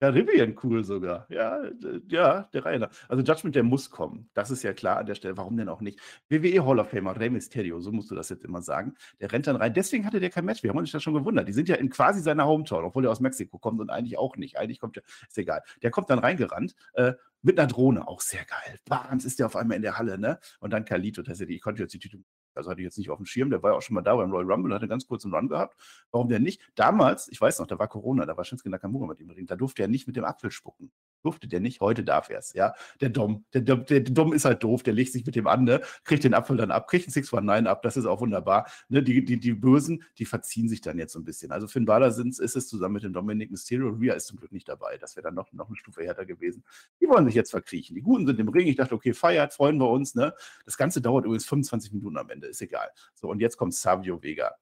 Ja, 0.00 0.10
Rivian 0.10 0.54
cool 0.62 0.84
sogar. 0.84 1.26
Ja, 1.28 1.60
ja, 2.08 2.42
der 2.52 2.64
Rainer. 2.64 2.88
Also 3.08 3.24
Judgment, 3.24 3.56
der 3.56 3.64
muss 3.64 3.90
kommen. 3.90 4.30
Das 4.32 4.48
ist 4.50 4.62
ja 4.62 4.72
klar 4.72 4.98
an 4.98 5.06
der 5.06 5.16
Stelle. 5.16 5.36
Warum 5.36 5.56
denn 5.56 5.68
auch 5.68 5.80
nicht? 5.80 5.98
WWE 6.28 6.64
Hall 6.64 6.78
of 6.78 6.90
Famer, 6.90 7.18
Rey 7.18 7.30
Mysterio, 7.30 7.80
so 7.80 7.90
musst 7.90 8.08
du 8.10 8.14
das 8.14 8.28
jetzt 8.28 8.44
immer 8.44 8.62
sagen. 8.62 8.94
Der 9.20 9.32
rennt 9.32 9.48
dann 9.48 9.56
rein. 9.56 9.74
Deswegen 9.74 10.06
hatte 10.06 10.20
der 10.20 10.30
kein 10.30 10.44
Match. 10.44 10.62
Wir 10.62 10.70
haben 10.70 10.78
uns 10.78 10.92
das 10.92 11.02
schon 11.02 11.14
gewundert. 11.14 11.48
Die 11.48 11.52
sind 11.52 11.68
ja 11.68 11.74
in 11.74 11.90
quasi 11.90 12.20
seiner 12.20 12.46
Hometown, 12.46 12.84
obwohl 12.84 13.06
er 13.06 13.10
aus 13.10 13.18
Mexiko 13.18 13.58
kommt 13.58 13.80
und 13.80 13.90
eigentlich 13.90 14.18
auch 14.18 14.36
nicht. 14.36 14.56
Eigentlich 14.56 14.78
kommt 14.78 14.96
er, 14.98 15.02
ist 15.26 15.36
egal. 15.36 15.62
Der 15.82 15.90
kommt 15.90 16.10
dann 16.10 16.20
reingerannt 16.20 16.76
äh, 16.92 17.14
mit 17.42 17.58
einer 17.58 17.66
Drohne, 17.66 18.06
auch 18.06 18.20
sehr 18.20 18.44
geil. 18.44 18.78
Bams 18.88 19.24
ist 19.24 19.40
der 19.40 19.46
auf 19.46 19.56
einmal 19.56 19.76
in 19.76 19.82
der 19.82 19.98
Halle, 19.98 20.16
ne? 20.18 20.38
Und 20.60 20.72
dann 20.72 20.84
Kalito, 20.84 21.22
tatsächlich. 21.22 21.56
Ich 21.56 21.62
konnte 21.62 21.82
jetzt 21.82 21.94
die 21.94 21.98
Titel 21.98 22.22
also 22.58 22.70
hatte 22.70 22.80
ich 22.80 22.84
jetzt 22.84 22.98
nicht 22.98 23.08
auf 23.08 23.16
dem 23.16 23.26
Schirm, 23.26 23.50
der 23.50 23.62
war 23.62 23.72
ja 23.72 23.78
auch 23.78 23.82
schon 23.82 23.94
mal 23.94 24.02
da 24.02 24.14
beim 24.16 24.30
Royal 24.30 24.50
Rumble, 24.50 24.74
hatte 24.74 24.88
ganz 24.88 25.06
kurz 25.06 25.24
einen 25.24 25.34
Run 25.34 25.48
gehabt. 25.48 25.76
Warum 26.10 26.28
der 26.28 26.40
nicht? 26.40 26.60
Damals, 26.74 27.28
ich 27.28 27.40
weiß 27.40 27.60
noch, 27.60 27.66
da 27.66 27.78
war 27.78 27.88
Corona, 27.88 28.26
da 28.26 28.36
war 28.36 28.44
Shinsuke 28.44 28.68
Nakamura 28.68 29.06
mit 29.06 29.20
ihm 29.20 29.28
drin, 29.28 29.46
da 29.46 29.56
durfte 29.56 29.82
er 29.82 29.88
nicht 29.88 30.06
mit 30.06 30.16
dem 30.16 30.24
Apfel 30.24 30.50
spucken. 30.50 30.90
Durfte 31.22 31.48
der 31.48 31.60
nicht, 31.60 31.80
heute 31.80 32.04
darf 32.04 32.30
er 32.30 32.38
es, 32.38 32.52
ja. 32.52 32.74
Der 33.00 33.08
Dom, 33.08 33.44
der, 33.52 33.62
der, 33.62 33.76
der, 33.76 34.00
Dom 34.00 34.32
ist 34.32 34.44
halt 34.44 34.62
doof, 34.62 34.82
der 34.82 34.94
legt 34.94 35.12
sich 35.12 35.26
mit 35.26 35.34
dem 35.36 35.46
an, 35.46 35.64
ne? 35.64 35.80
kriegt 36.04 36.24
den 36.24 36.34
Apfel 36.34 36.56
dann 36.56 36.70
ab, 36.70 36.88
kriegt 36.88 37.06
einen 37.06 37.12
619 37.12 37.66
ab, 37.66 37.82
das 37.82 37.96
ist 37.96 38.06
auch 38.06 38.20
wunderbar. 38.20 38.70
Ne? 38.88 39.02
Die, 39.02 39.24
die, 39.24 39.38
die 39.38 39.52
Bösen, 39.52 40.04
die 40.18 40.24
verziehen 40.24 40.68
sich 40.68 40.80
dann 40.80 40.98
jetzt 40.98 41.12
so 41.12 41.18
ein 41.18 41.24
bisschen. 41.24 41.50
Also 41.50 41.66
Finn 41.66 41.84
Balor 41.84 42.08
ist 42.08 42.40
es 42.40 42.68
zusammen 42.68 42.94
mit 42.94 43.02
dem 43.02 43.12
Dominic 43.12 43.50
Mysterio, 43.50 43.88
Rhea 43.88 44.14
ist 44.14 44.26
zum 44.26 44.38
Glück 44.38 44.52
nicht 44.52 44.68
dabei, 44.68 44.96
das 44.98 45.16
wäre 45.16 45.24
dann 45.24 45.34
noch, 45.34 45.52
noch 45.52 45.68
eine 45.68 45.76
Stufe 45.76 46.04
härter 46.04 46.24
gewesen. 46.24 46.64
Die 47.00 47.08
wollen 47.08 47.26
sich 47.26 47.34
jetzt 47.34 47.50
verkriechen. 47.50 47.94
Die 47.94 48.02
Guten 48.02 48.26
sind 48.26 48.38
im 48.38 48.48
Ring, 48.48 48.66
ich 48.66 48.76
dachte, 48.76 48.94
okay, 48.94 49.12
feiert, 49.12 49.52
freuen 49.54 49.78
wir 49.78 49.90
uns, 49.90 50.14
ne? 50.14 50.34
Das 50.64 50.76
Ganze 50.76 51.00
dauert 51.00 51.24
übrigens 51.24 51.46
25 51.46 51.92
Minuten 51.92 52.16
am 52.16 52.30
Ende, 52.30 52.46
ist 52.46 52.62
egal. 52.62 52.88
So, 53.14 53.28
und 53.28 53.40
jetzt 53.40 53.56
kommt 53.56 53.74
Savio 53.74 54.22
Vega. 54.22 54.54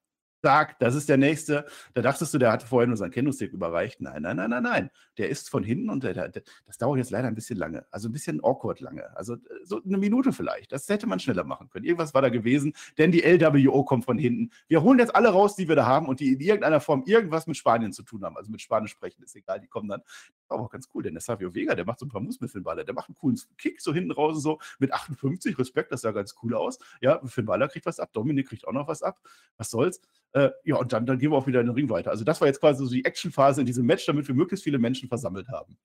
Zack, 0.47 0.79
das 0.79 0.95
ist 0.95 1.09
der 1.09 1.17
nächste. 1.17 1.67
Da 1.95 2.03
dachtest 2.03 2.33
du, 2.33 2.39
der 2.39 2.53
hatte 2.53 2.69
vorher 2.69 2.87
nur 2.87 2.97
seinen 2.97 3.11
Kendo-Stick 3.11 3.53
überreicht. 3.53 4.01
Nein, 4.01 4.23
nein, 4.23 4.37
nein, 4.37 4.51
nein, 4.51 4.63
nein. 4.63 4.91
Der 5.19 5.29
ist 5.29 5.51
von 5.51 5.65
hinten 5.65 5.91
und 5.91 6.05
der, 6.05 6.29
der, 6.29 6.43
das 6.67 6.79
dauert 6.79 6.99
jetzt 6.99 7.11
leider 7.11 7.27
ein 7.27 7.35
bisschen 7.35 7.59
lange. 7.59 7.85
Also 7.91 8.09
ein 8.09 8.13
bisschen 8.13 8.39
awkward 8.45 8.79
lange. 8.79 9.17
Also 9.17 9.39
so 9.65 9.83
eine 9.83 9.99
Minute 9.99 10.33
vielleicht. 10.33 10.71
Das 10.71 10.89
hätte 10.89 11.09
man 11.09 11.19
schneller 11.19 11.43
machen 11.43 11.69
können. 11.69 11.85
Irgendwas 11.85 12.15
war 12.15 12.23
da 12.23 12.29
gewesen, 12.29 12.75
denn 12.97 13.11
die 13.11 13.23
LWO 13.23 13.83
kommt 13.83 14.05
von 14.05 14.19
hinten. 14.19 14.53
Wir 14.69 14.85
holen 14.85 15.01
jetzt 15.01 15.17
alle 15.17 15.31
raus, 15.31 15.57
die 15.57 15.67
wir 15.67 15.75
da 15.75 15.85
haben 15.85 16.07
und 16.07 16.21
die 16.21 16.35
in 16.35 16.41
irgendeiner 16.41 16.79
Form 16.79 17.03
irgendwas 17.07 17.49
mit 17.49 17.57
Spanien 17.57 17.93
zu 17.93 18.05
tun 18.05 18.23
haben. 18.23 18.37
Also 18.37 18.49
mit 18.53 18.63
Spanisch 18.63 18.93
sprechen, 18.93 19.25
ist 19.25 19.35
egal, 19.35 19.59
die 19.59 19.67
kommen 19.67 19.89
dann. 19.89 20.03
Aber 20.49 20.63
auch 20.63 20.71
ganz 20.71 20.89
cool, 20.95 21.03
denn 21.03 21.15
der 21.15 21.23
Savio 21.23 21.53
Vega, 21.53 21.75
der 21.75 21.85
macht 21.85 21.99
so 21.99 22.07
ein 22.07 22.09
paar 22.09 22.23
Balor. 22.23 22.85
Der 22.85 22.95
macht 22.95 23.09
einen 23.09 23.17
coolen 23.17 23.41
Kick 23.59 23.81
so 23.81 23.93
hinten 23.93 24.13
raus, 24.13 24.41
so 24.41 24.61
mit 24.79 24.93
58. 24.93 25.59
Respekt, 25.59 25.91
das 25.91 26.03
sah 26.03 26.13
ganz 26.13 26.37
cool 26.45 26.55
aus. 26.55 26.79
Ja, 27.01 27.21
Finn 27.27 27.47
Balor 27.47 27.67
kriegt 27.67 27.87
was 27.87 27.99
ab, 27.99 28.13
Dominik 28.13 28.49
kriegt 28.49 28.69
auch 28.69 28.73
noch 28.73 28.87
was 28.87 29.03
ab. 29.03 29.19
Was 29.57 29.71
soll's? 29.71 30.01
Äh, 30.37 30.51
ja, 30.65 30.77
und 30.77 30.93
dann, 30.93 31.07
dann 31.07 31.19
gehen 31.19 31.31
wir 31.31 31.39
auch 31.39 31.47
wieder 31.47 31.61
in 31.61 31.67
den 31.67 31.75
Ring 31.75 31.89
weiter. 31.89 32.11
Also 32.11 32.23
das 32.23 32.43
war 32.43 32.49
jetzt 32.49 32.61
quasi 32.61 32.85
so 32.85 32.91
die 32.91 33.07
Actionphase 33.07 33.63
in 33.63 33.67
diesem 33.67 33.87
Match, 33.87 34.05
damit 34.05 34.29
wir 34.29 34.35
möglichst 34.35 34.65
viele 34.65 34.79
Menschen 34.79 35.09
versammelt 35.09 35.49
haben. 35.49 35.79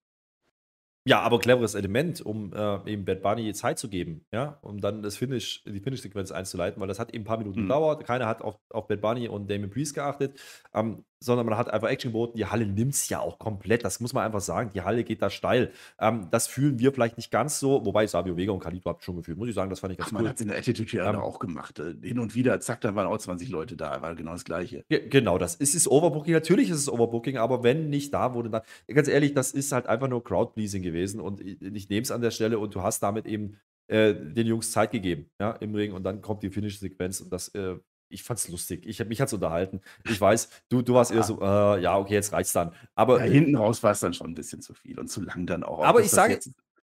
Ja, 1.07 1.21
aber 1.21 1.39
cleveres 1.39 1.73
Element, 1.73 2.19
um 2.19 2.53
äh, 2.53 2.91
eben 2.91 3.05
Bad 3.05 3.21
Bunny 3.21 3.53
Zeit 3.53 3.79
zu 3.79 3.87
geben, 3.87 4.25
ja, 4.33 4.59
um 4.61 4.81
dann 4.81 5.01
das 5.01 5.15
Finish, 5.15 5.63
die 5.63 5.79
Finish-Sequenz 5.79 6.31
einzuleiten, 6.31 6.81
weil 6.81 6.89
das 6.89 6.99
hat 6.99 7.13
eben 7.13 7.23
ein 7.23 7.25
paar 7.25 7.37
Minuten 7.37 7.61
mhm. 7.61 7.63
gedauert. 7.63 8.05
Keiner 8.05 8.27
hat 8.27 8.41
auf, 8.41 8.59
auf 8.69 8.87
Bad 8.87 8.99
Bunny 8.99 9.29
und 9.29 9.49
Damon 9.49 9.69
Priest 9.69 9.95
geachtet. 9.95 10.37
Ähm, 10.73 11.05
sondern 11.23 11.45
man 11.45 11.57
hat 11.57 11.71
einfach 11.71 11.87
Action 11.87 12.11
geboten. 12.11 12.37
Die 12.37 12.45
Halle 12.45 12.65
nimmt 12.65 12.93
es 12.93 13.07
ja 13.09 13.19
auch 13.19 13.37
komplett. 13.37 13.85
Das 13.85 13.99
muss 13.99 14.13
man 14.13 14.25
einfach 14.25 14.41
sagen. 14.41 14.71
Die 14.73 14.81
Halle 14.81 15.03
geht 15.03 15.21
da 15.21 15.29
steil. 15.29 15.71
Ähm, 15.99 16.27
das 16.31 16.47
fühlen 16.47 16.79
wir 16.79 16.91
vielleicht 16.91 17.17
nicht 17.17 17.31
ganz 17.31 17.59
so, 17.59 17.85
wobei 17.85 18.07
Sabio 18.07 18.35
Vega 18.35 18.51
und 18.51 18.59
Kalito 18.59 18.89
habt 18.89 19.03
schon 19.03 19.15
gefühlt. 19.15 19.37
Muss 19.37 19.47
ich 19.47 19.55
sagen, 19.55 19.69
das 19.69 19.79
fand 19.79 19.93
ich 19.93 19.99
ganz 19.99 20.09
Ach, 20.09 20.13
cool. 20.13 20.23
Man 20.23 20.29
hat 20.29 20.35
es 20.35 20.41
in 20.41 20.47
der 20.47 20.57
Attitude 20.57 20.97
ja 20.97 21.09
ähm, 21.09 21.19
auch 21.19 21.39
gemacht. 21.39 21.79
Äh, 21.79 21.93
hin 22.01 22.19
und 22.19 22.33
wieder, 22.33 22.59
zack, 22.59 22.81
dann 22.81 22.95
waren 22.95 23.07
auch 23.07 23.17
20 23.17 23.49
Leute 23.49 23.77
da. 23.77 24.01
War 24.01 24.15
genau 24.15 24.31
das 24.31 24.45
Gleiche. 24.45 24.83
Genau, 24.89 25.37
das 25.37 25.55
ist 25.55 25.75
es 25.75 25.89
Overbooking. 25.89 26.33
Natürlich 26.33 26.69
ist 26.69 26.77
es 26.77 26.91
Overbooking, 26.91 27.37
aber 27.37 27.63
wenn 27.63 27.89
nicht 27.89 28.13
da 28.13 28.33
wurde, 28.33 28.49
dann, 28.49 28.61
ganz 28.87 29.07
ehrlich, 29.07 29.33
das 29.33 29.51
ist 29.51 29.71
halt 29.71 29.85
einfach 29.85 30.07
nur 30.07 30.23
Crowdpleasing 30.23 30.81
gewesen. 30.81 31.21
Und 31.21 31.39
ich, 31.41 31.61
ich 31.61 31.89
nehme 31.89 32.01
es 32.01 32.11
an 32.11 32.21
der 32.21 32.31
Stelle 32.31 32.57
und 32.57 32.73
du 32.73 32.81
hast 32.81 33.03
damit 33.03 33.27
eben 33.27 33.57
äh, 33.91 34.15
den 34.15 34.47
Jungs 34.47 34.71
Zeit 34.71 34.91
gegeben, 34.91 35.29
ja, 35.39 35.51
im 35.51 35.75
Ring 35.75 35.91
und 35.91 36.03
dann 36.03 36.21
kommt 36.21 36.43
die 36.43 36.49
Finish-Sequenz 36.49 37.19
und 37.19 37.31
das 37.31 37.49
äh, 37.49 37.75
ich 38.11 38.23
fand's 38.23 38.47
lustig. 38.47 38.85
Ich, 38.85 39.03
mich 39.05 39.21
hat's 39.21 39.33
unterhalten. 39.33 39.81
Ich 40.07 40.19
weiß, 40.19 40.49
du, 40.69 40.81
du 40.81 40.93
warst 40.93 41.11
eher 41.11 41.23
so, 41.23 41.41
äh, 41.41 41.81
ja, 41.81 41.97
okay, 41.97 42.13
jetzt 42.13 42.33
reicht's 42.33 42.53
dann. 42.53 42.73
Aber 42.95 43.23
ja, 43.23 43.31
hinten 43.31 43.55
raus 43.55 43.81
war 43.83 43.91
es 43.91 43.99
dann 43.99 44.13
schon 44.13 44.31
ein 44.31 44.35
bisschen 44.35 44.61
zu 44.61 44.73
viel 44.73 44.99
und 44.99 45.07
zu 45.09 45.21
lang 45.21 45.45
dann 45.45 45.63
auch. 45.63 45.83
Aber 45.83 46.01
ich 46.01 46.11
sage, 46.11 46.39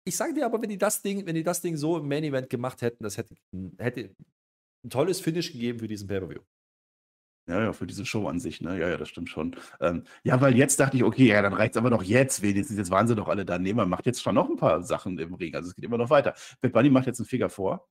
ich 0.06 0.16
sage 0.16 0.34
dir 0.34 0.46
aber, 0.46 0.62
wenn 0.62 0.70
die 0.70 0.78
das 0.78 1.02
Ding, 1.02 1.26
wenn 1.26 1.36
die 1.36 1.44
das 1.44 1.62
Ding 1.62 1.76
so 1.76 1.98
im 1.98 2.08
Main 2.08 2.24
Event 2.24 2.50
gemacht 2.50 2.82
hätten, 2.82 3.04
das 3.04 3.18
hätte, 3.18 3.36
hätte 3.78 4.16
ein 4.84 4.90
tolles 4.90 5.20
Finish 5.20 5.52
gegeben 5.52 5.80
für 5.80 5.88
diesen 5.88 6.08
Pay-Per-View. 6.08 6.42
Ja, 7.50 7.62
ja, 7.62 7.74
für 7.74 7.88
diese 7.88 8.06
Show 8.06 8.28
an 8.28 8.42
sich, 8.42 8.60
ne? 8.60 8.78
Ja, 8.78 8.90
ja, 8.90 8.98
das 8.98 9.08
stimmt 9.08 9.30
schon. 9.30 9.56
Ähm, 9.80 10.04
ja, 10.24 10.40
weil 10.42 10.58
jetzt 10.58 10.82
dachte 10.82 10.98
ich, 10.98 11.04
okay, 11.04 11.28
ja, 11.28 11.42
dann 11.42 11.54
reicht's 11.54 11.78
aber 11.78 11.90
doch 11.90 12.04
jetzt 12.04 12.42
wenigstens. 12.42 12.78
Jetzt 12.78 12.92
waren 12.92 13.08
sie 13.08 13.16
doch 13.16 13.30
alle 13.30 13.46
da. 13.46 13.58
Nee, 13.58 13.74
man 13.74 13.88
macht 13.88 14.06
jetzt 14.06 14.22
schon 14.22 14.36
noch 14.36 14.50
ein 14.50 14.58
paar 14.58 14.84
Sachen 14.84 15.18
im 15.18 15.34
Ring. 15.34 15.56
Also 15.56 15.70
es 15.70 15.76
geht 15.76 15.86
immer 15.86 15.98
noch 15.98 16.10
weiter. 16.10 16.36
Bad 16.60 16.74
Bunny 16.74 16.90
macht 16.90 17.08
jetzt 17.08 17.20
einen 17.20 17.26
Finger 17.28 17.50
vor 17.50 17.88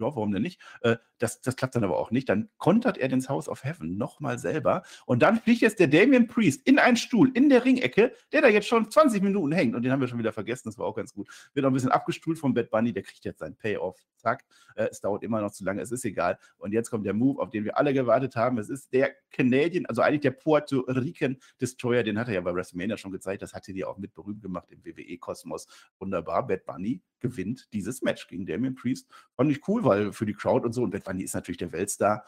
ja, 0.00 0.06
warum 0.06 0.32
denn 0.32 0.42
nicht? 0.42 0.60
Äh, 0.80 0.96
das, 1.18 1.40
das 1.40 1.56
klappt 1.56 1.76
dann 1.76 1.84
aber 1.84 1.98
auch 1.98 2.10
nicht. 2.10 2.28
Dann 2.28 2.48
kontert 2.58 2.98
er 2.98 3.08
den 3.08 3.26
House 3.28 3.48
of 3.48 3.64
Heaven 3.64 3.96
nochmal 3.96 4.38
selber. 4.38 4.82
Und 5.06 5.22
dann 5.22 5.38
fliegt 5.40 5.60
jetzt 5.60 5.78
der 5.78 5.88
Damien 5.88 6.26
Priest 6.26 6.66
in 6.66 6.78
einen 6.78 6.96
Stuhl 6.96 7.30
in 7.34 7.48
der 7.48 7.64
Ringecke, 7.64 8.12
der 8.32 8.42
da 8.42 8.48
jetzt 8.48 8.66
schon 8.66 8.90
20 8.90 9.22
Minuten 9.22 9.52
hängt. 9.52 9.74
Und 9.74 9.82
den 9.82 9.92
haben 9.92 10.00
wir 10.00 10.08
schon 10.08 10.18
wieder 10.18 10.32
vergessen. 10.32 10.68
Das 10.68 10.78
war 10.78 10.86
auch 10.86 10.96
ganz 10.96 11.12
gut. 11.14 11.28
Wird 11.52 11.62
noch 11.62 11.70
ein 11.70 11.74
bisschen 11.74 11.92
abgestuhlt 11.92 12.38
vom 12.38 12.54
Bad 12.54 12.70
Bunny. 12.70 12.92
Der 12.92 13.02
kriegt 13.02 13.24
jetzt 13.24 13.40
seinen 13.40 13.56
Payoff. 13.56 13.98
Zack. 14.16 14.44
Äh, 14.74 14.88
es 14.90 15.00
dauert 15.00 15.22
immer 15.22 15.40
noch 15.40 15.52
zu 15.52 15.64
lange. 15.64 15.82
Es 15.82 15.92
ist 15.92 16.04
egal. 16.04 16.38
Und 16.58 16.72
jetzt 16.72 16.90
kommt 16.90 17.06
der 17.06 17.14
Move, 17.14 17.40
auf 17.40 17.50
den 17.50 17.64
wir 17.64 17.76
alle 17.76 17.92
gewartet 17.92 18.36
haben. 18.36 18.58
Es 18.58 18.68
ist 18.68 18.92
der 18.92 19.14
Canadian, 19.30 19.86
also 19.86 20.02
eigentlich 20.02 20.20
der 20.20 20.32
Puerto 20.32 20.80
Rican 20.80 21.38
Destroyer. 21.60 22.02
Den 22.02 22.18
hat 22.18 22.28
er 22.28 22.34
ja 22.34 22.40
bei 22.40 22.54
WrestleMania 22.54 22.96
schon 22.96 23.12
gezeigt. 23.12 23.42
Das 23.42 23.54
hat 23.54 23.68
er 23.68 23.74
ja 23.74 23.86
auch 23.86 23.98
mit 23.98 24.14
berühmt 24.14 24.42
gemacht 24.42 24.70
im 24.70 24.84
WWE-Kosmos. 24.84 25.66
Wunderbar. 25.98 26.46
Bad 26.46 26.64
Bunny 26.64 27.02
gewinnt 27.20 27.68
dieses 27.72 28.02
Match 28.02 28.26
gegen 28.28 28.46
Damien 28.46 28.74
Priest. 28.74 29.08
Fand 29.36 29.50
ich 29.50 29.66
cool, 29.68 29.84
weil 29.90 30.12
für 30.12 30.24
die 30.24 30.34
Crowd 30.34 30.64
und 30.64 30.72
so, 30.72 30.82
und 30.82 30.90
Bad 30.90 31.04
Bunny 31.04 31.22
ist 31.22 31.34
natürlich 31.34 31.58
der 31.58 31.72
Weltstar. 31.72 32.24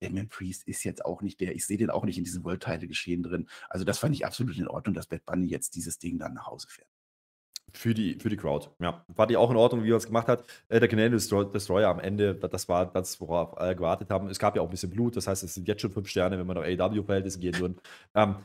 Damien 0.00 0.28
Priest 0.28 0.66
ist 0.66 0.84
jetzt 0.84 1.04
auch 1.04 1.20
nicht 1.20 1.40
der, 1.40 1.54
ich 1.54 1.66
sehe 1.66 1.76
den 1.76 1.90
auch 1.90 2.04
nicht 2.04 2.18
in 2.18 2.24
diesem 2.24 2.44
World 2.44 2.62
Title 2.62 2.88
Geschehen 2.88 3.22
drin. 3.22 3.48
Also 3.68 3.84
das 3.84 3.98
fand 3.98 4.14
ich 4.14 4.24
absolut 4.24 4.56
in 4.56 4.68
Ordnung, 4.68 4.94
dass 4.94 5.06
Bad 5.06 5.24
Bunny 5.26 5.46
jetzt 5.46 5.74
dieses 5.74 5.98
Ding 5.98 6.18
dann 6.18 6.34
nach 6.34 6.46
Hause 6.46 6.68
fährt. 6.68 6.88
Für 7.74 7.94
die, 7.94 8.18
für 8.18 8.28
die 8.28 8.36
Crowd, 8.36 8.68
ja. 8.80 9.04
War 9.08 9.26
die 9.26 9.36
auch 9.36 9.50
in 9.50 9.56
Ordnung, 9.56 9.82
wie 9.82 9.90
er 9.90 9.96
es 9.96 10.06
gemacht 10.06 10.28
hat. 10.28 10.44
Äh, 10.68 10.78
der 10.78 10.88
Canadian 10.88 11.12
Destroyer 11.52 11.88
am 11.88 12.00
Ende, 12.00 12.34
das 12.34 12.68
war 12.68 12.86
das, 12.92 13.20
worauf 13.20 13.56
alle 13.56 13.74
gewartet 13.74 14.10
haben. 14.10 14.28
Es 14.28 14.38
gab 14.38 14.54
ja 14.54 14.62
auch 14.62 14.66
ein 14.66 14.70
bisschen 14.70 14.90
Blut, 14.90 15.16
das 15.16 15.26
heißt, 15.26 15.42
es 15.42 15.54
sind 15.54 15.66
jetzt 15.66 15.80
schon 15.80 15.90
fünf 15.90 16.08
Sterne, 16.08 16.38
wenn 16.38 16.46
man 16.46 16.56
noch 16.56 16.64
AW-Verhältnisse 16.64 17.38
gehen 17.38 17.58
würden. 17.58 17.80
Ähm, 18.14 18.36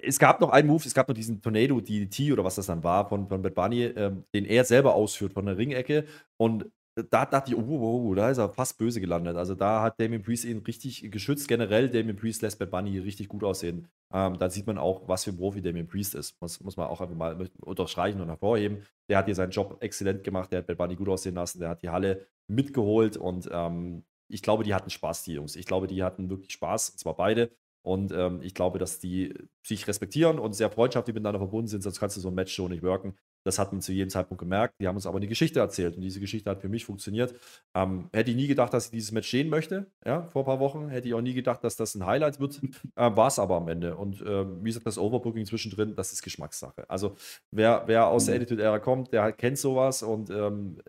es 0.00 0.20
gab 0.20 0.40
noch 0.40 0.50
einen 0.50 0.68
Move, 0.68 0.84
es 0.86 0.94
gab 0.94 1.08
noch 1.08 1.14
diesen 1.14 1.42
Tornado 1.42 1.80
DDT 1.80 2.32
oder 2.32 2.44
was 2.44 2.54
das 2.54 2.66
dann 2.66 2.84
war 2.84 3.08
von, 3.08 3.28
von 3.28 3.42
Bad 3.42 3.54
Bunny, 3.54 3.82
ähm, 3.82 4.24
den 4.32 4.44
er 4.44 4.64
selber 4.64 4.94
ausführt 4.94 5.32
von 5.32 5.44
der 5.44 5.58
Ringecke. 5.58 6.04
Und 6.36 6.70
da 7.10 7.26
dachte 7.26 7.52
ich, 7.52 7.56
oh, 7.56 7.62
oh, 7.62 8.08
oh, 8.08 8.14
da 8.14 8.30
ist 8.30 8.38
er 8.38 8.48
fast 8.48 8.78
böse 8.78 9.00
gelandet. 9.00 9.36
Also 9.36 9.54
da 9.54 9.82
hat 9.82 10.00
Damien 10.00 10.22
Priest 10.22 10.44
ihn 10.44 10.58
richtig 10.58 11.10
geschützt. 11.10 11.48
Generell, 11.48 11.88
Damien 11.88 12.16
Priest 12.16 12.42
lässt 12.42 12.58
Bad 12.58 12.70
Bunny 12.70 12.98
richtig 12.98 13.28
gut 13.28 13.44
aussehen. 13.44 13.88
Ähm, 14.12 14.38
da 14.38 14.50
sieht 14.50 14.66
man 14.66 14.78
auch, 14.78 15.08
was 15.08 15.24
für 15.24 15.30
ein 15.30 15.36
Profi 15.36 15.62
Damien 15.62 15.86
Priest 15.86 16.14
ist. 16.14 16.40
Muss, 16.40 16.60
muss 16.60 16.76
man 16.76 16.88
auch 16.88 17.00
einfach 17.00 17.14
mal 17.14 17.48
unterstreichen 17.60 18.20
und 18.20 18.28
hervorheben. 18.28 18.82
Der 19.08 19.18
hat 19.18 19.26
hier 19.26 19.34
seinen 19.34 19.50
Job 19.50 19.78
exzellent 19.80 20.24
gemacht, 20.24 20.50
der 20.52 20.60
hat 20.60 20.66
Bad 20.66 20.78
Bunny 20.78 20.96
gut 20.96 21.08
aussehen 21.08 21.34
lassen, 21.34 21.60
der 21.60 21.70
hat 21.70 21.82
die 21.82 21.90
Halle 21.90 22.26
mitgeholt 22.48 23.16
und 23.16 23.48
ähm, 23.52 24.04
ich 24.28 24.42
glaube, 24.42 24.62
die 24.64 24.74
hatten 24.74 24.90
Spaß, 24.90 25.24
die 25.24 25.34
Jungs. 25.34 25.56
Ich 25.56 25.66
glaube, 25.66 25.86
die 25.86 26.02
hatten 26.02 26.28
wirklich 26.30 26.52
Spaß, 26.52 26.90
und 26.90 26.98
zwar 26.98 27.16
beide. 27.16 27.50
Und 27.82 28.12
ähm, 28.12 28.40
ich 28.42 28.54
glaube, 28.54 28.78
dass 28.78 28.98
die 28.98 29.32
sich 29.62 29.86
respektieren 29.88 30.38
und 30.38 30.52
sehr 30.52 30.70
freundschaftlich 30.70 31.14
miteinander 31.14 31.38
verbunden 31.38 31.68
sind, 31.68 31.82
sonst 31.82 32.00
kannst 32.00 32.16
du 32.16 32.20
so 32.20 32.28
ein 32.28 32.34
Match 32.34 32.54
schon 32.54 32.70
nicht 32.70 32.82
wirken. 32.82 33.16
Das 33.48 33.58
hat 33.58 33.72
man 33.72 33.80
zu 33.80 33.92
jedem 33.92 34.10
Zeitpunkt 34.10 34.42
gemerkt. 34.42 34.74
Die 34.78 34.86
haben 34.86 34.96
uns 34.96 35.06
aber 35.06 35.16
eine 35.16 35.26
Geschichte 35.26 35.58
erzählt 35.58 35.96
und 35.96 36.02
diese 36.02 36.20
Geschichte 36.20 36.50
hat 36.50 36.60
für 36.60 36.68
mich 36.68 36.84
funktioniert. 36.84 37.34
Ähm, 37.74 38.10
hätte 38.12 38.30
ich 38.30 38.36
nie 38.36 38.46
gedacht, 38.46 38.74
dass 38.74 38.84
ich 38.84 38.90
dieses 38.90 39.10
Match 39.10 39.30
sehen 39.30 39.48
möchte, 39.48 39.86
ja, 40.04 40.24
vor 40.28 40.42
ein 40.42 40.44
paar 40.44 40.60
Wochen. 40.60 40.90
Hätte 40.90 41.08
ich 41.08 41.14
auch 41.14 41.22
nie 41.22 41.32
gedacht, 41.32 41.64
dass 41.64 41.74
das 41.74 41.94
ein 41.94 42.04
Highlight 42.04 42.40
wird. 42.40 42.60
Äh, 42.94 43.16
War 43.16 43.28
es 43.28 43.38
aber 43.38 43.56
am 43.56 43.68
Ende. 43.68 43.96
Und 43.96 44.20
äh, 44.20 44.44
wie 44.62 44.68
gesagt, 44.68 44.86
das 44.86 44.98
Overbooking 44.98 45.46
zwischendrin, 45.46 45.94
das 45.94 46.12
ist 46.12 46.22
Geschmackssache. 46.22 46.84
Also 46.90 47.16
wer, 47.50 47.84
wer 47.86 48.08
aus 48.08 48.26
der 48.26 48.34
mhm. 48.34 48.42
Attitude-Ära 48.42 48.80
kommt, 48.80 49.14
der 49.14 49.32
kennt 49.32 49.56
sowas 49.56 50.02
und 50.02 50.28
ähm, 50.28 50.82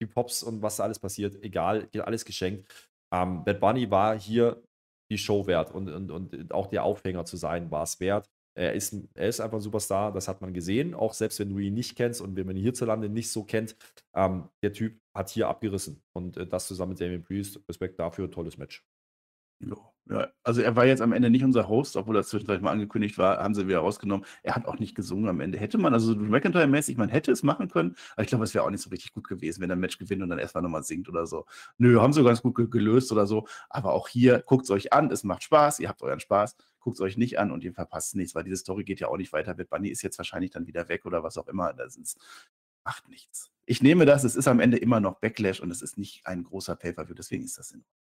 die 0.00 0.06
Pops 0.06 0.44
und 0.44 0.62
was 0.62 0.76
da 0.76 0.84
alles 0.84 1.00
passiert, 1.00 1.42
egal, 1.42 1.88
alles 1.98 2.24
geschenkt. 2.24 2.70
Ähm, 3.12 3.44
Bad 3.44 3.58
Bunny 3.58 3.90
war 3.90 4.16
hier 4.16 4.62
die 5.10 5.18
Show 5.18 5.48
wert 5.48 5.72
und, 5.72 5.88
und, 5.88 6.12
und 6.12 6.52
auch 6.52 6.68
der 6.68 6.84
Aufhänger 6.84 7.24
zu 7.24 7.36
sein, 7.36 7.72
war 7.72 7.82
es 7.82 7.98
wert. 7.98 8.30
Er 8.56 8.72
ist, 8.72 8.96
er 9.14 9.28
ist 9.28 9.40
einfach 9.40 9.58
ein 9.58 9.60
Superstar, 9.60 10.12
das 10.12 10.28
hat 10.28 10.40
man 10.40 10.54
gesehen, 10.54 10.94
auch 10.94 11.12
selbst 11.12 11.38
wenn 11.38 11.50
du 11.50 11.58
ihn 11.58 11.74
nicht 11.74 11.94
kennst 11.94 12.22
und 12.22 12.36
wenn 12.36 12.46
man 12.46 12.56
ihn 12.56 12.62
hierzulande 12.62 13.08
nicht 13.10 13.30
so 13.30 13.44
kennt. 13.44 13.76
Ähm, 14.14 14.48
der 14.62 14.72
Typ 14.72 14.98
hat 15.14 15.28
hier 15.28 15.48
abgerissen 15.48 16.02
und 16.14 16.38
äh, 16.38 16.46
das 16.46 16.66
zusammen 16.66 16.90
mit 16.90 17.00
Damien 17.00 17.22
Priest, 17.22 17.60
Respekt 17.68 17.98
dafür, 18.00 18.30
tolles 18.30 18.56
Match. 18.56 18.82
Ja, 20.08 20.28
also 20.44 20.62
er 20.62 20.76
war 20.76 20.86
jetzt 20.86 21.02
am 21.02 21.12
Ende 21.12 21.30
nicht 21.30 21.42
unser 21.42 21.68
Host, 21.68 21.96
obwohl 21.96 22.14
das 22.14 22.28
zwischendurch 22.28 22.60
mal 22.60 22.70
angekündigt 22.70 23.18
war, 23.18 23.38
haben 23.38 23.54
sie 23.56 23.66
wieder 23.66 23.80
rausgenommen. 23.80 24.24
Er 24.44 24.54
hat 24.54 24.66
auch 24.66 24.78
nicht 24.78 24.94
gesungen 24.94 25.28
am 25.28 25.40
Ende. 25.40 25.58
Hätte 25.58 25.78
man, 25.78 25.94
also 25.94 26.12
McIntyre-mäßig, 26.12 26.96
man 26.96 27.08
hätte 27.08 27.32
es 27.32 27.42
machen 27.42 27.68
können, 27.68 27.96
aber 28.12 28.22
ich 28.22 28.28
glaube, 28.28 28.44
es 28.44 28.54
wäre 28.54 28.62
auch 28.64 28.70
nicht 28.70 28.82
so 28.82 28.90
richtig 28.90 29.14
gut 29.14 29.26
gewesen, 29.26 29.62
wenn 29.62 29.70
er 29.70 29.74
ein 29.74 29.80
Match 29.80 29.98
gewinnt 29.98 30.22
und 30.22 30.28
dann 30.28 30.38
erstmal 30.38 30.62
nochmal 30.62 30.84
singt 30.84 31.08
oder 31.08 31.26
so. 31.26 31.44
Nö, 31.78 32.00
haben 32.00 32.12
sie 32.12 32.22
ganz 32.22 32.40
gut 32.40 32.70
gelöst 32.70 33.10
oder 33.10 33.26
so. 33.26 33.48
Aber 33.68 33.94
auch 33.94 34.06
hier, 34.06 34.42
guckt 34.46 34.64
es 34.64 34.70
euch 34.70 34.92
an, 34.92 35.10
es 35.10 35.24
macht 35.24 35.42
Spaß, 35.42 35.80
ihr 35.80 35.88
habt 35.88 36.02
euren 36.02 36.20
Spaß, 36.20 36.56
guckt 36.78 36.98
es 36.98 37.00
euch 37.00 37.16
nicht 37.16 37.40
an 37.40 37.50
und 37.50 37.64
ihr 37.64 37.72
verpasst 37.72 38.14
nichts, 38.14 38.36
weil 38.36 38.44
diese 38.44 38.58
Story 38.58 38.84
geht 38.84 39.00
ja 39.00 39.08
auch 39.08 39.16
nicht 39.16 39.32
weiter. 39.32 39.54
Bad 39.54 39.70
Bunny 39.70 39.88
ist 39.88 40.02
jetzt 40.02 40.18
wahrscheinlich 40.18 40.52
dann 40.52 40.68
wieder 40.68 40.88
weg 40.88 41.04
oder 41.04 41.24
was 41.24 41.36
auch 41.36 41.48
immer. 41.48 41.72
Das 41.72 41.96
ist, 41.96 42.16
macht 42.84 43.08
nichts. 43.08 43.50
Ich 43.64 43.82
nehme 43.82 44.06
das, 44.06 44.22
es 44.22 44.36
ist 44.36 44.46
am 44.46 44.60
Ende 44.60 44.76
immer 44.76 45.00
noch 45.00 45.18
Backlash 45.18 45.60
und 45.60 45.72
es 45.72 45.82
ist 45.82 45.98
nicht 45.98 46.24
ein 46.26 46.44
großer 46.44 46.76
Pay-Per-View, 46.76 47.14
deswegen 47.14 47.42
ist 47.42 47.58
das 47.58 47.72
in 47.72 47.80
Ordnung. 47.80 48.05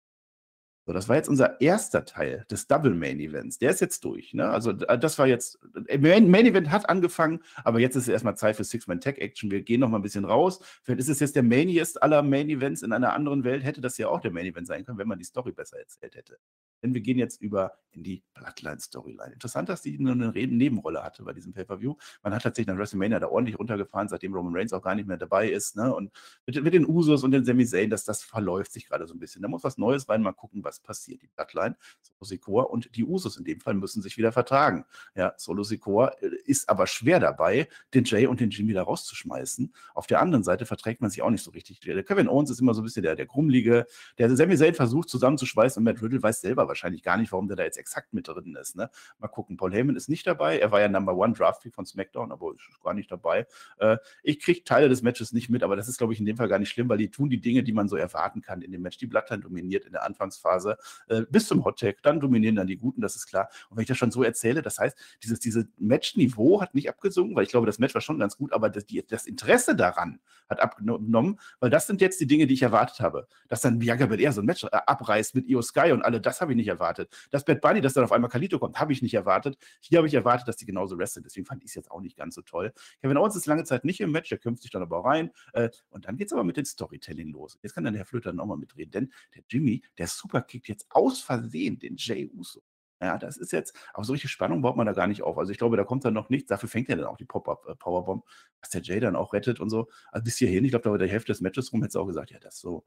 So, 0.85 0.91
das 0.91 1.07
war 1.07 1.15
jetzt 1.15 1.29
unser 1.29 1.61
erster 1.61 2.03
Teil 2.03 2.45
des 2.51 2.67
Double 2.67 2.93
Main 2.93 3.19
Events. 3.19 3.57
Der 3.57 3.71
ist 3.71 3.79
jetzt 3.79 4.03
durch. 4.03 4.33
Ne? 4.33 4.49
Also, 4.49 4.73
das 4.73 5.17
war 5.17 5.27
jetzt. 5.27 5.59
Äh, 5.87 5.97
Main, 5.97 6.29
Main 6.29 6.45
Event 6.45 6.71
hat 6.71 6.89
angefangen, 6.89 7.41
aber 7.63 7.79
jetzt 7.79 7.95
ist 7.95 8.03
es 8.03 8.09
erstmal 8.09 8.35
Zeit 8.35 8.57
für 8.57 8.65
Six-Man-Tech-Action. 8.65 9.49
Wir 9.49 9.61
gehen 9.61 9.79
noch 9.79 9.87
mal 9.87 9.99
ein 9.99 10.03
bisschen 10.03 10.25
raus. 10.25 10.59
Vielleicht 10.83 10.99
ist 10.99 11.09
es 11.09 11.21
jetzt 11.21 11.35
der 11.37 11.43
Mainiest 11.43 12.03
aller 12.03 12.21
Main 12.21 12.49
Events 12.49 12.81
in 12.81 12.91
einer 12.91 13.13
anderen 13.13 13.45
Welt. 13.45 13.63
Hätte 13.63 13.79
das 13.79 13.97
ja 13.97 14.09
auch 14.09 14.19
der 14.19 14.31
Main 14.31 14.45
Event 14.45 14.67
sein 14.67 14.83
können, 14.83 14.97
wenn 14.97 15.07
man 15.07 15.19
die 15.19 15.25
Story 15.25 15.53
besser 15.53 15.79
erzählt 15.79 16.15
hätte. 16.15 16.37
Denn 16.83 16.93
wir 16.93 17.01
gehen 17.01 17.17
jetzt 17.17 17.41
über 17.41 17.73
in 17.95 18.03
die 18.03 18.23
Bloodline-Storyline. 18.33 19.33
Interessant, 19.33 19.69
dass 19.69 19.81
die 19.81 19.97
nur 19.97 20.13
eine 20.13 20.31
Nebenrolle 20.31 21.03
hatte 21.03 21.23
bei 21.23 21.33
diesem 21.33 21.53
Pay-Per-View. 21.53 21.95
Man 22.23 22.33
hat 22.33 22.43
tatsächlich 22.43 22.67
nach 22.67 22.77
WrestleMania 22.77 23.19
da 23.19 23.27
ordentlich 23.27 23.57
runtergefahren, 23.57 24.07
seitdem 24.07 24.33
Roman 24.33 24.55
Reigns 24.55 24.73
auch 24.73 24.81
gar 24.81 24.95
nicht 24.95 25.07
mehr 25.07 25.17
dabei 25.17 25.49
ist. 25.49 25.75
Ne? 25.75 25.93
Und 25.93 26.11
mit, 26.45 26.61
mit, 26.61 26.73
den 26.73 26.87
Usos 26.87 27.23
und 27.23 27.31
den 27.31 27.45
Sami 27.45 27.65
Zayn, 27.65 27.89
das, 27.89 28.03
das 28.03 28.23
verläuft 28.23 28.71
sich 28.71 28.87
gerade 28.87 29.07
so 29.07 29.13
ein 29.13 29.19
bisschen. 29.19 29.41
Da 29.41 29.47
muss 29.47 29.63
was 29.63 29.77
Neues 29.77 30.09
rein, 30.09 30.21
mal 30.21 30.33
gucken, 30.33 30.63
was 30.63 30.79
passiert. 30.79 31.21
Die 31.21 31.27
Bloodline, 31.27 31.75
Solo 32.01 32.23
Sikoa 32.23 32.63
und 32.63 32.95
die 32.95 33.05
Usos 33.05 33.37
in 33.37 33.45
dem 33.45 33.59
Fall 33.59 33.75
müssen 33.75 34.01
sich 34.01 34.17
wieder 34.17 34.31
vertragen. 34.31 34.85
Ja, 35.15 35.33
Solo 35.37 35.63
Sikoa 35.63 36.09
äh, 36.21 36.29
ist 36.45 36.69
aber 36.69 36.87
schwer 36.87 37.19
dabei, 37.19 37.67
den 37.93 38.03
Jay 38.05 38.25
und 38.25 38.39
den 38.39 38.49
Jimmy 38.49 38.73
da 38.73 38.83
rauszuschmeißen. 38.83 39.73
Auf 39.93 40.07
der 40.07 40.21
anderen 40.21 40.43
Seite 40.43 40.65
verträgt 40.65 41.01
man 41.01 41.09
sich 41.09 41.21
auch 41.21 41.29
nicht 41.29 41.43
so 41.43 41.51
richtig. 41.51 41.79
Der 41.81 42.03
Kevin 42.03 42.27
Owens 42.27 42.49
ist 42.49 42.59
immer 42.59 42.73
so 42.73 42.81
ein 42.81 42.85
bisschen 42.85 43.03
der, 43.03 43.15
der 43.15 43.25
Grummlige. 43.25 43.85
Der 44.17 44.35
Sami 44.35 44.57
Zayn 44.57 44.73
versucht 44.73 45.09
zusammenzuschweißen 45.09 45.79
und 45.79 45.83
Matt 45.83 46.01
Riddle 46.01 46.21
weiß 46.23 46.41
selber 46.41 46.67
wahrscheinlich 46.73 47.03
gar 47.03 47.17
nicht, 47.17 47.31
warum 47.31 47.47
der 47.47 47.55
da 47.55 47.63
jetzt 47.63 47.77
exakt 47.77 48.13
mit 48.13 48.27
drin 48.27 48.57
ist. 48.59 48.75
Ne? 48.75 48.89
Mal 49.19 49.27
gucken. 49.27 49.57
Paul 49.57 49.71
Heyman 49.73 49.95
ist 49.95 50.09
nicht 50.09 50.25
dabei. 50.27 50.59
Er 50.59 50.71
war 50.71 50.81
ja 50.81 50.87
Number 50.87 51.15
One 51.15 51.33
Draft 51.33 51.67
von 51.71 51.85
SmackDown, 51.85 52.31
aber 52.31 52.53
ist 52.53 52.83
gar 52.83 52.93
nicht 52.93 53.11
dabei. 53.11 53.45
Äh, 53.77 53.97
ich 54.23 54.39
kriege 54.39 54.63
Teile 54.63 54.89
des 54.89 55.01
Matches 55.01 55.33
nicht 55.33 55.49
mit, 55.49 55.63
aber 55.63 55.75
das 55.75 55.87
ist, 55.87 55.97
glaube 55.97 56.13
ich, 56.13 56.19
in 56.19 56.25
dem 56.25 56.37
Fall 56.37 56.47
gar 56.47 56.59
nicht 56.59 56.69
schlimm, 56.69 56.89
weil 56.89 56.97
die 56.97 57.09
tun 57.09 57.29
die 57.29 57.39
Dinge, 57.39 57.63
die 57.63 57.73
man 57.73 57.87
so 57.87 57.95
erwarten 57.95 58.41
kann 58.41 58.61
in 58.61 58.71
dem 58.71 58.81
Match. 58.81 58.97
Die 58.97 59.07
Bloodline 59.07 59.41
dominiert 59.41 59.85
in 59.85 59.91
der 59.91 60.03
Anfangsphase 60.03 60.77
äh, 61.07 61.21
bis 61.29 61.47
zum 61.47 61.63
Hot 61.63 61.79
Tag. 61.79 62.01
Dann 62.01 62.19
dominieren 62.19 62.55
dann 62.55 62.67
die 62.67 62.77
Guten, 62.77 63.01
das 63.01 63.15
ist 63.15 63.27
klar. 63.27 63.49
Und 63.69 63.77
wenn 63.77 63.83
ich 63.83 63.87
das 63.87 63.97
schon 63.97 64.11
so 64.11 64.23
erzähle, 64.23 64.61
das 64.61 64.79
heißt, 64.79 64.97
dieses, 65.23 65.39
dieses 65.39 65.65
Match-Niveau 65.77 66.61
hat 66.61 66.75
nicht 66.75 66.89
abgesungen, 66.89 67.35
weil 67.35 67.43
ich 67.43 67.49
glaube, 67.49 67.67
das 67.67 67.79
Match 67.79 67.93
war 67.93 68.01
schon 68.01 68.19
ganz 68.19 68.37
gut, 68.37 68.53
aber 68.53 68.69
das, 68.69 68.85
die, 68.85 69.05
das 69.05 69.25
Interesse 69.25 69.75
daran 69.75 70.19
hat 70.49 70.59
abgenommen, 70.59 71.39
weil 71.59 71.69
das 71.69 71.87
sind 71.87 72.01
jetzt 72.01 72.19
die 72.19 72.27
Dinge, 72.27 72.47
die 72.47 72.53
ich 72.53 72.63
erwartet 72.63 72.99
habe. 72.99 73.27
Dass 73.47 73.61
dann 73.61 73.79
Bianca 73.79 74.05
Belair 74.05 74.31
so 74.31 74.41
ein 74.41 74.45
Match 74.45 74.63
äh, 74.63 74.69
abreißt 74.71 75.35
mit 75.35 75.47
Io 75.47 75.61
Sky 75.61 75.91
und 75.91 76.03
alle, 76.03 76.21
das 76.21 76.41
habe 76.41 76.51
ich 76.51 76.55
nicht 76.55 76.62
erwartet. 76.67 77.13
Dass 77.31 77.45
Bad 77.45 77.61
Bunny, 77.61 77.81
dass 77.81 77.93
dann 77.93 78.03
auf 78.03 78.11
einmal 78.11 78.29
Kalito 78.29 78.59
kommt, 78.59 78.79
habe 78.79 78.93
ich 78.93 79.01
nicht 79.01 79.13
erwartet. 79.13 79.57
Hier 79.81 79.97
habe 79.97 80.07
ich 80.07 80.13
erwartet, 80.13 80.47
dass 80.47 80.57
die 80.57 80.65
genauso 80.65 80.97
wrestelt. 80.97 81.25
Deswegen 81.25 81.45
fand 81.45 81.63
ich 81.63 81.69
es 81.69 81.75
jetzt 81.75 81.91
auch 81.91 82.01
nicht 82.01 82.17
ganz 82.17 82.35
so 82.35 82.41
toll. 82.41 82.73
Kevin 83.01 83.17
Owens 83.17 83.35
ist 83.35 83.45
lange 83.45 83.63
Zeit 83.63 83.85
nicht 83.85 83.99
im 84.01 84.11
Match, 84.11 84.29
der 84.29 84.37
kämpft 84.37 84.61
sich 84.63 84.71
dann 84.71 84.81
aber 84.81 84.99
auch 84.99 85.05
rein. 85.05 85.31
Äh, 85.53 85.69
und 85.89 86.05
dann 86.05 86.17
geht 86.17 86.27
es 86.27 86.33
aber 86.33 86.43
mit 86.43 86.57
dem 86.57 86.65
Storytelling 86.65 87.31
los. 87.31 87.57
Jetzt 87.61 87.73
kann 87.73 87.83
dann 87.83 87.93
der 87.93 88.05
Flöter 88.05 88.33
nochmal 88.33 88.57
mitreden, 88.57 88.91
denn 88.91 89.13
der 89.35 89.43
Jimmy, 89.49 89.83
der 89.97 90.07
Superkickt 90.07 90.67
jetzt 90.67 90.87
aus 90.89 91.21
Versehen 91.21 91.79
den 91.79 91.95
Jay 91.97 92.29
Uso. 92.33 92.61
Ja, 93.03 93.17
das 93.17 93.35
ist 93.35 93.51
jetzt, 93.51 93.75
aber 93.93 94.05
solche 94.05 94.29
Spannung 94.29 94.61
baut 94.61 94.77
man 94.77 94.85
da 94.85 94.93
gar 94.93 95.07
nicht 95.07 95.23
auf. 95.23 95.37
Also 95.37 95.51
ich 95.51 95.57
glaube, 95.57 95.75
da 95.75 95.83
kommt 95.83 96.05
dann 96.05 96.13
noch 96.13 96.29
nichts. 96.29 96.47
Dafür 96.47 96.69
fängt 96.69 96.87
ja 96.87 96.95
dann 96.95 97.05
auch 97.05 97.17
die 97.17 97.25
Pop-Up-Powerbomb, 97.25 98.23
was 98.61 98.69
der 98.69 98.81
Jay 98.81 99.01
dann 99.01 99.17
auch 99.17 99.33
rettet 99.33 99.59
und 99.59 99.69
so. 99.69 99.89
Also 100.11 100.23
bis 100.23 100.37
hierhin, 100.37 100.63
ich 100.63 100.71
glaube, 100.71 100.83
da 100.83 100.91
war 100.91 100.97
der 100.97 101.09
Hälfte 101.09 101.33
des 101.33 101.41
Matches 101.41 101.73
rum, 101.73 101.81
hätte 101.81 101.89
es 101.89 101.95
auch 101.97 102.05
gesagt, 102.05 102.31
ja, 102.31 102.39
das 102.39 102.59
so. 102.59 102.85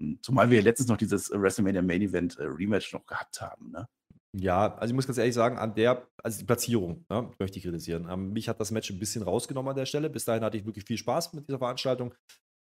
Hm, 0.00 0.18
zumal 0.22 0.50
wir 0.50 0.62
letztens 0.62 0.88
noch 0.88 0.96
dieses 0.96 1.30
WrestleMania 1.30 1.82
Main 1.82 2.02
Event 2.02 2.38
äh, 2.38 2.44
Rematch 2.44 2.92
noch 2.92 3.06
gehabt 3.06 3.40
haben, 3.40 3.70
ne? 3.70 3.88
Ja, 4.36 4.74
also 4.74 4.90
ich 4.90 4.96
muss 4.96 5.06
ganz 5.06 5.16
ehrlich 5.18 5.34
sagen, 5.34 5.58
an 5.58 5.76
der, 5.76 6.08
also 6.20 6.40
die 6.40 6.44
Platzierung, 6.44 7.04
ne, 7.08 7.30
möchte 7.38 7.58
ich 7.58 7.62
kritisieren. 7.62 8.08
Ähm, 8.10 8.32
mich 8.32 8.48
hat 8.48 8.60
das 8.60 8.72
Match 8.72 8.90
ein 8.90 8.98
bisschen 8.98 9.22
rausgenommen 9.22 9.70
an 9.70 9.76
der 9.76 9.86
Stelle. 9.86 10.10
Bis 10.10 10.24
dahin 10.24 10.42
hatte 10.42 10.56
ich 10.56 10.66
wirklich 10.66 10.84
viel 10.84 10.98
Spaß 10.98 11.34
mit 11.34 11.46
dieser 11.48 11.58
Veranstaltung. 11.58 12.12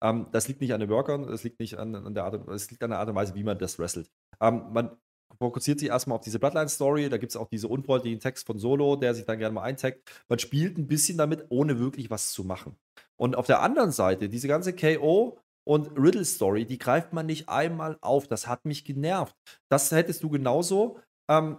Ähm, 0.02 0.26
das 0.32 0.48
liegt 0.48 0.60
nicht 0.60 0.74
an 0.74 0.80
den 0.80 0.90
Workern, 0.90 1.26
das 1.26 1.44
liegt 1.44 1.60
nicht 1.60 1.78
an, 1.78 1.94
an 1.94 2.12
der 2.12 2.24
Art, 2.24 2.46
es 2.48 2.70
liegt 2.70 2.82
an 2.82 2.90
der 2.90 2.98
Art 2.98 3.08
und 3.08 3.14
Weise, 3.14 3.34
wie 3.34 3.42
man 3.42 3.58
das 3.58 3.78
wrestelt. 3.78 4.10
Ähm, 4.38 4.66
man 4.72 4.90
fokussiert 5.38 5.78
sich 5.78 5.88
erstmal 5.88 6.18
auf 6.18 6.24
diese 6.24 6.38
Bloodline-Story. 6.38 7.08
Da 7.08 7.16
gibt 7.16 7.32
es 7.32 7.36
auch 7.36 7.48
diese 7.48 7.68
unfreundlichen 7.68 8.20
Text 8.20 8.46
von 8.46 8.58
Solo, 8.58 8.96
der 8.96 9.14
sich 9.14 9.24
dann 9.24 9.38
gerne 9.38 9.54
mal 9.54 9.62
eintaggt. 9.62 10.02
Man 10.28 10.38
spielt 10.38 10.76
ein 10.76 10.88
bisschen 10.88 11.16
damit, 11.16 11.46
ohne 11.48 11.78
wirklich 11.78 12.10
was 12.10 12.32
zu 12.32 12.44
machen. 12.44 12.76
Und 13.16 13.34
auf 13.34 13.46
der 13.46 13.62
anderen 13.62 13.92
Seite, 13.92 14.28
diese 14.28 14.48
ganze 14.48 14.74
KO 14.74 15.38
und 15.64 15.96
Riddle-Story, 15.98 16.66
die 16.66 16.78
greift 16.78 17.12
man 17.12 17.26
nicht 17.26 17.48
einmal 17.48 17.98
auf. 18.00 18.26
Das 18.26 18.46
hat 18.46 18.64
mich 18.64 18.84
genervt. 18.84 19.36
Das 19.70 19.90
hättest 19.90 20.22
du 20.22 20.30
genauso 20.30 21.00
ähm, 21.30 21.58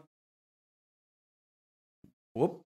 Upp. 2.35 2.63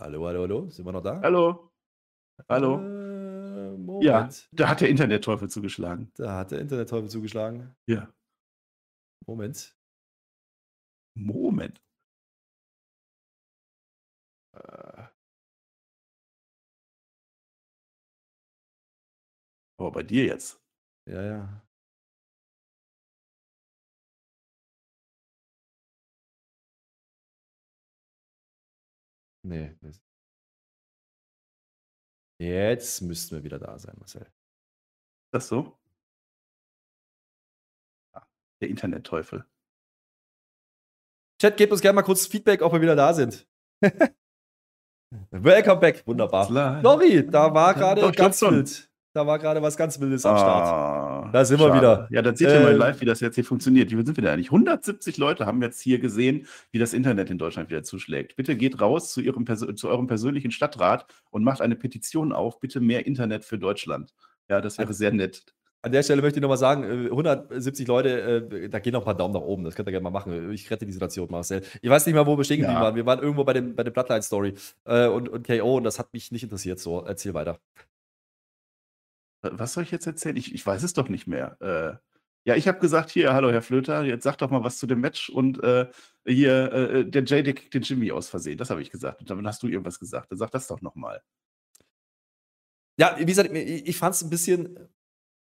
Hallo, 0.00 0.26
hallo, 0.26 0.42
hallo. 0.42 0.70
Sind 0.70 0.84
wir 0.84 0.92
noch 0.92 1.02
da? 1.02 1.20
Hallo. 1.20 1.70
Hallo. 2.48 2.78
Äh, 2.78 3.76
Moment. 3.76 4.04
Ja, 4.04 4.28
da 4.52 4.68
hat 4.68 4.80
der 4.80 4.88
Internet-Teufel 4.88 5.48
zugeschlagen. 5.48 6.10
Da 6.14 6.38
hat 6.38 6.50
der 6.50 6.60
Internet-Teufel 6.60 7.08
zugeschlagen. 7.08 7.74
Ja. 7.88 8.12
Moment. 9.26 9.76
Moment. 11.16 11.80
Äh. 14.54 14.97
Aber 19.78 19.92
bei 19.92 20.02
dir 20.02 20.24
jetzt. 20.26 20.60
Ja, 21.06 21.22
ja. 21.22 21.62
Nee. 29.44 29.74
Jetzt 32.40 33.00
müssten 33.02 33.36
wir 33.36 33.44
wieder 33.44 33.58
da 33.58 33.78
sein, 33.78 33.96
Marcel. 33.98 34.22
Ist 34.22 35.32
das 35.32 35.48
so? 35.48 35.78
Ah, 38.12 38.26
der 38.60 38.68
Internetteufel. 38.68 39.46
Chat, 41.40 41.56
gebt 41.56 41.72
uns 41.72 41.80
gerne 41.80 41.94
mal 41.94 42.02
kurz 42.02 42.26
Feedback, 42.26 42.62
ob 42.62 42.72
wir 42.72 42.80
wieder 42.80 42.96
da 42.96 43.14
sind. 43.14 43.48
Welcome 45.30 45.80
back. 45.80 46.06
Wunderbar. 46.06 46.46
Sorry, 46.82 47.24
da 47.26 47.54
war 47.54 47.74
gerade 47.74 48.12
ganz 48.12 48.42
wild. 48.42 48.87
Da 49.14 49.26
war 49.26 49.38
gerade 49.38 49.62
was 49.62 49.76
ganz 49.76 49.98
Wildes 49.98 50.26
am 50.26 50.36
Start. 50.36 50.66
Ah, 50.66 51.30
da 51.32 51.44
sind 51.44 51.58
schade. 51.58 51.72
wir 51.72 51.76
wieder. 51.76 52.08
Ja, 52.10 52.22
dann 52.22 52.36
seht 52.36 52.48
ihr 52.48 52.54
äh, 52.56 52.62
mal 52.62 52.76
live, 52.76 53.00
wie 53.00 53.06
das 53.06 53.20
jetzt 53.20 53.36
hier 53.36 53.44
funktioniert. 53.44 53.90
Wie 53.90 53.96
sind 53.96 54.16
wir 54.16 54.22
denn 54.22 54.32
eigentlich? 54.32 54.48
170 54.48 55.16
Leute 55.16 55.46
haben 55.46 55.62
jetzt 55.62 55.80
hier 55.80 55.98
gesehen, 55.98 56.46
wie 56.72 56.78
das 56.78 56.92
Internet 56.92 57.30
in 57.30 57.38
Deutschland 57.38 57.70
wieder 57.70 57.82
zuschlägt. 57.82 58.36
Bitte 58.36 58.54
geht 58.54 58.80
raus 58.80 59.12
zu, 59.12 59.20
ihrem, 59.20 59.46
zu 59.76 59.88
eurem 59.88 60.06
persönlichen 60.06 60.50
Stadtrat 60.50 61.06
und 61.30 61.42
macht 61.42 61.62
eine 61.62 61.74
Petition 61.74 62.32
auf. 62.32 62.60
Bitte 62.60 62.80
mehr 62.80 63.06
Internet 63.06 63.44
für 63.44 63.58
Deutschland. 63.58 64.14
Ja, 64.48 64.60
das 64.60 64.78
wäre 64.78 64.92
sehr 64.92 65.12
nett. 65.12 65.54
An 65.80 65.92
der 65.92 66.02
Stelle 66.02 66.22
möchte 66.22 66.38
ich 66.38 66.42
nochmal 66.42 66.58
sagen, 66.58 66.82
170 66.84 67.86
äh, 67.86 67.88
Leute, 67.88 68.48
äh, 68.52 68.68
da 68.68 68.80
gehen 68.80 68.92
noch 68.92 69.02
ein 69.02 69.04
paar 69.04 69.16
Daumen 69.16 69.32
nach 69.32 69.40
oben. 69.40 69.62
Das 69.62 69.76
könnt 69.76 69.88
ihr 69.88 69.92
gerne 69.92 70.02
mal 70.02 70.10
machen. 70.10 70.52
Ich 70.52 70.68
rette 70.70 70.84
die 70.84 70.92
Situation, 70.92 71.28
Marcel. 71.30 71.62
Ich 71.80 71.88
weiß 71.88 72.04
nicht 72.04 72.16
mal, 72.16 72.26
wo 72.26 72.36
wir 72.36 72.44
stehen 72.44 72.58
geblieben 72.58 72.78
ja. 72.78 72.84
waren. 72.84 72.96
Wir 72.96 73.06
waren 73.06 73.20
irgendwo 73.20 73.44
bei 73.44 73.52
dem, 73.52 73.76
bei 73.76 73.84
dem 73.84 73.92
Bloodline-Story 73.92 74.54
äh, 74.86 75.06
und, 75.06 75.28
und 75.28 75.46
KO 75.46 75.76
und 75.76 75.84
das 75.84 76.00
hat 76.00 76.12
mich 76.12 76.32
nicht 76.32 76.42
interessiert. 76.42 76.80
So, 76.80 77.04
erzähl 77.06 77.32
weiter. 77.32 77.60
Was 79.42 79.74
soll 79.74 79.84
ich 79.84 79.90
jetzt 79.90 80.06
erzählen? 80.06 80.36
Ich, 80.36 80.54
ich 80.54 80.66
weiß 80.66 80.82
es 80.82 80.92
doch 80.92 81.08
nicht 81.08 81.26
mehr. 81.26 81.56
Äh, 81.60 81.96
ja, 82.44 82.56
ich 82.56 82.66
habe 82.66 82.78
gesagt, 82.78 83.10
hier, 83.10 83.34
hallo 83.34 83.50
Herr 83.50 83.62
Flöter, 83.62 84.04
jetzt 84.04 84.24
sag 84.24 84.38
doch 84.38 84.50
mal 84.50 84.64
was 84.64 84.78
zu 84.78 84.86
dem 84.86 85.00
Match 85.00 85.28
und 85.28 85.62
äh, 85.62 85.86
hier, 86.26 86.72
äh, 86.72 87.04
der 87.04 87.24
Jay 87.24 87.42
kickt 87.42 87.74
den 87.74 87.82
Jimmy 87.82 88.10
aus 88.10 88.28
Versehen. 88.28 88.58
Das 88.58 88.70
habe 88.70 88.82
ich 88.82 88.90
gesagt. 88.90 89.20
Und 89.20 89.30
dann 89.30 89.46
hast 89.46 89.62
du 89.62 89.68
irgendwas 89.68 89.98
gesagt. 89.98 90.30
Dann 90.30 90.38
sag 90.38 90.50
das 90.50 90.66
doch 90.66 90.80
nochmal. 90.80 91.22
Ja, 92.98 93.16
wie 93.18 93.26
gesagt, 93.26 93.50
ich 93.54 93.96
fand 93.96 94.14
es 94.14 94.22
ein 94.22 94.30
bisschen, 94.30 94.76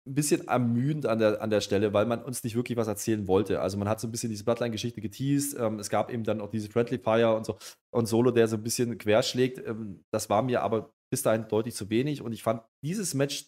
ein 0.07 0.15
bisschen 0.15 0.49
ermüdend 0.49 1.07
an 1.07 1.19
der, 1.19 1.41
an 1.41 1.51
der 1.51 1.61
Stelle, 1.61 1.93
weil 1.93 2.07
man 2.07 2.23
uns 2.23 2.43
nicht 2.43 2.57
wirklich 2.57 2.77
was 2.77 2.89
erzählen 2.89 3.29
wollte. 3.29 3.61
Also 3.61 3.79
man 3.79 3.89
hat 3.89 4.01
so 4.01 4.09
ein 4.09 4.11
bisschen 4.11 4.31
diese 4.31 4.45
Bloodline-Geschichte 4.45 5.01
geteased. 5.01 5.57
Ähm, 5.59 5.79
es 5.79 5.91
gab 5.91 6.11
eben 6.11 6.25
dann 6.25 6.41
auch 6.41 6.51
diese 6.51 6.69
Friendly 6.69 6.99
Fire 6.99 7.37
und 7.37 7.47
so 7.47 7.59
und 7.91 8.07
Solo, 8.07 8.33
der 8.33 8.49
so 8.49 8.57
ein 8.57 8.63
bisschen 8.63 8.99
querschlägt. 8.99 9.59
Ähm, 9.67 10.05
das 10.11 10.29
war 10.31 10.43
mir 10.43 10.63
aber 10.63 10.93
bis 11.11 11.23
dahin 11.23 11.47
deutlich 11.49 11.75
zu 11.75 11.91
wenig 11.91 12.23
und 12.23 12.33
ich 12.33 12.43
fand 12.43 12.63
dieses 12.83 13.15
Match 13.15 13.47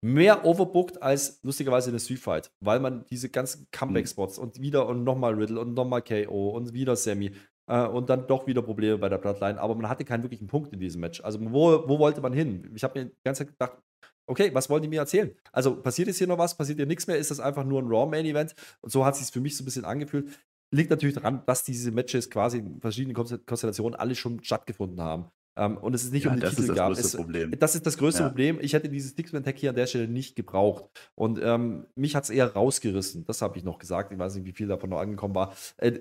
mehr 0.00 0.44
overbooked 0.44 1.02
als 1.02 1.40
lustigerweise 1.42 1.90
eine 1.90 1.98
Street 1.98 2.20
Fight, 2.20 2.50
weil 2.60 2.80
man 2.80 3.04
diese 3.10 3.28
ganzen 3.28 3.66
Comeback-Spots 3.72 4.38
mhm. 4.38 4.44
und 4.44 4.60
wieder 4.60 4.86
und 4.86 5.04
nochmal 5.04 5.34
Riddle 5.34 5.60
und 5.60 5.74
nochmal 5.74 6.02
KO 6.02 6.50
und 6.50 6.72
wieder 6.72 6.96
Sammy 6.96 7.32
äh, 7.68 7.86
und 7.86 8.08
dann 8.08 8.26
doch 8.26 8.46
wieder 8.46 8.62
Probleme 8.62 8.98
bei 8.98 9.08
der 9.08 9.18
Bloodline, 9.18 9.60
aber 9.60 9.74
man 9.74 9.88
hatte 9.88 10.04
keinen 10.04 10.22
wirklichen 10.22 10.46
Punkt 10.46 10.72
in 10.72 10.80
diesem 10.80 11.00
Match. 11.00 11.20
Also 11.22 11.40
wo, 11.40 11.88
wo 11.88 11.98
wollte 11.98 12.20
man 12.20 12.32
hin? 12.32 12.70
Ich 12.74 12.84
habe 12.84 12.98
mir 12.98 13.06
die 13.06 13.16
ganze 13.24 13.44
Zeit 13.44 13.52
gedacht, 13.52 13.78
okay, 14.26 14.50
was 14.52 14.70
wollen 14.70 14.82
die 14.82 14.88
mir 14.88 15.00
erzählen? 15.00 15.34
Also 15.52 15.80
passiert 15.80 16.08
jetzt 16.08 16.18
hier 16.18 16.26
noch 16.26 16.38
was, 16.38 16.56
passiert 16.56 16.78
hier 16.78 16.86
nichts 16.86 17.06
mehr, 17.06 17.16
ist 17.16 17.30
das 17.30 17.40
einfach 17.40 17.64
nur 17.64 17.82
ein 17.82 17.88
Raw-Main-Event? 17.88 18.54
Und 18.80 18.90
so 18.92 19.04
hat 19.04 19.14
es 19.14 19.20
sich 19.20 19.32
für 19.32 19.40
mich 19.40 19.56
so 19.56 19.62
ein 19.62 19.64
bisschen 19.64 19.84
angefühlt. 19.84 20.28
Liegt 20.70 20.90
natürlich 20.90 21.14
daran, 21.14 21.42
dass 21.46 21.64
diese 21.64 21.90
Matches 21.90 22.28
quasi 22.28 22.58
in 22.58 22.80
verschiedenen 22.80 23.14
Konstellationen 23.14 23.98
alle 23.98 24.14
schon 24.14 24.44
stattgefunden 24.44 25.00
haben. 25.00 25.30
Um, 25.58 25.64
ähm, 25.64 25.78
und 25.78 25.94
es 25.94 26.04
ist 26.04 26.12
nicht 26.12 26.24
ja, 26.24 26.32
um 26.32 26.38
den 26.38 26.48
Titel 26.48 26.72
gab. 26.74 26.90
Das 26.90 27.00
ist 27.00 27.14
das 27.14 27.16
größte 27.16 27.16
Problem. 27.18 27.58
Das 27.58 27.74
ist 27.74 27.86
das 27.86 27.98
größte 27.98 28.22
ja. 28.22 28.28
Problem. 28.28 28.58
Ich 28.60 28.74
hätte 28.74 28.88
dieses 28.88 29.16
Six-Man-Tag 29.16 29.58
hier 29.58 29.70
an 29.70 29.76
der 29.76 29.86
Stelle 29.86 30.06
nicht 30.06 30.36
gebraucht. 30.36 30.84
Und 31.16 31.40
ähm, 31.42 31.86
mich 31.96 32.14
hat 32.14 32.24
es 32.24 32.30
eher 32.30 32.52
rausgerissen. 32.52 33.24
Das 33.24 33.42
habe 33.42 33.58
ich 33.58 33.64
noch 33.64 33.78
gesagt. 33.78 34.12
Ich 34.12 34.18
weiß 34.18 34.36
nicht, 34.36 34.44
wie 34.44 34.52
viel 34.52 34.68
davon 34.68 34.90
noch 34.90 35.00
angekommen 35.00 35.34
war. 35.34 35.54
Äh, 35.78 35.98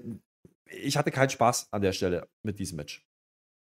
ich 0.65 0.97
hatte 0.97 1.11
keinen 1.11 1.29
Spaß 1.29 1.69
an 1.71 1.81
der 1.81 1.93
Stelle 1.93 2.27
mit 2.43 2.59
diesem 2.59 2.77
Match. 2.77 3.07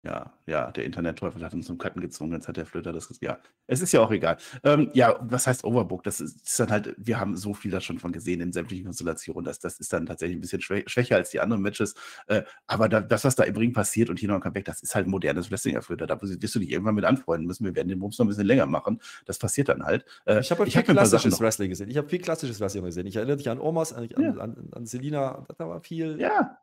Ja, 0.04 0.34
ja, 0.46 0.70
der 0.70 0.84
Internetteufel 0.84 1.42
hat 1.42 1.54
uns 1.54 1.66
zum 1.66 1.78
Cutten 1.78 2.02
gezwungen, 2.02 2.32
jetzt 2.34 2.46
hat 2.46 2.58
der 2.58 2.66
Flöter 2.66 2.92
das 2.92 3.08
gesagt. 3.08 3.24
Ja, 3.24 3.38
es 3.66 3.80
ist 3.80 3.92
ja 3.92 4.02
auch 4.02 4.10
egal. 4.10 4.36
Ähm, 4.62 4.90
ja, 4.92 5.18
was 5.22 5.46
heißt 5.46 5.64
Overbook? 5.64 6.02
Das 6.02 6.20
ist, 6.20 6.46
ist, 6.46 6.60
dann 6.60 6.70
halt, 6.70 6.94
wir 6.98 7.18
haben 7.18 7.38
so 7.38 7.54
viel 7.54 7.70
da 7.70 7.80
schon 7.80 7.98
von 7.98 8.12
gesehen 8.12 8.42
in 8.42 8.52
sämtlichen 8.52 8.84
Konstellationen, 8.84 9.44
dass 9.44 9.60
das 9.60 9.80
ist 9.80 9.94
dann 9.94 10.04
tatsächlich 10.04 10.36
ein 10.36 10.42
bisschen 10.42 10.60
schwächer 10.60 11.16
als 11.16 11.30
die 11.30 11.40
anderen 11.40 11.62
Matches. 11.62 11.94
Äh, 12.26 12.42
aber 12.66 12.90
da, 12.90 13.00
das, 13.00 13.24
was 13.24 13.34
da 13.34 13.44
im 13.44 13.56
Ring 13.56 13.72
passiert 13.72 14.10
und 14.10 14.18
hier 14.18 14.28
noch 14.28 14.34
ein 14.34 14.42
Comeback, 14.42 14.66
das 14.66 14.82
ist 14.82 14.94
halt 14.94 15.06
modernes 15.06 15.50
Wrestling 15.50 15.74
erfüllt. 15.74 16.02
Da 16.02 16.20
wirst 16.20 16.54
du 16.54 16.58
dich 16.58 16.70
irgendwann 16.70 16.96
mit 16.96 17.06
anfreunden 17.06 17.46
müssen. 17.46 17.64
Wir 17.64 17.74
werden 17.74 17.88
den 17.88 17.98
Bums 17.98 18.18
noch 18.18 18.26
ein 18.26 18.28
bisschen 18.28 18.46
länger 18.46 18.66
machen. 18.66 19.00
Das 19.24 19.38
passiert 19.38 19.70
dann 19.70 19.84
halt. 19.84 20.04
Äh, 20.26 20.40
ich 20.40 20.50
habe 20.50 20.60
halt 20.60 20.72
viel 20.72 20.82
hab 20.82 20.86
klassisches 20.86 21.40
Wrestling 21.40 21.70
gesehen. 21.70 21.88
Ich 21.88 21.96
habe 21.96 22.10
viel 22.10 22.20
klassisches 22.20 22.60
Wrestling 22.60 22.84
gesehen. 22.84 23.06
Ich 23.06 23.16
erinnere 23.16 23.38
dich 23.38 23.48
an 23.48 23.58
Omas, 23.58 23.94
an, 23.94 24.06
ja. 24.10 24.32
an, 24.32 24.68
an 24.70 24.84
Selina, 24.84 25.46
da 25.56 25.66
war 25.66 25.80
viel. 25.80 26.20
Ja, 26.20 26.58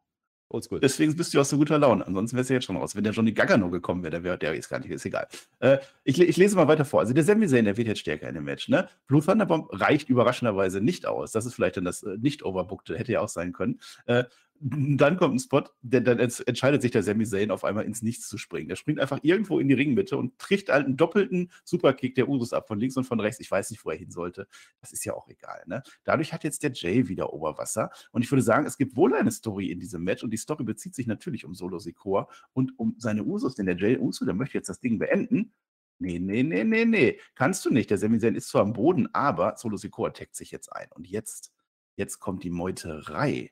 Oldschool. 0.54 0.80
Deswegen 0.80 1.16
bist 1.16 1.34
du 1.34 1.40
aus 1.40 1.50
so 1.50 1.58
guter 1.58 1.80
Laune. 1.80 2.06
Ansonsten 2.06 2.38
wärst 2.38 2.50
du 2.50 2.54
jetzt 2.54 2.66
schon 2.66 2.78
raus. 2.78 2.96
Wenn 2.96 3.04
der 3.04 3.14
Johnny 3.14 3.32
Gagano 3.32 3.70
gekommen 3.70 4.04
wäre, 4.04 4.12
der, 4.12 4.24
wär, 4.24 4.38
der 4.38 4.54
ist 4.56 4.70
gar 4.70 4.80
nicht, 4.80 4.92
ist 4.92 5.06
egal. 5.06 5.28
Äh, 5.60 5.80
ich, 6.04 6.20
ich, 6.20 6.38
lese 6.38 6.56
mal 6.56 6.68
weiter 6.68 6.86
vor. 6.86 7.00
Also 7.00 7.14
der 7.14 7.24
Sami 7.24 7.48
Zayn, 7.48 7.66
der 7.66 7.78
wird 7.78 7.88
jetzt 7.88 8.00
stärker 8.00 8.28
in 8.28 8.36
dem 8.36 8.44
Match. 8.44 8.70
Ne? 8.70 8.88
Blue 9.08 9.22
Thunderbomb 9.22 9.70
reicht 9.72 10.10
überraschenderweise 10.10 10.82
nicht 10.82 11.06
aus. 11.06 11.32
Das 11.32 11.46
ist 11.46 11.54
vielleicht 11.54 11.78
dann 11.78 11.86
das 11.86 12.04
äh, 12.04 12.18
nicht 12.20 12.44
overbookte, 12.44 12.98
hätte 12.98 13.12
ja 13.12 13.22
auch 13.22 13.30
sein 13.30 13.54
können. 13.54 13.80
Äh, 14.06 14.26
dann 14.64 15.18
kommt 15.18 15.34
ein 15.34 15.40
Spot, 15.40 15.64
der, 15.82 16.02
dann 16.02 16.20
entscheidet 16.20 16.84
sich 16.84 16.92
der 16.92 17.02
Sami 17.02 17.26
Zayn 17.26 17.50
auf 17.50 17.64
einmal 17.64 17.86
ins 17.86 18.04
Nichts 18.04 18.28
zu 18.28 18.38
springen. 18.38 18.68
Der 18.68 18.76
springt 18.76 19.00
einfach 19.00 19.20
irgendwo 19.24 19.60
in 19.60 19.68
die 19.68 19.74
Ringmitte 19.74 20.18
und 20.18 20.38
kriegt 20.38 20.70
halt 20.70 20.86
einen 20.86 20.98
doppelten 20.98 21.52
Superkick 21.64 22.14
der 22.14 22.30
Urus 22.30 22.54
ab, 22.54 22.68
von 22.68 22.80
links 22.80 22.96
und 22.96 23.06
von 23.06 23.20
rechts. 23.20 23.40
Ich 23.40 23.50
weiß 23.50 23.72
nicht, 23.72 23.84
wo 23.84 23.90
er 23.90 23.98
hin 23.98 24.12
sollte. 24.12 24.48
Das 24.80 24.92
ist 24.94 25.04
ja 25.04 25.14
auch 25.14 25.28
egal. 25.30 25.64
Ne? 25.66 25.82
Dadurch 26.04 26.32
hat 26.32 26.44
jetzt 26.44 26.62
der 26.62 26.72
Jay 26.74 27.08
wieder 27.08 27.34
Oberwasser. 27.34 27.90
Und 28.12 28.24
ich 28.24 28.32
würde 28.32 28.44
sagen, 28.44 28.68
es 28.68 28.78
gibt 28.78 28.96
wohl 28.96 29.16
eine 29.16 29.32
Story 29.32 29.72
in 29.72 29.80
diesem 29.80 30.04
Match. 30.04 30.24
Und 30.24 30.30
die 30.30 30.38
Story 30.38 30.64
bezieht 30.64 30.94
sich 30.94 31.08
natürlich 31.08 31.44
um 31.44 31.56
Solo 31.56 31.80
Sikor 31.80 32.30
und 32.54 32.78
um 32.78 32.94
seine 33.00 33.24
Usos. 33.24 33.56
Denn 33.56 33.66
der 33.66 33.78
Jay 33.78 33.98
Uso, 33.98 34.26
der 34.26 34.36
möchte 34.36 34.60
jetzt 34.60 34.70
das 34.70 34.80
Ding 34.80 35.00
beenden. 35.00 35.54
Nee, 35.98 36.20
nee, 36.20 36.44
nee, 36.44 36.64
nee, 36.64 36.86
nee. 36.86 37.20
Kannst 37.34 37.66
du 37.66 37.72
nicht. 37.72 37.90
Der 37.90 37.98
Sami 37.98 38.20
Zayn 38.20 38.36
ist 38.36 38.50
zwar 38.50 38.62
am 38.62 38.74
Boden, 38.74 39.10
aber 39.14 39.56
Solo 39.58 39.78
Sikor 39.78 40.10
attackt 40.10 40.36
sich 40.36 40.52
jetzt 40.52 40.72
ein. 40.72 40.92
Und 40.92 41.08
jetzt, 41.08 41.52
jetzt 41.96 42.20
kommt 42.20 42.44
die 42.44 42.52
Meuterei. 42.52 43.52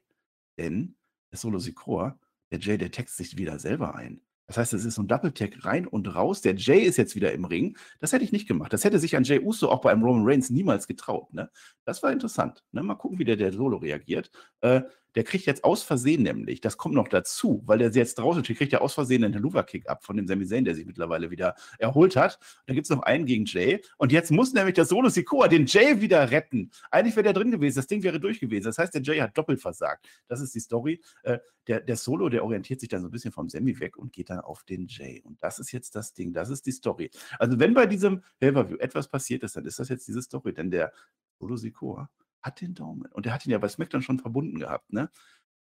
Denn 0.60 0.95
der 1.32 1.40
Solo 1.40 1.60
Sikor, 1.60 2.20
der 2.52 2.60
Jay, 2.60 2.78
der 2.78 2.92
text 2.92 3.18
sich 3.18 3.38
wieder 3.38 3.60
selber 3.60 3.96
ein. 3.96 4.22
Das 4.50 4.58
heißt, 4.58 4.74
es 4.74 4.84
ist 4.84 4.96
so 4.96 5.04
ein 5.04 5.08
Double-Tag 5.08 5.64
rein 5.64 5.86
und 5.86 6.16
raus. 6.16 6.42
Der 6.42 6.56
Jay 6.56 6.80
ist 6.80 6.98
jetzt 6.98 7.14
wieder 7.16 7.34
im 7.34 7.46
Ring. 7.46 7.78
Das 8.00 8.14
hätte 8.14 8.24
ich 8.24 8.32
nicht 8.32 8.48
gemacht. 8.48 8.74
Das 8.74 8.84
hätte 8.84 8.98
sich 8.98 9.16
an 9.16 9.24
Jay 9.24 9.40
Uso 9.40 9.70
auch 9.70 9.82
bei 9.82 9.92
einem 9.92 10.04
Roman 10.04 10.26
Reigns 10.26 10.50
niemals 10.50 10.88
getraut. 10.88 11.32
Ne? 11.36 11.52
Das 11.86 12.02
war 12.02 12.12
interessant. 12.12 12.64
Ne? 12.72 12.82
Mal 12.82 12.96
gucken, 12.96 13.20
wie 13.20 13.26
der, 13.26 13.36
der 13.36 13.54
Solo 13.54 13.78
reagiert. 13.78 14.32
Äh, 14.62 14.82
der 15.16 15.24
kriegt 15.24 15.45
jetzt 15.45 15.64
aus 15.64 15.84
Versehen 15.84 16.24
nämlich, 16.24 16.62
das 16.62 16.78
kommt 16.78 16.95
noch 16.95 17.07
dazu, 17.07 17.62
weil 17.66 17.80
der 17.80 17.89
jetzt 17.91 18.20
draußen 18.20 18.43
steht, 18.43 18.57
kriegt 18.57 18.74
er 18.74 18.82
aus 18.82 18.93
Versehen 18.93 19.24
einen 19.24 19.34
Helluva-Kick 19.34 19.89
ab 19.89 20.03
von 20.03 20.18
dem 20.18 20.28
Sami 20.28 20.45
Zayn, 20.45 20.66
der 20.66 20.76
sich 20.76 20.86
mittlerweile 20.86 21.32
wieder 21.32 21.55
erholt 21.78 22.16
hat. 22.16 22.39
Da 22.68 22.74
gibt 22.74 22.86
es 22.86 22.89
noch 22.89 23.03
einen 23.03 23.26
gegen 23.26 23.45
Jay. 23.45 23.82
Und 23.97 24.12
jetzt 24.12 24.32
muss 24.32 24.53
nämlich 24.53 24.76
der 24.76 24.86
Solo 24.86 25.10
Sikoa 25.10 25.47
den 25.47 25.66
Jay 25.66 26.01
wieder 26.01 26.32
retten. 26.32 26.72
Eigentlich 26.91 27.16
wäre 27.16 27.24
der 27.24 27.34
drin 27.34 27.51
gewesen, 27.51 27.78
das 27.78 27.88
Ding 27.88 28.03
wäre 28.03 28.20
durch 28.20 28.39
gewesen. 28.39 28.66
Das 28.66 28.78
heißt, 28.78 28.93
der 28.93 29.01
Jay 29.01 29.20
hat 29.20 29.38
doppelt 29.38 29.62
versagt. 29.62 30.07
Das 30.28 30.41
ist 30.41 30.53
die 30.53 30.60
Story. 30.60 31.01
Äh, 31.24 31.39
der, 31.68 31.82
der 31.82 31.97
Solo, 31.97 32.30
der 32.30 32.43
orientiert 32.43 32.80
sich 32.80 32.89
dann 32.89 33.01
so 33.01 33.07
ein 33.07 33.12
bisschen 33.12 33.32
vom 33.32 33.49
Sami 33.49 33.80
weg 33.80 33.97
und 33.97 34.14
geht 34.14 34.30
dann 34.30 34.39
auf 34.39 34.64
den 34.64 34.88
Jay. 34.88 35.22
Und 35.24 35.41
das 35.43 35.60
ist 35.60 35.72
jetzt 35.72 35.95
das 35.95 36.14
Ding, 36.14 36.34
das 36.34 36.49
ist 36.49 36.66
die 36.66 36.72
Story. 36.72 37.10
Also 37.38 37.60
wenn 37.60 37.74
bei 37.74 37.86
diesem 37.86 38.24
Helverview 38.39 38.78
etwas 38.78 39.07
passiert 39.07 39.43
ist, 39.43 39.55
dann 39.55 39.66
ist 39.66 39.80
das 39.80 39.89
jetzt 39.89 40.07
diese 40.07 40.22
Story. 40.22 40.53
Denn 40.53 40.72
der 40.72 40.91
Solo 41.39 41.55
Sikoa 41.57 42.10
hat 42.42 42.62
den 42.62 42.74
Daumen. 42.74 43.06
Und 43.12 43.26
der 43.26 43.34
hat 43.34 43.46
ihn 43.46 43.52
ja 43.52 43.58
bei 43.58 43.68
SmackDown 43.68 44.02
schon 44.02 44.20
verbunden 44.20 44.60
gehabt, 44.60 44.92
ne? 44.92 45.10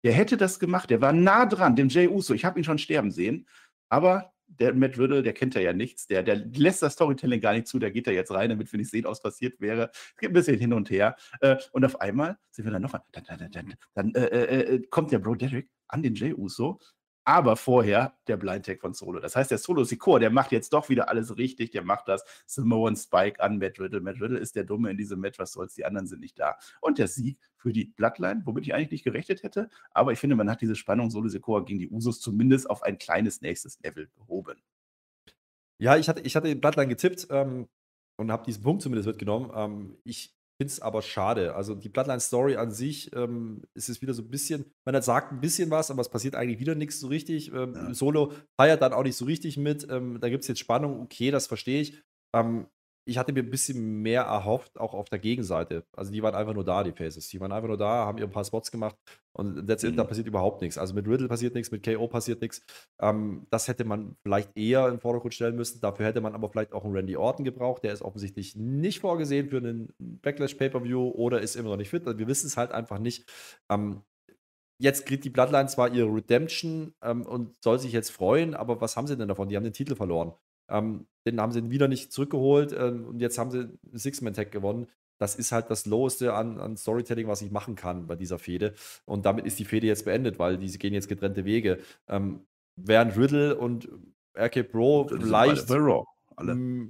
Der 0.05 0.13
hätte 0.13 0.37
das 0.37 0.61
gemacht, 0.61 0.91
der 0.91 1.01
war 1.01 1.13
nah 1.13 1.45
dran, 1.45 1.75
dem 1.75 1.89
Jay 1.89 2.07
Uso. 2.07 2.33
Ich 2.33 2.45
habe 2.45 2.61
ihn 2.61 2.65
schon 2.65 2.79
sterben 2.79 3.11
sehen. 3.11 3.49
Aber 3.89 4.33
der 4.47 4.75
Matt 4.75 4.99
Riddle, 4.99 5.23
der 5.23 5.33
kennt 5.33 5.55
ja 5.55 5.73
nichts, 5.73 6.07
der, 6.07 6.23
der 6.23 6.37
lässt 6.37 6.83
das 6.83 6.95
Storytelling 6.95 7.41
gar 7.41 7.53
nicht 7.53 7.67
zu, 7.67 7.79
der 7.79 7.91
geht 7.91 8.07
da 8.07 8.11
jetzt 8.11 8.31
rein, 8.31 8.49
damit 8.49 8.73
wir 8.73 8.79
nicht 8.79 8.91
sehen, 8.91 9.05
was 9.05 9.21
passiert 9.21 9.61
wäre. 9.61 9.91
Es 9.93 10.17
geht 10.19 10.31
ein 10.31 10.35
bisschen 10.35 10.59
hin 10.59 10.73
und 10.73 10.91
her. 10.91 11.17
Äh, 11.41 11.57
und 11.73 11.85
auf 11.85 12.01
einmal 12.01 12.39
sind 12.51 12.65
wir 12.65 12.73
dann 12.73 12.83
noch, 12.83 12.93
dann, 12.93 13.25
dann, 13.25 13.51
dann, 13.51 13.75
dann 13.95 14.15
äh, 14.15 14.27
äh, 14.27 14.75
äh, 14.75 14.83
kommt 14.89 15.13
der 15.13 15.19
Bro 15.19 15.35
Derek 15.35 15.69
an 15.89 16.03
den 16.03 16.15
Jay 16.15 16.33
Uso 16.33 16.81
aber 17.29 17.57
vorher 17.57 18.15
der 18.27 18.39
Blind 18.39 18.65
Tag 18.65 18.81
von 18.81 18.95
Solo. 18.95 19.21
Das 19.21 19.37
heißt, 19.37 19.51
der 19.51 19.59
Solo 19.59 19.85
Sikor, 19.85 20.19
der 20.19 20.31
macht 20.31 20.51
jetzt 20.51 20.73
doch 20.73 20.89
wieder 20.89 21.11
alles 21.11 21.37
richtig, 21.37 21.71
der 21.73 21.85
macht 21.85 22.09
das 22.09 22.25
Samoan 22.47 22.97
Spike 22.97 23.39
an 23.43 23.59
Matt 23.59 23.79
Riddle. 23.79 24.01
Matt 24.01 24.19
Riddle 24.19 24.39
ist 24.39 24.57
der 24.57 24.65
Dumme 24.65 24.91
in 24.91 24.97
diesem 24.97 25.21
Match, 25.21 25.39
was 25.39 25.53
soll's, 25.53 25.75
die 25.75 25.85
anderen 25.85 26.07
sind 26.07 26.21
nicht 26.21 26.39
da. 26.39 26.57
Und 26.81 26.97
der 26.97 27.07
Sieg 27.07 27.39
für 27.59 27.71
die 27.71 27.85
Bloodline, 27.85 28.41
womit 28.47 28.65
ich 28.65 28.73
eigentlich 28.73 28.93
nicht 28.93 29.05
gerechnet 29.05 29.43
hätte, 29.43 29.69
aber 29.91 30.13
ich 30.13 30.19
finde, 30.19 30.37
man 30.37 30.49
hat 30.49 30.63
diese 30.63 30.75
Spannung 30.75 31.11
Solo 31.11 31.29
Sikor 31.29 31.67
gegen 31.67 31.79
die 31.79 31.91
Usos 31.91 32.19
zumindest 32.19 32.71
auf 32.71 32.83
ein 32.83 32.97
kleines 32.97 33.43
nächstes 33.43 33.79
Level 33.83 34.09
gehoben. 34.17 34.63
Ja, 35.77 35.99
ich 35.99 36.09
hatte, 36.09 36.23
ich 36.23 36.35
hatte 36.35 36.57
Bloodline 36.57 36.89
getippt 36.89 37.27
ähm, 37.29 37.69
und 38.17 38.33
habe 38.33 38.47
diesen 38.47 38.63
Punkt 38.63 38.81
zumindest 38.81 39.07
mitgenommen. 39.07 39.53
Ähm, 39.55 39.99
ich 40.03 40.35
finde 40.59 40.73
es 40.73 40.81
aber 40.81 41.03
schade. 41.03 41.55
Also 41.55 41.75
die 41.75 41.89
Bloodline-Story 41.89 42.57
an 42.57 42.73
sich 42.73 43.15
ähm, 43.15 43.63
ist 43.75 43.89
es 43.89 44.03
wieder 44.03 44.13
so 44.13 44.23
ein 44.23 44.31
bisschen, 44.31 44.65
man 44.85 45.01
sagt 45.01 45.33
ein 45.33 45.41
bisschen 45.41 45.71
was, 45.71 45.91
aber 45.91 46.01
es 46.01 46.09
passiert 46.09 46.35
eigentlich 46.35 46.59
wieder 46.59 46.75
nichts 46.75 47.01
so 47.01 47.07
richtig. 47.07 47.53
Ähm, 47.53 47.75
ja. 47.75 47.95
Solo 47.95 48.33
feiert 48.61 48.83
dann 48.83 48.93
auch 48.93 49.05
nicht 49.05 49.17
so 49.17 49.25
richtig 49.25 49.57
mit. 49.57 49.87
Ähm, 49.89 50.19
da 50.21 50.29
gibt 50.29 50.43
es 50.43 50.49
jetzt 50.49 50.59
Spannung, 50.59 51.01
okay, 51.01 51.31
das 51.31 51.47
verstehe 51.47 51.81
ich. 51.81 52.03
Ähm, 52.35 52.67
ich 53.07 53.17
hatte 53.17 53.33
mir 53.33 53.43
ein 53.43 53.51
bisschen 53.51 54.03
mehr 54.03 54.23
erhofft, 54.23 54.79
auch 54.79 54.93
auf 54.93 55.09
der 55.09 55.19
Gegenseite. 55.19 55.87
Also 55.97 56.13
die 56.13 56.23
waren 56.23 56.35
einfach 56.35 56.53
nur 56.53 56.65
da, 56.65 56.85
die 56.85 56.93
Faces. 56.93 57.29
Die 57.29 57.41
waren 57.41 57.53
einfach 57.53 57.69
nur 57.69 57.79
da, 57.79 58.05
haben 58.05 58.19
ihr 58.19 58.25
ein 58.25 58.31
paar 58.31 58.45
Spots 58.45 58.71
gemacht 58.71 58.97
und 59.39 59.69
that's 59.69 59.85
it, 59.85 59.93
mhm. 59.93 59.97
da 59.99 60.05
passiert 60.05 60.27
überhaupt 60.27 60.63
nichts. 60.63 60.79
Also 60.79 60.95
mit 60.95 61.07
Riddle 61.07 61.29
passiert 61.29 61.55
nichts, 61.55 61.71
mit 61.71 61.85
KO 61.85 62.09
passiert 62.09 62.43
nichts. 62.43 62.61
Ähm, 63.01 63.47
das 63.51 63.69
hätte 63.69 63.85
man 63.85 64.17
vielleicht 64.25 64.57
eher 64.57 64.89
in 64.89 64.99
Vordergrund 64.99 65.33
stellen 65.33 65.55
müssen. 65.55 65.81
Dafür 65.81 66.07
hätte 66.07 66.21
man 66.21 66.35
aber 66.35 66.51
vielleicht 66.51 66.73
auch 66.73 66.85
einen 66.85 66.95
Randy 66.95 67.17
Orton 67.17 67.45
gebraucht. 67.45 67.85
Der 67.85 67.93
ist 67.93 68.03
offensichtlich 68.03 68.57
nicht 68.57 68.99
vorgesehen 68.99 69.49
für 69.49 69.59
einen 69.59 69.95
Backlash 69.99 70.55
Pay-Per-View 70.55 71.11
oder 71.11 71.41
ist 71.41 71.55
immer 71.55 71.71
noch 71.71 71.77
nicht 71.77 71.91
fit. 71.91 72.05
Also 72.05 72.19
wir 72.19 72.27
wissen 72.27 72.49
es 72.49 72.57
halt 72.57 72.73
einfach 72.73 72.99
nicht. 72.99 73.31
Ähm, 73.71 74.03
jetzt 74.81 75.07
kriegt 75.07 75.25
die 75.25 75.31
Bloodline 75.31 75.69
zwar 75.69 75.93
ihre 75.95 76.13
Redemption 76.13 76.95
ähm, 77.03 77.23
und 77.25 77.55
soll 77.63 77.79
sich 77.79 77.93
jetzt 77.93 78.11
freuen, 78.11 78.55
aber 78.55 78.81
was 78.81 78.97
haben 78.97 79.07
sie 79.07 79.17
denn 79.17 79.29
davon? 79.29 79.49
Die 79.49 79.57
haben 79.57 79.65
den 79.65 79.73
Titel 79.73 79.95
verloren. 79.95 80.33
Ähm, 80.69 81.07
den 81.27 81.41
haben 81.41 81.53
sie 81.53 81.71
wieder 81.71 81.87
nicht 81.87 82.13
zurückgeholt 82.13 82.73
ähm, 82.77 83.07
und 83.07 83.21
jetzt 83.21 83.39
haben 83.39 83.53
sie 83.53 83.79
Six-Man-Tag 83.93 84.51
gewonnen. 84.51 84.89
Das 85.19 85.35
ist 85.35 85.53
halt 85.53 85.71
das 85.71 85.87
Loweste 85.87 86.35
an, 86.35 86.59
an, 86.61 86.77
Storytelling, 86.77 87.29
was 87.29 87.43
ich 87.43 87.51
machen 87.51 87.75
kann 87.75 88.07
bei 88.07 88.17
dieser 88.17 88.39
Fehde. 88.39 88.75
Und 89.05 89.27
damit 89.27 89.47
ist 89.47 89.59
die 89.59 89.65
Fehde 89.65 89.87
jetzt 89.87 90.05
beendet, 90.05 90.39
weil 90.39 90.59
diese 90.59 90.79
gehen 90.79 90.95
jetzt 90.95 91.09
getrennte 91.09 91.45
Wege. 91.45 91.79
Ähm, 92.09 92.47
während 92.77 93.17
Riddle 93.17 93.57
und 93.57 93.89
RK 94.39 94.63
Pro 94.63 95.09
vielleicht. 95.09 95.71
Alle, 95.71 95.81
Raw, 95.81 96.05
alle. 96.37 96.55
Mh, 96.55 96.89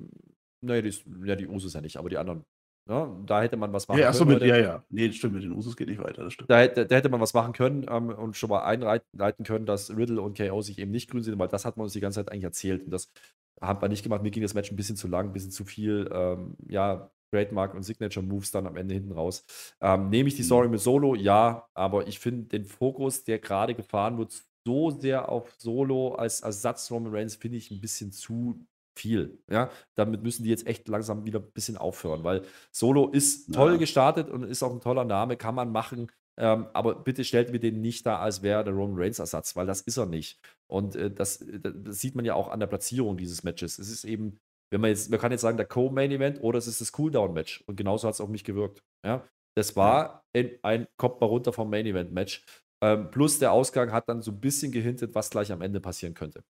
naja, 0.61 0.83
die, 0.83 0.95
ja, 1.25 1.37
die 1.37 1.47
Usos 1.47 1.73
ja 1.73 1.81
nicht, 1.81 1.97
aber 1.97 2.11
die 2.11 2.19
anderen 2.19 2.45
ja, 2.89 3.15
da 3.27 3.43
hätte 3.43 3.59
man 3.59 3.71
was 3.75 3.87
machen 3.87 4.01
ja, 4.01 4.13
können. 4.13 4.31
Mit, 4.31 4.43
ja, 4.43 4.57
ja. 4.57 4.85
Nee, 4.89 5.13
stimmt, 5.13 5.35
mit 5.35 5.43
den 5.43 5.53
Usos 5.53 5.77
geht 5.77 5.89
nicht 5.89 6.03
weiter, 6.03 6.25
das 6.25 6.33
stimmt. 6.33 6.49
Da, 6.49 6.67
da, 6.67 6.85
da 6.85 6.97
hätte 6.97 7.11
man 7.11 7.21
was 7.21 7.35
machen 7.35 7.53
können 7.53 7.85
ähm, 7.89 8.09
und 8.09 8.35
schon 8.35 8.49
mal 8.49 8.65
einleiten 8.65 9.45
können, 9.45 9.67
dass 9.67 9.95
Riddle 9.95 10.23
und 10.23 10.39
KO 10.39 10.63
sich 10.63 10.79
eben 10.79 10.91
nicht 10.91 11.11
grün 11.11 11.23
sind, 11.23 11.39
weil 11.39 11.49
das 11.49 11.67
hat 11.67 11.77
man 11.77 11.85
uns 11.85 11.93
die 11.93 12.01
ganze 12.01 12.21
Zeit 12.21 12.33
eigentlich 12.33 12.45
erzählt. 12.45 12.83
Und 12.83 12.91
das 12.91 13.13
hat 13.61 13.83
man 13.83 13.91
nicht 13.91 14.05
gemacht. 14.05 14.23
Mir 14.23 14.31
ging 14.31 14.43
das 14.43 14.55
Match 14.55 14.71
ein 14.71 14.77
bisschen 14.77 14.97
zu 14.97 15.07
lang, 15.07 15.27
ein 15.27 15.33
bisschen 15.35 15.51
zu 15.51 15.67
viel, 15.67 16.09
ähm, 16.11 16.57
ja, 16.67 17.11
Trademark 17.31 17.75
und 17.75 17.83
Signature 17.83 18.25
Moves 18.25 18.51
dann 18.51 18.67
am 18.67 18.77
Ende 18.77 18.95
hinten 18.95 19.13
raus. 19.13 19.45
Ähm, 19.81 20.09
nehme 20.11 20.29
ich 20.29 20.37
die 20.37 20.43
Story 20.43 20.67
mhm. 20.67 20.73
mit 20.73 20.81
Solo? 20.81 21.15
Ja, 21.15 21.69
aber 21.75 22.07
ich 22.07 22.19
finde 22.19 22.45
den 22.45 22.65
Fokus, 22.65 23.25
der 23.25 23.39
gerade 23.39 23.75
gefahren 23.75 24.19
wird, 24.19 24.33
so 24.67 24.91
sehr 24.91 25.29
auf 25.29 25.55
Solo 25.59 26.15
als 26.15 26.41
Ersatz 26.41 26.91
Roman 26.91 27.15
Reigns, 27.15 27.37
finde 27.37 27.59
ich 27.59 27.71
ein 27.71 27.81
bisschen 27.81 28.13
zu 28.13 28.67
viel. 28.99 29.39
Ja, 29.51 29.71
damit 29.95 30.23
müssen 30.23 30.43
die 30.43 30.51
jetzt 30.51 30.67
echt 30.67 30.89
langsam 30.89 31.25
wieder 31.25 31.39
ein 31.39 31.51
bisschen 31.53 31.77
aufhören, 31.77 32.25
weil 32.25 32.43
Solo 32.73 33.09
ist 33.09 33.55
toll 33.55 33.73
ja. 33.73 33.79
gestartet 33.79 34.29
und 34.29 34.43
ist 34.43 34.63
auch 34.63 34.73
ein 34.73 34.81
toller 34.81 35.05
Name, 35.05 35.37
kann 35.37 35.55
man 35.55 35.71
machen. 35.71 36.11
Ähm, 36.37 36.67
aber 36.73 36.95
bitte 36.95 37.25
stellt 37.25 37.51
mir 37.51 37.59
den 37.59 37.81
nicht 37.81 38.07
da, 38.07 38.19
als 38.21 38.43
wäre 38.43 38.63
der 38.63 38.73
Roman 38.73 38.97
Reigns 38.97 39.19
Ersatz, 39.19 39.57
weil 39.57 39.67
das 39.67 39.81
ist 39.81 39.97
er 39.97 40.07
nicht. 40.07 40.41
Und 40.69 40.95
äh, 40.95 41.11
das, 41.11 41.45
das, 41.45 42.01
sieht 42.01 42.15
man 42.15 42.25
ja 42.25 42.35
auch 42.35 42.49
an 42.49 42.61
der 42.61 42.69
Platzierung 42.69 43.17
dieses 43.17 43.43
Matches. 43.43 43.79
Es 43.79 43.91
ist 43.91 44.05
eben, 44.05 44.39
wenn 44.71 44.81
man 44.81 44.91
jetzt, 44.91 45.11
man 45.11 45.19
kann 45.19 45.33
jetzt 45.33 45.41
sagen, 45.41 45.57
der 45.57 45.67
Co-Main 45.67 46.11
Event 46.11 46.43
oder 46.43 46.59
es 46.59 46.67
ist 46.67 46.81
das 46.81 46.93
Cooldown-Match. 46.93 47.65
Und 47.67 47.77
genauso 47.77 48.07
hat 48.07 48.15
es 48.15 48.21
auf 48.21 48.29
mich 48.29 48.45
gewirkt. 48.45 48.83
Ja, 49.05 49.27
das 49.57 49.75
war 49.77 50.25
ein, 50.35 50.59
ein 50.63 50.87
kommt 50.97 51.21
mal 51.21 51.27
runter 51.27 51.53
vom 51.53 51.71
Main 51.71 51.87
Event 51.87 52.13
Match. 52.13 52.45
Ähm, 52.81 53.11
plus 53.11 53.39
der 53.39 53.53
Ausgang 53.53 53.93
hat 53.93 54.09
dann 54.09 54.23
so 54.23 54.31
ein 54.31 54.41
bisschen 54.41 54.71
gehintet, 54.71 55.15
was 55.15 55.31
gleich 55.31 55.51
am 55.51 55.63
Ende 55.63 55.81
passieren 55.81 56.15
könnte. 56.15 56.45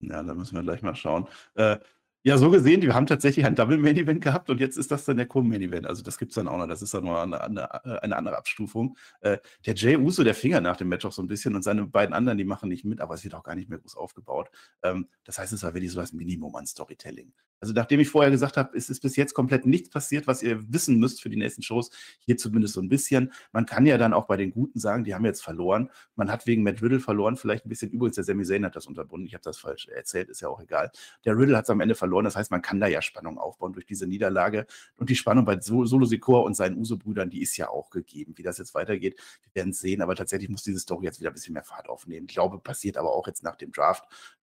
Ja, 0.00 0.22
da 0.22 0.34
müssen 0.34 0.54
wir 0.54 0.62
gleich 0.62 0.82
mal 0.82 0.94
schauen. 0.94 1.28
Äh, 1.54 1.78
Ja, 2.26 2.38
so 2.38 2.50
gesehen, 2.50 2.80
wir 2.80 2.94
haben 2.94 3.04
tatsächlich 3.04 3.44
ein 3.44 3.54
Double 3.54 3.76
Main 3.76 3.98
Event 3.98 4.22
gehabt 4.22 4.48
und 4.48 4.58
jetzt 4.58 4.78
ist 4.78 4.90
das 4.90 5.04
dann 5.04 5.18
der 5.18 5.26
Co-Main 5.26 5.60
Event. 5.60 5.86
Also 5.86 6.02
das 6.02 6.16
gibt 6.16 6.30
es 6.30 6.36
dann 6.36 6.48
auch 6.48 6.56
noch. 6.56 6.66
Das 6.66 6.80
ist 6.80 6.94
dann 6.94 7.04
nur 7.04 7.20
eine, 7.20 7.38
eine, 7.38 8.02
eine 8.02 8.16
andere 8.16 8.38
Abstufung. 8.38 8.96
Äh, 9.20 9.36
der 9.66 9.74
Jay 9.74 9.98
Uso, 9.98 10.24
der 10.24 10.34
Finger 10.34 10.62
nach 10.62 10.78
dem 10.78 10.88
Match 10.88 11.04
auch 11.04 11.12
so 11.12 11.20
ein 11.20 11.26
bisschen 11.28 11.54
und 11.54 11.62
seine 11.62 11.84
beiden 11.84 12.14
anderen, 12.14 12.38
die 12.38 12.44
machen 12.44 12.70
nicht 12.70 12.86
mit, 12.86 13.02
aber 13.02 13.12
es 13.12 13.24
wird 13.24 13.34
auch 13.34 13.42
gar 13.42 13.54
nicht 13.54 13.68
mehr 13.68 13.78
groß 13.78 13.94
aufgebaut. 13.96 14.48
Ähm, 14.82 15.06
das 15.24 15.38
heißt, 15.38 15.52
es 15.52 15.62
war 15.64 15.74
wirklich 15.74 15.92
so 15.92 16.00
das 16.00 16.14
Minimum 16.14 16.56
an 16.56 16.66
Storytelling. 16.66 17.30
Also 17.60 17.74
nachdem 17.74 18.00
ich 18.00 18.08
vorher 18.08 18.30
gesagt 18.30 18.56
habe, 18.56 18.76
es 18.76 18.90
ist 18.90 19.00
bis 19.00 19.16
jetzt 19.16 19.34
komplett 19.34 19.66
nichts 19.66 19.90
passiert, 19.90 20.26
was 20.26 20.42
ihr 20.42 20.62
wissen 20.72 20.98
müsst 20.98 21.22
für 21.22 21.30
die 21.30 21.36
nächsten 21.36 21.62
Shows, 21.62 21.90
hier 22.20 22.36
zumindest 22.38 22.74
so 22.74 22.80
ein 22.80 22.88
bisschen. 22.88 23.32
Man 23.52 23.66
kann 23.66 23.84
ja 23.86 23.98
dann 23.98 24.12
auch 24.14 24.26
bei 24.26 24.36
den 24.36 24.50
Guten 24.50 24.78
sagen, 24.78 25.04
die 25.04 25.14
haben 25.14 25.24
jetzt 25.24 25.42
verloren. 25.42 25.90
Man 26.14 26.30
hat 26.30 26.46
wegen 26.46 26.62
Matt 26.62 26.82
Riddle 26.82 27.00
verloren, 27.00 27.36
vielleicht 27.36 27.66
ein 27.66 27.68
bisschen. 27.68 27.90
Übrigens, 27.90 28.16
der 28.16 28.24
Sami 28.24 28.44
Zayn 28.44 28.64
hat 28.64 28.76
das 28.76 28.86
unterbunden. 28.86 29.26
Ich 29.26 29.34
habe 29.34 29.42
das 29.42 29.58
falsch 29.58 29.88
erzählt, 29.88 30.28
ist 30.28 30.40
ja 30.40 30.48
auch 30.48 30.60
egal. 30.60 30.90
Der 31.24 31.36
Riddle 31.36 31.56
hat 31.56 31.64
es 31.64 31.70
am 31.70 31.80
Ende 31.80 31.94
verloren. 31.94 32.13
Das 32.22 32.36
heißt, 32.36 32.52
man 32.52 32.62
kann 32.62 32.78
da 32.78 32.86
ja 32.86 33.02
Spannung 33.02 33.38
aufbauen 33.38 33.72
durch 33.72 33.86
diese 33.86 34.06
Niederlage. 34.06 34.66
Und 34.96 35.10
die 35.10 35.16
Spannung 35.16 35.44
bei 35.44 35.58
Solo 35.60 36.06
Sikor 36.06 36.44
und 36.44 36.54
seinen 36.54 36.76
Uso-Brüdern, 36.76 37.30
die 37.30 37.42
ist 37.42 37.56
ja 37.56 37.68
auch 37.68 37.90
gegeben. 37.90 38.34
Wie 38.36 38.42
das 38.44 38.58
jetzt 38.58 38.74
weitergeht, 38.74 39.16
wir 39.42 39.54
werden 39.54 39.70
es 39.70 39.80
sehen. 39.80 40.02
Aber 40.02 40.14
tatsächlich 40.14 40.48
muss 40.48 40.62
diese 40.62 40.78
Story 40.78 41.06
jetzt 41.06 41.18
wieder 41.18 41.30
ein 41.30 41.34
bisschen 41.34 41.54
mehr 41.54 41.64
Fahrt 41.64 41.88
aufnehmen. 41.88 42.26
Ich 42.28 42.34
glaube, 42.34 42.58
passiert 42.60 42.96
aber 42.96 43.12
auch 43.12 43.26
jetzt 43.26 43.42
nach 43.42 43.56
dem 43.56 43.72
Draft 43.72 44.04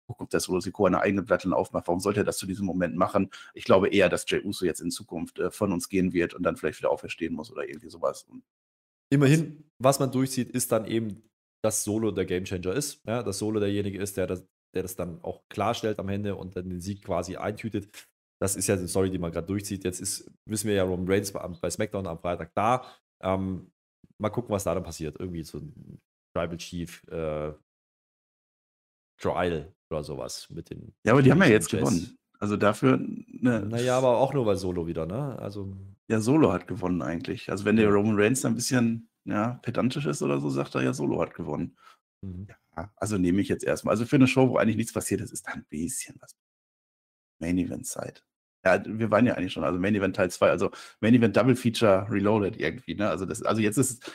gucken, 0.05 0.25
ob 0.25 0.29
der 0.29 0.39
Solo 0.39 0.59
Sikoa 0.59 0.87
eine 0.87 1.01
eigene 1.01 1.23
Platte 1.23 1.53
aufmacht. 1.55 1.87
Warum 1.87 1.99
sollte 1.99 2.21
er 2.21 2.25
das 2.25 2.37
zu 2.37 2.45
diesem 2.45 2.65
Moment 2.65 2.95
machen? 2.95 3.29
Ich 3.53 3.63
glaube 3.63 3.89
eher, 3.89 4.09
dass 4.09 4.25
Jay 4.27 4.41
Uso 4.43 4.65
jetzt 4.65 4.81
in 4.81 4.91
Zukunft 4.91 5.39
äh, 5.39 5.51
von 5.51 5.71
uns 5.71 5.89
gehen 5.89 6.13
wird 6.13 6.33
und 6.33 6.43
dann 6.43 6.57
vielleicht 6.57 6.79
wieder 6.79 6.91
auferstehen 6.91 7.33
muss 7.33 7.51
oder 7.51 7.67
irgendwie 7.67 7.89
sowas. 7.89 8.25
Immerhin, 9.09 9.69
was 9.79 9.99
man 9.99 10.11
durchzieht, 10.11 10.49
ist 10.49 10.71
dann 10.71 10.85
eben, 10.85 11.29
dass 11.63 11.83
Solo 11.83 12.11
der 12.11 12.25
Gamechanger 12.25 12.73
ist. 12.73 13.01
Ja, 13.05 13.23
dass 13.23 13.39
Solo 13.39 13.59
derjenige 13.59 13.99
ist, 13.99 14.17
der 14.17 14.27
das, 14.27 14.45
der 14.73 14.83
das 14.83 14.95
dann 14.95 15.23
auch 15.23 15.43
klarstellt 15.49 15.99
am 15.99 16.09
Ende 16.09 16.35
und 16.35 16.55
dann 16.55 16.69
den 16.69 16.81
Sieg 16.81 17.03
quasi 17.03 17.37
eintütet. 17.37 18.07
Das 18.41 18.55
ist 18.55 18.67
ja 18.67 18.75
die 18.75 18.87
Story, 18.87 19.09
die 19.09 19.19
man 19.19 19.31
gerade 19.31 19.47
durchzieht. 19.47 19.83
Jetzt 19.83 20.01
ist, 20.01 20.29
wissen 20.45 20.67
wir 20.67 20.75
ja, 20.75 20.83
Roman 20.83 21.07
Reigns 21.07 21.31
bei, 21.31 21.47
bei 21.47 21.69
SmackDown 21.69 22.07
am 22.07 22.19
Freitag 22.19 22.51
da. 22.55 22.85
Ähm, 23.21 23.71
mal 24.17 24.29
gucken, 24.29 24.53
was 24.53 24.63
da 24.63 24.73
dann 24.73 24.83
passiert. 24.83 25.19
Irgendwie 25.19 25.43
so 25.43 25.59
ein 25.59 26.01
Tribal 26.35 26.57
Chief 26.57 27.03
äh, 27.07 27.53
Trial 29.21 29.73
oder 29.89 30.03
sowas 30.03 30.49
mit 30.49 30.69
den. 30.69 30.93
Ja, 31.05 31.13
aber 31.13 31.21
die 31.21 31.31
haben 31.31 31.41
ja 31.41 31.47
jetzt 31.47 31.71
Jazz. 31.71 31.81
gewonnen. 31.81 32.17
Also 32.39 32.57
dafür. 32.57 32.97
Ne. 32.97 33.61
Naja, 33.61 33.97
aber 33.97 34.17
auch 34.17 34.33
nur 34.33 34.45
weil 34.45 34.57
Solo 34.57 34.87
wieder, 34.87 35.05
ne? 35.05 35.37
Also. 35.39 35.73
Ja, 36.09 36.19
Solo 36.19 36.51
hat 36.51 36.67
gewonnen 36.67 37.01
eigentlich. 37.01 37.49
Also 37.49 37.63
wenn 37.63 37.77
der 37.77 37.89
Roman 37.89 38.19
Reigns 38.19 38.43
ein 38.43 38.55
bisschen 38.55 39.09
ja, 39.25 39.59
pedantisch 39.61 40.05
ist 40.05 40.21
oder 40.21 40.39
so, 40.41 40.49
sagt 40.49 40.75
er 40.75 40.83
ja, 40.83 40.93
Solo 40.93 41.21
hat 41.21 41.33
gewonnen. 41.33 41.77
Mhm. 42.23 42.47
Ja, 42.75 42.91
also 42.95 43.17
nehme 43.17 43.41
ich 43.41 43.49
jetzt 43.49 43.63
erstmal. 43.63 43.93
Also 43.93 44.05
für 44.05 44.15
eine 44.15 44.27
Show, 44.27 44.49
wo 44.49 44.57
eigentlich 44.57 44.77
nichts 44.77 44.93
passiert 44.93 45.21
ist, 45.21 45.31
ist 45.31 45.47
da 45.47 45.51
ein 45.51 45.65
bisschen 45.69 46.15
was. 46.19 46.35
Main 47.39 47.57
Event 47.57 47.85
Zeit. 47.85 48.23
Ja, 48.65 48.81
wir 48.85 49.11
waren 49.11 49.25
ja 49.25 49.33
eigentlich 49.35 49.53
schon, 49.53 49.65
also 49.65 49.77
Main 49.79 49.95
Event 49.95 50.15
Teil 50.15 50.31
2, 50.31 50.49
also 50.49 50.71
Main 51.01 51.13
Event 51.13 51.35
Double 51.35 51.55
Feature 51.55 52.07
Reloaded 52.09 52.57
irgendwie, 52.59 52.95
ne? 52.95 53.09
Also 53.09 53.25
das, 53.25 53.43
also 53.43 53.61
jetzt 53.61 53.77
ist 53.77 54.09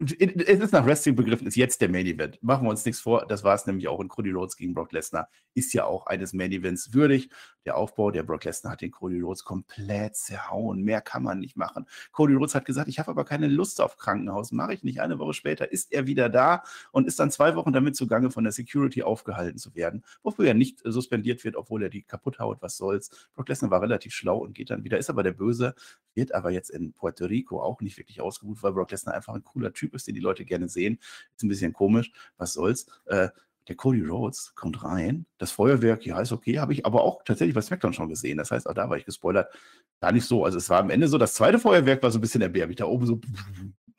es 0.00 0.12
ist 0.14 0.72
nach 0.72 0.86
Wrestling 0.86 1.14
begriffen, 1.14 1.46
ist 1.46 1.56
jetzt 1.56 1.80
der 1.82 1.90
Main 1.90 2.06
Event. 2.06 2.42
Machen 2.42 2.64
wir 2.66 2.70
uns 2.70 2.86
nichts 2.86 3.02
vor, 3.02 3.26
das 3.26 3.44
war 3.44 3.54
es 3.54 3.66
nämlich 3.66 3.86
auch 3.88 4.00
in 4.00 4.08
Cody 4.08 4.30
Rhodes 4.30 4.56
gegen 4.56 4.72
Brock 4.72 4.92
Lesnar. 4.92 5.28
Ist 5.54 5.74
ja 5.74 5.84
auch 5.84 6.06
eines 6.06 6.32
Main 6.32 6.52
Events 6.52 6.94
würdig. 6.94 7.30
Der 7.66 7.76
Aufbau, 7.76 8.10
der 8.10 8.22
Brock 8.22 8.44
Lesnar 8.44 8.72
hat 8.72 8.80
den 8.80 8.90
Cody 8.90 9.20
Rhodes 9.20 9.44
komplett 9.44 10.16
zerhauen. 10.16 10.82
Mehr 10.82 11.00
kann 11.00 11.22
man 11.22 11.38
nicht 11.38 11.56
machen. 11.56 11.86
Cody 12.12 12.34
Rhodes 12.34 12.54
hat 12.54 12.64
gesagt, 12.64 12.88
ich 12.88 12.98
habe 12.98 13.10
aber 13.10 13.24
keine 13.24 13.48
Lust 13.48 13.80
auf 13.80 13.96
Krankenhaus. 13.96 14.52
Mache 14.52 14.72
ich 14.74 14.82
nicht. 14.82 15.00
Eine 15.00 15.18
Woche 15.18 15.34
später 15.34 15.70
ist 15.70 15.92
er 15.92 16.06
wieder 16.06 16.28
da 16.28 16.62
und 16.92 17.06
ist 17.06 17.20
dann 17.20 17.30
zwei 17.30 17.56
Wochen 17.56 17.72
damit 17.72 17.96
zugange, 17.96 18.30
von 18.30 18.44
der 18.44 18.52
Security 18.52 19.02
aufgehalten 19.02 19.58
zu 19.58 19.74
werden, 19.74 20.04
wofür 20.22 20.46
er 20.46 20.54
nicht 20.54 20.80
suspendiert 20.84 21.44
wird, 21.44 21.56
obwohl 21.56 21.82
er 21.82 21.90
die 21.90 22.02
kaputt 22.02 22.38
haut. 22.38 22.62
Was 22.62 22.76
soll's. 22.76 23.10
Brock 23.34 23.48
Lesnar 23.48 23.70
war 23.70 23.82
relativ 23.82 24.14
schlau 24.14 24.38
und 24.38 24.54
geht 24.54 24.70
dann 24.70 24.84
wieder. 24.84 24.98
Ist 24.98 25.10
aber 25.10 25.22
der 25.22 25.32
Böse, 25.32 25.74
wird 26.14 26.34
aber 26.34 26.50
jetzt 26.50 26.70
in 26.70 26.92
Puerto 26.92 27.26
Rico 27.26 27.62
auch 27.62 27.80
nicht 27.80 27.98
wirklich 27.98 28.20
ausgebucht, 28.20 28.62
weil 28.62 28.72
Brock 28.72 28.90
Lesnar 28.90 29.14
einfach 29.14 29.34
ein 29.34 29.44
cooler 29.44 29.72
Typ 29.72 29.94
ist, 29.94 30.06
den 30.06 30.14
die 30.14 30.20
Leute 30.20 30.44
gerne 30.44 30.68
sehen. 30.68 30.98
Ist 31.36 31.42
ein 31.42 31.48
bisschen 31.48 31.72
komisch. 31.72 32.10
Was 32.38 32.54
soll's. 32.54 32.86
Äh, 33.06 33.28
der 33.70 33.76
Cody 33.76 34.02
Rhodes 34.02 34.52
kommt 34.56 34.82
rein. 34.82 35.26
Das 35.38 35.52
Feuerwerk, 35.52 36.04
ja, 36.04 36.20
ist 36.20 36.32
okay, 36.32 36.58
habe 36.58 36.72
ich 36.72 36.84
aber 36.84 37.04
auch 37.04 37.22
tatsächlich 37.24 37.54
bei 37.54 37.60
SmackDown 37.60 37.92
schon 37.92 38.08
gesehen. 38.08 38.36
Das 38.36 38.50
heißt, 38.50 38.68
auch 38.68 38.74
da 38.74 38.90
war 38.90 38.96
ich 38.96 39.04
gespoilert. 39.04 39.54
Gar 40.00 40.10
nicht 40.10 40.24
so. 40.24 40.44
Also, 40.44 40.58
es 40.58 40.68
war 40.68 40.80
am 40.80 40.90
Ende 40.90 41.06
so, 41.06 41.18
das 41.18 41.34
zweite 41.34 41.60
Feuerwerk 41.60 42.02
war 42.02 42.10
so 42.10 42.18
ein 42.18 42.20
bisschen 42.20 42.42
erbärmlich. 42.42 42.78
Da 42.78 42.86
oben 42.86 43.06
so 43.06 43.20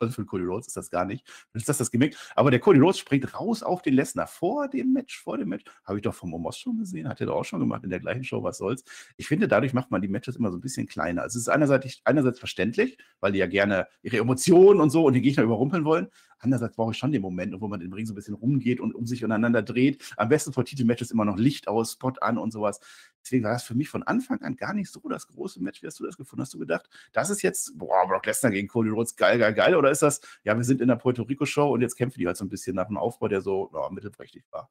also 0.02 0.14
für 0.14 0.26
Cody 0.26 0.44
Rhodes 0.44 0.68
ist 0.68 0.76
das 0.76 0.90
gar 0.90 1.06
nicht. 1.06 1.26
Ist 1.54 1.70
das 1.70 1.78
das 1.78 1.92
Gimmick? 1.92 2.18
Aber 2.36 2.52
der 2.52 2.60
Cody 2.60 2.80
Rhodes 2.80 3.00
springt 3.00 3.40
raus 3.40 3.64
auf 3.64 3.82
den 3.82 3.94
Lesnar 3.94 4.28
vor 4.28 4.68
dem 4.68 4.92
Match, 4.92 5.22
vor 5.22 5.38
dem 5.38 5.50
Match. 5.50 5.64
Habe 5.86 6.00
ich 6.00 6.04
doch 6.04 6.14
vom 6.14 6.34
Omos 6.34 6.58
schon 6.58 6.78
gesehen, 6.80 7.08
hat 7.08 7.22
er 7.22 7.28
doch 7.28 7.36
auch 7.36 7.46
schon 7.46 7.60
gemacht 7.60 7.84
in 7.84 7.92
der 7.92 8.00
gleichen 8.00 8.24
Show, 8.24 8.44
was 8.44 8.58
soll's. 8.58 8.84
Ich 9.16 9.28
finde, 9.28 9.48
dadurch 9.48 9.74
macht 9.74 9.92
man 9.92 10.02
die 10.02 10.08
Matches 10.08 10.36
immer 10.36 10.52
so 10.52 10.58
ein 10.58 10.62
bisschen 10.62 10.88
kleiner. 10.88 11.22
Also 11.22 11.38
es 11.38 11.44
ist 11.44 11.50
einerseits, 11.50 12.02
einerseits 12.04 12.40
verständlich, 12.40 12.98
weil 13.20 13.32
die 13.32 13.40
ja 13.40 13.48
gerne 13.48 13.88
ihre 14.02 14.18
Emotionen 14.18 14.82
und 14.82 14.90
so 14.90 15.06
und 15.06 15.14
die 15.14 15.22
Gegner 15.22 15.44
überrumpeln 15.44 15.86
wollen. 15.86 16.10
Andererseits 16.42 16.76
brauche 16.76 16.92
ich 16.92 16.98
schon 16.98 17.12
den 17.12 17.22
Moment, 17.22 17.60
wo 17.60 17.68
man 17.68 17.82
im 17.82 17.94
Ring 17.94 18.06
so 18.06 18.14
ein 18.14 18.16
bisschen 18.16 18.34
rumgeht 18.34 18.80
und 18.80 18.94
um 18.94 19.06
sich 19.06 19.24
untereinander 19.24 19.62
dreht. 19.62 20.14
Am 20.18 20.30
besten 20.30 20.54
vor 20.54 20.66
Titelmatches 20.66 21.12
immer 21.12 21.26
noch 21.26 21.38
Licht 21.38 21.68
aus, 21.68 21.94
Spot 21.94 22.14
an 22.22 22.38
und 22.38 22.52
sowas. 22.52 22.80
Deswegen 23.24 23.44
war 23.44 23.54
das 23.54 23.64
für 23.64 23.76
mich 23.76 23.90
von 23.90 24.04
Anfang 24.04 24.42
an 24.42 24.56
gar 24.56 24.74
nicht 24.74 24.92
so 24.92 25.00
das 25.08 25.28
große 25.28 25.62
Match. 25.62 25.82
Wie 25.82 25.88
hast 25.88 26.00
du 26.00 26.06
das 26.06 26.18
gefunden? 26.18 26.42
Hast 26.42 26.54
du 26.54 26.60
gedacht, 26.60 26.90
das 27.14 27.30
ist 27.30 27.42
jetzt, 27.42 27.78
boah, 27.78 28.08
Brock 28.08 28.26
Lesnar 28.26 28.52
gegen 28.52 28.68
Cody 28.68 28.90
Rhodes, 28.90 29.16
geil, 29.16 29.38
geil, 29.38 29.54
geil? 29.54 29.76
Oder 29.76 29.92
ist 29.92 30.02
das, 30.02 30.22
ja, 30.44 30.56
wir 30.58 30.64
sind 30.64 30.82
in 30.82 30.88
der 30.88 30.96
Puerto 30.96 31.24
Rico-Show 31.24 31.72
und 31.72 31.82
jetzt 31.82 31.96
kämpfen 31.96 32.20
die 32.20 32.28
halt 32.28 32.38
so 32.38 32.46
ein 32.46 32.50
bisschen 32.50 32.76
nach 32.76 32.88
einem 32.88 32.98
Aufbau, 32.98 33.28
der 33.28 33.42
so 33.42 33.70
ja, 33.74 33.90
mittelprächtig 33.90 34.44
war? 34.52 34.70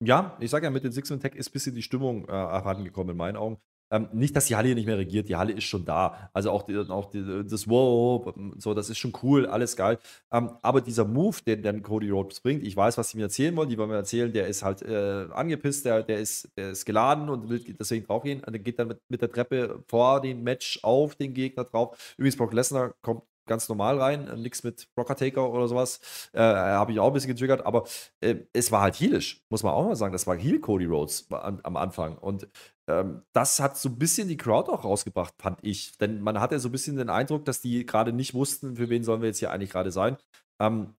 Ja, 0.00 0.36
ich 0.40 0.50
sage 0.50 0.66
ja, 0.66 0.70
mit 0.70 0.84
den 0.84 0.92
Six 0.92 1.08
Tech 1.08 1.34
ist 1.34 1.50
ein 1.50 1.52
bisschen 1.52 1.74
die 1.74 1.82
Stimmung 1.82 2.28
äh, 2.28 2.32
herangekommen 2.32 3.12
in 3.12 3.16
meinen 3.16 3.36
Augen. 3.36 3.58
Ähm, 3.92 4.08
nicht, 4.12 4.34
dass 4.34 4.46
die 4.46 4.56
Halle 4.56 4.68
hier 4.68 4.74
nicht 4.74 4.86
mehr 4.86 4.96
regiert, 4.96 5.28
die 5.28 5.36
Halle 5.36 5.52
ist 5.52 5.64
schon 5.64 5.84
da. 5.84 6.30
Also 6.32 6.50
auch, 6.50 6.62
die, 6.62 6.76
auch 6.78 7.10
die, 7.10 7.44
das 7.46 7.68
Wow, 7.68 8.34
so, 8.56 8.72
das 8.72 8.88
ist 8.88 8.98
schon 8.98 9.12
cool, 9.22 9.46
alles 9.46 9.76
geil. 9.76 9.98
Ähm, 10.32 10.52
aber 10.62 10.80
dieser 10.80 11.04
Move, 11.04 11.36
den 11.46 11.62
dann 11.62 11.82
Cody 11.82 12.08
Rhodes 12.08 12.40
bringt, 12.40 12.62
ich 12.62 12.74
weiß, 12.74 12.96
was 12.96 13.10
sie 13.10 13.18
mir 13.18 13.24
erzählen 13.24 13.54
wollen, 13.54 13.68
die 13.68 13.76
wollen 13.76 13.90
mir 13.90 13.96
erzählen, 13.96 14.32
der 14.32 14.48
ist 14.48 14.62
halt 14.62 14.80
äh, 14.80 15.26
angepisst, 15.32 15.84
der, 15.84 16.02
der, 16.02 16.20
ist, 16.20 16.48
der 16.56 16.70
ist 16.70 16.86
geladen 16.86 17.28
und 17.28 17.50
will 17.50 17.62
deswegen 17.78 18.06
draufgehen. 18.06 18.42
Und 18.42 18.54
dann 18.54 18.62
geht 18.64 18.78
dann 18.78 18.88
mit, 18.88 19.00
mit 19.08 19.20
der 19.20 19.30
Treppe 19.30 19.84
vor 19.86 20.22
dem 20.22 20.42
Match 20.42 20.80
auf 20.82 21.14
den 21.14 21.34
Gegner 21.34 21.64
drauf. 21.64 22.14
Übrigens, 22.16 22.36
Brock 22.36 22.54
Lesnar 22.54 22.94
kommt 23.02 23.22
ganz 23.46 23.68
normal 23.68 24.00
rein, 24.00 24.28
äh, 24.28 24.36
nichts 24.36 24.62
mit 24.62 24.88
Brocker 24.94 25.16
Taker 25.16 25.50
oder 25.50 25.68
sowas. 25.68 26.00
Äh, 26.32 26.40
Habe 26.40 26.92
ich 26.92 27.00
auch 27.00 27.08
ein 27.08 27.12
bisschen 27.12 27.30
getriggert, 27.30 27.64
aber 27.66 27.84
äh, 28.20 28.36
es 28.52 28.72
war 28.72 28.82
halt 28.82 28.94
heelisch, 28.94 29.44
muss 29.50 29.62
man 29.62 29.72
auch 29.72 29.84
mal 29.84 29.96
sagen. 29.96 30.12
Das 30.12 30.26
war 30.26 30.36
Heel 30.36 30.60
Cody 30.60 30.86
Rhodes 30.86 31.30
am, 31.30 31.60
am 31.62 31.76
Anfang. 31.76 32.18
Und 32.18 32.48
ähm, 32.88 33.22
das 33.32 33.60
hat 33.60 33.76
so 33.76 33.88
ein 33.88 33.98
bisschen 33.98 34.28
die 34.28 34.36
Crowd 34.36 34.70
auch 34.70 34.84
rausgebracht, 34.84 35.34
fand 35.40 35.58
ich. 35.62 35.96
Denn 35.98 36.20
man 36.20 36.40
hatte 36.40 36.58
so 36.58 36.68
ein 36.68 36.72
bisschen 36.72 36.96
den 36.96 37.10
Eindruck, 37.10 37.44
dass 37.44 37.60
die 37.60 37.86
gerade 37.86 38.12
nicht 38.12 38.34
wussten, 38.34 38.76
für 38.76 38.88
wen 38.88 39.04
sollen 39.04 39.22
wir 39.22 39.28
jetzt 39.28 39.38
hier 39.38 39.50
eigentlich 39.50 39.70
gerade 39.70 39.92
sein. 39.92 40.16
Ähm, 40.60 40.94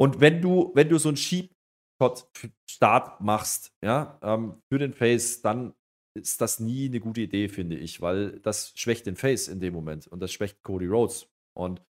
und 0.00 0.20
wenn 0.20 0.40
du, 0.40 0.70
wenn 0.74 0.88
du 0.88 0.98
so 0.98 1.08
einen 1.08 1.16
Sheep-Start 1.16 3.20
machst, 3.20 3.72
ja, 3.82 4.18
ähm, 4.22 4.62
für 4.70 4.78
den 4.78 4.94
Face, 4.94 5.42
dann 5.42 5.74
ist 6.14 6.40
das 6.40 6.60
nie 6.60 6.86
eine 6.86 7.00
gute 7.00 7.22
Idee, 7.22 7.48
finde 7.48 7.76
ich, 7.76 8.00
weil 8.00 8.38
das 8.40 8.72
schwächt 8.76 9.06
den 9.06 9.16
Face 9.16 9.48
in 9.48 9.60
dem 9.60 9.74
Moment 9.74 10.06
und 10.06 10.20
das 10.20 10.32
schwächt 10.32 10.62
Cody 10.62 10.86
Rhodes. 10.86 11.28
Und 11.58 11.82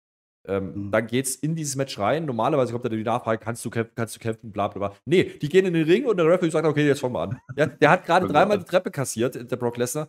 ähm, 0.48 0.86
mhm. 0.86 0.92
Dann 0.92 1.08
es 1.10 1.36
in 1.36 1.56
dieses 1.56 1.76
Match 1.76 2.00
rein. 2.00 2.26
Normalerweise 2.26 2.72
kommt 2.72 2.86
da 2.86 2.90
die 2.90 3.04
Nachfrage, 3.04 3.44
kannst 3.44 3.64
du 3.66 3.70
kämpfen, 3.70 3.94
kannst 3.96 4.16
du 4.16 4.20
kämpfen, 4.20 4.52
bla 4.52 4.70
bla 4.70 4.88
bla. 4.88 4.98
Nee, 5.06 5.26
die 5.42 5.50
gehen 5.50 5.66
in 5.66 5.74
den 5.74 5.86
Ring 5.86 6.06
und 6.06 6.18
der 6.18 6.26
Referee 6.26 6.50
sagt, 6.50 6.66
okay, 6.66 6.88
jetzt 6.88 7.02
fangen 7.02 7.14
wir 7.14 7.22
an. 7.22 7.42
Ja, 7.58 7.66
der 7.66 7.90
hat 7.90 8.06
gerade 8.06 8.28
dreimal 8.32 8.58
die 8.58 8.66
Treppe 8.66 8.90
kassiert, 8.90 9.36
der 9.36 9.56
Brock 9.58 9.78
Lesnar. 9.78 10.08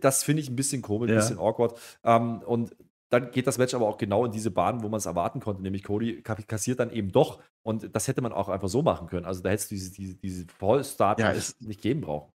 Das 0.00 0.24
finde 0.24 0.40
ich 0.40 0.48
ein 0.48 0.56
bisschen 0.56 0.80
komisch, 0.80 1.10
ein 1.10 1.16
ja. 1.16 1.20
bisschen 1.20 1.38
awkward. 1.38 1.78
Ähm, 2.02 2.40
und 2.46 2.74
dann 3.10 3.30
geht 3.30 3.46
das 3.46 3.58
Match 3.58 3.74
aber 3.74 3.86
auch 3.86 3.98
genau 3.98 4.24
in 4.24 4.32
diese 4.32 4.50
Bahn, 4.50 4.82
wo 4.82 4.88
man 4.88 4.98
es 4.98 5.06
erwarten 5.06 5.40
konnte, 5.40 5.62
nämlich 5.62 5.84
Cody 5.84 6.22
kassiert 6.22 6.80
dann 6.80 6.90
eben 6.90 7.12
doch. 7.12 7.42
Und 7.62 7.94
das 7.94 8.08
hätte 8.08 8.22
man 8.22 8.32
auch 8.32 8.48
einfach 8.48 8.68
so 8.68 8.82
machen 8.82 9.06
können. 9.06 9.26
Also 9.26 9.42
da 9.42 9.50
hättest 9.50 9.70
du 9.70 9.74
diese, 9.74 9.92
diese, 9.92 10.14
diese 10.16 10.46
Vollstart 10.46 11.20
ja, 11.20 11.34
nicht 11.60 11.82
geben 11.82 12.00
brauchen. 12.00 12.32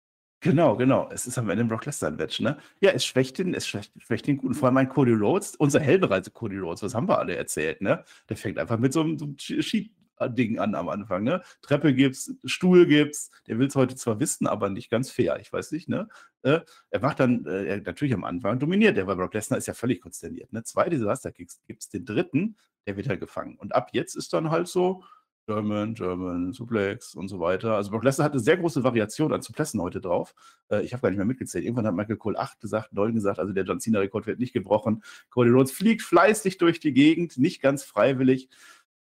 Genau, 0.47 0.76
genau. 0.76 1.09
Es 1.12 1.26
ist 1.26 1.38
am 1.38 1.51
Ende 1.51 1.64
ein 1.64 1.68
Brock 1.68 1.86
Lesnar-Match, 1.86 2.40
ne? 2.40 2.59
Ja, 2.80 2.90
es 2.90 3.05
schwächt 3.05 3.38
den, 3.38 3.53
es 3.55 3.66
schwächt, 3.66 3.92
schwächt 4.01 4.26
den 4.26 4.36
guten. 4.36 4.55
Vor 4.55 4.68
allem 4.68 4.76
ein 4.76 4.88
Cody 4.88 5.12
Rhodes, 5.12 5.57
unser 5.57 5.80
Heldenreise 5.80 6.30
Cody 6.30 6.59
Rhodes, 6.59 6.82
was 6.82 6.94
haben 6.94 7.09
wir 7.09 7.18
alle 7.18 7.34
erzählt, 7.36 7.80
ne? 7.80 8.05
Der 8.28 8.36
fängt 8.36 8.59
einfach 8.59 8.78
mit 8.78 8.92
so 8.92 9.01
einem, 9.01 9.18
so 9.18 9.24
einem 9.24 9.36
Schieb-Ding 9.38 10.59
an 10.59 10.74
am 10.74 10.88
Anfang, 10.88 11.24
ne? 11.24 11.42
Treppe 11.62 11.94
gibt's, 11.94 12.32
Stuhl 12.44 12.86
gibt's. 12.86 13.30
Der 13.49 13.59
will 13.59 13.66
es 13.66 13.74
heute 13.74 13.97
zwar 13.97 14.20
wissen, 14.20 14.47
aber 14.47 14.70
nicht 14.70 14.90
ganz 14.90 15.11
fair. 15.11 15.38
Ich 15.40 15.53
weiß 15.53 15.72
nicht, 15.72 15.88
ne? 15.88 16.09
Äh, 16.42 16.61
er 16.90 17.01
macht 17.01 17.18
dann, 17.20 17.44
äh, 17.47 17.80
natürlich 17.84 18.14
am 18.14 18.24
Anfang 18.24 18.59
dominiert 18.61 18.97
der, 18.97 19.07
weil 19.07 19.16
Brock 19.16 19.34
Lesnar 19.34 19.59
ist 19.59 19.66
ja 19.66 19.74
völlig 19.74 20.01
konsterniert, 20.01 20.53
ne? 20.53 20.62
Zwei 20.62 20.88
Desaster 20.88 21.32
gibt 21.32 21.57
es 21.68 21.88
den 21.88 22.05
dritten, 22.05 22.57
der 22.86 22.97
wird 22.97 23.09
halt 23.09 23.20
gefangen. 23.20 23.57
Und 23.57 23.74
ab 23.74 23.88
jetzt 23.92 24.14
ist 24.14 24.32
dann 24.32 24.51
halt 24.51 24.68
so, 24.68 25.03
German, 25.47 25.94
German, 25.94 26.53
Suplex 26.53 27.14
und 27.14 27.28
so 27.28 27.38
weiter. 27.38 27.76
Also 27.76 27.90
Brock 27.90 28.03
Lesnar 28.03 28.24
hat 28.26 28.32
eine 28.32 28.40
sehr 28.40 28.57
große 28.57 28.82
Variation 28.82 29.32
an 29.32 29.42
Suplessen 29.42 29.80
heute 29.80 30.01
drauf. 30.01 30.34
Äh, 30.68 30.82
ich 30.82 30.92
habe 30.92 31.03
gar 31.03 31.11
nicht 31.11 31.18
mehr 31.18 31.26
mitgezählt. 31.26 31.64
Irgendwann 31.64 31.86
hat 31.86 31.94
Michael 31.94 32.16
Cole 32.16 32.38
8 32.38 32.61
gesagt, 32.61 32.92
9 32.92 33.14
gesagt, 33.14 33.38
also 33.38 33.53
der 33.53 33.64
John 33.64 33.80
Cena-Rekord 33.80 34.26
wird 34.26 34.40
nicht 34.40 34.53
gebrochen. 34.53 35.03
Cody 35.30 35.51
Rhodes 35.51 35.70
fliegt 35.70 36.03
fleißig 36.03 36.59
durch 36.59 36.80
die 36.80 36.92
Gegend, 36.92 37.38
nicht 37.38 37.62
ganz 37.62 37.84
freiwillig. 37.84 38.49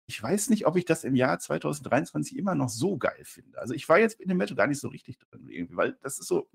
Ich 0.08 0.22
weiß 0.24 0.50
nicht, 0.50 0.66
ob 0.66 0.78
ich 0.78 0.86
das 0.86 1.04
im 1.04 1.16
Jahr 1.16 1.40
2023 1.40 2.38
immer 2.38 2.56
noch 2.56 2.70
so 2.70 2.98
geil 2.98 3.22
finde. 3.24 3.60
Also 3.60 3.74
ich 3.74 3.88
war 3.90 4.00
jetzt 4.00 4.20
in 4.20 4.30
dem 4.30 4.38
Match 4.38 4.56
gar 4.56 4.68
nicht 4.68 4.80
so 4.80 4.88
richtig 4.88 5.20
drin, 5.20 5.48
irgendwie, 5.50 5.76
weil 5.76 5.98
das 6.02 6.20
ist 6.20 6.28
so, 6.28 6.48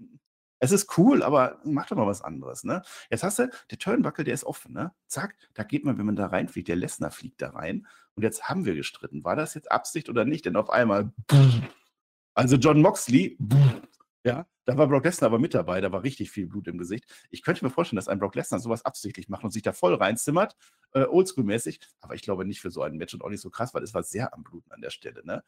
Es 0.61 0.73
ist 0.73 0.97
cool, 0.99 1.23
aber 1.23 1.61
mach 1.65 1.87
doch 1.87 1.97
mal 1.97 2.07
was 2.07 2.23
anderes, 2.23 2.65
ne? 2.65 2.83
Jetzt 3.11 3.23
hast 3.23 3.39
du, 3.39 3.51
der 3.71 3.79
Turnbuckle, 3.79 4.25
der 4.25 4.35
ist 4.35 4.45
offen, 4.45 4.73
ne? 4.73 4.93
Zack, 5.07 5.37
da 5.53 5.63
geht 5.63 5.85
man, 5.85 5.99
wenn 5.99 6.07
man 6.07 6.17
da 6.17 6.27
reinfliegt, 6.27 6.69
der 6.69 6.77
Lesnar 6.77 7.11
fliegt 7.11 7.43
da 7.43 7.51
rein. 7.51 7.87
Und 8.15 8.23
jetzt 8.23 8.49
haben 8.49 8.65
wir 8.65 8.75
gestritten. 8.75 9.25
War 9.25 9.37
das 9.37 9.55
jetzt 9.55 9.71
Absicht 9.71 10.09
oder 10.09 10.25
nicht? 10.25 10.47
Denn 10.47 10.57
auf 10.57 10.71
einmal, 10.71 11.13
also 12.35 12.57
John 12.57 12.81
Moxley, 12.81 13.37
ja, 14.25 14.47
da 14.65 14.79
war 14.79 14.87
Brock 14.89 15.05
Lesnar 15.05 15.27
aber 15.27 15.39
mit 15.39 15.53
dabei, 15.53 15.81
da 15.81 15.93
war 15.93 16.03
richtig 16.03 16.31
viel 16.31 16.47
Blut 16.47 16.67
im 16.69 16.79
Gesicht. 16.79 17.05
Ich 17.31 17.43
könnte 17.43 17.65
mir 17.65 17.71
vorstellen, 17.71 17.97
dass 17.97 18.09
ein 18.09 18.19
Brock 18.19 18.35
Lesnar 18.35 18.61
sowas 18.61 18.85
absichtlich 18.85 19.29
macht 19.29 19.45
und 19.45 19.51
sich 19.51 19.63
da 19.63 19.73
voll 19.73 19.95
reinzimmert, 19.95 20.57
äh, 20.93 21.05
oldschool-mäßig. 21.05 21.81
Aber 22.01 22.15
ich 22.15 22.23
glaube 22.23 22.45
nicht 22.47 22.61
für 22.61 22.71
so 22.71 22.83
ein 22.83 22.97
Match 22.97 23.13
und 23.13 23.23
auch 23.23 23.29
nicht 23.29 23.43
so 23.43 23.51
krass, 23.51 23.75
weil 23.75 23.83
es 23.83 23.93
war 23.93 24.03
sehr 24.03 24.33
am 24.33 24.43
Bluten 24.43 24.73
an 24.73 24.81
der 24.81 24.91
Stelle, 24.91 25.23
ne? 25.25 25.43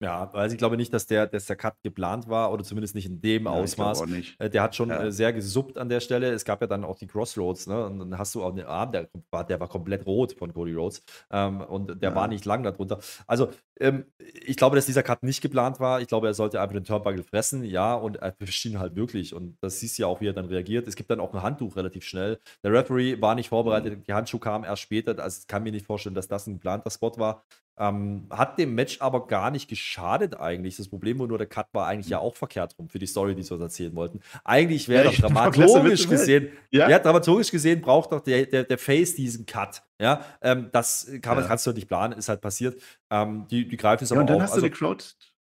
Ja, 0.00 0.28
weil 0.34 0.50
ich 0.50 0.58
glaube 0.58 0.76
nicht, 0.76 0.92
dass 0.92 1.06
der, 1.06 1.26
dass 1.26 1.46
der 1.46 1.56
Cut 1.56 1.80
geplant 1.82 2.28
war 2.28 2.52
oder 2.52 2.64
zumindest 2.64 2.94
nicht 2.94 3.06
in 3.06 3.20
dem 3.20 3.44
ja, 3.44 3.50
Ausmaß. 3.52 4.02
Äh, 4.38 4.50
der 4.50 4.62
hat 4.62 4.74
schon 4.74 4.88
ja. 4.88 5.04
Äh, 5.04 5.12
sehr 5.12 5.32
gesuppt 5.32 5.78
an 5.78 5.88
der 5.88 6.00
Stelle. 6.00 6.32
Es 6.32 6.44
gab 6.44 6.60
ja 6.60 6.66
dann 6.66 6.84
auch 6.84 6.98
die 6.98 7.06
Crossroads, 7.06 7.68
ne? 7.68 7.86
Und 7.86 8.00
dann 8.00 8.18
hast 8.18 8.34
du 8.34 8.42
auch 8.42 8.50
einen 8.50 8.66
Arm, 8.66 8.90
der 8.90 9.08
war, 9.30 9.46
der 9.46 9.60
war 9.60 9.68
komplett 9.68 10.04
rot 10.04 10.32
von 10.32 10.52
Cody 10.52 10.74
Rhodes. 10.74 11.02
Ähm, 11.30 11.60
und 11.60 12.02
der 12.02 12.10
ja. 12.10 12.16
war 12.16 12.26
nicht 12.26 12.44
lang 12.44 12.64
darunter. 12.64 12.98
Also, 13.26 13.50
ähm, 13.78 14.04
ich 14.18 14.56
glaube, 14.56 14.76
dass 14.76 14.86
dieser 14.86 15.02
Cut 15.02 15.22
nicht 15.22 15.40
geplant 15.40 15.78
war. 15.78 16.00
Ich 16.00 16.08
glaube, 16.08 16.26
er 16.26 16.34
sollte 16.34 16.60
einfach 16.60 16.74
den 16.74 16.84
Turnbuckle 16.84 17.22
fressen, 17.22 17.64
ja, 17.64 17.94
und 17.94 18.16
er 18.16 18.32
fischt 18.32 18.64
ihn 18.64 18.80
halt 18.80 18.96
wirklich. 18.96 19.32
Und 19.32 19.56
das 19.60 19.78
siehst 19.80 19.98
du 19.98 20.02
ja 20.02 20.08
auch, 20.08 20.20
wie 20.20 20.28
er 20.28 20.32
dann 20.32 20.46
reagiert. 20.46 20.88
Es 20.88 20.96
gibt 20.96 21.10
dann 21.10 21.20
auch 21.20 21.32
ein 21.32 21.42
Handtuch 21.42 21.76
relativ 21.76 22.04
schnell. 22.04 22.38
Der 22.64 22.72
Referee 22.72 23.20
war 23.20 23.34
nicht 23.36 23.48
vorbereitet, 23.48 23.98
mhm. 23.98 24.04
die 24.04 24.12
Handschuhe 24.12 24.40
kamen 24.40 24.64
erst 24.64 24.82
später. 24.82 25.16
Also, 25.22 25.40
ich 25.40 25.46
kann 25.46 25.62
mir 25.62 25.72
nicht 25.72 25.86
vorstellen, 25.86 26.16
dass 26.16 26.26
das 26.26 26.46
ein 26.48 26.54
geplanter 26.54 26.90
Spot 26.90 27.12
war. 27.16 27.44
Ähm, 27.76 28.26
hat 28.30 28.58
dem 28.58 28.74
Match 28.74 29.00
aber 29.00 29.26
gar 29.26 29.50
nicht 29.50 29.68
geschadet 29.68 30.38
eigentlich. 30.38 30.76
Das 30.76 30.88
Problem 30.88 31.18
war 31.18 31.26
nur, 31.26 31.38
der 31.38 31.48
Cut 31.48 31.66
war 31.72 31.86
eigentlich 31.86 32.08
ja 32.08 32.18
auch 32.18 32.36
verkehrt 32.36 32.76
rum 32.78 32.88
für 32.88 32.98
die 32.98 33.06
Story, 33.06 33.34
die 33.34 33.42
sie 33.42 33.52
uns 33.52 33.62
erzählen 33.62 33.94
wollten. 33.96 34.20
Eigentlich 34.44 34.88
wäre 34.88 35.06
ja, 35.06 35.10
doch 35.10 35.18
dramaturgisch 35.18 36.08
gesehen, 36.08 36.48
ja? 36.70 36.88
ja? 36.88 36.98
dramaturgisch 36.98 37.50
gesehen 37.50 37.80
braucht 37.80 38.12
doch 38.12 38.20
der, 38.20 38.46
der, 38.46 38.64
der 38.64 38.78
Face 38.78 39.16
diesen 39.16 39.44
Cut. 39.44 39.82
Ja, 40.00 40.24
ähm, 40.42 40.68
das 40.72 41.10
kann 41.22 41.34
man, 41.34 41.44
ja. 41.44 41.48
kannst 41.48 41.66
du 41.66 41.72
nicht 41.72 41.88
planen, 41.88 42.18
ist 42.18 42.28
halt 42.28 42.40
passiert. 42.40 42.80
Ähm, 43.10 43.46
die, 43.50 43.66
die 43.66 43.76
greifen 43.76 44.04
es 44.04 44.10
ja, 44.10 44.14
aber 44.14 44.22
und 44.22 44.30
dann 44.30 44.36
auch. 44.36 44.42
hast 44.42 44.52
du 44.52 44.56
also, 44.56 44.66
die 44.66 44.72
Crowd 44.72 45.04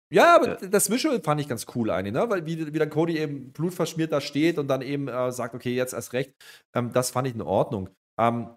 ja, 0.10 0.36
aber 0.36 0.62
ja. 0.62 0.70
das 0.70 0.90
Visual 0.90 1.22
fand 1.22 1.42
ich 1.42 1.50
ganz 1.50 1.66
cool 1.76 1.92
eigentlich, 1.92 2.14
ne? 2.14 2.30
Weil 2.30 2.46
wie, 2.46 2.74
wie 2.74 2.80
dann 2.80 2.90
Cody 2.90 3.18
eben 3.18 3.52
blutverschmiert 3.52 4.12
da 4.12 4.22
steht 4.22 4.58
und 4.58 4.70
dann 4.70 4.82
eben 4.82 5.08
äh, 5.10 5.32
sagt, 5.32 5.54
okay, 5.54 5.76
jetzt 5.76 5.94
erst 5.94 6.14
recht, 6.14 6.34
ähm, 6.74 6.94
das 6.94 7.12
fand 7.12 7.28
ich 7.28 7.36
in 7.36 7.42
Ordnung. 7.42 7.90
Ähm, 8.18 8.50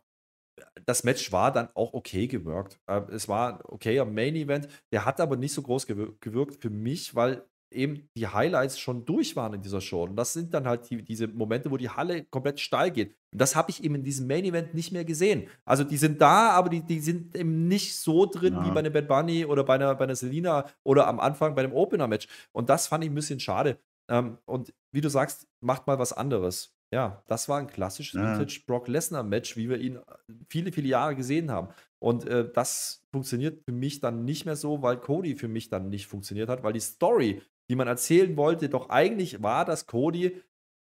das 0.86 1.04
Match 1.04 1.32
war 1.32 1.52
dann 1.52 1.68
auch 1.74 1.94
okay 1.94 2.26
gewirkt. 2.26 2.80
Äh, 2.86 3.02
es 3.10 3.28
war 3.28 3.60
okay 3.64 3.98
am 4.00 4.14
Main 4.14 4.36
Event. 4.36 4.68
Der 4.92 5.04
hat 5.04 5.20
aber 5.20 5.36
nicht 5.36 5.52
so 5.52 5.62
groß 5.62 5.86
gewirkt 5.86 6.60
für 6.60 6.70
mich, 6.70 7.14
weil 7.14 7.44
eben 7.72 8.08
die 8.16 8.26
Highlights 8.26 8.78
schon 8.78 9.04
durch 9.04 9.36
waren 9.36 9.54
in 9.54 9.62
dieser 9.62 9.80
Show. 9.80 10.04
Und 10.04 10.16
das 10.16 10.32
sind 10.32 10.52
dann 10.54 10.66
halt 10.66 10.90
die, 10.90 11.02
diese 11.02 11.28
Momente, 11.28 11.70
wo 11.70 11.76
die 11.76 11.88
Halle 11.88 12.24
komplett 12.24 12.60
steil 12.60 12.90
geht. 12.90 13.16
Und 13.32 13.40
das 13.40 13.54
habe 13.54 13.70
ich 13.70 13.84
eben 13.84 13.94
in 13.96 14.02
diesem 14.02 14.26
Main 14.26 14.44
Event 14.44 14.74
nicht 14.74 14.92
mehr 14.92 15.04
gesehen. 15.04 15.48
Also 15.64 15.84
die 15.84 15.96
sind 15.96 16.20
da, 16.20 16.50
aber 16.50 16.68
die, 16.68 16.82
die 16.82 17.00
sind 17.00 17.36
eben 17.36 17.68
nicht 17.68 17.96
so 17.96 18.26
drin 18.26 18.54
ja. 18.54 18.66
wie 18.66 18.70
bei 18.70 18.80
einem 18.80 18.92
Bad 18.92 19.08
Bunny 19.08 19.44
oder 19.44 19.64
bei 19.64 19.74
einer, 19.74 19.94
bei 19.94 20.04
einer 20.04 20.16
Selina 20.16 20.66
oder 20.82 21.06
am 21.06 21.20
Anfang 21.20 21.54
bei 21.54 21.62
einem 21.62 21.72
Opener-Match. 21.72 22.26
Und 22.52 22.68
das 22.68 22.88
fand 22.88 23.04
ich 23.04 23.10
ein 23.10 23.14
bisschen 23.14 23.40
schade. 23.40 23.78
Ähm, 24.08 24.38
und 24.46 24.74
wie 24.92 25.00
du 25.00 25.08
sagst, 25.08 25.46
macht 25.60 25.86
mal 25.86 25.98
was 25.98 26.12
anderes. 26.12 26.74
Ja, 26.92 27.22
das 27.28 27.48
war 27.48 27.58
ein 27.58 27.68
klassisches 27.68 28.14
ja. 28.14 28.38
Vintage 28.38 28.62
Brock 28.66 28.88
Lesnar 28.88 29.22
Match, 29.22 29.56
wie 29.56 29.68
wir 29.68 29.78
ihn 29.78 29.96
äh, 29.96 30.00
viele, 30.48 30.72
viele 30.72 30.88
Jahre 30.88 31.14
gesehen 31.14 31.50
haben. 31.50 31.68
Und 31.98 32.26
äh, 32.26 32.50
das 32.52 33.04
funktioniert 33.12 33.62
für 33.64 33.72
mich 33.72 34.00
dann 34.00 34.24
nicht 34.24 34.44
mehr 34.44 34.56
so, 34.56 34.82
weil 34.82 34.96
Cody 34.96 35.36
für 35.36 35.48
mich 35.48 35.68
dann 35.68 35.88
nicht 35.88 36.06
funktioniert 36.06 36.48
hat, 36.48 36.62
weil 36.62 36.72
die 36.72 36.80
Story, 36.80 37.42
die 37.68 37.76
man 37.76 37.86
erzählen 37.86 38.36
wollte, 38.36 38.68
doch 38.68 38.88
eigentlich 38.88 39.42
war, 39.42 39.64
dass 39.64 39.86
Cody 39.86 40.42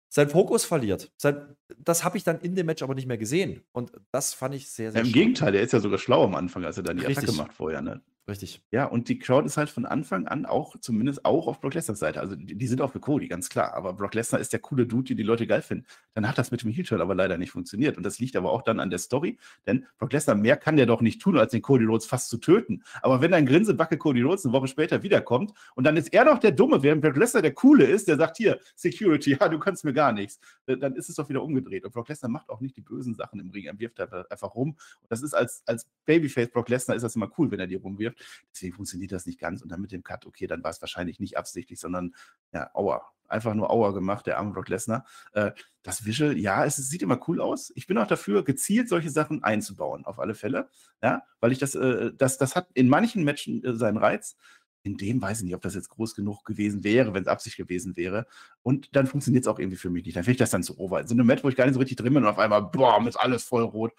seinen 0.09 0.31
Fokus 0.31 0.65
verliert. 0.65 1.11
Sein, 1.17 1.57
das 1.79 2.05
habe 2.05 2.17
ich 2.17 2.25
dann 2.25 2.41
in 2.41 2.55
dem 2.55 2.67
Match 2.67 2.83
aber 2.83 2.95
nicht 2.95 3.07
mehr 3.07 3.19
gesehen. 3.19 3.63
Und 3.73 3.93
das 4.13 4.35
fand 4.35 4.55
ich 4.55 4.71
sehr, 4.71 4.93
sehr 4.93 5.01
ja, 5.01 5.07
Im 5.07 5.13
Gegenteil, 5.13 5.53
der 5.53 5.63
ist 5.63 5.73
ja 5.73 5.81
sogar 5.81 5.99
schlau 5.99 6.25
am 6.25 6.35
Anfang, 6.35 6.65
als 6.65 6.77
er 6.77 6.83
dann 6.83 6.99
die 6.99 7.07
Richtig. 7.07 7.29
Attacke 7.29 7.39
macht 7.39 7.55
vorher. 7.55 7.83
Ne? 7.83 8.01
Richtig. 8.29 8.63
Ja, 8.71 8.85
und 8.85 9.09
die 9.09 9.19
Crowd 9.19 9.47
ist 9.47 9.57
halt 9.57 9.69
von 9.69 9.85
Anfang 9.85 10.29
an 10.29 10.47
auch, 10.47 10.77
zumindest 10.79 11.25
auch 11.25 11.49
auf 11.49 11.61
Brock 11.61 11.75
Lesners 11.75 11.99
Seite. 11.99 12.21
Also 12.21 12.37
die, 12.37 12.55
die 12.55 12.67
sind 12.69 12.81
auch 12.81 12.93
für 12.93 13.01
Cody, 13.01 13.27
ganz 13.27 13.49
klar. 13.49 13.75
Aber 13.75 13.95
Brock 13.95 14.15
Lesnar 14.15 14.41
ist 14.41 14.53
der 14.53 14.61
coole 14.61 14.87
Dude, 14.87 15.09
den 15.09 15.17
die 15.17 15.25
Leute 15.25 15.45
geil 15.49 15.61
finden. 15.61 15.87
Dann 16.15 16.29
hat 16.29 16.39
das 16.39 16.53
mit 16.53 16.63
dem 16.63 16.71
Heel-Turn 16.71 17.01
aber 17.01 17.17
leider 17.17 17.37
nicht 17.37 17.51
funktioniert. 17.51 17.97
Und 17.97 18.05
das 18.05 18.21
liegt 18.21 18.37
aber 18.37 18.53
auch 18.53 18.63
dann 18.63 18.79
an 18.79 18.91
der 18.91 19.01
Story, 19.01 19.39
denn 19.67 19.87
Brock 19.99 20.13
Lesnar 20.13 20.37
mehr 20.37 20.57
kann 20.57 20.77
der 20.77 20.87
doch 20.87 21.01
nicht 21.01 21.21
tun, 21.21 21.37
als 21.37 21.51
den 21.51 21.63
Cody 21.63 21.85
Rhodes 21.85 22.07
fast 22.07 22.29
zu 22.29 22.39
töten. 22.39 22.85
Aber 23.03 23.21
wenn 23.21 23.35
ein 23.35 23.45
Grinsebacke 23.45 23.99
Cody 23.99 24.23
Rhodes 24.23 24.45
eine 24.45 24.53
Woche 24.53 24.69
später 24.69 25.03
wiederkommt 25.03 25.53
und 25.75 25.83
dann 25.83 25.97
ist 25.97 26.13
er 26.13 26.25
doch 26.25 26.39
der 26.39 26.53
Dumme, 26.53 26.85
während 26.85 27.03
Brock 27.03 27.17
Lesnar 27.17 27.43
der 27.43 27.55
Coole 27.55 27.87
ist, 27.87 28.07
der 28.07 28.19
sagt 28.19 28.37
hier, 28.37 28.61
Security, 28.77 29.37
ja, 29.41 29.49
du 29.49 29.59
kannst 29.59 29.85
mir 29.85 29.95
gar 29.95 30.13
nichts. 30.13 30.39
Dann 30.67 30.95
ist 30.95 31.09
es 31.09 31.17
doch 31.17 31.29
wieder 31.29 31.43
umgedreht. 31.43 31.85
Und 31.85 31.93
Brock 31.93 32.09
Lesnar 32.09 32.31
macht 32.31 32.51
auch 32.51 32.61
nicht 32.61 32.77
die 32.77 32.83
bösen 32.83 33.17
Sachen 33.17 33.41
im 33.41 33.51
Ring. 33.51 33.65
Er 33.65 33.77
wirft 33.81 33.99
einfach 34.31 34.55
rum. 34.55 34.77
Das 35.09 35.23
ist 35.23 35.35
als, 35.35 35.65
als 35.67 35.89
Babyface 36.05 36.51
Brock 36.51 36.69
Lesnar 36.69 36.95
ist 36.95 37.03
das 37.03 37.17
immer 37.17 37.29
cool, 37.37 37.51
wenn 37.51 37.59
er 37.59 37.67
die 37.67 37.75
rumwirft. 37.75 38.12
Deswegen 38.53 38.75
funktioniert 38.75 39.13
das 39.13 39.27
nicht 39.27 39.39
ganz. 39.39 39.63
Und 39.63 39.71
dann 39.71 39.81
mit 39.81 39.93
dem 39.93 40.03
Cut, 40.03 40.27
okay, 40.27 40.47
dann 40.47 40.63
war 40.63 40.71
es 40.71 40.81
wahrscheinlich 40.81 41.21
nicht 41.21 41.37
absichtlich, 41.37 41.81
sondern 41.81 42.15
ja, 42.53 42.71
Aua. 42.75 43.03
Einfach 43.29 43.55
nur 43.55 43.71
Aua 43.71 43.93
gemacht, 43.93 44.27
der 44.27 44.37
arme 44.37 44.53
Brock 44.53 44.69
Lesnar. 44.69 45.07
Äh, 45.33 45.53
das 45.83 46.05
Visual, 46.05 46.37
ja, 46.37 46.67
es, 46.67 46.77
es, 46.77 46.91
sieht 46.91 47.01
immer 47.01 47.19
cool 47.29 47.41
aus. 47.41 47.73
Ich 47.75 47.87
bin 47.87 47.97
auch 47.97 48.07
dafür, 48.07 48.45
gezielt 48.45 48.91
solche 48.91 49.09
Sachen 49.11 49.43
einzubauen, 49.43 50.05
auf 50.05 50.19
alle 50.19 50.35
Fälle. 50.35 50.69
Ja, 51.03 51.23
weil 51.41 51.51
ich 51.51 51.59
das, 51.59 51.75
äh, 51.75 52.13
das, 52.15 52.37
das 52.37 52.55
hat 52.55 52.69
in 52.75 52.89
manchen 52.89 53.25
Matchen 53.25 53.65
äh, 53.65 53.75
seinen 53.75 53.97
Reiz. 53.97 54.37
In 54.85 54.97
dem 54.97 55.23
weiß 55.23 55.39
ich 55.39 55.45
nicht, 55.45 55.55
ob 55.55 55.63
das 55.63 55.75
jetzt 55.75 55.89
groß 55.91 56.15
genug 56.15 56.45
gewesen 56.45 56.83
wäre, 56.83 57.15
wenn 57.15 57.23
es 57.23 57.29
Absicht 57.29 57.57
gewesen 57.57 57.97
wäre. 57.97 58.27
Und 58.63 58.95
dann 58.97 59.07
funktioniert 59.07 59.45
es 59.45 59.49
auch 59.49 59.59
irgendwie 59.59 59.79
für 59.79 59.91
mich 59.91 60.05
nicht. 60.05 60.17
Dann 60.17 60.25
finde 60.25 60.33
ich 60.33 60.39
das 60.39 60.51
dann 60.51 60.65
zu 60.65 60.79
over. 60.79 61.07
So 61.07 61.15
ein 61.15 61.25
Match, 61.25 61.45
wo 61.45 61.49
ich 61.49 61.57
gar 61.57 61.65
nicht 61.65 61.75
so 61.75 61.81
richtig 61.81 61.99
drin 61.99 62.15
bin 62.15 62.25
und 62.25 62.29
auf 62.29 62.39
einmal, 62.39 62.63
boah, 62.63 63.07
ist 63.07 63.17
alles 63.17 63.45
voll 63.45 63.63
rot. 63.63 63.93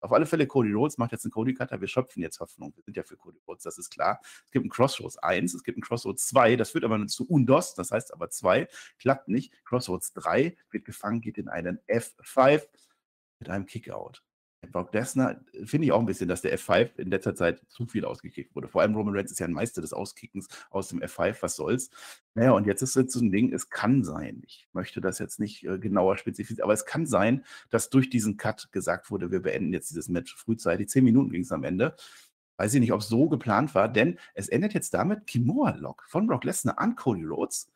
Auf 0.00 0.12
alle 0.12 0.26
Fälle, 0.26 0.46
Cody 0.46 0.72
Rhodes 0.72 0.98
macht 0.98 1.12
jetzt 1.12 1.24
einen 1.24 1.32
Cody 1.32 1.54
Cutter. 1.54 1.80
Wir 1.80 1.88
schöpfen 1.88 2.22
jetzt 2.22 2.40
Hoffnung. 2.40 2.72
Wir 2.74 2.82
sind 2.82 2.96
ja 2.96 3.02
für 3.02 3.16
Cody 3.16 3.38
Rhodes, 3.46 3.62
das 3.62 3.78
ist 3.78 3.90
klar. 3.90 4.20
Es 4.46 4.50
gibt 4.50 4.64
einen 4.64 4.70
Crossroads 4.70 5.18
1, 5.18 5.54
es 5.54 5.62
gibt 5.62 5.76
einen 5.76 5.82
Crossroads 5.82 6.26
2, 6.28 6.56
das 6.56 6.70
führt 6.70 6.84
aber 6.84 6.98
nur 6.98 7.08
zu 7.08 7.26
Undos, 7.28 7.74
das 7.74 7.90
heißt 7.90 8.12
aber 8.12 8.30
2, 8.30 8.68
klappt 8.98 9.28
nicht. 9.28 9.52
Crossroads 9.64 10.12
3 10.14 10.56
wird 10.70 10.84
gefangen, 10.84 11.20
geht 11.20 11.38
in 11.38 11.48
einen 11.48 11.80
F5 11.86 12.66
mit 13.38 13.50
einem 13.50 13.66
Kickout. 13.66 14.22
Brock 14.68 14.92
Lesnar 14.92 15.40
finde 15.64 15.86
ich 15.86 15.92
auch 15.92 16.00
ein 16.00 16.06
bisschen, 16.06 16.28
dass 16.28 16.42
der 16.42 16.56
F5 16.58 16.98
in 16.98 17.10
letzter 17.10 17.34
Zeit 17.34 17.62
zu 17.68 17.86
viel 17.86 18.04
ausgekickt 18.04 18.54
wurde. 18.54 18.68
Vor 18.68 18.82
allem 18.82 18.94
Roman 18.94 19.14
Reigns 19.16 19.30
ist 19.30 19.40
ja 19.40 19.46
ein 19.46 19.52
Meister 19.52 19.80
des 19.80 19.92
Auskickens 19.92 20.48
aus 20.70 20.88
dem 20.88 21.00
F5, 21.00 21.36
was 21.40 21.56
soll's. 21.56 21.90
Naja, 22.34 22.52
und 22.52 22.66
jetzt 22.66 22.82
ist 22.82 22.94
jetzt 22.94 23.12
so 23.12 23.20
ein 23.20 23.32
Ding, 23.32 23.52
es 23.52 23.70
kann 23.70 24.04
sein, 24.04 24.42
ich 24.46 24.68
möchte 24.72 25.00
das 25.00 25.18
jetzt 25.18 25.40
nicht 25.40 25.64
äh, 25.64 25.78
genauer 25.78 26.18
spezifizieren, 26.18 26.64
aber 26.64 26.74
es 26.74 26.84
kann 26.84 27.06
sein, 27.06 27.44
dass 27.70 27.88
durch 27.90 28.10
diesen 28.10 28.36
Cut 28.36 28.70
gesagt 28.70 29.10
wurde, 29.10 29.30
wir 29.30 29.40
beenden 29.40 29.72
jetzt 29.72 29.90
dieses 29.90 30.08
Match 30.08 30.36
frühzeitig. 30.36 30.88
Zehn 30.88 31.04
Minuten 31.04 31.30
ging 31.30 31.42
es 31.42 31.52
am 31.52 31.64
Ende. 31.64 31.96
Weiß 32.58 32.74
ich 32.74 32.80
nicht, 32.80 32.92
ob 32.92 33.00
es 33.00 33.08
so 33.08 33.28
geplant 33.28 33.74
war, 33.74 33.88
denn 33.88 34.18
es 34.34 34.48
endet 34.48 34.74
jetzt 34.74 34.92
damit 34.92 35.26
Kimura-Lock 35.26 36.04
von 36.06 36.26
Brock 36.26 36.44
Lesnar 36.44 36.78
an 36.78 36.94
Cody 36.94 37.24
Rhodes. 37.24 37.70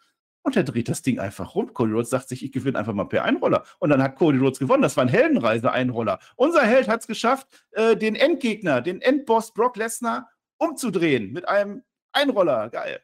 Und 0.45 0.57
er 0.57 0.63
dreht 0.63 0.91
das 0.91 1.01
Ding 1.01 1.19
einfach 1.19 1.55
rum. 1.55 1.73
Cody 1.73 1.93
Rhodes 1.93 2.11
sagt 2.11 2.29
sich, 2.29 2.45
ich 2.45 2.53
gewinne 2.53 2.79
einfach 2.79 2.93
mal 2.93 3.05
per 3.05 3.25
Einroller. 3.25 3.65
Und 3.79 3.89
dann 3.89 4.03
hat 4.03 4.17
Cody 4.17 4.39
Rhodes 4.39 4.59
gewonnen. 4.59 4.83
Das 4.83 4.95
war 4.97 5.05
ein 5.05 5.09
Heldenreise-Einroller. 5.09 6.19
Unser 6.37 6.63
Held 6.63 6.87
hat 6.87 7.01
es 7.01 7.07
geschafft, 7.07 7.49
äh, 7.73 7.97
den 7.97 8.15
Endgegner, 8.15 8.83
den 8.83 9.01
Endboss 9.01 9.55
Brock 9.55 9.77
Lesnar 9.77 10.29
umzudrehen 10.59 11.33
mit 11.33 11.49
einem 11.49 11.83
Einroller. 12.13 12.69
Geil. 12.69 13.01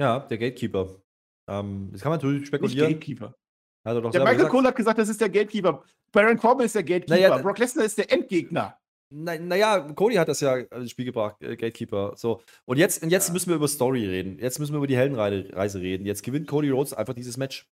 Ja, 0.00 0.20
der 0.20 0.38
Gatekeeper. 0.38 1.02
Ähm, 1.48 1.88
das 1.90 2.02
kann 2.02 2.10
man 2.10 2.18
natürlich 2.20 2.46
spekulieren. 2.46 2.88
Nicht 2.88 3.00
Gatekeeper. 3.00 3.34
der 3.84 3.94
Michael 4.00 4.36
gesagt. 4.36 4.50
Cole 4.52 4.68
hat 4.68 4.76
gesagt, 4.76 4.98
das 4.98 5.08
ist 5.08 5.20
der 5.20 5.28
Gatekeeper. 5.28 5.82
Baron 6.12 6.38
Corbin 6.38 6.66
ist 6.66 6.76
der 6.76 6.84
Gatekeeper. 6.84 7.14
Naja, 7.14 7.38
Brock 7.38 7.58
Lesnar 7.58 7.84
ist 7.84 7.98
der 7.98 8.12
Endgegner. 8.12 8.79
Naja, 9.12 9.84
na 9.84 9.92
Cody 9.94 10.14
hat 10.14 10.28
das 10.28 10.40
ja 10.40 10.56
ins 10.56 10.92
Spiel 10.92 11.04
gebracht, 11.04 11.42
äh, 11.42 11.56
Gatekeeper. 11.56 12.14
So. 12.16 12.42
Und 12.64 12.76
jetzt, 12.76 13.02
und 13.02 13.10
jetzt 13.10 13.28
ja. 13.28 13.32
müssen 13.32 13.48
wir 13.48 13.56
über 13.56 13.66
Story 13.66 14.06
reden. 14.06 14.38
Jetzt 14.38 14.60
müssen 14.60 14.72
wir 14.72 14.78
über 14.78 14.86
die 14.86 14.96
Heldenreise 14.96 15.80
reden. 15.80 16.06
Jetzt 16.06 16.22
gewinnt 16.22 16.46
Cody 16.46 16.70
Rhodes 16.70 16.94
einfach 16.94 17.14
dieses 17.14 17.36
Match. 17.36 17.68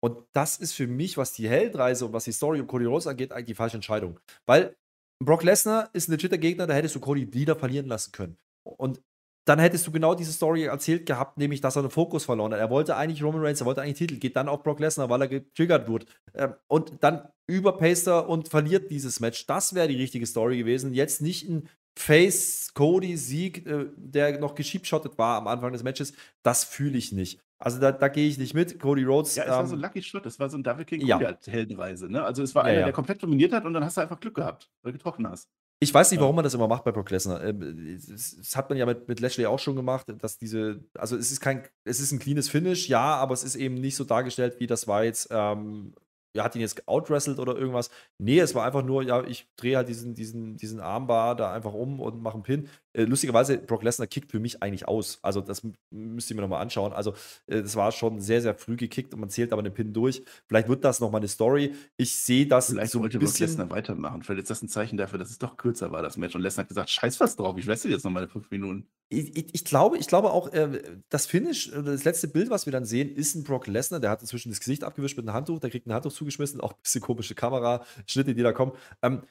Und 0.00 0.18
das 0.32 0.58
ist 0.58 0.74
für 0.74 0.86
mich, 0.86 1.16
was 1.16 1.32
die 1.32 1.48
Heldenreise 1.48 2.04
und 2.04 2.12
was 2.12 2.24
die 2.24 2.32
Story 2.32 2.60
um 2.60 2.66
Cody 2.66 2.84
Rhodes 2.84 3.06
angeht, 3.06 3.32
eigentlich 3.32 3.46
die 3.46 3.54
falsche 3.54 3.76
Entscheidung. 3.76 4.20
Weil 4.44 4.76
Brock 5.24 5.44
Lesnar 5.44 5.88
ist 5.94 6.08
ein 6.08 6.12
legitter 6.12 6.38
Gegner, 6.38 6.66
da 6.66 6.74
hättest 6.74 6.94
du 6.94 7.00
Cody 7.00 7.32
wieder 7.32 7.56
verlieren 7.56 7.86
lassen 7.86 8.12
können. 8.12 8.36
Und 8.64 9.00
dann 9.44 9.58
hättest 9.58 9.86
du 9.86 9.90
genau 9.90 10.14
diese 10.14 10.32
Story 10.32 10.64
erzählt 10.64 11.06
gehabt, 11.06 11.38
nämlich, 11.38 11.60
dass 11.60 11.76
er 11.76 11.82
den 11.82 11.90
Fokus 11.90 12.24
verloren 12.24 12.52
hat. 12.52 12.60
Er 12.60 12.70
wollte 12.70 12.96
eigentlich 12.96 13.22
Roman 13.22 13.42
Reigns, 13.42 13.60
er 13.60 13.66
wollte 13.66 13.82
eigentlich 13.82 13.98
Titel, 13.98 14.16
geht 14.16 14.36
dann 14.36 14.48
auf 14.48 14.62
Brock 14.62 14.78
Lesnar, 14.78 15.10
weil 15.10 15.22
er 15.22 15.28
getriggert 15.28 15.88
wurde. 15.88 16.06
Ähm, 16.34 16.54
und 16.68 16.92
dann 17.00 17.28
überpaced 17.46 18.06
er 18.06 18.28
und 18.28 18.48
verliert 18.48 18.90
dieses 18.90 19.20
Match. 19.20 19.46
Das 19.46 19.74
wäre 19.74 19.88
die 19.88 19.96
richtige 19.96 20.26
Story 20.26 20.58
gewesen. 20.58 20.94
Jetzt 20.94 21.20
nicht 21.20 21.48
ein 21.48 21.68
Face-Cody-Sieg, 21.96 23.66
äh, 23.66 23.86
der 23.96 24.38
noch 24.38 24.54
geschiebschottet 24.54 25.18
war 25.18 25.38
am 25.38 25.48
Anfang 25.48 25.72
des 25.72 25.82
Matches. 25.82 26.12
Das 26.42 26.64
fühle 26.64 26.96
ich 26.96 27.12
nicht. 27.12 27.40
Also 27.58 27.78
da, 27.78 27.92
da 27.92 28.08
gehe 28.08 28.28
ich 28.28 28.38
nicht 28.38 28.54
mit. 28.54 28.80
Cody 28.80 29.04
Rhodes. 29.04 29.36
Ja, 29.36 29.44
es 29.44 29.48
ähm, 29.48 29.54
war 29.54 29.66
so 29.66 29.76
ein 29.76 29.80
Lucky 29.80 30.02
Shot, 30.02 30.26
es 30.26 30.40
war 30.40 30.50
so 30.50 30.58
ein 30.58 30.64
David 30.64 30.88
King 30.88 31.06
ja. 31.06 31.20
Heldenreise. 31.46 32.10
Ne? 32.10 32.22
Also 32.22 32.42
es 32.42 32.54
war 32.54 32.64
ja, 32.64 32.70
einer, 32.70 32.78
ja. 32.80 32.84
der 32.86 32.92
komplett 32.92 33.22
dominiert 33.22 33.52
hat 33.52 33.64
und 33.64 33.72
dann 33.72 33.84
hast 33.84 33.96
du 33.96 34.00
einfach 34.00 34.18
Glück 34.18 34.34
gehabt, 34.34 34.68
weil 34.82 34.92
du 34.92 34.98
getroffen 34.98 35.28
hast. 35.28 35.48
Ich 35.82 35.92
weiß 35.92 36.12
nicht, 36.12 36.20
warum 36.20 36.36
man 36.36 36.44
das 36.44 36.54
immer 36.54 36.68
macht 36.68 36.84
bei 36.84 36.92
Brock 36.92 37.10
Lesnar. 37.10 37.42
Ähm, 37.42 37.98
das 38.08 38.56
hat 38.56 38.68
man 38.68 38.78
ja 38.78 38.86
mit, 38.86 39.08
mit 39.08 39.18
Lashley 39.18 39.46
auch 39.46 39.58
schon 39.58 39.74
gemacht, 39.74 40.06
dass 40.16 40.38
diese, 40.38 40.84
also 40.94 41.16
es 41.16 41.32
ist 41.32 41.40
kein, 41.40 41.64
es 41.82 41.98
ist 41.98 42.12
ein 42.12 42.20
cleanes 42.20 42.48
Finish, 42.48 42.88
ja, 42.88 43.16
aber 43.16 43.34
es 43.34 43.42
ist 43.42 43.56
eben 43.56 43.74
nicht 43.74 43.96
so 43.96 44.04
dargestellt, 44.04 44.60
wie 44.60 44.68
das 44.68 44.86
war 44.86 45.02
jetzt 45.02 45.26
ähm, 45.32 45.92
ja, 46.34 46.44
hat 46.44 46.54
ihn 46.54 46.60
jetzt 46.60 46.86
outwrestelt 46.88 47.38
oder 47.40 47.56
irgendwas. 47.56 47.90
Nee, 48.18 48.38
es 48.38 48.54
war 48.54 48.64
einfach 48.64 48.84
nur, 48.84 49.02
ja, 49.02 49.24
ich 49.24 49.48
drehe 49.56 49.76
halt 49.76 49.88
diesen, 49.88 50.14
diesen, 50.14 50.56
diesen 50.56 50.80
Armbar 50.80 51.36
da 51.36 51.52
einfach 51.52 51.74
um 51.74 52.00
und 52.00 52.22
mache 52.22 52.34
einen 52.34 52.42
Pin. 52.42 52.68
Äh, 52.94 53.04
lustigerweise, 53.04 53.58
Brock 53.58 53.82
Lesnar 53.82 54.06
kickt 54.06 54.30
für 54.30 54.40
mich 54.40 54.62
eigentlich 54.62 54.86
aus. 54.86 55.18
Also, 55.22 55.40
das 55.40 55.62
müsst 55.90 56.30
ihr 56.30 56.36
mir 56.36 56.42
nochmal 56.42 56.60
anschauen. 56.60 56.92
Also, 56.92 57.14
äh, 57.46 57.62
das 57.62 57.76
war 57.76 57.92
schon 57.92 58.20
sehr, 58.20 58.42
sehr 58.42 58.54
früh 58.54 58.76
gekickt 58.76 59.14
und 59.14 59.20
man 59.20 59.30
zählt 59.30 59.52
aber 59.52 59.62
den 59.62 59.72
Pin 59.72 59.92
durch. 59.92 60.22
Vielleicht 60.46 60.68
wird 60.68 60.84
das 60.84 61.00
nochmal 61.00 61.20
eine 61.20 61.28
Story. 61.28 61.74
Ich 61.96 62.16
sehe 62.16 62.46
das 62.46 62.70
Vielleicht 62.70 62.92
so 62.92 62.98
ein 62.98 63.02
wollte 63.02 63.18
bisschen. 63.18 63.46
Brock 63.46 63.58
Lesnar 63.58 63.70
weitermachen. 63.70 64.22
Vielleicht 64.22 64.42
ist 64.42 64.50
das 64.50 64.62
ein 64.62 64.68
Zeichen 64.68 64.96
dafür, 64.96 65.18
dass 65.18 65.30
es 65.30 65.38
doch 65.38 65.56
kürzer 65.56 65.90
war, 65.92 66.02
das 66.02 66.16
Match. 66.16 66.34
Und 66.34 66.42
Lesnar 66.42 66.64
hat 66.64 66.68
gesagt: 66.68 66.90
Scheiß 66.90 67.20
was 67.20 67.36
drauf, 67.36 67.56
ich 67.56 67.66
wrestle 67.66 67.90
jetzt 67.90 68.04
nochmal 68.04 68.28
fünf 68.28 68.50
Minuten. 68.50 68.86
Ich, 69.08 69.36
ich, 69.36 69.54
ich, 69.54 69.64
glaube, 69.64 69.98
ich 69.98 70.06
glaube 70.06 70.30
auch, 70.32 70.52
äh, 70.52 70.82
das 71.10 71.26
Finish, 71.26 71.70
das 71.70 72.04
letzte 72.04 72.28
Bild, 72.28 72.48
was 72.48 72.66
wir 72.66 72.72
dann 72.72 72.86
sehen, 72.86 73.10
ist 73.14 73.34
ein 73.34 73.44
Brock 73.44 73.66
Lesnar. 73.66 74.00
Der 74.00 74.10
hat 74.10 74.22
inzwischen 74.22 74.50
das 74.50 74.60
Gesicht 74.60 74.84
abgewischt 74.84 75.16
mit 75.16 75.26
einem 75.26 75.34
Handtuch, 75.34 75.60
der 75.60 75.70
kriegt 75.70 75.86
ein 75.86 75.92
Handtuch 75.92 76.12
zugeschmissen, 76.12 76.60
auch 76.60 76.72
ein 76.72 76.82
bisschen 76.82 77.02
komische 77.02 77.34
Kamera, 77.34 77.84
Schnitte, 78.06 78.34
die 78.34 78.42
da 78.42 78.52
kommen. 78.52 78.72
Ähm, 79.02 79.22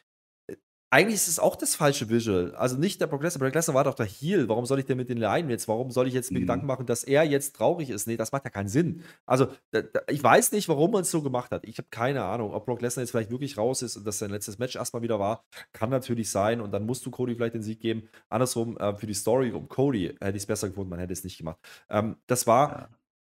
eigentlich 0.93 1.15
ist 1.15 1.29
es 1.29 1.39
auch 1.39 1.55
das 1.55 1.75
falsche 1.75 2.09
Visual. 2.09 2.53
Also 2.55 2.75
nicht 2.75 2.99
der 2.99 3.07
Brock 3.07 3.23
Lesnar. 3.23 3.39
Brock 3.39 3.55
Lesnar 3.55 3.75
war 3.75 3.85
doch 3.85 3.93
der 3.93 4.05
Heal. 4.05 4.49
Warum 4.49 4.65
soll 4.65 4.77
ich 4.79 4.85
denn 4.85 4.97
mit 4.97 5.07
den 5.07 5.17
Leinen 5.17 5.49
jetzt? 5.49 5.69
Warum 5.69 5.89
soll 5.89 6.05
ich 6.09 6.13
jetzt 6.13 6.31
mir 6.31 6.39
mhm. 6.39 6.43
Gedanken 6.43 6.65
machen, 6.65 6.85
dass 6.85 7.05
er 7.05 7.23
jetzt 7.23 7.55
traurig 7.55 7.89
ist? 7.89 8.07
Nee, 8.07 8.17
das 8.17 8.33
macht 8.33 8.43
ja 8.43 8.49
keinen 8.49 8.67
Sinn. 8.67 9.01
Also, 9.25 9.47
da, 9.71 9.83
da, 9.83 10.01
ich 10.09 10.21
weiß 10.21 10.51
nicht, 10.51 10.67
warum 10.67 10.91
man 10.91 11.03
es 11.03 11.11
so 11.11 11.21
gemacht 11.21 11.51
hat. 11.51 11.65
Ich 11.65 11.77
habe 11.77 11.87
keine 11.91 12.25
Ahnung. 12.25 12.53
Ob 12.53 12.65
Brock 12.65 12.81
Lesnar 12.81 13.03
jetzt 13.03 13.11
vielleicht 13.11 13.31
wirklich 13.31 13.57
raus 13.57 13.81
ist 13.83 13.95
und 13.95 14.05
das 14.05 14.19
sein 14.19 14.31
letztes 14.31 14.59
Match 14.59 14.75
erstmal 14.75 15.01
wieder 15.01 15.17
war, 15.17 15.45
kann 15.71 15.89
natürlich 15.89 16.29
sein. 16.29 16.59
Und 16.59 16.71
dann 16.71 16.85
musst 16.85 17.05
du 17.05 17.11
Cody 17.11 17.35
vielleicht 17.35 17.55
den 17.55 17.63
Sieg 17.63 17.79
geben. 17.79 18.09
Andersrum, 18.27 18.77
äh, 18.77 18.93
für 18.93 19.07
die 19.07 19.13
Story 19.13 19.53
um 19.53 19.69
Cody 19.69 20.07
hätte 20.19 20.35
ich 20.35 20.43
es 20.43 20.47
besser 20.47 20.67
gefunden, 20.67 20.89
man 20.89 20.99
hätte 20.99 21.13
es 21.13 21.23
nicht 21.23 21.37
gemacht. 21.37 21.57
Ähm, 21.89 22.17
das 22.27 22.47
war 22.47 22.89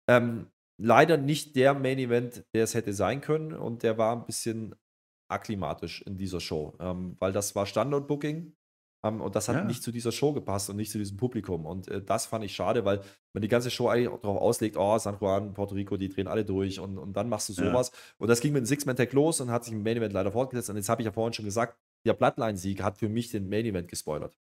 ja. 0.08 0.16
ähm, 0.16 0.46
leider 0.76 1.18
nicht 1.18 1.54
der 1.54 1.74
Main 1.74 2.00
Event, 2.00 2.44
der 2.52 2.64
es 2.64 2.74
hätte 2.74 2.92
sein 2.92 3.20
können. 3.20 3.52
Und 3.52 3.84
der 3.84 3.96
war 3.96 4.16
ein 4.16 4.26
bisschen 4.26 4.74
akklimatisch 5.28 6.02
in 6.02 6.16
dieser 6.16 6.40
Show, 6.40 6.74
ähm, 6.80 7.16
weil 7.18 7.32
das 7.32 7.54
war 7.54 7.66
Standard-Booking 7.66 8.54
ähm, 9.04 9.20
und 9.20 9.36
das 9.36 9.48
hat 9.48 9.56
ja. 9.56 9.64
nicht 9.64 9.82
zu 9.82 9.92
dieser 9.92 10.12
Show 10.12 10.32
gepasst 10.32 10.70
und 10.70 10.76
nicht 10.76 10.90
zu 10.90 10.98
diesem 10.98 11.16
Publikum. 11.16 11.66
Und 11.66 11.88
äh, 11.88 12.02
das 12.02 12.26
fand 12.26 12.44
ich 12.44 12.54
schade, 12.54 12.84
weil 12.84 13.00
man 13.32 13.42
die 13.42 13.48
ganze 13.48 13.70
Show 13.70 13.88
eigentlich 13.88 14.08
auch 14.08 14.20
darauf 14.20 14.40
auslegt, 14.40 14.76
oh, 14.76 14.98
San 14.98 15.18
Juan, 15.20 15.52
Puerto 15.54 15.74
Rico, 15.74 15.96
die 15.96 16.08
drehen 16.08 16.26
alle 16.26 16.44
durch 16.44 16.80
und, 16.80 16.98
und 16.98 17.12
dann 17.12 17.28
machst 17.28 17.48
du 17.50 17.52
sowas. 17.52 17.90
Ja. 17.92 17.98
Und 18.18 18.28
das 18.28 18.40
ging 18.40 18.52
mit 18.52 18.60
einem 18.60 18.66
Six-Man-Tag 18.66 19.12
los 19.12 19.40
und 19.40 19.50
hat 19.50 19.64
sich 19.64 19.74
im 19.74 19.82
Main-Event 19.82 20.12
leider 20.12 20.32
fortgesetzt. 20.32 20.70
Und 20.70 20.76
jetzt 20.76 20.88
habe 20.88 21.02
ich 21.02 21.06
ja 21.06 21.12
vorhin 21.12 21.34
schon 21.34 21.44
gesagt, 21.44 21.78
der 22.06 22.14
Bloodline-Sieg 22.14 22.82
hat 22.82 22.98
für 22.98 23.08
mich 23.08 23.30
den 23.30 23.48
Main-Event 23.48 23.88
gespoilert. 23.88 24.36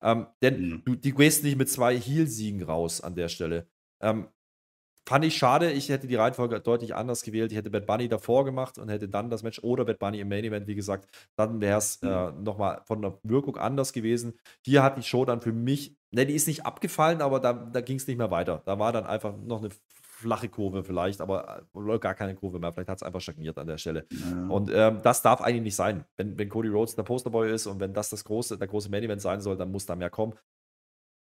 Ähm, 0.00 0.26
denn 0.42 0.60
mhm. 0.60 0.82
du, 0.84 0.96
du 0.96 1.12
gehst 1.12 1.44
nicht 1.44 1.56
mit 1.56 1.68
zwei 1.68 1.98
Heal-Siegen 1.98 2.62
raus 2.62 3.00
an 3.00 3.14
der 3.14 3.28
Stelle. 3.28 3.66
Ähm, 4.00 4.28
Fand 5.08 5.24
ich 5.24 5.36
schade, 5.36 5.70
ich 5.70 5.88
hätte 5.88 6.08
die 6.08 6.16
Reihenfolge 6.16 6.58
deutlich 6.60 6.96
anders 6.96 7.22
gewählt. 7.22 7.52
Ich 7.52 7.58
hätte 7.58 7.70
Bad 7.70 7.86
Bunny 7.86 8.08
davor 8.08 8.44
gemacht 8.44 8.76
und 8.76 8.88
hätte 8.88 9.08
dann 9.08 9.30
das 9.30 9.44
Match 9.44 9.60
oder 9.62 9.84
Bad 9.84 10.00
Bunny 10.00 10.18
im 10.18 10.28
Main 10.28 10.42
Event, 10.42 10.66
wie 10.66 10.74
gesagt, 10.74 11.08
dann 11.36 11.60
wäre 11.60 11.78
es 11.78 12.02
mhm. 12.02 12.08
äh, 12.08 12.32
nochmal 12.32 12.80
von 12.86 13.02
der 13.02 13.18
Wirkung 13.22 13.56
anders 13.56 13.92
gewesen. 13.92 14.34
Hier 14.64 14.82
hat 14.82 14.98
die 14.98 15.04
Show 15.04 15.24
dann 15.24 15.40
für 15.40 15.52
mich, 15.52 15.96
ne, 16.10 16.26
die 16.26 16.34
ist 16.34 16.48
nicht 16.48 16.66
abgefallen, 16.66 17.22
aber 17.22 17.38
da, 17.38 17.52
da 17.52 17.80
ging 17.82 17.98
es 17.98 18.06
nicht 18.08 18.18
mehr 18.18 18.32
weiter. 18.32 18.62
Da 18.66 18.80
war 18.80 18.92
dann 18.92 19.06
einfach 19.06 19.36
noch 19.36 19.60
eine 19.60 19.70
flache 20.16 20.48
Kurve 20.48 20.82
vielleicht, 20.82 21.20
aber 21.20 21.62
äh, 21.74 21.98
gar 21.98 22.14
keine 22.14 22.34
Kurve 22.34 22.58
mehr. 22.58 22.72
Vielleicht 22.72 22.88
hat 22.88 22.96
es 22.96 23.02
einfach 23.02 23.20
stagniert 23.20 23.58
an 23.58 23.66
der 23.66 23.78
Stelle. 23.78 24.06
Ja. 24.10 24.48
Und 24.48 24.70
ähm, 24.74 25.00
das 25.02 25.22
darf 25.22 25.40
eigentlich 25.40 25.62
nicht 25.62 25.76
sein. 25.76 26.04
Wenn, 26.16 26.38
wenn 26.38 26.48
Cody 26.48 26.68
Rhodes 26.68 26.96
der 26.96 27.04
Posterboy 27.04 27.52
ist 27.52 27.66
und 27.66 27.78
wenn 27.78 27.92
das, 27.92 28.10
das 28.10 28.24
große, 28.24 28.58
der 28.58 28.66
große 28.66 28.90
Main 28.90 29.04
Event 29.04 29.20
sein 29.20 29.40
soll, 29.40 29.56
dann 29.56 29.70
muss 29.70 29.86
da 29.86 29.94
mehr 29.94 30.10
kommen. 30.10 30.34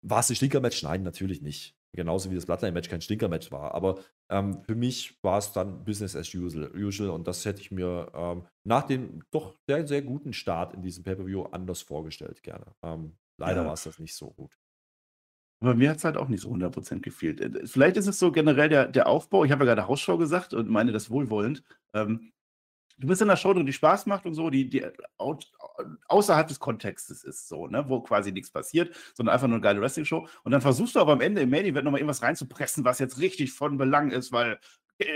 War 0.07 0.19
es 0.19 0.29
ein 0.29 0.35
Stinker-Match? 0.35 0.83
Nein, 0.83 1.03
natürlich 1.03 1.41
nicht. 1.41 1.75
Genauso 1.93 2.29
wie 2.29 2.35
das 2.35 2.45
Bloodline-Match 2.45 2.89
kein 2.89 3.01
Stinker-Match 3.01 3.51
war. 3.51 3.73
Aber 3.73 3.99
ähm, 4.29 4.61
für 4.63 4.75
mich 4.75 5.17
war 5.23 5.37
es 5.39 5.51
dann 5.51 5.83
Business 5.83 6.15
as 6.15 6.33
usual, 6.33 6.69
usual 6.75 7.09
und 7.09 7.27
das 7.27 7.45
hätte 7.45 7.61
ich 7.61 7.71
mir 7.71 8.11
ähm, 8.13 8.45
nach 8.63 8.83
dem 8.83 9.23
doch 9.31 9.57
sehr, 9.67 9.87
sehr 9.87 10.01
guten 10.01 10.33
Start 10.33 10.73
in 10.73 10.83
diesem 10.83 11.03
Pay-Per-View 11.03 11.43
anders 11.43 11.81
vorgestellt, 11.81 12.43
gerne. 12.43 12.65
Ähm, 12.83 13.17
leider 13.37 13.61
ja. 13.61 13.67
war 13.67 13.73
es 13.73 13.83
das 13.83 13.97
nicht 13.97 14.15
so 14.15 14.31
gut. 14.31 14.57
Aber 15.61 15.73
mir 15.73 15.89
hat 15.89 15.97
es 15.97 16.03
halt 16.03 16.17
auch 16.17 16.27
nicht 16.27 16.41
so 16.41 16.51
100% 16.51 16.99
gefehlt. 16.99 17.39
Äh, 17.41 17.65
vielleicht 17.65 17.97
ist 17.97 18.07
es 18.07 18.19
so 18.19 18.31
generell 18.31 18.69
der, 18.69 18.87
der 18.87 19.07
Aufbau. 19.07 19.45
Ich 19.45 19.51
habe 19.51 19.65
ja 19.65 19.73
gerade 19.73 19.87
Hausschau 19.87 20.17
gesagt 20.17 20.53
und 20.53 20.69
meine 20.69 20.91
das 20.91 21.09
wohlwollend. 21.09 21.63
Ähm, 21.93 22.33
du 22.97 23.07
bist 23.07 23.21
in 23.21 23.29
einer 23.29 23.37
Show 23.37 23.53
drin, 23.53 23.65
die 23.65 23.73
Spaß 23.73 24.05
macht 24.05 24.25
und 24.25 24.33
so, 24.33 24.49
die, 24.49 24.69
die 24.69 24.85
außerhalb 26.07 26.47
des 26.47 26.59
Kontextes 26.59 27.23
ist, 27.23 27.47
so, 27.47 27.67
ne, 27.67 27.87
wo 27.87 28.01
quasi 28.01 28.31
nichts 28.31 28.51
passiert, 28.51 28.95
sondern 29.13 29.33
einfach 29.33 29.47
nur 29.47 29.55
eine 29.55 29.63
geile 29.63 29.81
Wrestling-Show. 29.81 30.27
Und 30.43 30.51
dann 30.51 30.61
versuchst 30.61 30.95
du 30.95 30.99
aber 30.99 31.13
am 31.13 31.21
Ende 31.21 31.41
im 31.41 31.49
Main 31.49 31.65
Event 31.65 31.85
nochmal 31.85 31.99
irgendwas 31.99 32.21
reinzupressen, 32.21 32.85
was 32.85 32.99
jetzt 32.99 33.19
richtig 33.19 33.53
von 33.53 33.77
Belang 33.77 34.11
ist, 34.11 34.31
weil 34.31 34.59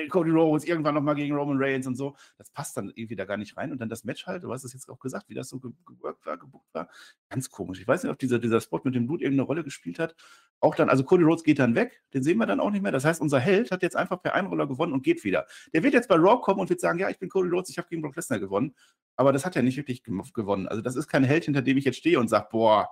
Cody 0.09 0.31
Rhodes 0.31 0.65
irgendwann 0.65 0.95
nochmal 0.95 1.15
gegen 1.15 1.35
Roman 1.35 1.57
Reigns 1.59 1.87
und 1.87 1.95
so. 1.95 2.15
Das 2.37 2.49
passt 2.49 2.75
dann 2.75 2.91
irgendwie 2.95 3.15
da 3.15 3.25
gar 3.25 3.37
nicht 3.37 3.55
rein. 3.57 3.71
Und 3.71 3.79
dann 3.79 3.89
das 3.89 4.03
Match 4.03 4.27
halt, 4.27 4.43
du 4.43 4.51
hast 4.51 4.63
es 4.63 4.73
jetzt 4.73 4.89
auch 4.89 4.99
gesagt, 4.99 5.29
wie 5.29 5.33
das 5.33 5.49
so 5.49 5.59
geworkt 5.59 6.25
war, 6.25 6.37
gebucht 6.37 6.67
war. 6.73 6.89
Ganz 7.29 7.49
komisch. 7.49 7.79
Ich 7.79 7.87
weiß 7.87 8.03
nicht, 8.03 8.11
ob 8.11 8.19
dieser, 8.19 8.39
dieser 8.39 8.59
Spot 8.61 8.81
mit 8.83 8.95
dem 8.95 9.07
Blut 9.07 9.21
irgendeine 9.21 9.47
Rolle 9.47 9.63
gespielt 9.63 9.99
hat. 9.99 10.15
Auch 10.59 10.75
dann, 10.75 10.89
also 10.89 11.03
Cody 11.03 11.23
Rhodes 11.23 11.43
geht 11.43 11.59
dann 11.59 11.75
weg, 11.75 12.03
den 12.13 12.23
sehen 12.23 12.37
wir 12.37 12.45
dann 12.45 12.59
auch 12.59 12.71
nicht 12.71 12.81
mehr. 12.81 12.91
Das 12.91 13.05
heißt, 13.05 13.21
unser 13.21 13.39
Held 13.39 13.71
hat 13.71 13.81
jetzt 13.81 13.95
einfach 13.95 14.21
per 14.21 14.33
Einroller 14.33 14.67
gewonnen 14.67 14.91
und 14.91 15.03
geht 15.03 15.23
wieder. 15.23 15.47
Der 15.73 15.83
wird 15.83 15.93
jetzt 15.93 16.09
bei 16.09 16.15
Raw 16.15 16.41
kommen 16.41 16.59
und 16.59 16.69
wird 16.69 16.81
sagen, 16.81 16.99
ja, 16.99 17.09
ich 17.09 17.19
bin 17.19 17.29
Cody 17.29 17.49
Rhodes, 17.49 17.69
ich 17.69 17.77
habe 17.77 17.87
gegen 17.87 18.01
Brock 18.01 18.15
Lesnar 18.15 18.39
gewonnen. 18.39 18.75
Aber 19.15 19.31
das 19.31 19.45
hat 19.45 19.55
er 19.55 19.63
nicht 19.63 19.77
wirklich 19.77 20.03
gewonnen. 20.03 20.67
Also 20.67 20.81
das 20.81 20.95
ist 20.95 21.07
kein 21.07 21.23
Held, 21.23 21.45
hinter 21.45 21.61
dem 21.61 21.77
ich 21.77 21.85
jetzt 21.85 21.97
stehe 21.97 22.19
und 22.19 22.27
sage, 22.27 22.47
boah, 22.51 22.89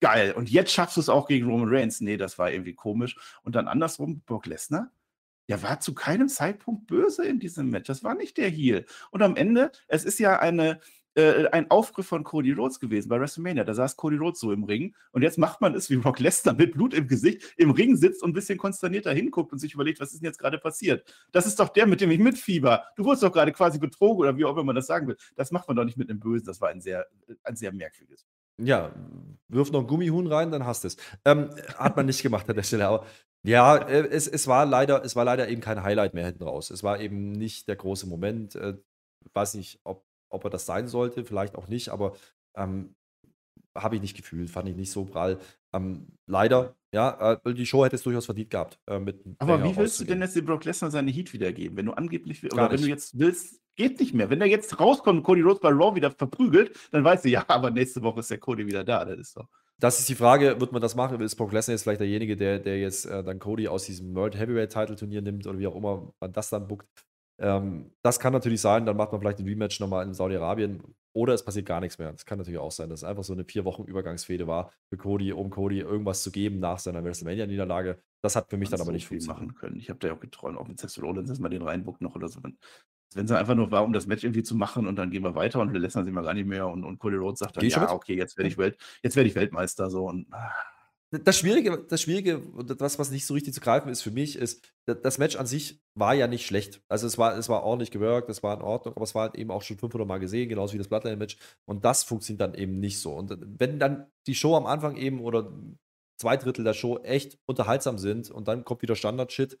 geil. 0.00 0.32
Und 0.32 0.50
jetzt 0.50 0.72
schaffst 0.72 0.96
du 0.96 1.00
es 1.00 1.08
auch 1.08 1.28
gegen 1.28 1.48
Roman 1.48 1.68
Reigns. 1.68 2.00
Nee, 2.00 2.16
das 2.16 2.38
war 2.38 2.50
irgendwie 2.50 2.74
komisch. 2.74 3.16
Und 3.42 3.54
dann 3.54 3.68
andersrum, 3.68 4.20
Brock 4.26 4.46
Lesnar 4.46 4.90
der 5.48 5.62
war 5.62 5.80
zu 5.80 5.94
keinem 5.94 6.28
Zeitpunkt 6.28 6.86
böse 6.86 7.24
in 7.24 7.38
diesem 7.38 7.70
Match. 7.70 7.86
Das 7.86 8.04
war 8.04 8.14
nicht 8.14 8.36
der 8.36 8.50
Heal. 8.50 8.84
Und 9.10 9.22
am 9.22 9.36
Ende, 9.36 9.70
es 9.88 10.04
ist 10.04 10.18
ja 10.18 10.38
eine, 10.38 10.80
äh, 11.14 11.46
ein 11.48 11.70
Aufgriff 11.70 12.06
von 12.06 12.24
Cody 12.24 12.52
Rhodes 12.52 12.78
gewesen 12.78 13.08
bei 13.08 13.18
WrestleMania. 13.18 13.64
Da 13.64 13.74
saß 13.74 13.96
Cody 13.96 14.16
Rhodes 14.16 14.38
so 14.38 14.52
im 14.52 14.64
Ring. 14.64 14.94
Und 15.12 15.22
jetzt 15.22 15.38
macht 15.38 15.60
man 15.60 15.74
es 15.74 15.88
wie 15.88 15.94
Rock 15.94 16.20
Lesnar 16.20 16.54
mit 16.54 16.72
Blut 16.72 16.94
im 16.94 17.08
Gesicht 17.08 17.54
im 17.56 17.70
Ring 17.70 17.96
sitzt 17.96 18.22
und 18.22 18.30
ein 18.30 18.34
bisschen 18.34 18.58
konsterniert 18.58 19.06
hinguckt 19.06 19.52
und 19.52 19.58
sich 19.58 19.74
überlegt, 19.74 20.00
was 20.00 20.12
ist 20.12 20.22
denn 20.22 20.28
jetzt 20.28 20.38
gerade 20.38 20.58
passiert? 20.58 21.08
Das 21.32 21.46
ist 21.46 21.58
doch 21.58 21.70
der, 21.70 21.86
mit 21.86 22.00
dem 22.00 22.10
ich 22.10 22.18
mitfieber. 22.18 22.84
Du 22.96 23.04
wurdest 23.04 23.22
doch 23.22 23.32
gerade 23.32 23.52
quasi 23.52 23.78
betrogen 23.78 24.20
oder 24.20 24.36
wie 24.36 24.44
auch 24.44 24.52
immer 24.52 24.64
man 24.64 24.76
das 24.76 24.86
sagen 24.86 25.08
will. 25.08 25.16
Das 25.36 25.50
macht 25.52 25.68
man 25.68 25.76
doch 25.76 25.84
nicht 25.84 25.96
mit 25.96 26.10
einem 26.10 26.20
Bösen. 26.20 26.46
Das 26.46 26.60
war 26.60 26.68
ein 26.68 26.80
sehr, 26.80 27.06
ein 27.44 27.56
sehr 27.56 27.72
merkwürdiges. 27.72 28.26
Ja, 28.58 28.90
wirf 29.48 29.70
noch 29.70 29.80
ein 29.80 29.86
Gummihuhn 29.86 30.26
rein, 30.26 30.50
dann 30.50 30.64
hast 30.64 30.84
du 30.84 30.88
es. 30.88 30.96
Ähm, 31.26 31.50
hat 31.76 31.96
man 31.96 32.06
nicht 32.06 32.22
gemacht 32.22 32.48
an 32.48 32.56
der 32.56 32.62
Stelle. 32.62 32.86
Aber 32.88 33.06
ja, 33.46 33.76
äh, 33.76 34.06
es, 34.08 34.26
es, 34.28 34.46
war 34.46 34.66
leider, 34.66 35.04
es 35.04 35.16
war 35.16 35.24
leider 35.24 35.48
eben 35.48 35.60
kein 35.60 35.82
Highlight 35.82 36.14
mehr 36.14 36.26
hinten 36.26 36.42
raus. 36.42 36.70
Es 36.70 36.82
war 36.82 37.00
eben 37.00 37.32
nicht 37.32 37.68
der 37.68 37.76
große 37.76 38.06
Moment. 38.06 38.54
Äh, 38.56 38.76
weiß 39.34 39.54
nicht, 39.54 39.80
ob, 39.84 40.04
ob 40.28 40.44
er 40.44 40.50
das 40.50 40.66
sein 40.66 40.88
sollte, 40.88 41.24
vielleicht 41.24 41.56
auch 41.56 41.68
nicht, 41.68 41.90
aber 41.90 42.16
ähm, 42.56 42.94
habe 43.76 43.96
ich 43.96 44.02
nicht 44.02 44.16
gefühlt, 44.16 44.50
fand 44.50 44.68
ich 44.68 44.76
nicht 44.76 44.90
so 44.90 45.04
prall. 45.04 45.38
Ähm, 45.72 46.06
leider, 46.26 46.74
ja, 46.92 47.38
äh, 47.44 47.54
die 47.54 47.66
Show 47.66 47.84
hätte 47.84 47.96
es 47.96 48.02
durchaus 48.02 48.24
verdient 48.24 48.50
gehabt. 48.50 48.80
Äh, 48.86 49.00
aber 49.38 49.62
wie 49.62 49.76
willst 49.76 50.00
du 50.00 50.04
denn 50.04 50.20
jetzt 50.20 50.36
den 50.36 50.46
Brock 50.46 50.64
Lesnar 50.64 50.90
seine 50.90 51.10
Heat 51.10 51.32
wiedergeben? 51.32 51.76
Wenn 51.76 51.86
du 51.86 51.92
angeblich, 51.92 52.42
oder 52.52 52.70
wenn 52.70 52.80
du 52.80 52.88
jetzt 52.88 53.18
willst, 53.18 53.60
geht 53.76 54.00
nicht 54.00 54.14
mehr. 54.14 54.30
Wenn 54.30 54.38
der 54.38 54.48
jetzt 54.48 54.80
rauskommt 54.80 55.18
und 55.18 55.22
Cody 55.22 55.42
Rhodes 55.42 55.60
bei 55.60 55.70
Raw 55.70 55.94
wieder 55.94 56.10
verprügelt, 56.10 56.76
dann 56.90 57.04
weißt 57.04 57.24
du, 57.24 57.28
ja, 57.28 57.44
aber 57.48 57.70
nächste 57.70 58.02
Woche 58.02 58.20
ist 58.20 58.30
der 58.30 58.38
Cody 58.38 58.66
wieder 58.66 58.84
da. 58.84 59.04
Das 59.04 59.18
ist 59.18 59.36
doch. 59.36 59.48
Das 59.78 59.98
ist 60.00 60.08
die 60.08 60.14
Frage, 60.14 60.58
wird 60.58 60.72
man 60.72 60.80
das 60.80 60.94
machen? 60.94 61.20
Ist 61.20 61.36
Brock 61.36 61.52
Lesnar 61.52 61.74
jetzt 61.74 61.82
vielleicht 61.82 62.00
derjenige, 62.00 62.36
der, 62.36 62.58
der 62.58 62.78
jetzt 62.78 63.04
äh, 63.04 63.22
dann 63.22 63.38
Cody 63.38 63.68
aus 63.68 63.84
diesem 63.84 64.14
World 64.14 64.38
Heavyweight 64.38 64.72
Title 64.72 64.96
Turnier 64.96 65.20
nimmt 65.20 65.46
oder 65.46 65.58
wie 65.58 65.66
auch 65.66 65.76
immer 65.76 66.12
man 66.18 66.32
das 66.32 66.48
dann 66.48 66.66
bookt? 66.66 66.88
Ähm, 67.38 67.92
das 68.02 68.18
kann 68.18 68.32
natürlich 68.32 68.62
sein, 68.62 68.86
dann 68.86 68.96
macht 68.96 69.12
man 69.12 69.20
vielleicht 69.20 69.38
ein 69.38 69.44
Rematch 69.44 69.78
nochmal 69.80 70.06
in 70.06 70.14
Saudi-Arabien 70.14 70.82
oder 71.12 71.34
es 71.34 71.44
passiert 71.44 71.66
gar 71.66 71.80
nichts 71.80 71.98
mehr. 71.98 72.10
Das 72.12 72.24
kann 72.24 72.38
natürlich 72.38 72.58
auch 72.58 72.72
sein, 72.72 72.88
dass 72.88 73.00
es 73.00 73.04
einfach 73.04 73.24
so 73.24 73.34
eine 73.34 73.44
vier 73.44 73.66
Wochen 73.66 73.84
Übergangsfehde 73.84 74.46
war 74.46 74.72
für 74.88 74.96
Cody, 74.96 75.32
um 75.32 75.50
Cody 75.50 75.80
irgendwas 75.80 76.22
zu 76.22 76.30
geben 76.30 76.58
nach 76.58 76.78
seiner 76.78 77.04
WrestleMania-Niederlage. 77.04 77.98
Das 78.22 78.36
hat 78.36 78.48
für 78.48 78.56
mich 78.56 78.70
dann 78.70 78.80
aber 78.80 78.86
so 78.86 78.92
nicht 78.92 79.08
viel 79.08 79.22
machen 79.24 79.54
können. 79.54 79.76
Ich 79.76 79.90
habe 79.90 79.98
da 79.98 80.08
ja 80.08 80.14
auch 80.14 80.20
geträumt, 80.20 80.56
auch 80.56 80.68
mit 80.68 80.80
Seth 80.80 81.02
Rollins, 81.02 81.28
dass 81.28 81.38
man 81.38 81.50
den 81.50 81.62
reinbuckt 81.62 82.00
noch 82.00 82.14
oder 82.14 82.28
so. 82.28 82.42
Wenn 82.42 82.56
es 83.14 83.30
einfach 83.30 83.54
nur 83.54 83.70
war, 83.70 83.84
um 83.84 83.92
das 83.92 84.06
Match 84.06 84.24
irgendwie 84.24 84.42
zu 84.42 84.54
machen 84.54 84.86
und 84.86 84.96
dann 84.96 85.10
gehen 85.10 85.22
wir 85.22 85.34
weiter 85.34 85.60
und 85.60 85.72
wir 85.72 85.80
lassen 85.80 86.04
sie 86.04 86.10
mal 86.10 86.24
gar 86.24 86.34
nicht 86.34 86.46
mehr 86.46 86.66
und, 86.68 86.84
und 86.84 86.98
Cody 86.98 87.16
Rhodes 87.16 87.38
sagt 87.38 87.56
dann, 87.56 87.62
Geh 87.62 87.68
ja, 87.68 87.90
okay, 87.90 88.16
jetzt 88.16 88.36
werde 88.36 88.48
ich, 88.48 88.58
Welt, 88.58 88.78
werd 89.02 89.26
ich 89.26 89.34
Weltmeister 89.34 89.90
so 89.90 90.06
und 90.06 90.26
ah. 90.32 90.52
Das 91.10 91.38
Schwierige, 91.38 91.84
das 91.88 92.02
Schwierige 92.02 92.40
und 92.40 92.80
das, 92.80 92.98
was 92.98 93.12
nicht 93.12 93.26
so 93.26 93.34
richtig 93.34 93.54
zu 93.54 93.60
greifen 93.60 93.88
ist 93.90 94.02
für 94.02 94.10
mich, 94.10 94.36
ist, 94.36 94.72
das 94.86 95.18
Match 95.18 95.36
an 95.36 95.46
sich 95.46 95.80
war 95.94 96.14
ja 96.14 96.26
nicht 96.26 96.44
schlecht. 96.44 96.82
Also 96.88 97.06
es 97.06 97.16
war, 97.16 97.38
es 97.38 97.48
war 97.48 97.62
ordentlich 97.62 97.92
gewirkt, 97.92 98.28
es 98.28 98.42
war 98.42 98.56
in 98.56 98.62
Ordnung, 98.62 98.96
aber 98.96 99.04
es 99.04 99.14
war 99.14 99.22
halt 99.22 99.36
eben 99.36 99.52
auch 99.52 99.62
schon 99.62 99.78
500 99.78 100.06
Mal 100.06 100.18
gesehen, 100.18 100.48
genauso 100.48 100.74
wie 100.74 100.78
das 100.78 100.88
Bloodline-Match. 100.88 101.38
Und 101.64 101.84
das 101.84 102.02
funktioniert 102.02 102.40
dann 102.40 102.54
eben 102.54 102.80
nicht 102.80 102.98
so. 102.98 103.12
Und 103.12 103.38
wenn 103.40 103.78
dann 103.78 104.06
die 104.26 104.34
Show 104.34 104.56
am 104.56 104.66
Anfang 104.66 104.96
eben 104.96 105.20
oder 105.20 105.52
zwei 106.16 106.36
Drittel 106.36 106.64
der 106.64 106.74
Show 106.74 106.98
echt 106.98 107.38
unterhaltsam 107.46 107.98
sind 107.98 108.30
und 108.30 108.48
dann 108.48 108.64
kommt 108.64 108.82
wieder 108.82 108.96
Standard-Shit, 108.96 109.58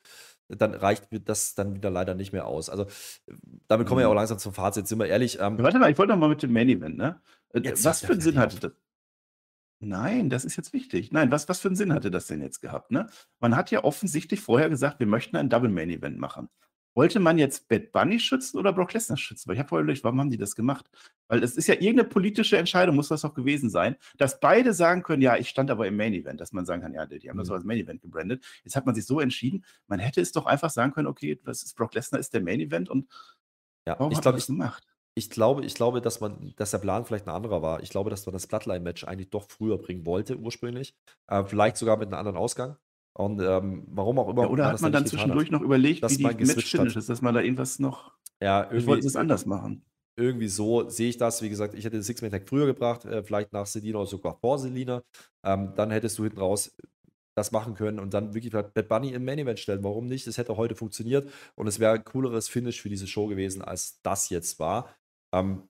dann 0.48 0.74
reicht 0.74 1.08
das 1.28 1.54
dann 1.54 1.74
wieder 1.74 1.90
leider 1.90 2.14
nicht 2.14 2.32
mehr 2.32 2.46
aus. 2.46 2.70
Also 2.70 2.86
damit 3.68 3.86
kommen 3.86 3.98
wir 3.98 4.02
ja 4.02 4.08
auch 4.08 4.12
mhm. 4.12 4.18
langsam 4.18 4.38
zum 4.38 4.52
Fazit, 4.52 4.86
sind 4.86 4.98
wir 4.98 5.06
ehrlich. 5.06 5.38
Ähm, 5.40 5.58
Warte 5.58 5.78
mal, 5.78 5.90
ich 5.90 5.98
wollte 5.98 6.12
noch 6.12 6.18
mal 6.18 6.28
mit 6.28 6.42
dem 6.42 6.52
Main 6.52 6.68
Event, 6.68 6.96
ne? 6.96 7.20
Äh, 7.52 7.72
was 7.82 8.00
für 8.00 8.12
einen 8.12 8.20
Sinn 8.20 8.38
hatte 8.38 8.60
das? 8.60 8.72
Nein, 9.78 10.30
das 10.30 10.44
ist 10.44 10.56
jetzt 10.56 10.72
wichtig. 10.72 11.12
Nein, 11.12 11.30
was, 11.30 11.48
was 11.48 11.60
für 11.60 11.68
einen 11.68 11.76
Sinn 11.76 11.92
hatte 11.92 12.10
das 12.10 12.26
denn 12.26 12.40
jetzt 12.40 12.60
gehabt? 12.60 12.90
Ne? 12.90 13.08
Man 13.40 13.56
hat 13.56 13.70
ja 13.70 13.84
offensichtlich 13.84 14.40
vorher 14.40 14.70
gesagt, 14.70 15.00
wir 15.00 15.06
möchten 15.06 15.36
ein 15.36 15.50
Double 15.50 15.68
Main 15.68 15.90
Event 15.90 16.18
machen. 16.18 16.48
Wollte 16.96 17.20
man 17.20 17.36
jetzt 17.36 17.68
Bad 17.68 17.92
Bunny 17.92 18.18
schützen 18.18 18.56
oder 18.58 18.72
Brock 18.72 18.94
Lesnar 18.94 19.18
schützen? 19.18 19.46
Weil 19.46 19.56
ich 19.56 19.58
habe 19.60 19.68
vorher 19.68 19.82
überlegt, 19.82 20.02
warum 20.02 20.18
haben 20.18 20.30
die 20.30 20.38
das 20.38 20.56
gemacht? 20.56 20.90
Weil 21.28 21.44
es 21.44 21.54
ist 21.54 21.66
ja 21.66 21.74
irgendeine 21.74 22.08
politische 22.08 22.56
Entscheidung, 22.56 22.96
muss 22.96 23.08
das 23.08 23.20
doch 23.20 23.34
gewesen 23.34 23.68
sein, 23.68 23.96
dass 24.16 24.40
beide 24.40 24.72
sagen 24.72 25.02
können, 25.02 25.20
ja, 25.20 25.36
ich 25.36 25.50
stand 25.50 25.70
aber 25.70 25.86
im 25.86 25.96
Main 25.96 26.14
Event, 26.14 26.40
dass 26.40 26.52
man 26.52 26.64
sagen 26.64 26.80
kann, 26.80 26.94
ja, 26.94 27.04
die 27.04 27.28
haben 27.28 27.36
das 27.36 27.48
mhm. 27.48 27.54
als 27.54 27.64
Main 27.64 27.78
Event 27.78 28.00
gebrandet. 28.00 28.46
Jetzt 28.64 28.76
hat 28.76 28.86
man 28.86 28.94
sich 28.94 29.04
so 29.04 29.20
entschieden, 29.20 29.62
man 29.88 29.98
hätte 29.98 30.22
es 30.22 30.32
doch 30.32 30.46
einfach 30.46 30.70
sagen 30.70 30.92
können, 30.92 31.06
okay, 31.06 31.38
das 31.44 31.62
ist 31.62 31.76
Brock 31.76 31.92
Lesnar 31.92 32.18
ist 32.18 32.32
der 32.32 32.40
Main 32.40 32.60
Event 32.60 32.88
und 32.88 33.06
ja, 33.86 33.98
warum 33.98 34.10
ich 34.10 34.16
hat 34.16 34.22
glaub, 34.22 34.32
man 34.32 34.38
das 34.38 34.46
gemacht? 34.46 34.86
Ich 35.14 35.28
glaube, 35.28 35.66
ich 35.66 35.74
glaube, 35.74 36.00
dass 36.00 36.20
man, 36.20 36.54
dass 36.56 36.70
der 36.70 36.78
Plan 36.78 37.04
vielleicht 37.04 37.26
ein 37.26 37.34
anderer 37.34 37.60
war. 37.60 37.82
Ich 37.82 37.90
glaube, 37.90 38.08
dass 38.08 38.24
man 38.24 38.32
das 38.32 38.46
Bloodline-Match 38.46 39.04
eigentlich 39.04 39.28
doch 39.28 39.44
früher 39.48 39.76
bringen 39.76 40.06
wollte, 40.06 40.38
ursprünglich. 40.38 40.94
Äh, 41.26 41.44
vielleicht 41.44 41.76
sogar 41.76 41.98
mit 41.98 42.08
einem 42.08 42.18
anderen 42.18 42.36
Ausgang. 42.38 42.76
Und 43.16 43.40
ähm, 43.40 43.86
warum 43.88 44.18
auch 44.18 44.28
immer. 44.28 44.42
Ja, 44.42 44.48
oder 44.48 44.64
man 44.64 44.72
hat 44.74 44.82
man 44.82 44.92
dann 44.92 45.06
zwischendurch 45.06 45.46
hat, 45.46 45.52
noch 45.52 45.62
überlegt, 45.62 46.02
wie 46.02 46.16
die 46.16 46.44
Match-Finish 46.44 46.96
ist, 46.96 47.08
dass 47.08 47.22
man 47.22 47.34
da 47.34 47.40
irgendwas 47.40 47.78
noch. 47.78 48.12
Ja, 48.42 48.64
irgendwie. 48.64 48.76
Ich 48.78 48.86
wollte 48.86 49.06
es 49.06 49.16
anders 49.16 49.46
machen. 49.46 49.86
Irgendwie 50.18 50.48
so 50.48 50.88
sehe 50.90 51.08
ich 51.08 51.16
das. 51.16 51.40
Wie 51.40 51.48
gesagt, 51.48 51.74
ich 51.74 51.84
hätte 51.84 51.96
den 51.96 52.02
Six-Man-Tag 52.02 52.46
früher 52.46 52.66
gebracht, 52.66 53.06
äh, 53.06 53.22
vielleicht 53.22 53.54
nach 53.54 53.64
Selina 53.64 53.98
oder 53.98 54.06
sogar 54.06 54.38
vor 54.38 54.58
Selina. 54.58 55.02
Ähm, 55.44 55.72
dann 55.76 55.90
hättest 55.90 56.18
du 56.18 56.24
hinten 56.24 56.38
raus 56.38 56.76
das 57.34 57.52
machen 57.52 57.74
können 57.74 57.98
und 57.98 58.14
dann 58.14 58.34
wirklich 58.34 58.52
Bad 58.52 58.88
Bunny 58.88 59.12
im 59.12 59.24
Main 59.24 59.38
Event 59.38 59.58
stellen. 59.58 59.84
Warum 59.84 60.06
nicht? 60.06 60.26
Das 60.26 60.38
hätte 60.38 60.56
heute 60.56 60.74
funktioniert 60.74 61.30
und 61.54 61.66
es 61.66 61.78
wäre 61.78 61.92
ein 61.92 62.04
cooleres 62.04 62.48
Finish 62.48 62.80
für 62.80 62.88
diese 62.88 63.06
Show 63.06 63.26
gewesen, 63.26 63.62
als 63.62 64.00
das 64.02 64.30
jetzt 64.30 64.58
war. 64.58 64.94
Ähm, 65.34 65.68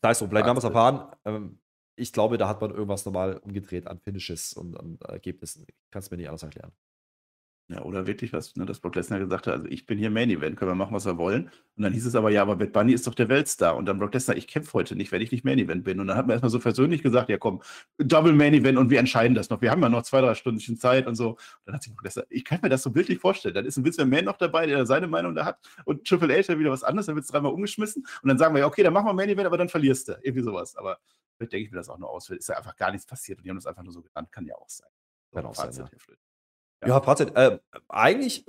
da 0.00 0.10
ist 0.10 0.18
so, 0.18 0.26
vielleicht 0.26 0.46
haben 0.46 0.56
wir 0.56 0.58
es 0.58 0.64
erfahren. 0.64 1.12
Ähm, 1.24 1.58
ich 1.96 2.12
glaube, 2.12 2.38
da 2.38 2.48
hat 2.48 2.60
man 2.60 2.70
irgendwas 2.70 3.04
normal 3.04 3.38
umgedreht 3.38 3.86
an 3.86 4.00
Finishes 4.00 4.52
und 4.54 4.76
an 4.78 4.98
Ergebnissen. 5.02 5.64
Ich 5.68 5.74
kann 5.90 6.00
es 6.00 6.10
mir 6.10 6.16
nicht 6.16 6.28
anders 6.28 6.42
erklären. 6.42 6.72
Ja, 7.68 7.82
oder 7.82 8.06
wirklich 8.06 8.32
was, 8.32 8.54
ne, 8.56 8.66
dass 8.66 8.80
Brock 8.80 8.96
Lesnar 8.96 9.18
gesagt 9.18 9.46
hat, 9.46 9.54
also 9.54 9.66
ich 9.66 9.86
bin 9.86 9.96
hier 9.96 10.10
Main 10.10 10.28
Event, 10.28 10.56
können 10.56 10.70
wir 10.70 10.74
machen, 10.74 10.94
was 10.94 11.06
wir 11.06 11.16
wollen. 11.16 11.50
Und 11.76 11.84
dann 11.84 11.92
hieß 11.92 12.04
es 12.04 12.14
aber, 12.14 12.30
ja, 12.30 12.42
aber 12.42 12.56
Bad 12.56 12.72
Bunny 12.72 12.92
ist 12.92 13.06
doch 13.06 13.14
der 13.14 13.28
Weltstar. 13.30 13.76
Und 13.76 13.86
dann 13.86 13.98
Brock 13.98 14.12
Lesnar, 14.12 14.36
ich 14.36 14.46
kämpfe 14.46 14.74
heute 14.74 14.94
nicht, 14.94 15.10
wenn 15.10 15.22
ich 15.22 15.32
nicht 15.32 15.44
Main 15.44 15.58
Event 15.58 15.84
bin. 15.84 15.98
Und 15.98 16.08
dann 16.08 16.16
hat 16.16 16.26
man 16.26 16.32
erstmal 16.32 16.50
so 16.50 16.58
persönlich 16.58 17.02
gesagt, 17.02 17.30
ja 17.30 17.38
komm, 17.38 17.62
Double 17.98 18.34
Main 18.34 18.52
Event 18.52 18.76
und 18.76 18.90
wir 18.90 18.98
entscheiden 18.98 19.34
das 19.34 19.48
noch. 19.48 19.62
Wir 19.62 19.70
haben 19.70 19.80
ja 19.80 19.88
noch 19.88 20.02
zwei, 20.02 20.20
drei 20.20 20.34
Stunden 20.34 20.60
Zeit 20.76 21.06
und 21.06 21.14
so. 21.14 21.30
Und 21.30 21.38
dann 21.64 21.76
hat 21.76 21.82
sich 21.82 21.94
Brock 21.94 22.04
Lesnar, 22.04 22.26
ich 22.28 22.44
kann 22.44 22.58
mir 22.62 22.68
das 22.68 22.82
so 22.82 22.90
bildlich 22.90 23.18
vorstellen. 23.20 23.54
Dann 23.54 23.64
ist 23.64 23.78
ein 23.78 23.84
Vince 23.84 24.04
McMahon 24.04 24.26
noch 24.26 24.36
dabei, 24.36 24.66
der 24.66 24.84
seine 24.84 25.06
Meinung 25.06 25.34
da 25.34 25.46
hat 25.46 25.58
und 25.84 26.06
Triple 26.06 26.34
H 26.36 26.58
wieder 26.58 26.70
was 26.70 26.84
anderes, 26.84 27.06
dann 27.06 27.14
wird 27.14 27.24
es 27.24 27.30
dreimal 27.30 27.52
umgeschmissen. 27.52 28.04
Und 28.22 28.28
dann 28.28 28.38
sagen 28.38 28.54
wir, 28.54 28.60
ja, 28.60 28.66
okay, 28.66 28.82
dann 28.82 28.92
machen 28.92 29.06
wir 29.06 29.14
Main 29.14 29.30
Event, 29.30 29.46
aber 29.46 29.56
dann 29.56 29.68
verlierst 29.68 30.08
du. 30.08 30.18
Irgendwie 30.20 30.42
sowas. 30.42 30.76
Aber 30.76 30.98
denke 31.40 31.58
ich 31.58 31.70
mir 31.70 31.78
das 31.78 31.88
auch 31.88 31.98
nur 31.98 32.10
aus. 32.10 32.28
Ist 32.30 32.48
ja 32.48 32.56
einfach 32.56 32.76
gar 32.76 32.90
nichts 32.90 33.06
passiert 33.06 33.38
und 33.38 33.44
die 33.44 33.50
haben 33.50 33.56
das 33.56 33.66
einfach 33.66 33.82
nur 33.82 33.92
so 33.92 34.02
genannt. 34.02 34.30
Kann 34.30 34.46
ja 34.46 34.54
auch 34.56 34.68
sein. 34.68 34.90
Kann 35.32 35.46
auch 35.46 35.54
sein, 35.54 35.72
ja. 35.72 35.88
Ja, 36.84 37.00
Fazit. 37.00 37.34
Äh, 37.36 37.58
eigentlich 37.88 38.46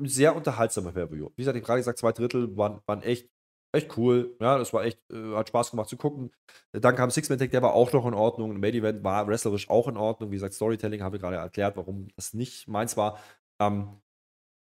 ein 0.00 0.08
sehr 0.08 0.34
unterhaltsamer 0.34 0.92
Pay-Per-View. 0.92 1.30
Wie 1.36 1.42
gesagt, 1.42 1.56
ich 1.56 1.64
gerade 1.64 1.80
gesagt, 1.80 1.98
zwei 1.98 2.12
Drittel 2.12 2.56
waren, 2.56 2.80
waren 2.86 3.02
echt, 3.02 3.28
echt 3.72 3.96
cool. 3.96 4.36
Ja, 4.40 4.58
das 4.58 4.72
war 4.72 4.84
echt, 4.84 4.98
äh, 5.10 5.34
hat 5.34 5.48
Spaß 5.48 5.70
gemacht 5.70 5.88
zu 5.88 5.96
gucken. 5.96 6.32
Dann 6.72 6.96
kam 6.96 7.10
Six-Man-Tag, 7.10 7.50
der 7.50 7.62
war 7.62 7.74
auch 7.74 7.92
noch 7.92 8.06
in 8.06 8.14
Ordnung. 8.14 8.52
Ein 8.52 8.60
Main-Event 8.60 9.04
war 9.04 9.26
wrestlerisch 9.28 9.68
auch 9.70 9.88
in 9.88 9.96
Ordnung. 9.96 10.30
Wie 10.30 10.36
gesagt, 10.36 10.54
Storytelling 10.54 11.02
habe 11.02 11.16
ich 11.16 11.22
gerade 11.22 11.36
erklärt, 11.36 11.76
warum 11.76 12.08
das 12.16 12.34
nicht 12.34 12.68
meins 12.68 12.96
war. 12.96 13.18
Ähm, 13.60 14.00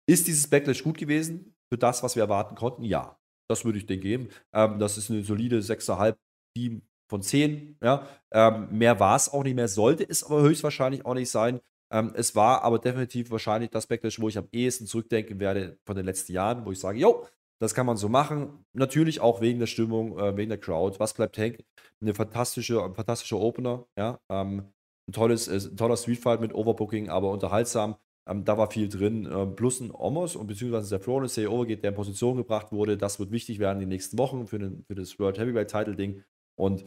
ist 0.09 0.27
dieses 0.27 0.49
Backlash 0.49 0.83
gut 0.83 0.97
gewesen 0.97 1.55
für 1.71 1.77
das, 1.77 2.03
was 2.03 2.15
wir 2.15 2.23
erwarten 2.23 2.55
konnten? 2.55 2.83
Ja. 2.83 3.19
Das 3.49 3.63
würde 3.63 3.77
ich 3.77 3.85
denen 3.85 4.01
geben. 4.01 4.29
Ähm, 4.53 4.79
das 4.79 4.97
ist 4.97 5.09
eine 5.09 5.23
solide 5.23 5.59
6,5, 5.61 6.15
7 6.57 6.81
von 7.09 7.21
10. 7.21 7.77
Ja. 7.81 8.07
Ähm, 8.31 8.69
mehr 8.71 8.99
war 8.99 9.15
es 9.15 9.29
auch 9.29 9.43
nicht 9.43 9.55
mehr, 9.55 9.67
sollte 9.67 10.07
es 10.07 10.23
aber 10.23 10.41
höchstwahrscheinlich 10.41 11.05
auch 11.05 11.13
nicht 11.13 11.29
sein. 11.29 11.61
Ähm, 11.91 12.11
es 12.15 12.35
war 12.35 12.63
aber 12.63 12.79
definitiv 12.79 13.31
wahrscheinlich 13.31 13.69
das 13.69 13.87
Backlash, 13.87 14.19
wo 14.19 14.27
ich 14.27 14.37
am 14.37 14.47
ehesten 14.51 14.85
zurückdenken 14.87 15.39
werde 15.39 15.77
von 15.85 15.95
den 15.95 16.05
letzten 16.05 16.33
Jahren, 16.33 16.65
wo 16.65 16.71
ich 16.71 16.79
sage, 16.79 16.99
jo, 16.99 17.25
das 17.59 17.73
kann 17.73 17.85
man 17.85 17.97
so 17.97 18.09
machen. 18.09 18.65
Natürlich 18.73 19.19
auch 19.19 19.41
wegen 19.41 19.59
der 19.59 19.67
Stimmung, 19.67 20.17
äh, 20.19 20.35
wegen 20.37 20.49
der 20.49 20.59
Crowd. 20.59 20.99
Was 20.99 21.13
bleibt 21.13 21.37
hängen? 21.37 21.57
Eine 22.01 22.13
fantastische, 22.13 22.83
ein 22.83 22.93
fantastischer 22.93 23.37
Opener, 23.37 23.85
ja. 23.97 24.19
Ähm, 24.29 24.73
ein, 25.07 25.13
tolles, 25.13 25.47
äh, 25.47 25.69
ein 25.69 25.77
toller 25.77 25.97
Streetfight 25.97 26.41
mit 26.41 26.53
Overbooking, 26.53 27.09
aber 27.09 27.31
unterhaltsam. 27.31 27.95
Ähm, 28.27 28.43
da 28.43 28.57
war 28.57 28.69
viel 28.69 28.89
drin. 28.89 29.27
Ähm, 29.31 29.55
plus 29.55 29.79
ein 29.79 29.91
Omos 29.91 30.35
und 30.35 30.47
beziehungsweise 30.47 30.89
der 30.89 30.99
Florence 30.99 31.35
der 31.35 31.51
Overgeht, 31.51 31.83
der 31.83 31.91
in 31.91 31.95
Position 31.95 32.37
gebracht 32.37 32.71
wurde. 32.71 32.97
Das 32.97 33.19
wird 33.19 33.31
wichtig 33.31 33.59
werden 33.59 33.77
in 33.77 33.89
den 33.89 33.89
nächsten 33.89 34.17
Wochen 34.17 34.45
für, 34.47 34.59
den, 34.59 34.83
für 34.85 34.95
das 34.95 35.17
World 35.17 35.39
Heavyweight 35.39 35.71
Title 35.71 35.95
Ding. 35.95 36.23
Und 36.59 36.83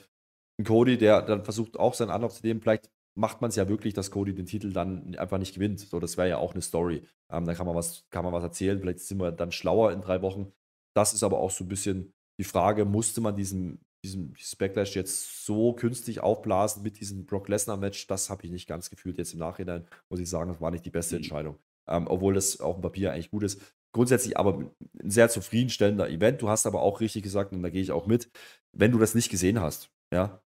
ein 0.58 0.64
Cody, 0.64 0.98
der 0.98 1.22
dann 1.22 1.44
versucht 1.44 1.78
auch 1.78 1.94
seinen 1.94 2.10
Anlauf 2.10 2.34
zu 2.34 2.46
nehmen, 2.46 2.60
vielleicht 2.60 2.90
macht 3.14 3.40
man 3.40 3.50
es 3.50 3.56
ja 3.56 3.68
wirklich, 3.68 3.94
dass 3.94 4.10
Cody 4.10 4.34
den 4.34 4.46
Titel 4.46 4.72
dann 4.72 5.14
einfach 5.16 5.38
nicht 5.38 5.54
gewinnt. 5.54 5.80
So, 5.80 6.00
das 6.00 6.16
wäre 6.16 6.28
ja 6.28 6.38
auch 6.38 6.52
eine 6.52 6.62
Story. 6.62 7.02
Ähm, 7.30 7.44
da 7.44 7.54
kann 7.54 7.66
man, 7.66 7.74
was, 7.74 8.06
kann 8.10 8.24
man 8.24 8.32
was 8.32 8.42
erzählen. 8.42 8.78
Vielleicht 8.80 9.00
sind 9.00 9.18
wir 9.18 9.32
dann 9.32 9.52
schlauer 9.52 9.92
in 9.92 10.00
drei 10.00 10.22
Wochen. 10.22 10.52
Das 10.94 11.12
ist 11.12 11.22
aber 11.22 11.38
auch 11.38 11.50
so 11.50 11.64
ein 11.64 11.68
bisschen 11.68 12.12
die 12.38 12.44
Frage, 12.44 12.84
musste 12.84 13.20
man 13.20 13.36
diesen, 13.36 13.84
diesen 14.04 14.32
dieses 14.34 14.56
Backlash 14.56 14.96
jetzt 14.96 15.44
so 15.44 15.72
künstlich 15.74 16.20
aufblasen 16.20 16.82
mit 16.82 17.00
diesem 17.00 17.26
Brock 17.26 17.48
Lesnar-Match? 17.48 18.06
Das 18.06 18.30
habe 18.30 18.44
ich 18.44 18.50
nicht 18.50 18.66
ganz 18.66 18.90
gefühlt. 18.90 19.18
Jetzt 19.18 19.34
im 19.34 19.40
Nachhinein 19.40 19.86
muss 20.08 20.20
ich 20.20 20.28
sagen, 20.28 20.50
das 20.50 20.60
war 20.60 20.70
nicht 20.70 20.86
die 20.86 20.90
beste 20.90 21.16
mhm. 21.16 21.18
Entscheidung. 21.18 21.58
Ähm, 21.88 22.06
obwohl 22.06 22.34
das 22.34 22.60
auf 22.60 22.76
dem 22.76 22.82
Papier 22.82 23.12
eigentlich 23.12 23.30
gut 23.30 23.42
ist. 23.42 23.60
Grundsätzlich 23.92 24.38
aber 24.38 24.58
ein 24.58 25.10
sehr 25.10 25.28
zufriedenstellender 25.28 26.08
Event. 26.08 26.40
Du 26.40 26.48
hast 26.48 26.66
aber 26.66 26.80
auch 26.80 27.00
richtig 27.00 27.24
gesagt, 27.24 27.52
und 27.52 27.62
da 27.62 27.70
gehe 27.70 27.82
ich 27.82 27.90
auch 27.90 28.06
mit, 28.06 28.30
wenn 28.72 28.92
du 28.92 28.98
das 28.98 29.14
nicht 29.14 29.30
gesehen 29.30 29.60
hast, 29.60 29.90
ja, 30.12 30.40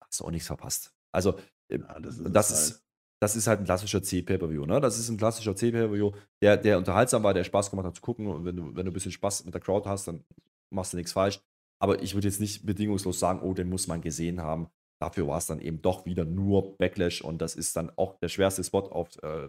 hast 0.00 0.20
du 0.20 0.24
auch 0.26 0.30
nichts 0.30 0.46
verpasst. 0.46 0.92
Also 1.10 1.38
ja, 1.72 2.00
das 2.00 2.18
ist, 2.18 2.34
das, 2.34 2.50
ist, 2.50 2.72
halt. 2.72 2.82
das 3.20 3.36
ist 3.36 3.46
halt 3.46 3.60
ein 3.60 3.64
klassischer 3.64 4.02
C-Pay-Per-View. 4.02 4.66
Ne? 4.66 4.80
Das 4.80 4.98
ist 4.98 5.08
ein 5.08 5.16
klassischer 5.16 5.56
C-Pay-Per-View, 5.56 6.12
der, 6.42 6.56
der 6.56 6.78
unterhaltsam 6.78 7.22
war, 7.22 7.34
der 7.34 7.44
Spaß 7.44 7.70
gemacht 7.70 7.86
hat 7.86 7.96
zu 7.96 8.02
gucken. 8.02 8.26
Und 8.26 8.44
wenn 8.44 8.56
du, 8.56 8.74
wenn 8.74 8.84
du 8.84 8.90
ein 8.90 8.94
bisschen 8.94 9.12
Spaß 9.12 9.44
mit 9.44 9.54
der 9.54 9.60
Crowd 9.60 9.88
hast, 9.88 10.08
dann 10.08 10.24
machst 10.70 10.92
du 10.92 10.96
nichts 10.96 11.12
falsch. 11.12 11.40
Aber 11.80 12.00
ich 12.02 12.14
würde 12.14 12.28
jetzt 12.28 12.40
nicht 12.40 12.64
bedingungslos 12.64 13.18
sagen, 13.18 13.40
oh, 13.42 13.54
den 13.54 13.68
muss 13.68 13.88
man 13.88 14.00
gesehen 14.00 14.40
haben. 14.40 14.68
Dafür 15.00 15.26
war 15.26 15.38
es 15.38 15.46
dann 15.46 15.60
eben 15.60 15.82
doch 15.82 16.06
wieder 16.06 16.24
nur 16.24 16.76
Backlash 16.78 17.22
und 17.22 17.42
das 17.42 17.56
ist 17.56 17.74
dann 17.76 17.90
auch 17.96 18.20
der 18.20 18.28
schwerste 18.28 18.62
Spot 18.62 18.88
auf 18.88 19.08
äh, 19.22 19.48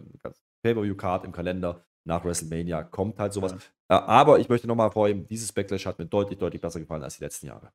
Pay-Per-View-Card 0.64 1.24
im 1.24 1.30
Kalender 1.30 1.84
nach 2.04 2.24
WrestleMania. 2.24 2.82
Kommt 2.82 3.20
halt 3.20 3.32
sowas. 3.32 3.54
Ja. 3.88 3.98
Äh, 3.98 4.02
aber 4.02 4.40
ich 4.40 4.48
möchte 4.48 4.66
nochmal 4.66 4.90
vorheben, 4.90 5.26
dieses 5.28 5.52
Backlash 5.52 5.86
hat 5.86 5.98
mir 5.98 6.06
deutlich, 6.06 6.38
deutlich 6.38 6.60
besser 6.60 6.80
gefallen 6.80 7.04
als 7.04 7.18
die 7.18 7.24
letzten 7.24 7.46
Jahre. 7.46 7.72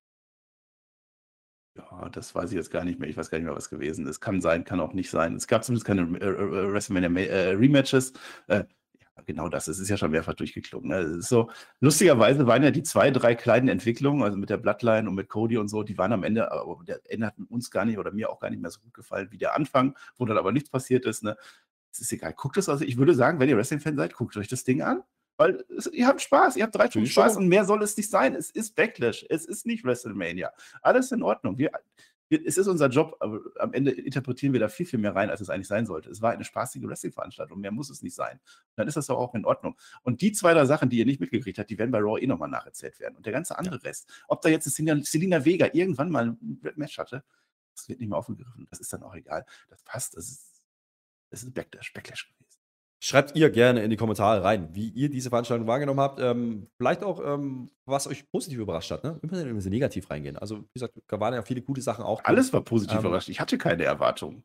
Das 2.11 2.33
weiß 2.35 2.51
ich 2.51 2.55
jetzt 2.55 2.71
gar 2.71 2.83
nicht 2.83 2.99
mehr. 2.99 3.09
Ich 3.09 3.17
weiß 3.17 3.29
gar 3.29 3.37
nicht 3.37 3.45
mehr, 3.45 3.55
was 3.55 3.69
gewesen 3.69 4.07
ist. 4.07 4.19
Kann 4.19 4.41
sein, 4.41 4.63
kann 4.63 4.79
auch 4.79 4.93
nicht 4.93 5.09
sein. 5.09 5.35
Es 5.35 5.47
gab 5.47 5.63
zumindest 5.63 5.85
keine 5.85 6.01
äh, 6.19 6.25
äh, 6.25 6.73
WrestleMania 6.73 7.09
äh, 7.09 7.49
Rematches. 7.51 8.13
Äh, 8.47 8.65
ja, 8.99 9.23
genau 9.25 9.49
das. 9.49 9.67
Es 9.67 9.79
ist 9.79 9.89
ja 9.89 9.97
schon 9.97 10.11
mehrfach 10.11 10.33
durchgeklungen. 10.33 10.89
Ne? 10.89 11.21
so, 11.21 11.49
lustigerweise 11.79 12.47
waren 12.47 12.63
ja 12.63 12.71
die 12.71 12.83
zwei, 12.83 13.11
drei 13.11 13.35
kleinen 13.35 13.67
Entwicklungen, 13.67 14.23
also 14.23 14.37
mit 14.37 14.49
der 14.49 14.57
Bloodline 14.57 15.09
und 15.09 15.15
mit 15.15 15.29
Cody 15.29 15.57
und 15.57 15.67
so, 15.67 15.83
die 15.83 15.97
waren 15.97 16.13
am 16.13 16.23
Ende, 16.23 16.51
aber 16.51 16.83
der 16.87 17.01
Ende 17.05 17.27
hat 17.27 17.35
uns 17.49 17.71
gar 17.71 17.85
nicht 17.85 17.97
oder 17.97 18.11
mir 18.11 18.29
auch 18.29 18.39
gar 18.39 18.49
nicht 18.49 18.61
mehr 18.61 18.71
so 18.71 18.79
gut 18.81 18.93
gefallen 18.93 19.27
wie 19.31 19.37
der 19.37 19.55
Anfang, 19.55 19.95
wo 20.17 20.25
dann 20.25 20.37
aber 20.37 20.51
nichts 20.51 20.69
passiert 20.69 21.05
ist. 21.05 21.23
Ne? 21.23 21.37
Es 21.91 21.99
ist 21.99 22.11
egal. 22.11 22.33
Guckt 22.33 22.57
es 22.57 22.69
also. 22.69 22.83
Ich 22.85 22.97
würde 22.97 23.13
sagen, 23.13 23.39
wenn 23.39 23.49
ihr 23.49 23.57
Wrestling-Fan 23.57 23.95
seid, 23.95 24.13
guckt 24.13 24.37
euch 24.37 24.47
das 24.47 24.63
Ding 24.63 24.81
an. 24.81 25.03
Weil 25.39 25.63
es, 25.69 25.87
ihr 25.87 26.05
habt 26.05 26.21
Spaß, 26.21 26.57
ihr 26.57 26.63
habt 26.63 26.75
drei 26.75 26.89
Stunden 26.89 27.07
Spaß 27.07 27.37
und 27.37 27.47
mehr 27.47 27.63
soll 27.63 27.81
es 27.81 27.95
nicht 27.95 28.09
sein. 28.09 28.35
Es 28.35 28.51
ist 28.51 28.75
Backlash, 28.75 29.25
es 29.29 29.45
ist 29.45 29.65
nicht 29.65 29.85
WrestleMania. 29.85 30.51
Alles 30.81 31.13
in 31.13 31.23
Ordnung. 31.23 31.57
Wir, 31.57 31.71
wir, 32.27 32.45
es 32.45 32.57
ist 32.57 32.67
unser 32.67 32.89
Job, 32.89 33.15
aber 33.21 33.39
am 33.57 33.71
Ende 33.71 33.91
interpretieren 33.91 34.51
wir 34.51 34.59
da 34.59 34.67
viel, 34.67 34.85
viel 34.85 34.99
mehr 34.99 35.15
rein, 35.15 35.29
als 35.29 35.39
es 35.39 35.49
eigentlich 35.49 35.69
sein 35.69 35.85
sollte. 35.85 36.09
Es 36.09 36.21
war 36.21 36.31
eine 36.31 36.43
spaßige 36.43 36.83
Wrestling-Veranstaltung, 36.83 37.57
mehr 37.61 37.71
muss 37.71 37.89
es 37.89 38.03
nicht 38.03 38.15
sein. 38.15 38.33
Und 38.33 38.73
dann 38.75 38.89
ist 38.89 38.97
das 38.97 39.07
doch 39.07 39.17
auch 39.17 39.33
in 39.33 39.45
Ordnung. 39.45 39.77
Und 40.03 40.19
die 40.19 40.33
zwei, 40.33 40.53
drei 40.53 40.65
Sachen, 40.65 40.89
die 40.89 40.99
ihr 40.99 41.05
nicht 41.05 41.21
mitgekriegt 41.21 41.57
habt, 41.57 41.69
die 41.69 41.77
werden 41.77 41.91
bei 41.91 41.99
Raw 41.99 42.21
eh 42.21 42.27
nochmal 42.27 42.49
nacherzählt 42.49 42.99
werden. 42.99 43.15
Und 43.15 43.25
der 43.25 43.31
ganze 43.31 43.57
andere 43.57 43.75
ja. 43.75 43.81
Rest, 43.83 44.11
ob 44.27 44.41
da 44.41 44.49
jetzt 44.49 44.77
eine 44.77 45.05
Selina 45.05 45.45
Vega 45.45 45.69
irgendwann 45.71 46.11
mal 46.11 46.25
ein 46.25 46.59
Match 46.75 46.97
hatte, 46.97 47.23
das 47.77 47.87
wird 47.87 48.01
nicht 48.01 48.09
mehr 48.09 48.17
aufgegriffen. 48.17 48.67
Das 48.69 48.81
ist 48.81 48.91
dann 48.91 49.03
auch 49.03 49.15
egal. 49.15 49.45
Das 49.69 49.81
passt. 49.83 50.17
Das 50.17 50.27
ist, 50.27 50.65
das 51.29 51.43
ist 51.43 51.53
Backlash, 51.53 51.93
Backlash 51.93 52.27
gewesen. 52.27 52.48
Schreibt 53.01 53.35
ihr 53.35 53.49
gerne 53.49 53.81
in 53.81 53.89
die 53.89 53.95
Kommentare 53.95 54.43
rein, 54.43 54.69
wie 54.73 54.89
ihr 54.89 55.09
diese 55.09 55.29
Veranstaltung 55.29 55.67
wahrgenommen 55.67 56.01
habt. 56.01 56.19
Ähm, 56.19 56.67
vielleicht 56.77 57.01
auch, 57.03 57.21
ähm, 57.25 57.69
was 57.85 58.07
euch 58.07 58.29
positiv 58.29 58.59
überrascht 58.59 58.91
hat. 58.91 59.05
Ne? 59.05 59.17
Immer 59.21 59.61
so 59.61 59.69
negativ 59.69 60.09
reingehen. 60.09 60.35
Also, 60.35 60.59
wie 60.59 60.73
gesagt, 60.73 60.95
da 61.07 61.19
waren 61.19 61.33
ja 61.33 61.41
viele 61.41 61.61
gute 61.61 61.81
Sachen 61.81 62.03
auch. 62.03 62.21
Alles 62.25 62.51
war 62.51 62.61
positiv 62.61 62.99
ähm, 62.99 63.05
überrascht. 63.05 63.29
Ich 63.29 63.39
hatte 63.39 63.57
keine 63.57 63.85
Erwartungen. 63.85 64.43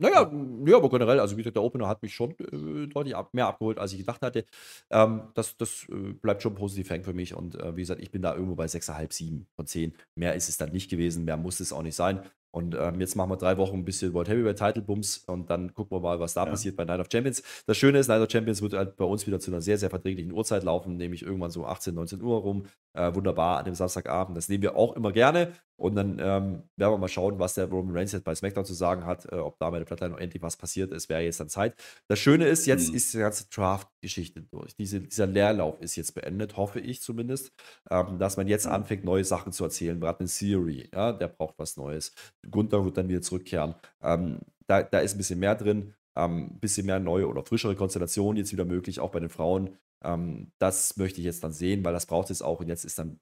Naja, 0.00 0.30
ja, 0.64 0.76
aber 0.76 0.88
generell, 0.88 1.20
also 1.20 1.36
wie 1.36 1.42
gesagt, 1.42 1.56
der 1.56 1.62
Opener 1.62 1.86
hat 1.86 2.00
mich 2.02 2.14
schon 2.14 2.30
äh, 2.38 2.86
deutlich 2.86 3.14
ab, 3.14 3.34
mehr 3.34 3.48
abgeholt, 3.48 3.78
als 3.78 3.92
ich 3.92 3.98
gedacht 3.98 4.22
hatte. 4.22 4.46
Ähm, 4.88 5.24
das 5.34 5.58
das 5.58 5.86
äh, 5.90 6.14
bleibt 6.14 6.42
schon 6.42 6.54
positiv 6.54 6.88
hängen 6.88 7.04
für 7.04 7.12
mich. 7.12 7.34
Und 7.34 7.56
äh, 7.56 7.76
wie 7.76 7.82
gesagt, 7.82 8.00
ich 8.00 8.10
bin 8.10 8.22
da 8.22 8.34
irgendwo 8.34 8.54
bei 8.54 8.64
6,5, 8.64 9.12
7 9.12 9.46
von 9.56 9.66
10. 9.66 9.94
Mehr 10.14 10.34
ist 10.36 10.48
es 10.48 10.56
dann 10.56 10.72
nicht 10.72 10.90
gewesen, 10.90 11.26
mehr 11.26 11.36
muss 11.36 11.60
es 11.60 11.70
auch 11.72 11.82
nicht 11.82 11.96
sein. 11.96 12.22
Und 12.52 12.74
ähm, 12.74 13.00
jetzt 13.00 13.14
machen 13.14 13.30
wir 13.30 13.36
drei 13.36 13.56
Wochen 13.58 13.76
ein 13.76 13.84
bisschen 13.84 14.12
World 14.12 14.28
Heavyweight 14.28 14.58
Title 14.58 14.82
Bums 14.82 15.18
und 15.26 15.50
dann 15.50 15.72
gucken 15.72 15.96
wir 15.96 16.00
mal, 16.00 16.18
was 16.18 16.34
da 16.34 16.44
ja. 16.44 16.50
passiert 16.50 16.76
bei 16.76 16.84
Night 16.84 16.98
of 16.98 17.06
Champions. 17.10 17.42
Das 17.66 17.76
Schöne 17.76 17.98
ist, 17.98 18.08
Night 18.08 18.20
of 18.20 18.30
Champions 18.30 18.60
wird 18.60 18.72
halt 18.72 18.96
bei 18.96 19.04
uns 19.04 19.26
wieder 19.26 19.38
zu 19.38 19.50
einer 19.52 19.60
sehr, 19.60 19.78
sehr 19.78 19.90
verträglichen 19.90 20.32
Uhrzeit 20.32 20.64
laufen, 20.64 20.96
nämlich 20.96 21.22
irgendwann 21.22 21.50
so 21.50 21.64
18, 21.64 21.94
19 21.94 22.22
Uhr 22.22 22.38
rum. 22.40 22.66
Äh, 22.92 23.14
wunderbar 23.14 23.58
an 23.58 23.66
dem 23.66 23.74
Samstagabend. 23.74 24.36
Das 24.36 24.48
nehmen 24.48 24.62
wir 24.62 24.76
auch 24.76 24.96
immer 24.96 25.12
gerne. 25.12 25.52
Und 25.80 25.94
dann 25.94 26.18
ähm, 26.18 26.62
werden 26.76 26.92
wir 26.92 26.98
mal 26.98 27.08
schauen, 27.08 27.38
was 27.38 27.54
der 27.54 27.64
Roman 27.64 27.96
Reigns 27.96 28.12
jetzt 28.12 28.24
bei 28.24 28.34
SmackDown 28.34 28.66
zu 28.66 28.74
sagen 28.74 29.06
hat, 29.06 29.24
äh, 29.32 29.36
ob 29.36 29.58
da 29.58 29.70
bei 29.70 29.78
der 29.78 29.86
Plattline 29.86 30.12
noch 30.12 30.20
endlich 30.20 30.42
was 30.42 30.58
passiert. 30.58 30.92
Es 30.92 31.08
wäre 31.08 31.22
jetzt 31.22 31.40
dann 31.40 31.48
Zeit. 31.48 31.74
Das 32.06 32.18
Schöne 32.18 32.46
ist, 32.46 32.66
jetzt 32.66 32.90
mhm. 32.90 32.96
ist 32.96 33.14
die 33.14 33.18
ganze 33.18 33.48
Draft-Geschichte 33.48 34.42
durch. 34.42 34.76
Diese, 34.76 35.00
dieser 35.00 35.26
Leerlauf 35.26 35.80
ist 35.80 35.96
jetzt 35.96 36.14
beendet, 36.14 36.58
hoffe 36.58 36.80
ich 36.80 37.00
zumindest, 37.00 37.52
ähm, 37.90 38.18
dass 38.18 38.36
man 38.36 38.46
jetzt 38.46 38.66
anfängt, 38.66 39.04
neue 39.04 39.24
Sachen 39.24 39.52
zu 39.52 39.64
erzählen. 39.64 39.98
Wir 40.02 40.08
hatten 40.08 40.26
Theory, 40.26 40.90
ja, 40.92 41.12
der 41.12 41.28
braucht 41.28 41.54
was 41.56 41.78
Neues. 41.78 42.12
Gunther 42.50 42.84
wird 42.84 42.98
dann 42.98 43.08
wieder 43.08 43.22
zurückkehren. 43.22 43.74
Ähm, 44.02 44.40
da, 44.66 44.82
da 44.82 44.98
ist 44.98 45.14
ein 45.14 45.18
bisschen 45.18 45.38
mehr 45.38 45.54
drin, 45.54 45.94
ein 46.14 46.30
ähm, 46.30 46.58
bisschen 46.60 46.84
mehr 46.84 47.00
neue 47.00 47.26
oder 47.26 47.42
frischere 47.42 47.74
Konstellationen 47.74 48.36
jetzt 48.36 48.52
wieder 48.52 48.66
möglich, 48.66 49.00
auch 49.00 49.12
bei 49.12 49.20
den 49.20 49.30
Frauen. 49.30 49.78
Ähm, 50.04 50.52
das 50.58 50.98
möchte 50.98 51.20
ich 51.20 51.24
jetzt 51.24 51.42
dann 51.42 51.52
sehen, 51.52 51.82
weil 51.86 51.94
das 51.94 52.04
braucht 52.04 52.28
es 52.28 52.42
auch. 52.42 52.60
Und 52.60 52.68
jetzt 52.68 52.84
ist 52.84 52.98
dann 52.98 53.18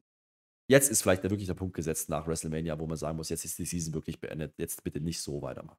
jetzt 0.68 0.90
ist 0.90 1.02
vielleicht 1.02 1.24
wirklich 1.24 1.46
der 1.46 1.54
Punkt 1.54 1.74
gesetzt 1.74 2.08
nach 2.08 2.26
WrestleMania, 2.26 2.78
wo 2.78 2.86
man 2.86 2.96
sagen 2.96 3.16
muss, 3.16 3.30
jetzt 3.30 3.44
ist 3.44 3.58
die 3.58 3.64
Season 3.64 3.94
wirklich 3.94 4.20
beendet. 4.20 4.54
Jetzt 4.58 4.84
bitte 4.84 5.00
nicht 5.00 5.20
so 5.20 5.42
weitermachen. 5.42 5.78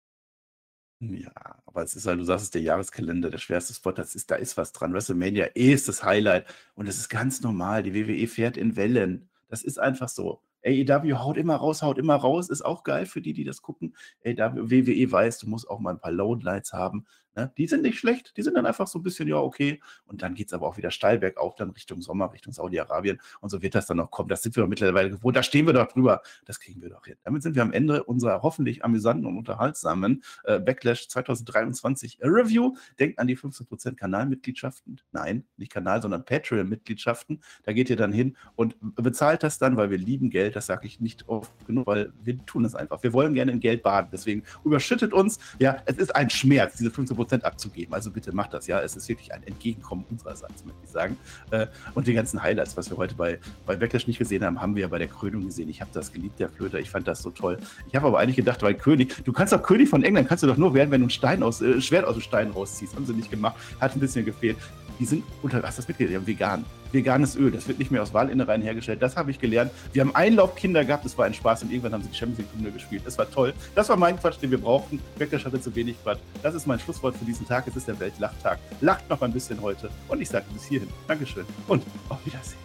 Ja, 1.01 1.31
aber 1.65 1.83
es 1.83 1.95
ist 1.95 2.05
halt, 2.07 2.19
du 2.19 2.25
sagst 2.25 2.43
es, 2.43 2.51
der 2.51 2.61
Jahreskalender, 2.61 3.29
der 3.29 3.37
schwerste 3.37 3.73
Spot, 3.73 3.93
das 3.93 4.15
ist, 4.15 4.29
da 4.31 4.35
ist 4.35 4.57
was 4.57 4.73
dran. 4.73 4.93
WrestleMania 4.93 5.45
ist 5.53 5.87
das 5.87 6.03
Highlight 6.03 6.45
und 6.75 6.87
es 6.87 6.97
ist 6.97 7.07
ganz 7.07 7.41
normal. 7.41 7.83
Die 7.83 7.93
WWE 7.93 8.27
fährt 8.27 8.57
in 8.57 8.75
Wellen. 8.75 9.29
Das 9.47 9.63
ist 9.63 9.79
einfach 9.79 10.09
so. 10.09 10.41
AEW 10.65 11.13
haut 11.19 11.37
immer 11.37 11.55
raus, 11.55 11.81
haut 11.81 11.97
immer 11.97 12.15
raus, 12.15 12.49
ist 12.49 12.63
auch 12.63 12.83
geil 12.83 13.05
für 13.05 13.21
die, 13.21 13.31
die 13.31 13.45
das 13.45 13.61
gucken. 13.61 13.95
AEW, 14.25 14.69
WWE 14.69 15.09
weiß, 15.09 15.39
du 15.39 15.47
musst 15.47 15.69
auch 15.69 15.79
mal 15.79 15.91
ein 15.91 16.01
paar 16.01 16.11
Loadlights 16.11 16.73
haben. 16.73 17.05
Ne? 17.35 17.51
Die 17.57 17.67
sind 17.67 17.83
nicht 17.83 17.99
schlecht, 17.99 18.35
die 18.37 18.41
sind 18.41 18.55
dann 18.55 18.65
einfach 18.65 18.87
so 18.87 18.99
ein 18.99 19.03
bisschen, 19.03 19.27
ja, 19.27 19.37
okay. 19.37 19.79
Und 20.05 20.21
dann 20.21 20.33
geht 20.33 20.47
es 20.47 20.53
aber 20.53 20.67
auch 20.67 20.77
wieder 20.77 20.91
steil 20.91 21.19
bergauf, 21.19 21.55
dann 21.55 21.69
Richtung 21.71 22.01
Sommer, 22.01 22.31
Richtung 22.33 22.53
Saudi-Arabien. 22.53 23.19
Und 23.39 23.49
so 23.49 23.61
wird 23.61 23.75
das 23.75 23.85
dann 23.85 23.97
noch 23.97 24.11
kommen. 24.11 24.29
Das 24.29 24.41
sind 24.41 24.55
wir 24.55 24.65
mittlerweile 24.67 25.11
gewohnt. 25.11 25.35
Da 25.35 25.43
stehen 25.43 25.65
wir 25.65 25.73
doch 25.73 25.87
drüber. 25.87 26.21
Das 26.45 26.59
kriegen 26.59 26.81
wir 26.81 26.89
doch 26.89 27.05
hin. 27.05 27.15
Damit 27.23 27.43
sind 27.43 27.55
wir 27.55 27.61
am 27.61 27.71
Ende 27.71 28.03
unserer 28.03 28.41
hoffentlich 28.41 28.83
amüsanten 28.83 29.25
und 29.25 29.37
unterhaltsamen 29.37 30.23
äh, 30.45 30.59
Backlash 30.59 31.07
2023 31.07 32.19
Review. 32.21 32.75
Denkt 32.99 33.19
an 33.19 33.27
die 33.27 33.37
15% 33.37 33.95
Kanalmitgliedschaften. 33.95 35.01
Nein, 35.11 35.45
nicht 35.57 35.71
Kanal, 35.71 36.01
sondern 36.01 36.25
Patreon-Mitgliedschaften. 36.25 37.41
Da 37.63 37.73
geht 37.73 37.89
ihr 37.89 37.95
dann 37.95 38.11
hin 38.11 38.35
und 38.55 38.75
bezahlt 38.95 39.43
das 39.43 39.59
dann, 39.59 39.77
weil 39.77 39.91
wir 39.91 39.97
lieben 39.97 40.29
Geld. 40.29 40.55
Das 40.55 40.65
sage 40.65 40.87
ich 40.87 40.99
nicht 40.99 41.27
oft 41.27 41.51
genug, 41.67 41.87
weil 41.87 42.11
wir 42.21 42.43
tun 42.45 42.65
es 42.65 42.75
einfach. 42.75 43.03
Wir 43.03 43.13
wollen 43.13 43.33
gerne 43.33 43.51
in 43.51 43.59
Geld 43.59 43.83
baden. 43.83 44.09
Deswegen 44.11 44.43
überschüttet 44.63 45.13
uns. 45.13 45.39
Ja, 45.59 45.77
es 45.85 45.97
ist 45.97 46.15
ein 46.15 46.29
Schmerz, 46.29 46.77
diese 46.77 46.89
15% 46.89 47.18
Prozent 47.19 47.45
abzugeben. 47.45 47.93
Also 47.93 48.11
bitte 48.11 48.33
macht 48.33 48.53
das, 48.53 48.67
ja. 48.67 48.79
Es 48.79 48.95
ist 48.95 49.09
wirklich 49.09 49.33
ein 49.33 49.43
Entgegenkommen 49.43 50.05
unsererseits, 50.09 50.63
möchte 50.63 50.79
ich 50.83 50.89
sagen. 50.89 51.17
Äh, 51.51 51.67
und 51.93 52.07
die 52.07 52.13
ganzen 52.13 52.41
Highlights, 52.41 52.77
was 52.77 52.89
wir 52.89 52.97
heute 52.97 53.15
bei, 53.15 53.39
bei 53.65 53.75
Backlash 53.75 54.07
nicht 54.07 54.19
gesehen 54.19 54.43
haben, 54.43 54.61
haben 54.61 54.75
wir 54.75 54.83
ja 54.83 54.87
bei 54.87 54.99
der 54.99 55.07
Krönung 55.07 55.45
gesehen. 55.45 55.69
Ich 55.69 55.81
habe 55.81 55.91
das 55.93 56.13
geliebt, 56.13 56.39
der 56.39 56.49
Flöter. 56.49 56.79
Ich 56.79 56.89
fand 56.89 57.07
das 57.07 57.21
so 57.21 57.29
toll. 57.29 57.57
Ich 57.87 57.95
habe 57.95 58.07
aber 58.07 58.19
eigentlich 58.19 58.37
gedacht, 58.37 58.61
weil 58.63 58.73
König, 58.73 59.23
du 59.25 59.33
kannst 59.33 59.51
doch 59.51 59.61
König 59.61 59.89
von 59.89 60.03
England, 60.03 60.27
kannst 60.29 60.43
du 60.43 60.47
doch 60.47 60.57
nur 60.57 60.73
werden, 60.73 60.91
wenn 60.91 61.01
du 61.01 61.07
ein 61.07 61.11
Stein 61.11 61.43
aus, 61.43 61.61
äh, 61.61 61.81
Schwert 61.81 62.05
aus 62.05 62.15
dem 62.15 62.21
Stein 62.21 62.51
rausziehst. 62.51 62.95
Haben 62.95 63.05
sie 63.05 63.13
nicht 63.13 63.29
gemacht. 63.29 63.55
Hat 63.81 63.95
ein 63.95 63.99
bisschen 63.99 64.25
gefehlt. 64.25 64.57
Die 64.99 65.05
sind 65.05 65.23
unter, 65.41 65.61
hast 65.63 65.77
du 65.77 65.81
das 65.81 65.87
mitgekriegt? 65.87 66.11
Die 66.11 66.15
haben 66.15 66.27
vegan 66.27 66.65
veganes 66.93 67.35
Öl. 67.35 67.51
Das 67.51 67.67
wird 67.67 67.79
nicht 67.79 67.91
mehr 67.91 68.01
aus 68.01 68.13
Wahlinnereien 68.13 68.61
hergestellt. 68.61 69.01
Das 69.01 69.15
habe 69.15 69.31
ich 69.31 69.39
gelernt. 69.39 69.71
Wir 69.93 70.01
haben 70.01 70.15
Einlaufkinder 70.15 70.85
gehabt, 70.85 71.05
das 71.05 71.17
war 71.17 71.25
ein 71.25 71.33
Spaß 71.33 71.63
und 71.63 71.71
irgendwann 71.71 71.93
haben 71.93 72.03
sie 72.03 72.09
die 72.09 72.17
Champions 72.17 72.49
League 72.57 72.73
gespielt. 72.73 73.03
Das 73.05 73.17
war 73.17 73.29
toll. 73.29 73.53
Das 73.75 73.89
war 73.89 73.97
mein 73.97 74.19
Quatsch, 74.19 74.41
den 74.41 74.51
wir 74.51 74.59
brauchten. 74.59 74.99
Backlash 75.17 75.45
hatte 75.45 75.61
zu 75.61 75.73
wenig 75.75 75.95
Quatsch. 76.03 76.19
Das 76.41 76.55
ist 76.55 76.67
mein 76.67 76.79
Schlusswort 76.79 77.15
für 77.15 77.25
diesen 77.25 77.47
Tag. 77.47 77.67
Es 77.67 77.75
ist 77.75 77.87
der 77.87 77.99
Weltlachtag. 77.99 78.59
Lacht 78.81 79.09
noch 79.09 79.21
ein 79.21 79.31
bisschen 79.31 79.61
heute. 79.61 79.89
Und 80.07 80.21
ich 80.21 80.29
sage 80.29 80.45
bis 80.53 80.65
hierhin. 80.65 80.89
Dankeschön 81.07 81.45
und 81.67 81.83
auf 82.09 82.25
Wiedersehen. 82.25 82.59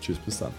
Tschüss, 0.00 0.18
bis 0.18 0.38
dann. 0.38 0.52